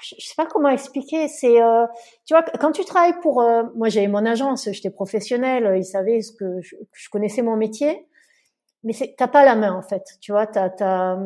je 0.01 0.25
sais 0.25 0.35
pas 0.35 0.45
comment 0.45 0.69
expliquer. 0.69 1.27
C'est, 1.27 1.61
euh, 1.61 1.85
tu 2.25 2.33
vois, 2.33 2.43
quand 2.43 2.71
tu 2.71 2.83
travailles 2.85 3.19
pour, 3.21 3.41
euh, 3.41 3.63
moi 3.75 3.89
j'avais 3.89 4.07
mon 4.07 4.25
agence, 4.25 4.69
j'étais 4.71 4.89
professionnelle, 4.89 5.73
ils 5.77 5.85
savaient 5.85 6.21
ce 6.21 6.31
que 6.33 6.61
je, 6.61 6.75
connaissais 7.11 7.41
mon 7.41 7.55
métier, 7.55 8.07
mais 8.83 8.93
t'as 9.17 9.27
pas 9.27 9.45
la 9.45 9.55
main 9.55 9.73
en 9.73 9.81
fait. 9.81 10.03
Tu 10.21 10.31
vois, 10.31 10.47
t'as, 10.47 10.69
t'as, 10.69 11.17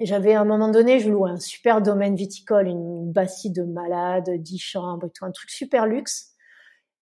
j'avais 0.00 0.34
à 0.34 0.40
un 0.40 0.44
moment 0.44 0.68
donné, 0.68 1.00
je 1.00 1.10
louais 1.10 1.30
un 1.30 1.38
super 1.38 1.80
domaine 1.80 2.16
viticole, 2.16 2.66
une 2.68 3.12
bassie 3.12 3.50
de 3.50 3.62
malade, 3.62 4.30
10 4.30 4.58
chambres 4.58 5.06
et 5.06 5.10
tout, 5.10 5.24
un 5.24 5.30
truc 5.30 5.50
super 5.50 5.86
luxe. 5.86 6.32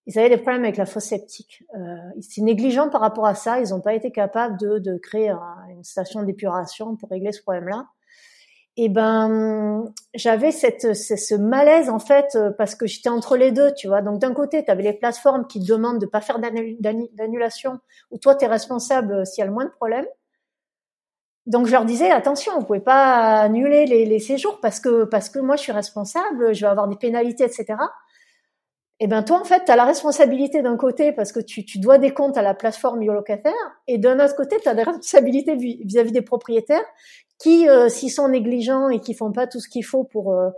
Ils 0.07 0.19
avaient 0.19 0.29
des 0.29 0.37
problèmes 0.37 0.65
avec 0.65 0.77
la 0.77 0.87
fosse 0.87 1.05
septique. 1.05 1.65
Euh, 1.77 1.97
c'est 2.21 2.43
négligent 2.43 2.91
par 2.91 3.01
rapport 3.01 3.27
à 3.27 3.35
ça. 3.35 3.59
Ils 3.61 3.71
n'ont 3.71 3.81
pas 3.81 3.95
été 3.95 4.13
capables 4.13 4.59
de, 4.59 4.79
de 4.79 4.99
créer 4.99 5.31
une 5.71 5.83
station 5.83 6.23
d'épuration 6.23 6.95
pour 6.97 7.09
régler 7.09 7.33
ce 7.33 7.41
problème-là 7.41 7.87
et 8.77 8.89
ben 8.89 9.93
j'avais 10.15 10.51
cette 10.51 10.95
ce 10.95 11.35
malaise 11.37 11.89
en 11.89 12.01
fait 12.01 12.35
euh, 12.35 12.51
parce 12.51 12.75
que 12.75 12.87
j'étais 12.87 13.09
entre 13.09 13.37
les 13.37 13.53
deux 13.53 13.73
tu 13.75 13.87
vois. 13.87 14.03
Donc 14.03 14.19
d'un 14.21 14.35
côté 14.35 14.65
tu 14.65 14.71
avais 14.71 14.83
les 14.83 14.93
plateformes 14.93 15.47
qui 15.47 15.61
demandent 15.61 16.01
de 16.01 16.07
pas 16.07 16.21
faire 16.21 16.41
d'annulation 16.41 17.79
ou 18.11 18.19
toi 18.19 18.35
tu 18.35 18.45
es 18.45 18.49
responsable 18.49 19.13
euh, 19.13 19.25
s'il 19.25 19.43
y 19.43 19.45
a 19.45 19.47
le 19.47 19.53
moins 19.53 19.65
de 19.65 19.71
problèmes. 19.71 20.07
Donc 21.47 21.67
je 21.67 21.73
leur 21.73 21.85
disais 21.85 22.11
attention 22.11 22.59
vous 22.59 22.67
pouvez 22.67 22.81
pas 22.81 23.43
annuler 23.43 23.87
les, 23.87 24.07
les 24.07 24.19
séjours 24.19 24.61
parce 24.61 24.81
que 24.81 25.05
parce 25.05 25.29
que 25.29 25.39
moi 25.39 25.55
je 25.57 25.63
suis 25.63 25.73
responsable 25.73 26.53
je 26.55 26.63
vais 26.63 26.71
avoir 26.71 26.89
des 26.89 26.97
pénalités 26.97 27.45
etc 27.45 27.77
et 28.99 29.07
ben 29.07 29.23
toi 29.23 29.41
en 29.41 29.45
fait 29.45 29.65
tu 29.67 29.71
as 29.71 29.77
la 29.77 29.85
responsabilité 29.85 30.63
d'un 30.63 30.77
côté 30.77 31.13
parce 31.13 31.33
que 31.33 31.41
tu, 31.41 31.65
tu 31.65 31.79
dois 31.79 31.99
des 31.99 32.13
comptes 32.13 32.39
à 32.39 32.43
la 32.43 32.55
plateforme 32.55 33.01
biolocataire 33.01 33.53
et 33.87 33.99
d'un 33.99 34.25
autre 34.25 34.35
côté 34.35 34.57
tu 34.63 34.69
as 34.69 34.75
des 34.75 34.83
responsabilités 34.85 35.55
vis-à-vis 35.55 36.13
des 36.13 36.23
propriétaires 36.23 36.85
qui 37.39 37.69
euh, 37.69 37.89
s'ils 37.89 38.11
sont 38.11 38.29
négligents 38.29 38.89
et 38.89 39.01
qui 39.01 39.15
font 39.15 39.33
pas 39.33 39.47
tout 39.47 39.61
ce 39.61 39.69
qu'il 39.69 39.85
faut 39.85 40.05
pour 40.05 40.33
euh, 40.33 40.51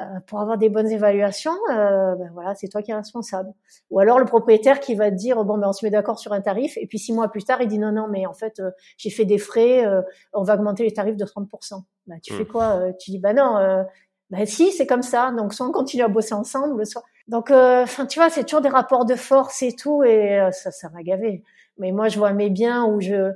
euh, 0.00 0.04
pour 0.26 0.40
avoir 0.40 0.58
des 0.58 0.68
bonnes 0.68 0.90
évaluations, 0.90 1.56
ben 1.68 2.30
voilà, 2.34 2.54
c'est 2.54 2.68
toi 2.68 2.82
qui 2.82 2.90
es 2.90 2.94
responsable. 2.94 3.50
Ou 3.90 3.98
alors 3.98 4.18
le 4.18 4.26
propriétaire 4.26 4.80
qui 4.80 4.94
va 4.94 5.10
te 5.10 5.16
dire 5.16 5.42
bon 5.44 5.56
ben 5.56 5.68
on 5.68 5.72
se 5.72 5.86
met 5.86 5.90
d'accord 5.90 6.18
sur 6.18 6.32
un 6.34 6.42
tarif 6.42 6.76
et 6.76 6.86
puis 6.86 6.98
six 6.98 7.14
mois 7.14 7.28
plus 7.28 7.44
tard 7.44 7.62
il 7.62 7.68
dit 7.68 7.78
non 7.78 7.92
non 7.92 8.06
mais 8.06 8.26
en 8.26 8.34
fait 8.34 8.60
j'ai 8.98 9.08
fait 9.08 9.24
des 9.24 9.38
frais, 9.38 9.86
on 10.34 10.42
va 10.42 10.54
augmenter 10.54 10.84
les 10.84 10.92
tarifs 10.92 11.16
de 11.16 11.24
30%. 11.24 11.82
Ben, 12.08 12.18
tu 12.22 12.34
fais 12.34 12.42
mmh. 12.42 12.48
quoi 12.48 12.92
Tu 13.00 13.10
dis 13.10 13.18
bah 13.18 13.32
non, 13.32 13.84
ben 14.28 14.44
si 14.44 14.70
c'est 14.70 14.86
comme 14.86 15.02
ça. 15.02 15.32
Donc 15.32 15.54
soit 15.54 15.66
on 15.66 15.72
continue 15.72 16.02
à 16.02 16.08
bosser 16.08 16.34
ensemble, 16.34 16.84
soit 16.84 17.04
donc, 17.28 17.50
euh, 17.50 17.82
enfin, 17.82 18.06
tu 18.06 18.20
vois, 18.20 18.30
c'est 18.30 18.44
toujours 18.44 18.60
des 18.60 18.68
rapports 18.68 19.04
de 19.04 19.16
force 19.16 19.62
et 19.62 19.74
tout, 19.74 20.04
et 20.04 20.38
euh, 20.38 20.50
ça, 20.52 20.70
ça 20.70 20.88
m'a 20.90 21.02
gavé. 21.02 21.42
Mais 21.78 21.90
moi, 21.90 22.08
je 22.08 22.18
vois 22.18 22.32
mes 22.32 22.50
biens 22.50 22.84
où 22.86 23.00
je, 23.00 23.32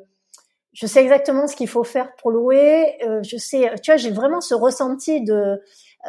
je 0.72 0.86
sais 0.86 1.00
exactement 1.02 1.46
ce 1.46 1.56
qu'il 1.56 1.68
faut 1.68 1.84
faire 1.84 2.14
pour 2.16 2.30
louer. 2.30 2.96
Euh, 3.04 3.22
je 3.22 3.36
sais, 3.36 3.72
tu 3.82 3.90
vois, 3.90 3.96
j'ai 3.96 4.10
vraiment 4.10 4.40
ce 4.40 4.54
ressenti 4.54 5.22
de 5.22 5.60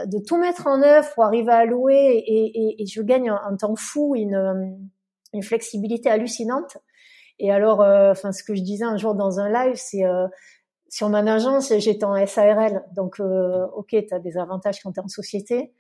de 0.06 0.20
tout 0.26 0.38
mettre 0.38 0.68
en 0.68 0.82
œuvre 0.82 1.10
pour 1.14 1.26
arriver 1.26 1.52
à 1.52 1.66
louer, 1.66 2.24
et, 2.26 2.46
et, 2.46 2.82
et 2.82 2.86
je 2.86 3.02
gagne 3.02 3.30
un, 3.30 3.58
temps 3.58 3.76
fou, 3.76 4.16
une 4.16 4.90
une 5.34 5.44
flexibilité 5.44 6.10
hallucinante. 6.10 6.78
Et 7.40 7.52
alors, 7.52 7.82
enfin, 7.82 8.32
ce 8.32 8.44
que 8.44 8.56
je 8.56 8.62
disais 8.62 8.86
un 8.86 8.98
jour 8.98 9.16
dans 9.16 9.40
un 9.40 9.50
live, 9.50 9.76
c'est 9.76 10.04
sur 10.90 11.10
mon 11.10 11.26
agence, 11.28 11.74
j'étais 11.78 12.06
en 12.06 12.26
SARL, 12.26 12.84
donc 12.96 13.20
ok, 13.20 13.90
tu 13.90 14.14
as 14.14 14.20
des 14.20 14.38
avantages 14.38 14.80
quand 14.82 14.92
tu 14.94 15.00
es 15.00 15.04
en 15.04 15.08
société, 15.08 15.74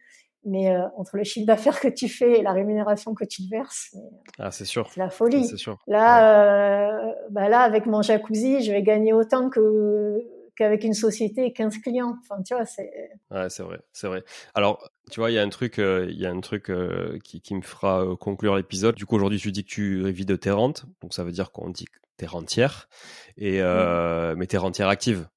mais 0.43 0.75
euh, 0.75 0.87
entre 0.97 1.17
le 1.17 1.23
chiffre 1.23 1.45
d'affaires 1.45 1.79
que 1.79 1.87
tu 1.87 2.09
fais 2.09 2.39
et 2.39 2.41
la 2.41 2.51
rémunération 2.51 3.13
que 3.13 3.25
tu 3.25 3.43
te 3.43 3.49
verses, 3.49 3.95
ah, 4.39 4.51
c'est 4.51 4.65
sûr. 4.65 4.89
C'est 4.91 4.99
la 4.99 5.09
folie. 5.09 5.45
Sûr. 5.57 5.77
Là, 5.87 7.03
euh, 7.05 7.13
bah 7.29 7.49
là, 7.49 7.61
avec 7.61 7.85
mon 7.85 8.01
jacuzzi, 8.01 8.63
je 8.63 8.71
vais 8.71 8.83
gagner 8.83 9.13
autant 9.13 9.49
que 9.49 10.19
qu'avec 10.55 10.83
une 10.83 10.93
société 10.93 11.45
et 11.45 11.53
15 11.53 11.77
clients. 11.79 12.15
Enfin, 12.21 12.41
tu 12.43 12.53
vois, 12.55 12.65
c'est. 12.65 12.91
Ouais, 13.29 13.49
c'est 13.49 13.63
vrai, 13.63 13.79
c'est 13.93 14.07
vrai. 14.07 14.23
Alors, 14.55 14.89
tu 15.11 15.19
vois, 15.19 15.31
il 15.31 15.35
y 15.35 15.39
a 15.39 15.43
un 15.43 15.49
truc, 15.49 15.79
euh, 15.79 16.07
il 16.09 16.19
y 16.19 16.25
a 16.25 16.31
un 16.31 16.41
truc 16.41 16.69
euh, 16.69 17.19
qui, 17.23 17.41
qui 17.41 17.55
me 17.55 17.61
fera 17.61 18.05
conclure 18.19 18.55
l'épisode. 18.55 18.95
Du 18.95 19.05
coup, 19.05 19.15
aujourd'hui, 19.15 19.39
tu 19.39 19.51
dis 19.51 19.63
que 19.63 19.69
tu 19.69 20.11
vis 20.11 20.25
de 20.25 20.35
tes 20.35 20.51
rentes, 20.51 20.85
donc 21.01 21.13
ça 21.13 21.23
veut 21.23 21.31
dire 21.31 21.51
qu'on 21.51 21.69
dit 21.69 21.85
que 21.85 21.99
t'es 22.17 22.25
rentière, 22.25 22.89
et 23.37 23.61
mmh. 23.61 24.35
mais 24.37 24.47
t'es 24.47 24.57
rentière 24.57 24.87
active 24.87 25.27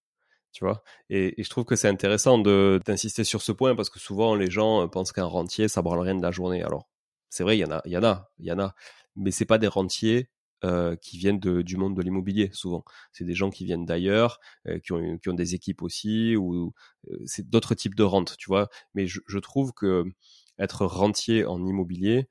tu 0.54 0.64
vois? 0.64 0.82
Et, 1.10 1.34
je 1.36 1.50
trouve 1.50 1.64
que 1.64 1.76
c'est 1.76 1.88
intéressant 1.88 2.38
d'insister 2.38 3.24
sur 3.24 3.42
ce 3.42 3.52
point 3.52 3.74
parce 3.76 3.90
que 3.90 3.98
souvent 3.98 4.34
les 4.34 4.50
gens 4.50 4.84
euh, 4.84 4.86
pensent 4.86 5.12
qu'un 5.12 5.26
rentier 5.26 5.68
ça 5.68 5.82
branle 5.82 6.00
rien 6.00 6.14
de 6.14 6.22
la 6.22 6.30
journée. 6.30 6.62
Alors 6.62 6.88
c'est 7.28 7.42
vrai, 7.42 7.58
il 7.58 7.60
y 7.60 7.64
en 7.64 7.72
a, 7.72 7.82
il 7.84 7.92
y 7.92 7.98
en 7.98 8.04
a, 8.04 8.30
il 8.38 8.46
y 8.46 8.52
en 8.52 8.58
a, 8.60 8.74
mais 9.16 9.32
c'est 9.32 9.44
pas 9.44 9.58
des 9.58 9.66
rentiers 9.66 10.30
euh, 10.64 10.96
qui 10.96 11.18
viennent 11.18 11.40
du 11.40 11.76
monde 11.76 11.96
de 11.96 12.02
l'immobilier 12.02 12.50
souvent. 12.52 12.84
C'est 13.12 13.24
des 13.24 13.34
gens 13.34 13.50
qui 13.50 13.64
viennent 13.66 13.84
d'ailleurs, 13.84 14.40
euh, 14.68 14.78
qui, 14.78 14.92
ont, 14.92 15.34
des 15.34 15.54
équipes 15.54 15.82
aussi, 15.82 16.36
ou 16.36 16.72
c'est 17.26 17.50
d'autres 17.50 17.74
types 17.74 17.96
de 17.96 18.04
rentes, 18.04 18.36
tu 18.38 18.46
vois? 18.48 18.68
Mais 18.94 19.06
je 19.06 19.38
trouve 19.40 19.72
que 19.72 20.04
être 20.58 20.86
rentier 20.86 21.44
en 21.44 21.64
immobilier, 21.66 22.28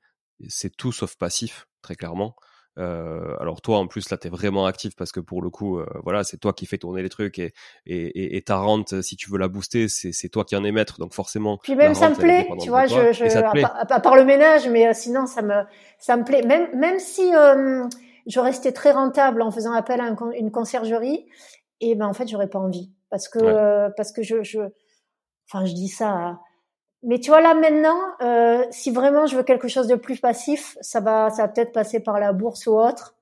c'est 0.48 0.74
tout 0.76 0.92
sauf 0.92 1.16
passif, 1.16 1.66
très 1.82 1.94
clairement. 1.94 2.34
Euh, 2.76 3.36
alors 3.38 3.60
toi 3.60 3.78
en 3.78 3.86
plus 3.86 4.10
là 4.10 4.16
t'es 4.16 4.28
vraiment 4.28 4.66
actif 4.66 4.96
parce 4.96 5.12
que 5.12 5.20
pour 5.20 5.42
le 5.42 5.48
coup 5.48 5.78
euh, 5.78 5.86
voilà 6.02 6.24
c'est 6.24 6.38
toi 6.38 6.52
qui 6.52 6.66
fais 6.66 6.76
tourner 6.76 7.02
les 7.02 7.08
trucs 7.08 7.38
et, 7.38 7.52
et, 7.86 8.36
et, 8.36 8.42
ta 8.42 8.56
rente 8.56 9.00
si 9.00 9.14
tu 9.14 9.30
veux 9.30 9.38
la 9.38 9.46
booster 9.46 9.86
c'est 9.86 10.28
toi 10.28 10.44
qui 10.44 10.56
en 10.56 10.64
es 10.64 10.72
maître 10.72 10.98
donc 10.98 11.14
forcément 11.14 11.58
puis 11.62 11.76
même 11.76 11.94
ça 11.94 12.10
me 12.10 12.16
plaît 12.16 12.48
tu 12.60 12.70
vois 12.70 12.86
je, 12.86 13.12
je 13.12 13.24
à, 13.36 14.00
part, 14.00 14.16
le 14.16 14.24
ménage 14.24 14.68
mais 14.68 14.88
euh, 14.88 14.92
sinon 14.92 15.26
ça 15.26 15.42
me 15.42 15.62
ça 15.98 16.16
me 16.16 16.24
plaît. 16.24 16.42
Même 16.42 16.68
même 16.76 16.98
si 16.98 17.34
euh, 17.34 17.86
je 18.26 18.40
restais 18.40 18.72
très 18.72 18.92
rentable 18.92 19.42
en 19.42 19.50
faisant 19.50 19.72
appel 19.72 20.00
à 20.00 20.14
une 20.36 20.50
conciergerie 20.50 21.26
et 21.80 21.94
ben 21.94 22.06
en 22.06 22.12
fait 22.12 22.28
j'aurais 22.28 22.48
pas 22.48 22.58
envie. 22.58 22.92
Parce 23.10 23.28
que 23.28 23.88
parce 23.96 24.12
que 24.12 24.22
je 24.22 24.42
je 24.42 24.60
enfin 25.48 25.64
je 25.64 25.72
dis 25.72 25.88
ça 25.88 26.40
mais 27.04 27.18
tu 27.20 27.30
vois 27.30 27.40
là 27.40 27.54
maintenant, 27.54 28.00
euh, 28.22 28.64
si 28.70 28.90
vraiment 28.90 29.26
je 29.26 29.36
veux 29.36 29.42
quelque 29.42 29.68
chose 29.68 29.86
de 29.86 29.94
plus 29.96 30.20
passif, 30.20 30.76
ça 30.80 31.00
va, 31.00 31.30
ça 31.30 31.42
va 31.42 31.48
peut-être 31.48 31.72
passer 31.72 32.00
par 32.00 32.18
la 32.18 32.32
bourse 32.32 32.66
ou 32.66 32.72
autre. 32.78 33.14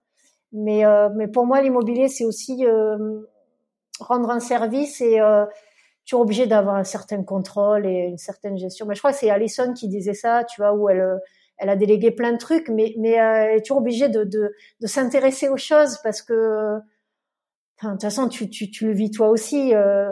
Mais 0.53 0.85
euh, 0.85 1.09
mais 1.17 1.29
pour 1.29 1.47
moi, 1.47 1.63
l'immobilier 1.63 2.09
c'est 2.09 2.25
aussi 2.25 2.65
euh, 2.67 3.21
rendre 4.01 4.31
un 4.31 4.41
service 4.41 5.01
et 5.01 5.21
euh, 5.21 5.47
tu 6.05 6.17
es 6.17 6.19
obligé 6.19 6.47
d'avoir 6.47 6.77
un 6.77 6.85
certain 6.85 7.23
contrôle 7.25 7.87
et 7.87 8.07
une 8.09 8.19
certaine 8.19 8.57
gestion. 8.59 8.87
Mais 8.87 8.95
je 8.95 9.01
crois 9.01 9.13
que 9.13 9.19
c'est 9.19 9.31
Alison 9.31 9.73
qui 9.75 9.89
disait 9.89 10.15
ça, 10.15 10.45
tu 10.45 10.61
vois, 10.61 10.73
où 10.75 10.89
elle 10.89 11.21
elle 11.59 11.69
a 11.69 11.77
délégué 11.77 12.11
plein 12.11 12.33
de 12.33 12.39
trucs, 12.39 12.69
mais 12.69 12.95
mais 12.99 13.21
euh, 13.21 13.47
elle 13.51 13.59
est 13.59 13.63
toujours 13.63 13.79
obligée 13.79 14.09
de 14.09 14.25
de, 14.25 14.53
de 14.81 14.87
s'intéresser 14.87 15.49
aux 15.49 15.57
choses 15.57 15.99
parce 16.03 16.23
que, 16.23 16.79
de 17.83 17.91
toute 17.91 18.03
façon, 18.03 18.29
tu 18.29 18.51
tu 18.51 18.71
tu 18.71 18.87
le 18.87 18.93
vis 18.93 19.11
toi 19.11 19.29
aussi. 19.29 19.75
Euh, 19.75 20.11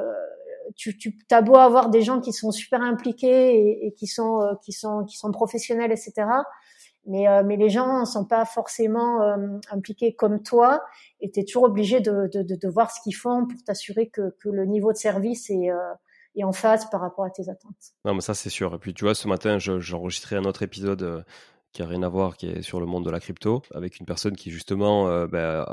tu, 0.77 0.97
tu 0.97 1.17
as 1.31 1.43
beau 1.43 1.57
avoir 1.57 1.91
des 1.91 2.03
gens 2.03 2.21
qui 2.21 2.33
sont 2.33 2.51
super 2.51 2.83
impliqués 2.83 3.55
et, 3.55 3.87
et 3.87 3.93
qui 3.93 4.07
sont 4.07 4.57
qui 4.63 4.73
sont 4.73 5.05
qui 5.05 5.17
sont 5.17 5.31
professionnels, 5.31 5.93
etc. 5.93 6.27
Mais, 7.07 7.29
euh, 7.29 7.43
mais 7.45 7.57
les 7.57 7.71
gens 7.71 8.01
ne 8.01 8.05
sont 8.05 8.25
pas 8.25 8.45
forcément 8.45 9.23
euh, 9.23 9.37
impliqués 9.71 10.15
comme 10.15 10.43
toi 10.43 10.83
et 11.21 11.31
tu 11.31 11.41
es 11.41 11.45
toujours 11.45 11.65
obligé 11.65 12.01
de, 12.01 12.29
de, 12.33 12.69
voir 12.69 12.91
ce 12.91 13.01
qu'ils 13.03 13.17
font 13.17 13.47
pour 13.47 13.63
t'assurer 13.65 14.09
que, 14.09 14.35
que 14.39 14.49
le 14.49 14.67
niveau 14.67 14.93
de 14.93 14.99
service 14.99 15.49
est, 15.51 15.71
euh, 15.71 15.95
est 16.37 16.45
en 16.45 16.53
phase 16.53 16.89
par 16.91 17.01
rapport 17.01 17.25
à 17.25 17.31
tes 17.31 17.49
attentes. 17.49 17.95
Non, 18.05 18.15
mais 18.15 18.21
ça, 18.21 18.35
c'est 18.35 18.51
sûr. 18.51 18.75
Et 18.75 18.79
puis, 18.79 18.93
tu 18.93 19.05
vois, 19.05 19.15
ce 19.15 19.29
matin, 19.29 19.59
j'ai 19.59 19.95
enregistré 19.95 20.37
un 20.37 20.45
autre 20.45 20.63
épisode 20.63 21.25
qui 21.73 21.83
a 21.83 21.87
rien 21.87 22.03
à 22.03 22.09
voir, 22.09 22.37
qui 22.37 22.47
est 22.47 22.63
sur 22.63 22.81
le 22.81 22.87
monde 22.87 23.05
de 23.05 23.11
la 23.11 23.21
crypto, 23.21 23.63
avec 23.75 24.01
une 24.01 24.07
personne 24.07 24.35
qui 24.35 24.51
justement 24.51 25.09
euh, 25.09 25.27
ben, 25.27 25.65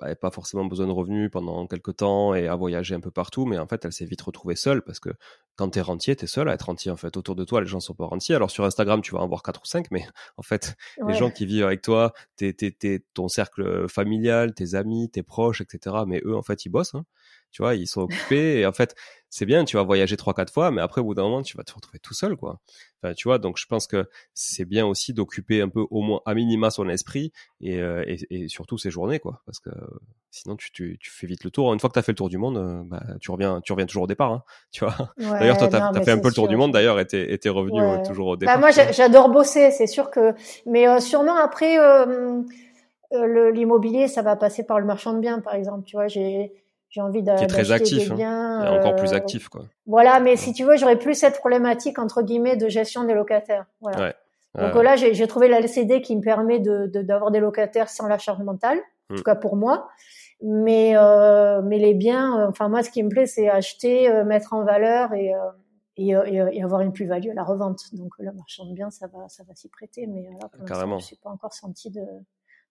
n'avait 0.00 0.16
pas 0.16 0.30
forcément 0.30 0.64
besoin 0.64 0.86
de 0.86 0.92
revenus 0.92 1.30
pendant 1.30 1.66
quelques 1.66 1.96
temps 1.96 2.34
et 2.34 2.48
a 2.48 2.56
voyagé 2.56 2.94
un 2.94 3.00
peu 3.00 3.10
partout, 3.10 3.46
mais 3.46 3.58
en 3.58 3.66
fait 3.66 3.84
elle 3.84 3.92
s'est 3.92 4.04
vite 4.04 4.22
retrouvée 4.22 4.56
seule 4.56 4.82
parce 4.82 4.98
que 4.98 5.10
quand 5.54 5.70
tu 5.70 5.78
es 5.78 5.82
rentier, 5.82 6.16
tu 6.16 6.24
es 6.24 6.28
seul 6.28 6.48
à 6.48 6.54
être 6.54 6.66
rentier 6.66 6.90
en 6.90 6.96
fait. 6.96 7.16
Autour 7.16 7.34
de 7.36 7.44
toi, 7.44 7.60
les 7.60 7.66
gens 7.66 7.80
sont 7.80 7.94
pas 7.94 8.06
rentiers. 8.06 8.34
Alors 8.34 8.50
sur 8.50 8.64
Instagram, 8.64 9.00
tu 9.00 9.12
vas 9.14 9.20
en 9.20 9.28
voir 9.28 9.42
quatre 9.42 9.60
ou 9.62 9.66
cinq, 9.66 9.86
mais 9.90 10.06
en 10.36 10.42
fait, 10.42 10.76
les 11.06 11.14
gens 11.14 11.30
qui 11.30 11.46
vivent 11.46 11.64
avec 11.64 11.82
toi, 11.82 12.12
t'es, 12.36 12.52
t'es, 12.52 13.04
ton 13.12 13.28
cercle 13.28 13.88
familial, 13.88 14.54
tes 14.54 14.74
amis, 14.74 15.10
tes 15.10 15.24
proches, 15.24 15.60
etc. 15.60 15.96
Mais 16.06 16.20
eux, 16.24 16.36
en 16.36 16.42
fait, 16.42 16.64
ils 16.64 16.68
bossent. 16.68 16.94
Hein 16.94 17.04
tu 17.50 17.62
vois, 17.62 17.74
ils 17.74 17.86
sont 17.86 18.02
occupés 18.02 18.60
et 18.60 18.66
en 18.66 18.72
fait, 18.72 18.94
c'est 19.30 19.44
bien, 19.44 19.64
tu 19.64 19.76
vas 19.76 19.82
voyager 19.82 20.16
trois 20.16 20.32
quatre 20.32 20.52
fois, 20.52 20.70
mais 20.70 20.80
après 20.80 21.00
au 21.00 21.04
bout 21.04 21.14
d'un 21.14 21.22
moment, 21.22 21.42
tu 21.42 21.56
vas 21.56 21.62
te 21.62 21.72
retrouver 21.72 21.98
tout 21.98 22.14
seul, 22.14 22.36
quoi. 22.36 22.60
Enfin, 23.02 23.14
tu 23.14 23.28
vois, 23.28 23.38
donc 23.38 23.58
je 23.58 23.66
pense 23.66 23.86
que 23.86 24.08
c'est 24.32 24.64
bien 24.64 24.86
aussi 24.86 25.12
d'occuper 25.12 25.60
un 25.60 25.68
peu 25.68 25.84
au 25.90 26.00
moins 26.00 26.20
à 26.24 26.34
minima 26.34 26.70
son 26.70 26.88
esprit 26.88 27.32
et, 27.60 27.78
euh, 27.78 28.02
et, 28.06 28.18
et, 28.30 28.48
surtout 28.48 28.78
ses 28.78 28.90
journées, 28.90 29.18
quoi, 29.18 29.42
parce 29.44 29.60
que 29.60 29.70
sinon 30.30 30.56
tu, 30.56 30.72
tu, 30.72 30.98
tu 30.98 31.10
fais 31.10 31.26
vite 31.26 31.44
le 31.44 31.50
tour. 31.50 31.72
Une 31.72 31.80
fois 31.80 31.90
que 31.90 31.94
tu 31.94 31.98
as 31.98 32.02
fait 32.02 32.12
le 32.12 32.16
tour 32.16 32.28
du 32.28 32.38
monde, 32.38 32.56
euh, 32.56 32.82
bah, 32.84 33.02
tu 33.20 33.30
reviens, 33.30 33.60
tu 33.60 33.72
reviens 33.72 33.86
toujours 33.86 34.04
au 34.04 34.08
départ, 34.08 34.32
hein, 34.32 34.42
tu 34.72 34.84
vois. 34.84 34.94
d'ailleurs, 35.18 35.58
toi, 35.58 35.68
tu 35.68 35.76
as, 35.76 36.02
fait 36.02 36.12
un 36.12 36.18
peu 36.18 36.28
le 36.28 36.34
tour 36.34 36.48
du 36.48 36.56
monde, 36.56 36.72
d'ailleurs, 36.72 36.98
et 36.98 37.06
t'es 37.06 37.48
revenu 37.48 37.80
euh, 37.80 38.02
toujours 38.04 38.28
au 38.28 38.36
bah, 38.36 38.40
départ. 38.40 38.60
Bah, 38.60 38.70
moi, 38.72 38.92
j'adore 38.92 39.28
bosser, 39.28 39.70
c'est 39.70 39.86
sûr 39.86 40.10
que, 40.10 40.34
mais 40.64 41.00
sûrement 41.00 41.36
après 41.36 41.76
l'immobilier, 43.12 44.08
ça 44.08 44.22
va 44.22 44.36
passer 44.36 44.64
par 44.64 44.80
le 44.80 44.86
marchand 44.86 45.12
de 45.12 45.20
biens, 45.20 45.40
par 45.40 45.54
exemple. 45.54 45.84
Tu 45.84 45.96
vois, 45.96 46.08
j'ai 46.08 46.52
j'ai 46.88 47.00
envie 47.00 47.22
d'acheter 47.22 47.46
très 47.46 47.70
actif, 47.72 48.10
hein. 48.12 48.78
encore 48.78 48.96
plus 48.96 49.12
euh, 49.12 49.16
actif 49.16 49.48
quoi. 49.48 49.62
Voilà, 49.86 50.20
mais 50.20 50.36
si 50.36 50.52
tu 50.52 50.64
veux, 50.64 50.76
j'aurais 50.76 50.98
plus 50.98 51.14
cette 51.14 51.38
problématique 51.38 51.98
entre 51.98 52.22
guillemets 52.22 52.56
de 52.56 52.68
gestion 52.68 53.04
des 53.04 53.14
locataires. 53.14 53.66
Voilà. 53.80 53.98
Ouais. 54.00 54.14
Donc 54.54 54.82
là, 54.82 54.96
j'ai 54.96 55.26
trouvé 55.26 55.48
la 55.48 55.60
LCD 55.60 56.00
qui 56.00 56.16
me 56.16 56.22
permet 56.22 56.58
de 56.58 56.86
d'avoir 56.86 57.30
des 57.30 57.40
locataires 57.40 57.88
sans 57.88 58.08
la 58.08 58.18
charge 58.18 58.42
mentale, 58.42 58.78
en 59.10 59.14
tout 59.14 59.20
hmm. 59.20 59.24
cas 59.24 59.34
pour 59.34 59.56
moi. 59.56 59.88
Mais 60.40 60.96
euh, 60.96 61.62
mais 61.62 61.78
les 61.78 61.94
biens, 61.94 62.38
euh, 62.38 62.48
enfin 62.48 62.68
moi, 62.68 62.82
ce 62.82 62.90
qui 62.90 63.02
me 63.02 63.08
plaît, 63.08 63.26
c'est 63.26 63.48
acheter, 63.48 64.08
euh, 64.08 64.24
mettre 64.24 64.52
en 64.52 64.64
valeur 64.64 65.12
et, 65.12 65.32
et, 65.96 66.10
et, 66.10 66.62
avoir 66.62 66.80
une 66.80 66.92
plus-value 66.92 67.30
à 67.30 67.34
la 67.34 67.42
revente. 67.42 67.80
Donc 67.92 68.12
le 68.18 68.32
marchand 68.32 68.64
de 68.66 68.72
biens, 68.72 68.90
ça 68.90 69.08
va 69.08 69.28
ça 69.28 69.42
va 69.44 69.54
s'y 69.54 69.68
prêter, 69.68 70.06
mais 70.06 70.22
là, 70.40 70.48
pour 70.48 70.64
l'instant, 70.64 70.98
je 70.98 71.04
suis 71.04 71.16
pas 71.16 71.30
encore 71.30 71.52
senti 71.52 71.90
de 71.90 72.02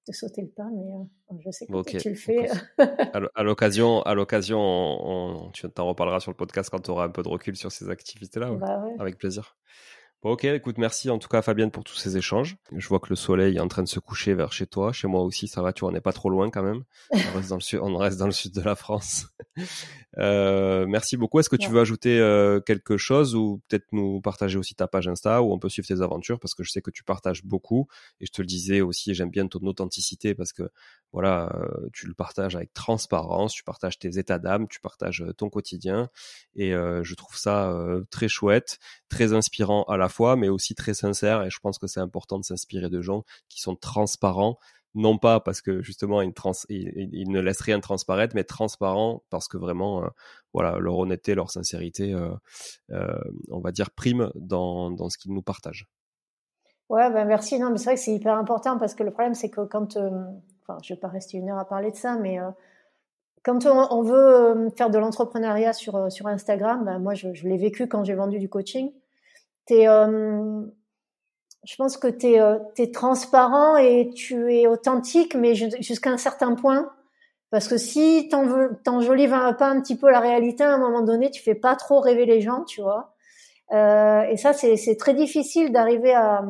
de 0.08 0.16
sauter 0.16 0.42
le 0.42 0.48
pas, 0.48 0.68
mais 0.74 0.94
euh, 0.94 1.38
je 1.46 1.52
sais 1.52 1.66
que 1.66 1.98
tu 1.98 2.10
le 2.10 2.16
fais. 2.16 2.50
à 3.36 3.44
l'occasion, 3.44 4.02
à 4.04 4.14
l'occasion, 4.14 5.50
tu 5.54 5.70
t'en 5.70 5.88
reparleras 5.88 6.20
sur 6.20 6.32
le 6.32 6.38
podcast 6.38 6.70
quand 6.70 6.80
tu 6.80 6.92
auras 6.92 7.06
un 7.06 7.10
peu 7.10 7.24
de 7.24 7.30
recul 7.30 7.56
sur 7.56 7.72
ces 7.72 7.90
activités-là. 7.90 8.52
Bah 8.52 8.84
Avec 9.00 9.18
plaisir. 9.18 9.58
Bon, 10.24 10.32
ok, 10.32 10.46
écoute, 10.46 10.80
merci 10.80 11.12
en 11.12 11.20
tout 11.20 11.28
cas 11.28 11.44
Fabienne 11.44 11.70
pour 11.70 11.84
tous 11.84 11.96
ces 11.96 12.18
échanges. 12.18 12.58
Je 12.76 12.88
vois 12.88 13.00
que 13.00 13.10
le 13.10 13.16
soleil 13.16 13.58
est 13.58 13.60
en 13.60 13.68
train 13.68 13.84
de 13.84 13.88
se 13.88 14.00
coucher 14.00 14.34
vers 14.34 14.52
chez 14.52 14.66
toi. 14.66 14.92
Chez 14.92 15.08
moi 15.08 15.22
aussi, 15.22 15.48
ça 15.48 15.62
va, 15.62 15.74
tu 15.74 15.82
vois, 15.82 15.90
on 15.90 15.92
n'est 15.92 16.02
pas 16.02 16.12
trop 16.12 16.32
loin 16.32 16.50
quand 16.50 16.64
même. 16.64 16.84
On 17.12 17.38
reste 17.38 17.50
dans 17.50 17.56
le 17.58 17.62
sud, 17.62 17.80
on 17.84 17.96
reste 17.96 18.18
dans 18.18 18.26
le 18.26 18.32
sud 18.32 18.52
de 18.54 18.62
la 18.62 18.76
France. 18.76 19.28
Euh, 20.20 20.88
merci 20.88 21.16
beaucoup. 21.16 21.40
Est-ce 21.40 21.50
que 21.50 21.56
tu 21.56 21.70
veux 21.70 21.80
ajouter 21.80 22.20
euh, 22.20 22.60
quelque 22.60 22.98
chose 22.98 23.36
ou 23.36 23.62
peut-être 23.68 23.86
nous 23.92 24.20
partager 24.20 24.58
aussi 24.58 24.74
ta 24.74 24.88
page 24.88 25.08
Insta 25.08 25.44
où 25.44 25.54
on 25.54 25.60
peut 25.60 25.70
suivre 25.70 25.88
tes 25.88 26.02
aventures? 26.02 26.40
Parce 26.40 26.56
que 26.56 26.64
je 26.64 26.72
sais 26.72 26.82
que 26.82 26.90
tu 26.90 27.04
partages 27.04 27.44
beaucoup 27.44 27.88
et 28.20 28.26
je 28.26 28.32
te 28.32 28.42
le 28.42 28.48
disais 28.48 28.82
aussi, 28.82 29.14
j'aime 29.14 29.30
bien 29.30 29.48
ton 29.48 29.60
authenticité 29.68 30.34
parce 30.34 30.54
que 30.54 30.64
voilà, 31.12 31.52
euh, 31.56 31.88
tu 31.94 32.08
le 32.08 32.16
partages 32.16 32.56
avec 32.56 32.74
transparence, 32.74 33.54
tu 33.54 33.64
partages 33.64 34.00
tes 34.00 34.18
états 34.18 34.40
d'âme, 34.40 34.68
tu 34.68 34.80
partages 34.80 35.24
ton 35.38 35.52
quotidien 35.52 36.10
et 36.56 36.72
je 36.72 37.14
trouve 37.14 37.38
ça 37.38 37.78
très 38.10 38.28
chouette, 38.28 38.80
très 39.10 39.34
inspirant 39.34 39.84
à 39.84 39.98
la 39.98 40.07
fois, 40.10 40.36
mais 40.36 40.50
aussi 40.50 40.76
très 40.76 40.94
sincère. 40.94 41.44
Et 41.44 41.50
je 41.50 41.60
pense 41.60 41.78
que 41.78 41.88
c'est 41.88 42.00
important 42.00 42.40
de 42.40 42.44
s'inspirer 42.44 42.90
de 42.90 43.02
gens 43.02 43.24
qui 43.50 43.62
sont 43.62 43.76
transparents, 43.76 44.58
non 44.98 45.18
pas 45.18 45.40
parce 45.40 45.62
que 45.62 45.82
justement 45.82 46.22
ils, 46.22 46.34
ne 47.30 47.40
laissent 47.40 47.62
rien 47.62 47.80
transparaître, 47.80 48.36
mais 48.36 48.44
transparents 48.44 49.24
parce 49.30 49.48
que 49.48 49.58
vraiment, 49.58 50.04
euh, 50.04 50.08
voilà, 50.54 50.78
leur 50.80 50.98
honnêteté, 50.98 51.36
leur 51.36 51.52
sincérité, 51.52 52.14
euh, 52.14 52.32
euh, 52.92 53.18
on 53.50 53.60
va 53.60 53.72
dire, 53.72 53.92
prime 53.92 54.32
dans, 54.36 54.92
dans 54.92 55.10
ce 55.10 55.18
qu'ils 55.18 55.34
nous 55.34 55.44
partagent. 55.44 55.88
Ouais, 56.90 57.12
ben 57.12 57.26
merci. 57.26 57.60
Non, 57.60 57.70
mais 57.70 57.78
c'est 57.78 57.86
vrai 57.86 57.96
que 57.96 58.02
c'est 58.02 58.14
hyper 58.14 58.36
important 58.38 58.78
parce 58.78 58.96
que 58.96 59.04
le 59.04 59.12
problème, 59.12 59.36
c'est 59.36 59.50
que 59.50 59.62
quand, 59.62 59.98
enfin, 59.98 60.80
je 60.82 60.94
vais 60.94 61.00
pas 61.00 61.10
rester 61.10 61.38
une 61.38 61.50
heure 61.50 61.60
à 61.60 61.66
parler 61.66 61.92
de 61.92 61.98
ça, 61.98 62.16
mais 62.16 62.40
quand 63.44 63.66
on, 63.66 64.02
veut 64.04 64.70
faire 64.78 64.90
de 64.90 64.98
l'entrepreneuriat 64.98 65.74
sur 65.74 66.10
sur 66.10 66.28
Instagram, 66.28 66.86
ben 66.86 66.98
moi, 67.00 67.14
je 67.14 67.28
l'ai 67.28 67.58
vécu 67.58 67.88
quand 67.88 68.06
j'ai 68.06 68.16
vendu 68.16 68.40
du 68.40 68.48
coaching 68.48 68.94
t'es, 69.68 69.88
euh, 69.88 70.62
je 71.66 71.76
pense 71.76 71.98
que 71.98 72.08
tu 72.08 72.32
es, 72.32 72.42
euh, 72.42 72.58
transparent 72.94 73.78
et 73.78 74.10
tu 74.16 74.54
es 74.54 74.68
authentique, 74.68 75.36
mais 75.36 75.54
jusqu'à 75.56 76.10
un 76.10 76.18
certain 76.18 76.56
point. 76.56 76.92
Parce 77.50 77.68
que 77.68 77.78
si 77.78 78.30
t'enjolives 78.30 79.56
pas 79.58 79.70
un 79.70 79.80
petit 79.82 79.98
peu 79.98 80.10
la 80.10 80.20
réalité, 80.20 80.64
à 80.64 80.74
un 80.74 80.78
moment 80.78 81.02
donné, 81.02 81.32
tu 81.32 81.42
fais 81.42 81.56
pas 81.56 81.76
trop 81.76 82.02
rêver 82.02 82.26
les 82.26 82.42
gens, 82.42 82.64
tu 82.66 82.82
vois. 82.82 83.14
Euh, 83.72 84.22
et 84.24 84.38
ça, 84.38 84.54
c'est 84.54 84.98
très 84.98 85.14
difficile 85.14 85.72
d'arriver 85.72 86.14
à, 86.14 86.44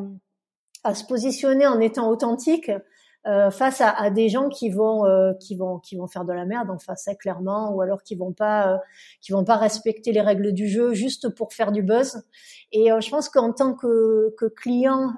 à 0.84 0.94
se 0.94 1.04
positionner 1.04 1.66
en 1.66 1.80
étant 1.80 2.08
authentique 2.08 2.70
euh, 3.26 3.50
face 3.50 3.80
à, 3.80 3.90
à, 3.90 4.10
des 4.10 4.28
gens 4.28 4.48
qui 4.48 4.70
vont 4.70 5.04
euh, 5.04 5.32
qui 5.34 5.56
vont 5.56 5.80
qui 5.80 5.96
vont 5.96 6.06
faire 6.06 6.24
de 6.24 6.32
la 6.32 6.44
merde 6.46 6.70
en 6.70 6.78
face, 6.78 7.08
hein, 7.08 7.14
clairement, 7.16 7.72
ou 7.72 7.80
alors 7.80 8.02
qui 8.04 8.14
vont 8.14 8.32
pas 8.32 8.74
euh, 8.74 8.78
qui 9.20 9.32
vont 9.32 9.44
pas 9.44 9.56
respecter 9.56 10.12
les 10.12 10.20
règles 10.20 10.52
du 10.52 10.68
jeu 10.68 10.94
juste 10.94 11.28
pour 11.28 11.52
faire 11.52 11.72
du 11.72 11.82
buzz. 11.82 12.22
Et 12.70 12.90
je 13.00 13.10
pense 13.10 13.28
qu'en 13.28 13.52
tant 13.52 13.74
que, 13.74 14.34
que 14.38 14.46
client 14.46 15.14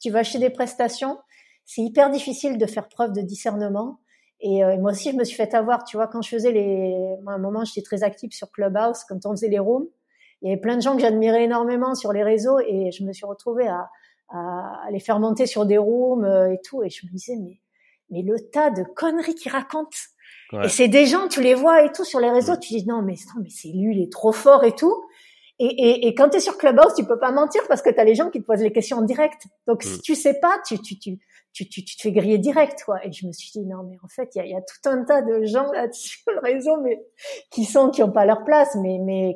qui 0.00 0.10
va 0.10 0.20
acheter 0.20 0.38
des 0.38 0.50
prestations, 0.50 1.18
c'est 1.64 1.82
hyper 1.82 2.10
difficile 2.10 2.58
de 2.58 2.66
faire 2.66 2.88
preuve 2.88 3.12
de 3.12 3.22
discernement. 3.22 3.98
Et, 4.40 4.62
moi 4.78 4.90
aussi, 4.90 5.12
je 5.12 5.16
me 5.16 5.24
suis 5.24 5.36
fait 5.36 5.54
avoir. 5.54 5.84
Tu 5.84 5.96
vois, 5.96 6.08
quand 6.08 6.20
je 6.20 6.28
faisais 6.28 6.52
les, 6.52 7.16
à 7.26 7.30
un 7.30 7.38
moment, 7.38 7.64
j'étais 7.64 7.82
très 7.82 8.02
active 8.02 8.32
sur 8.32 8.50
Clubhouse 8.50 9.04
quand 9.08 9.24
on 9.24 9.30
faisait 9.30 9.48
les 9.48 9.58
rooms. 9.58 9.86
Il 10.42 10.48
y 10.48 10.52
avait 10.52 10.60
plein 10.60 10.76
de 10.76 10.82
gens 10.82 10.94
que 10.94 11.00
j'admirais 11.00 11.44
énormément 11.44 11.94
sur 11.94 12.12
les 12.12 12.22
réseaux 12.22 12.58
et 12.60 12.90
je 12.90 13.04
me 13.04 13.12
suis 13.12 13.24
retrouvée 13.24 13.68
à, 13.68 13.88
à, 14.28 14.86
les 14.90 15.00
faire 15.00 15.20
monter 15.20 15.46
sur 15.46 15.66
des 15.66 15.78
rooms 15.78 16.24
euh, 16.24 16.52
et 16.52 16.60
tout. 16.64 16.82
Et 16.82 16.90
je 16.90 17.06
me 17.06 17.10
disais, 17.12 17.36
mais, 17.36 17.60
mais 18.10 18.22
le 18.22 18.38
tas 18.50 18.70
de 18.70 18.82
conneries 18.82 19.34
qu'ils 19.34 19.52
racontent. 19.52 19.96
Et 20.64 20.68
c'est 20.68 20.88
des 20.88 21.06
gens, 21.06 21.26
tu 21.28 21.42
les 21.42 21.54
vois 21.54 21.84
et 21.84 21.92
tout 21.92 22.04
sur 22.04 22.20
les 22.20 22.30
réseaux, 22.30 22.56
tu 22.56 22.74
dis 22.74 22.86
non 22.86 23.02
mais 23.02 23.14
non 23.34 23.42
mais 23.42 23.50
c'est 23.50 23.68
lui, 23.68 23.96
il 23.96 24.02
est 24.02 24.12
trop 24.12 24.30
fort 24.30 24.62
et 24.62 24.72
tout. 24.72 24.94
Et, 25.58 25.66
et, 25.66 26.06
et 26.06 26.14
quand 26.14 26.28
tu 26.28 26.36
es 26.36 26.40
sur 26.40 26.56
Clubhouse, 26.56 26.94
tu 26.94 27.04
peux 27.04 27.18
pas 27.18 27.32
mentir 27.32 27.62
parce 27.66 27.82
que 27.82 27.90
tu 27.90 27.98
as 27.98 28.04
les 28.04 28.14
gens 28.14 28.30
qui 28.30 28.40
te 28.40 28.46
posent 28.46 28.62
les 28.62 28.72
questions 28.72 28.98
en 28.98 29.02
direct. 29.02 29.42
Donc 29.66 29.82
si 29.82 29.98
mm. 29.98 30.02
tu 30.02 30.14
sais 30.14 30.38
pas, 30.38 30.60
tu 30.64 30.80
tu, 30.80 30.98
tu 30.98 31.18
tu, 31.52 31.68
tu, 31.68 31.84
tu 31.84 31.96
te 31.96 32.02
fais 32.02 32.12
griller 32.12 32.38
direct 32.38 32.84
quoi. 32.84 33.04
Et 33.04 33.12
je 33.12 33.26
me 33.26 33.32
suis 33.32 33.50
dit 33.50 33.66
non 33.66 33.82
mais 33.82 33.96
en 34.04 34.08
fait 34.08 34.28
il 34.34 34.38
y 34.38 34.40
a, 34.42 34.46
y 34.46 34.54
a, 34.54 34.60
tout 34.60 34.88
un 34.88 35.04
tas 35.04 35.22
de 35.22 35.44
gens 35.44 35.72
là 35.72 35.88
sur 35.92 36.30
le 36.30 36.40
réseau 36.40 36.80
mais 36.82 37.02
qui 37.50 37.64
sont 37.64 37.90
qui 37.90 38.02
ont 38.02 38.12
pas 38.12 38.26
leur 38.26 38.44
place 38.44 38.76
mais 38.76 38.98
mais 39.02 39.34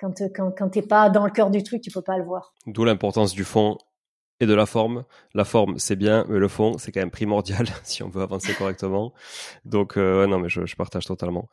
quand 0.00 0.14
quand 0.34 0.52
quand 0.56 0.68
t'es 0.70 0.82
pas 0.82 1.10
dans 1.10 1.24
le 1.24 1.32
cœur 1.32 1.50
du 1.50 1.62
truc, 1.62 1.82
tu 1.82 1.90
peux 1.90 2.02
pas 2.02 2.16
le 2.16 2.24
voir. 2.24 2.54
D'où 2.66 2.84
l'importance 2.84 3.34
du 3.34 3.44
fond 3.44 3.76
et 4.40 4.46
de 4.46 4.54
la 4.54 4.66
forme. 4.66 5.04
La 5.34 5.44
forme, 5.44 5.78
c'est 5.78 5.96
bien, 5.96 6.24
mais 6.28 6.38
le 6.38 6.48
fond, 6.48 6.78
c'est 6.78 6.92
quand 6.92 7.00
même 7.00 7.10
primordial 7.10 7.66
si 7.82 8.02
on 8.02 8.08
veut 8.08 8.22
avancer 8.22 8.54
correctement. 8.54 9.12
Donc, 9.64 9.96
euh, 9.96 10.26
non, 10.26 10.38
mais 10.38 10.48
je, 10.48 10.66
je, 10.66 10.76
partage 10.76 11.06
totalement. 11.06 11.48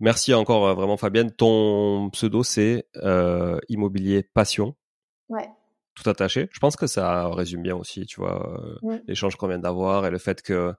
Merci 0.00 0.34
encore 0.34 0.66
euh, 0.66 0.74
vraiment, 0.74 0.96
Fabienne. 0.96 1.30
Ton 1.30 2.10
pseudo, 2.10 2.42
c'est 2.42 2.86
euh, 2.96 3.58
Immobilier 3.68 4.22
Passion. 4.22 4.74
Ouais. 5.28 5.48
Tout 5.96 6.08
attaché. 6.08 6.48
Je 6.52 6.58
pense 6.60 6.76
que 6.76 6.86
ça 6.86 7.28
résume 7.30 7.62
bien 7.62 7.74
aussi, 7.74 8.04
tu 8.06 8.20
vois, 8.20 8.78
euh, 8.84 8.98
l'échange 9.08 9.36
qu'on 9.36 9.48
vient 9.48 9.58
d'avoir 9.58 10.06
et 10.06 10.10
le 10.10 10.18
fait 10.18 10.42
que 10.42 10.74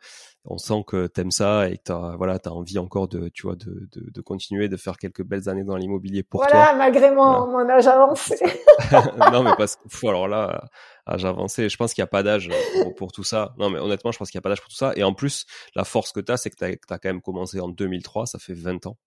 on 0.47 0.57
sent 0.57 0.83
que 0.87 1.07
t'aimes 1.07 1.31
ça 1.31 1.69
et 1.69 1.77
que 1.77 1.83
t'as 1.85 2.15
voilà 2.15 2.39
t'as 2.39 2.51
envie 2.51 2.79
encore 2.79 3.07
de 3.07 3.29
tu 3.29 3.43
vois 3.43 3.55
de, 3.55 3.87
de, 3.91 4.09
de, 4.09 4.21
continuer 4.21 4.69
de 4.69 4.77
faire 4.77 4.97
quelques 4.97 5.23
belles 5.23 5.49
années 5.49 5.63
dans 5.63 5.75
l'immobilier 5.75 6.23
pour 6.23 6.41
toi. 6.41 6.49
Voilà 6.49 6.75
malgré 6.75 7.11
mon, 7.11 7.47
mon 7.47 7.69
âge 7.69 7.87
avancé. 7.87 8.37
non 9.31 9.43
mais 9.43 9.51
parce 9.57 9.75
que 9.75 10.07
alors 10.07 10.27
là 10.27 10.63
âge 11.05 11.25
avancé, 11.25 11.69
je 11.69 11.77
pense 11.77 11.93
qu'il 11.93 12.01
n'y 12.01 12.07
a 12.07 12.09
pas 12.09 12.23
d'âge 12.23 12.49
pour, 12.81 12.95
pour, 12.95 13.11
tout 13.11 13.23
ça. 13.23 13.53
Non 13.57 13.69
mais 13.69 13.79
honnêtement 13.79 14.11
je 14.11 14.17
pense 14.17 14.31
qu'il 14.31 14.37
n'y 14.37 14.41
a 14.41 14.43
pas 14.43 14.49
d'âge 14.49 14.61
pour 14.61 14.69
tout 14.69 14.75
ça 14.75 14.93
et 14.95 15.03
en 15.03 15.13
plus 15.13 15.45
la 15.75 15.83
force 15.83 16.11
que 16.11 16.19
t'as 16.19 16.37
c'est 16.37 16.49
que 16.49 16.55
t'as 16.55 16.67
as 16.67 16.99
quand 16.99 17.09
même 17.09 17.21
commencé 17.21 17.59
en 17.59 17.67
2003, 17.69 18.25
ça 18.27 18.39
fait 18.39 18.53
20 18.53 18.87
ans 18.87 18.97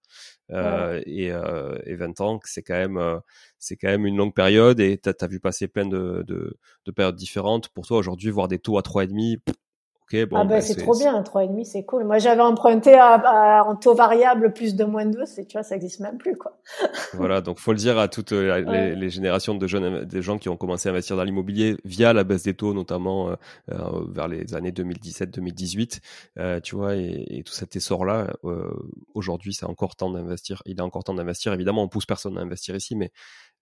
euh, 0.50 1.00
et, 1.06 1.32
euh, 1.32 1.78
et 1.84 1.94
20 1.94 2.20
ans 2.20 2.40
c'est 2.44 2.62
quand 2.62 2.74
même 2.74 2.98
euh, 2.98 3.18
c'est 3.60 3.76
quand 3.76 3.88
même 3.88 4.06
une 4.06 4.16
longue 4.16 4.34
période 4.34 4.80
et 4.80 4.98
t'as 4.98 5.12
as 5.20 5.26
vu 5.28 5.38
passer 5.38 5.68
plein 5.68 5.86
de, 5.86 6.24
de, 6.26 6.58
de 6.86 6.90
périodes 6.90 7.14
différentes. 7.14 7.68
Pour 7.68 7.86
toi 7.86 7.98
aujourd'hui 7.98 8.30
voir 8.30 8.48
des 8.48 8.58
taux 8.58 8.78
à 8.78 8.82
trois 8.82 9.04
et 9.04 9.06
demi 9.06 9.38
Ok, 10.12 10.28
bon, 10.28 10.38
ah 10.38 10.44
ben, 10.44 10.60
c'est 10.60 10.74
trop 10.74 10.98
bien, 10.98 11.22
3,5 11.22 11.64
c'est 11.64 11.84
cool. 11.84 12.02
Moi 12.02 12.18
j'avais 12.18 12.40
emprunté 12.40 12.94
à, 12.94 13.64
en 13.64 13.76
taux 13.76 13.94
variable 13.94 14.52
plus 14.52 14.74
de 14.74 14.84
moins 14.84 15.06
2, 15.06 15.24
c'est 15.24 15.46
tu 15.46 15.56
vois, 15.56 15.62
ça 15.62 15.76
existe 15.76 16.00
même 16.00 16.18
plus 16.18 16.36
quoi. 16.36 16.58
voilà, 17.14 17.40
donc 17.40 17.60
faut 17.60 17.70
le 17.70 17.78
dire 17.78 17.96
à 17.96 18.08
toutes 18.08 18.32
les, 18.32 18.96
les, 18.96 19.10
générations 19.10 19.54
de 19.54 19.66
jeunes 19.68 20.04
des 20.04 20.20
gens 20.20 20.38
qui 20.38 20.48
ont 20.48 20.56
commencé 20.56 20.88
à 20.88 20.92
investir 20.92 21.16
dans 21.16 21.22
l'immobilier 21.22 21.76
via 21.84 22.12
la 22.12 22.24
baisse 22.24 22.42
des 22.42 22.54
taux 22.54 22.74
notamment 22.74 23.36
vers 23.68 24.26
les 24.26 24.52
années 24.54 24.72
2017-2018, 24.72 26.60
tu 26.62 26.74
vois 26.74 26.96
et, 26.96 27.26
et, 27.28 27.42
tout 27.44 27.52
cet 27.52 27.76
essor 27.76 28.04
là 28.04 28.32
aujourd'hui, 29.14 29.54
c'est 29.54 29.66
encore 29.66 29.94
temps 29.94 30.10
d'investir, 30.10 30.60
il 30.66 30.78
est 30.78 30.82
encore 30.82 31.04
temps 31.04 31.14
d'investir. 31.14 31.52
Évidemment, 31.52 31.84
on 31.84 31.88
pousse 31.88 32.06
personne 32.06 32.36
à 32.36 32.40
investir 32.40 32.74
ici 32.74 32.96
mais 32.96 33.12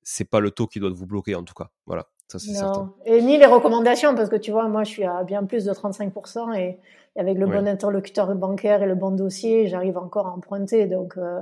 c'est 0.02 0.28
pas 0.28 0.40
le 0.40 0.50
taux 0.50 0.66
qui 0.66 0.80
doit 0.80 0.90
vous 0.90 1.06
bloquer 1.06 1.34
en 1.34 1.44
tout 1.44 1.54
cas. 1.54 1.68
Voilà, 1.86 2.06
ça 2.28 2.38
c'est 2.38 2.54
certain. 2.54 2.94
Et 3.04 3.20
ni 3.22 3.38
les 3.38 3.46
recommandations 3.46 4.14
parce 4.14 4.28
que 4.28 4.36
tu 4.36 4.50
vois, 4.50 4.68
moi 4.68 4.84
je 4.84 4.90
suis 4.90 5.04
à 5.04 5.22
bien 5.24 5.44
plus 5.44 5.64
de 5.64 5.72
35% 5.72 6.56
et, 6.58 6.78
avec 7.16 7.36
le 7.36 7.46
bon 7.46 7.66
interlocuteur 7.66 8.34
bancaire 8.36 8.82
et 8.82 8.86
le 8.86 8.94
bon 8.94 9.10
dossier, 9.10 9.66
j'arrive 9.66 9.98
encore 9.98 10.28
à 10.28 10.30
emprunter. 10.30 10.86
Donc 10.86 11.18
euh, 11.18 11.40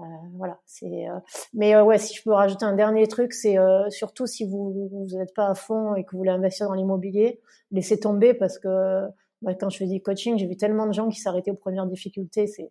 euh, 0.00 0.02
voilà, 0.36 0.58
c'est. 0.64 1.08
Euh, 1.08 1.18
mais 1.52 1.78
ouais, 1.80 1.98
si 1.98 2.14
je 2.14 2.22
peux 2.22 2.32
rajouter 2.32 2.64
un 2.64 2.74
dernier 2.74 3.06
truc, 3.06 3.34
c'est 3.34 3.56
surtout 3.90 4.26
si 4.26 4.44
vous 4.44 4.88
vous 4.90 5.16
n'êtes 5.16 5.34
pas 5.34 5.48
à 5.48 5.54
fond 5.54 5.94
et 5.94 6.04
que 6.04 6.12
vous 6.12 6.18
voulez 6.18 6.30
investir 6.30 6.68
dans 6.68 6.74
l'immobilier, 6.74 7.40
laissez 7.70 8.00
tomber 8.00 8.34
parce 8.34 8.58
que 8.58 9.06
quand 9.60 9.70
je 9.70 9.76
fais 9.76 9.86
du 9.86 10.00
coaching, 10.00 10.38
j'ai 10.38 10.46
vu 10.46 10.56
tellement 10.56 10.86
de 10.86 10.92
gens 10.92 11.08
qui 11.08 11.20
s'arrêtaient 11.20 11.50
aux 11.50 11.56
premières 11.56 11.86
difficultés. 11.86 12.46
C'est 12.46 12.70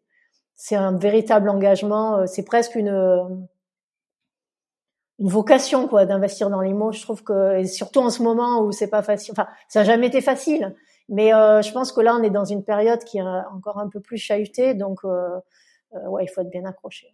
c'est 0.56 0.76
un 0.76 0.98
véritable 0.98 1.50
engagement. 1.50 2.26
C'est 2.28 2.44
presque 2.44 2.76
une 2.76 3.48
une 5.22 5.30
vocation 5.30 5.88
quoi 5.88 6.06
d'investir 6.06 6.50
dans 6.50 6.62
les 6.62 6.74
mots. 6.74 6.92
Je 6.92 7.02
trouve 7.02 7.24
que 7.24 7.60
et 7.60 7.66
surtout 7.66 8.00
en 8.00 8.10
ce 8.10 8.24
moment 8.24 8.62
où 8.62 8.72
c'est 8.72 8.90
pas 8.90 9.04
facile. 9.04 9.34
Enfin, 9.34 9.48
ça 9.70 9.80
n'a 9.80 9.86
jamais 9.86 10.08
été 10.08 10.20
facile, 10.20 10.76
mais 11.08 11.34
euh, 11.34 11.62
je 11.62 11.72
pense 11.72 11.92
que 11.92 12.02
là 12.02 12.16
on 12.20 12.24
est 12.24 12.32
dans 12.32 12.46
une 12.46 12.64
période 12.64 13.04
qui 13.04 13.20
est 13.20 13.22
encore 13.22 13.80
un 13.80 13.88
peu 13.88 14.02
plus 14.02 14.18
chahutée, 14.18 14.74
donc 14.74 15.00
euh, 15.06 15.40
euh, 15.94 16.08
ouais, 16.08 16.26
il 16.26 16.28
faut 16.28 16.42
être 16.42 16.50
bien 16.50 16.66
accroché. 16.66 17.08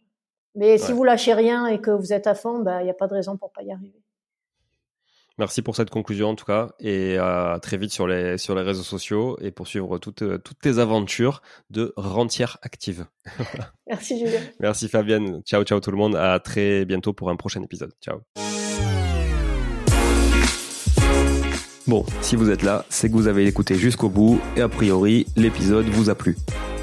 Mais 0.56 0.80
si 0.80 0.92
vous 0.92 1.04
lâchez 1.04 1.34
rien 1.34 1.68
et 1.68 1.80
que 1.80 1.92
vous 1.92 2.14
êtes 2.14 2.26
à 2.26 2.34
fond, 2.34 2.60
bah 2.60 2.82
il 2.82 2.86
n'y 2.86 2.90
a 2.90 2.96
pas 2.96 3.08
de 3.08 3.14
raison 3.14 3.38
pour 3.38 3.52
pas 3.52 3.62
y 3.62 3.72
arriver. 3.72 4.02
Merci 5.40 5.62
pour 5.62 5.76
cette 5.76 5.92
conclusion 5.92 6.30
en 6.30 6.36
tout 6.36 6.46
cas 6.46 6.70
et 6.80 7.18
à 7.18 7.60
très 7.62 7.78
vite 7.78 7.92
sur 7.92 8.08
les, 8.08 8.40
sur 8.40 8.56
les 8.56 8.64
réseaux 8.64 8.84
sociaux 8.84 9.38
et 9.40 9.52
pour 9.52 9.68
suivre 9.68 10.00
toutes, 10.00 10.24
toutes 10.44 10.60
tes 10.60 10.80
aventures 10.80 11.42
de 11.70 11.94
rentière 11.96 12.58
active. 12.64 13.06
Merci 13.88 14.18
Julien. 14.18 14.40
Merci 14.60 14.88
Fabienne. 14.88 15.42
Ciao 15.46 15.64
ciao 15.64 15.80
tout 15.80 15.92
le 15.92 15.98
monde. 15.98 16.16
À 16.16 16.40
très 16.40 16.86
bientôt 16.86 17.14
pour 17.14 17.30
un 17.30 17.36
prochain 17.36 17.62
épisode. 17.62 17.92
Ciao. 18.02 18.22
Bon, 21.88 22.06
si 22.22 22.36
vous 22.36 22.50
êtes 22.50 22.64
là, 22.64 22.86
c'est 22.90 23.08
que 23.08 23.14
vous 23.14 23.28
avez 23.28 23.46
écouté 23.46 23.76
jusqu'au 23.76 24.10
bout 24.10 24.42
et 24.58 24.62
a 24.62 24.68
priori 24.68 25.26
l'épisode 25.38 25.86
vous 25.86 26.10
a 26.10 26.16
plu. 26.16 26.36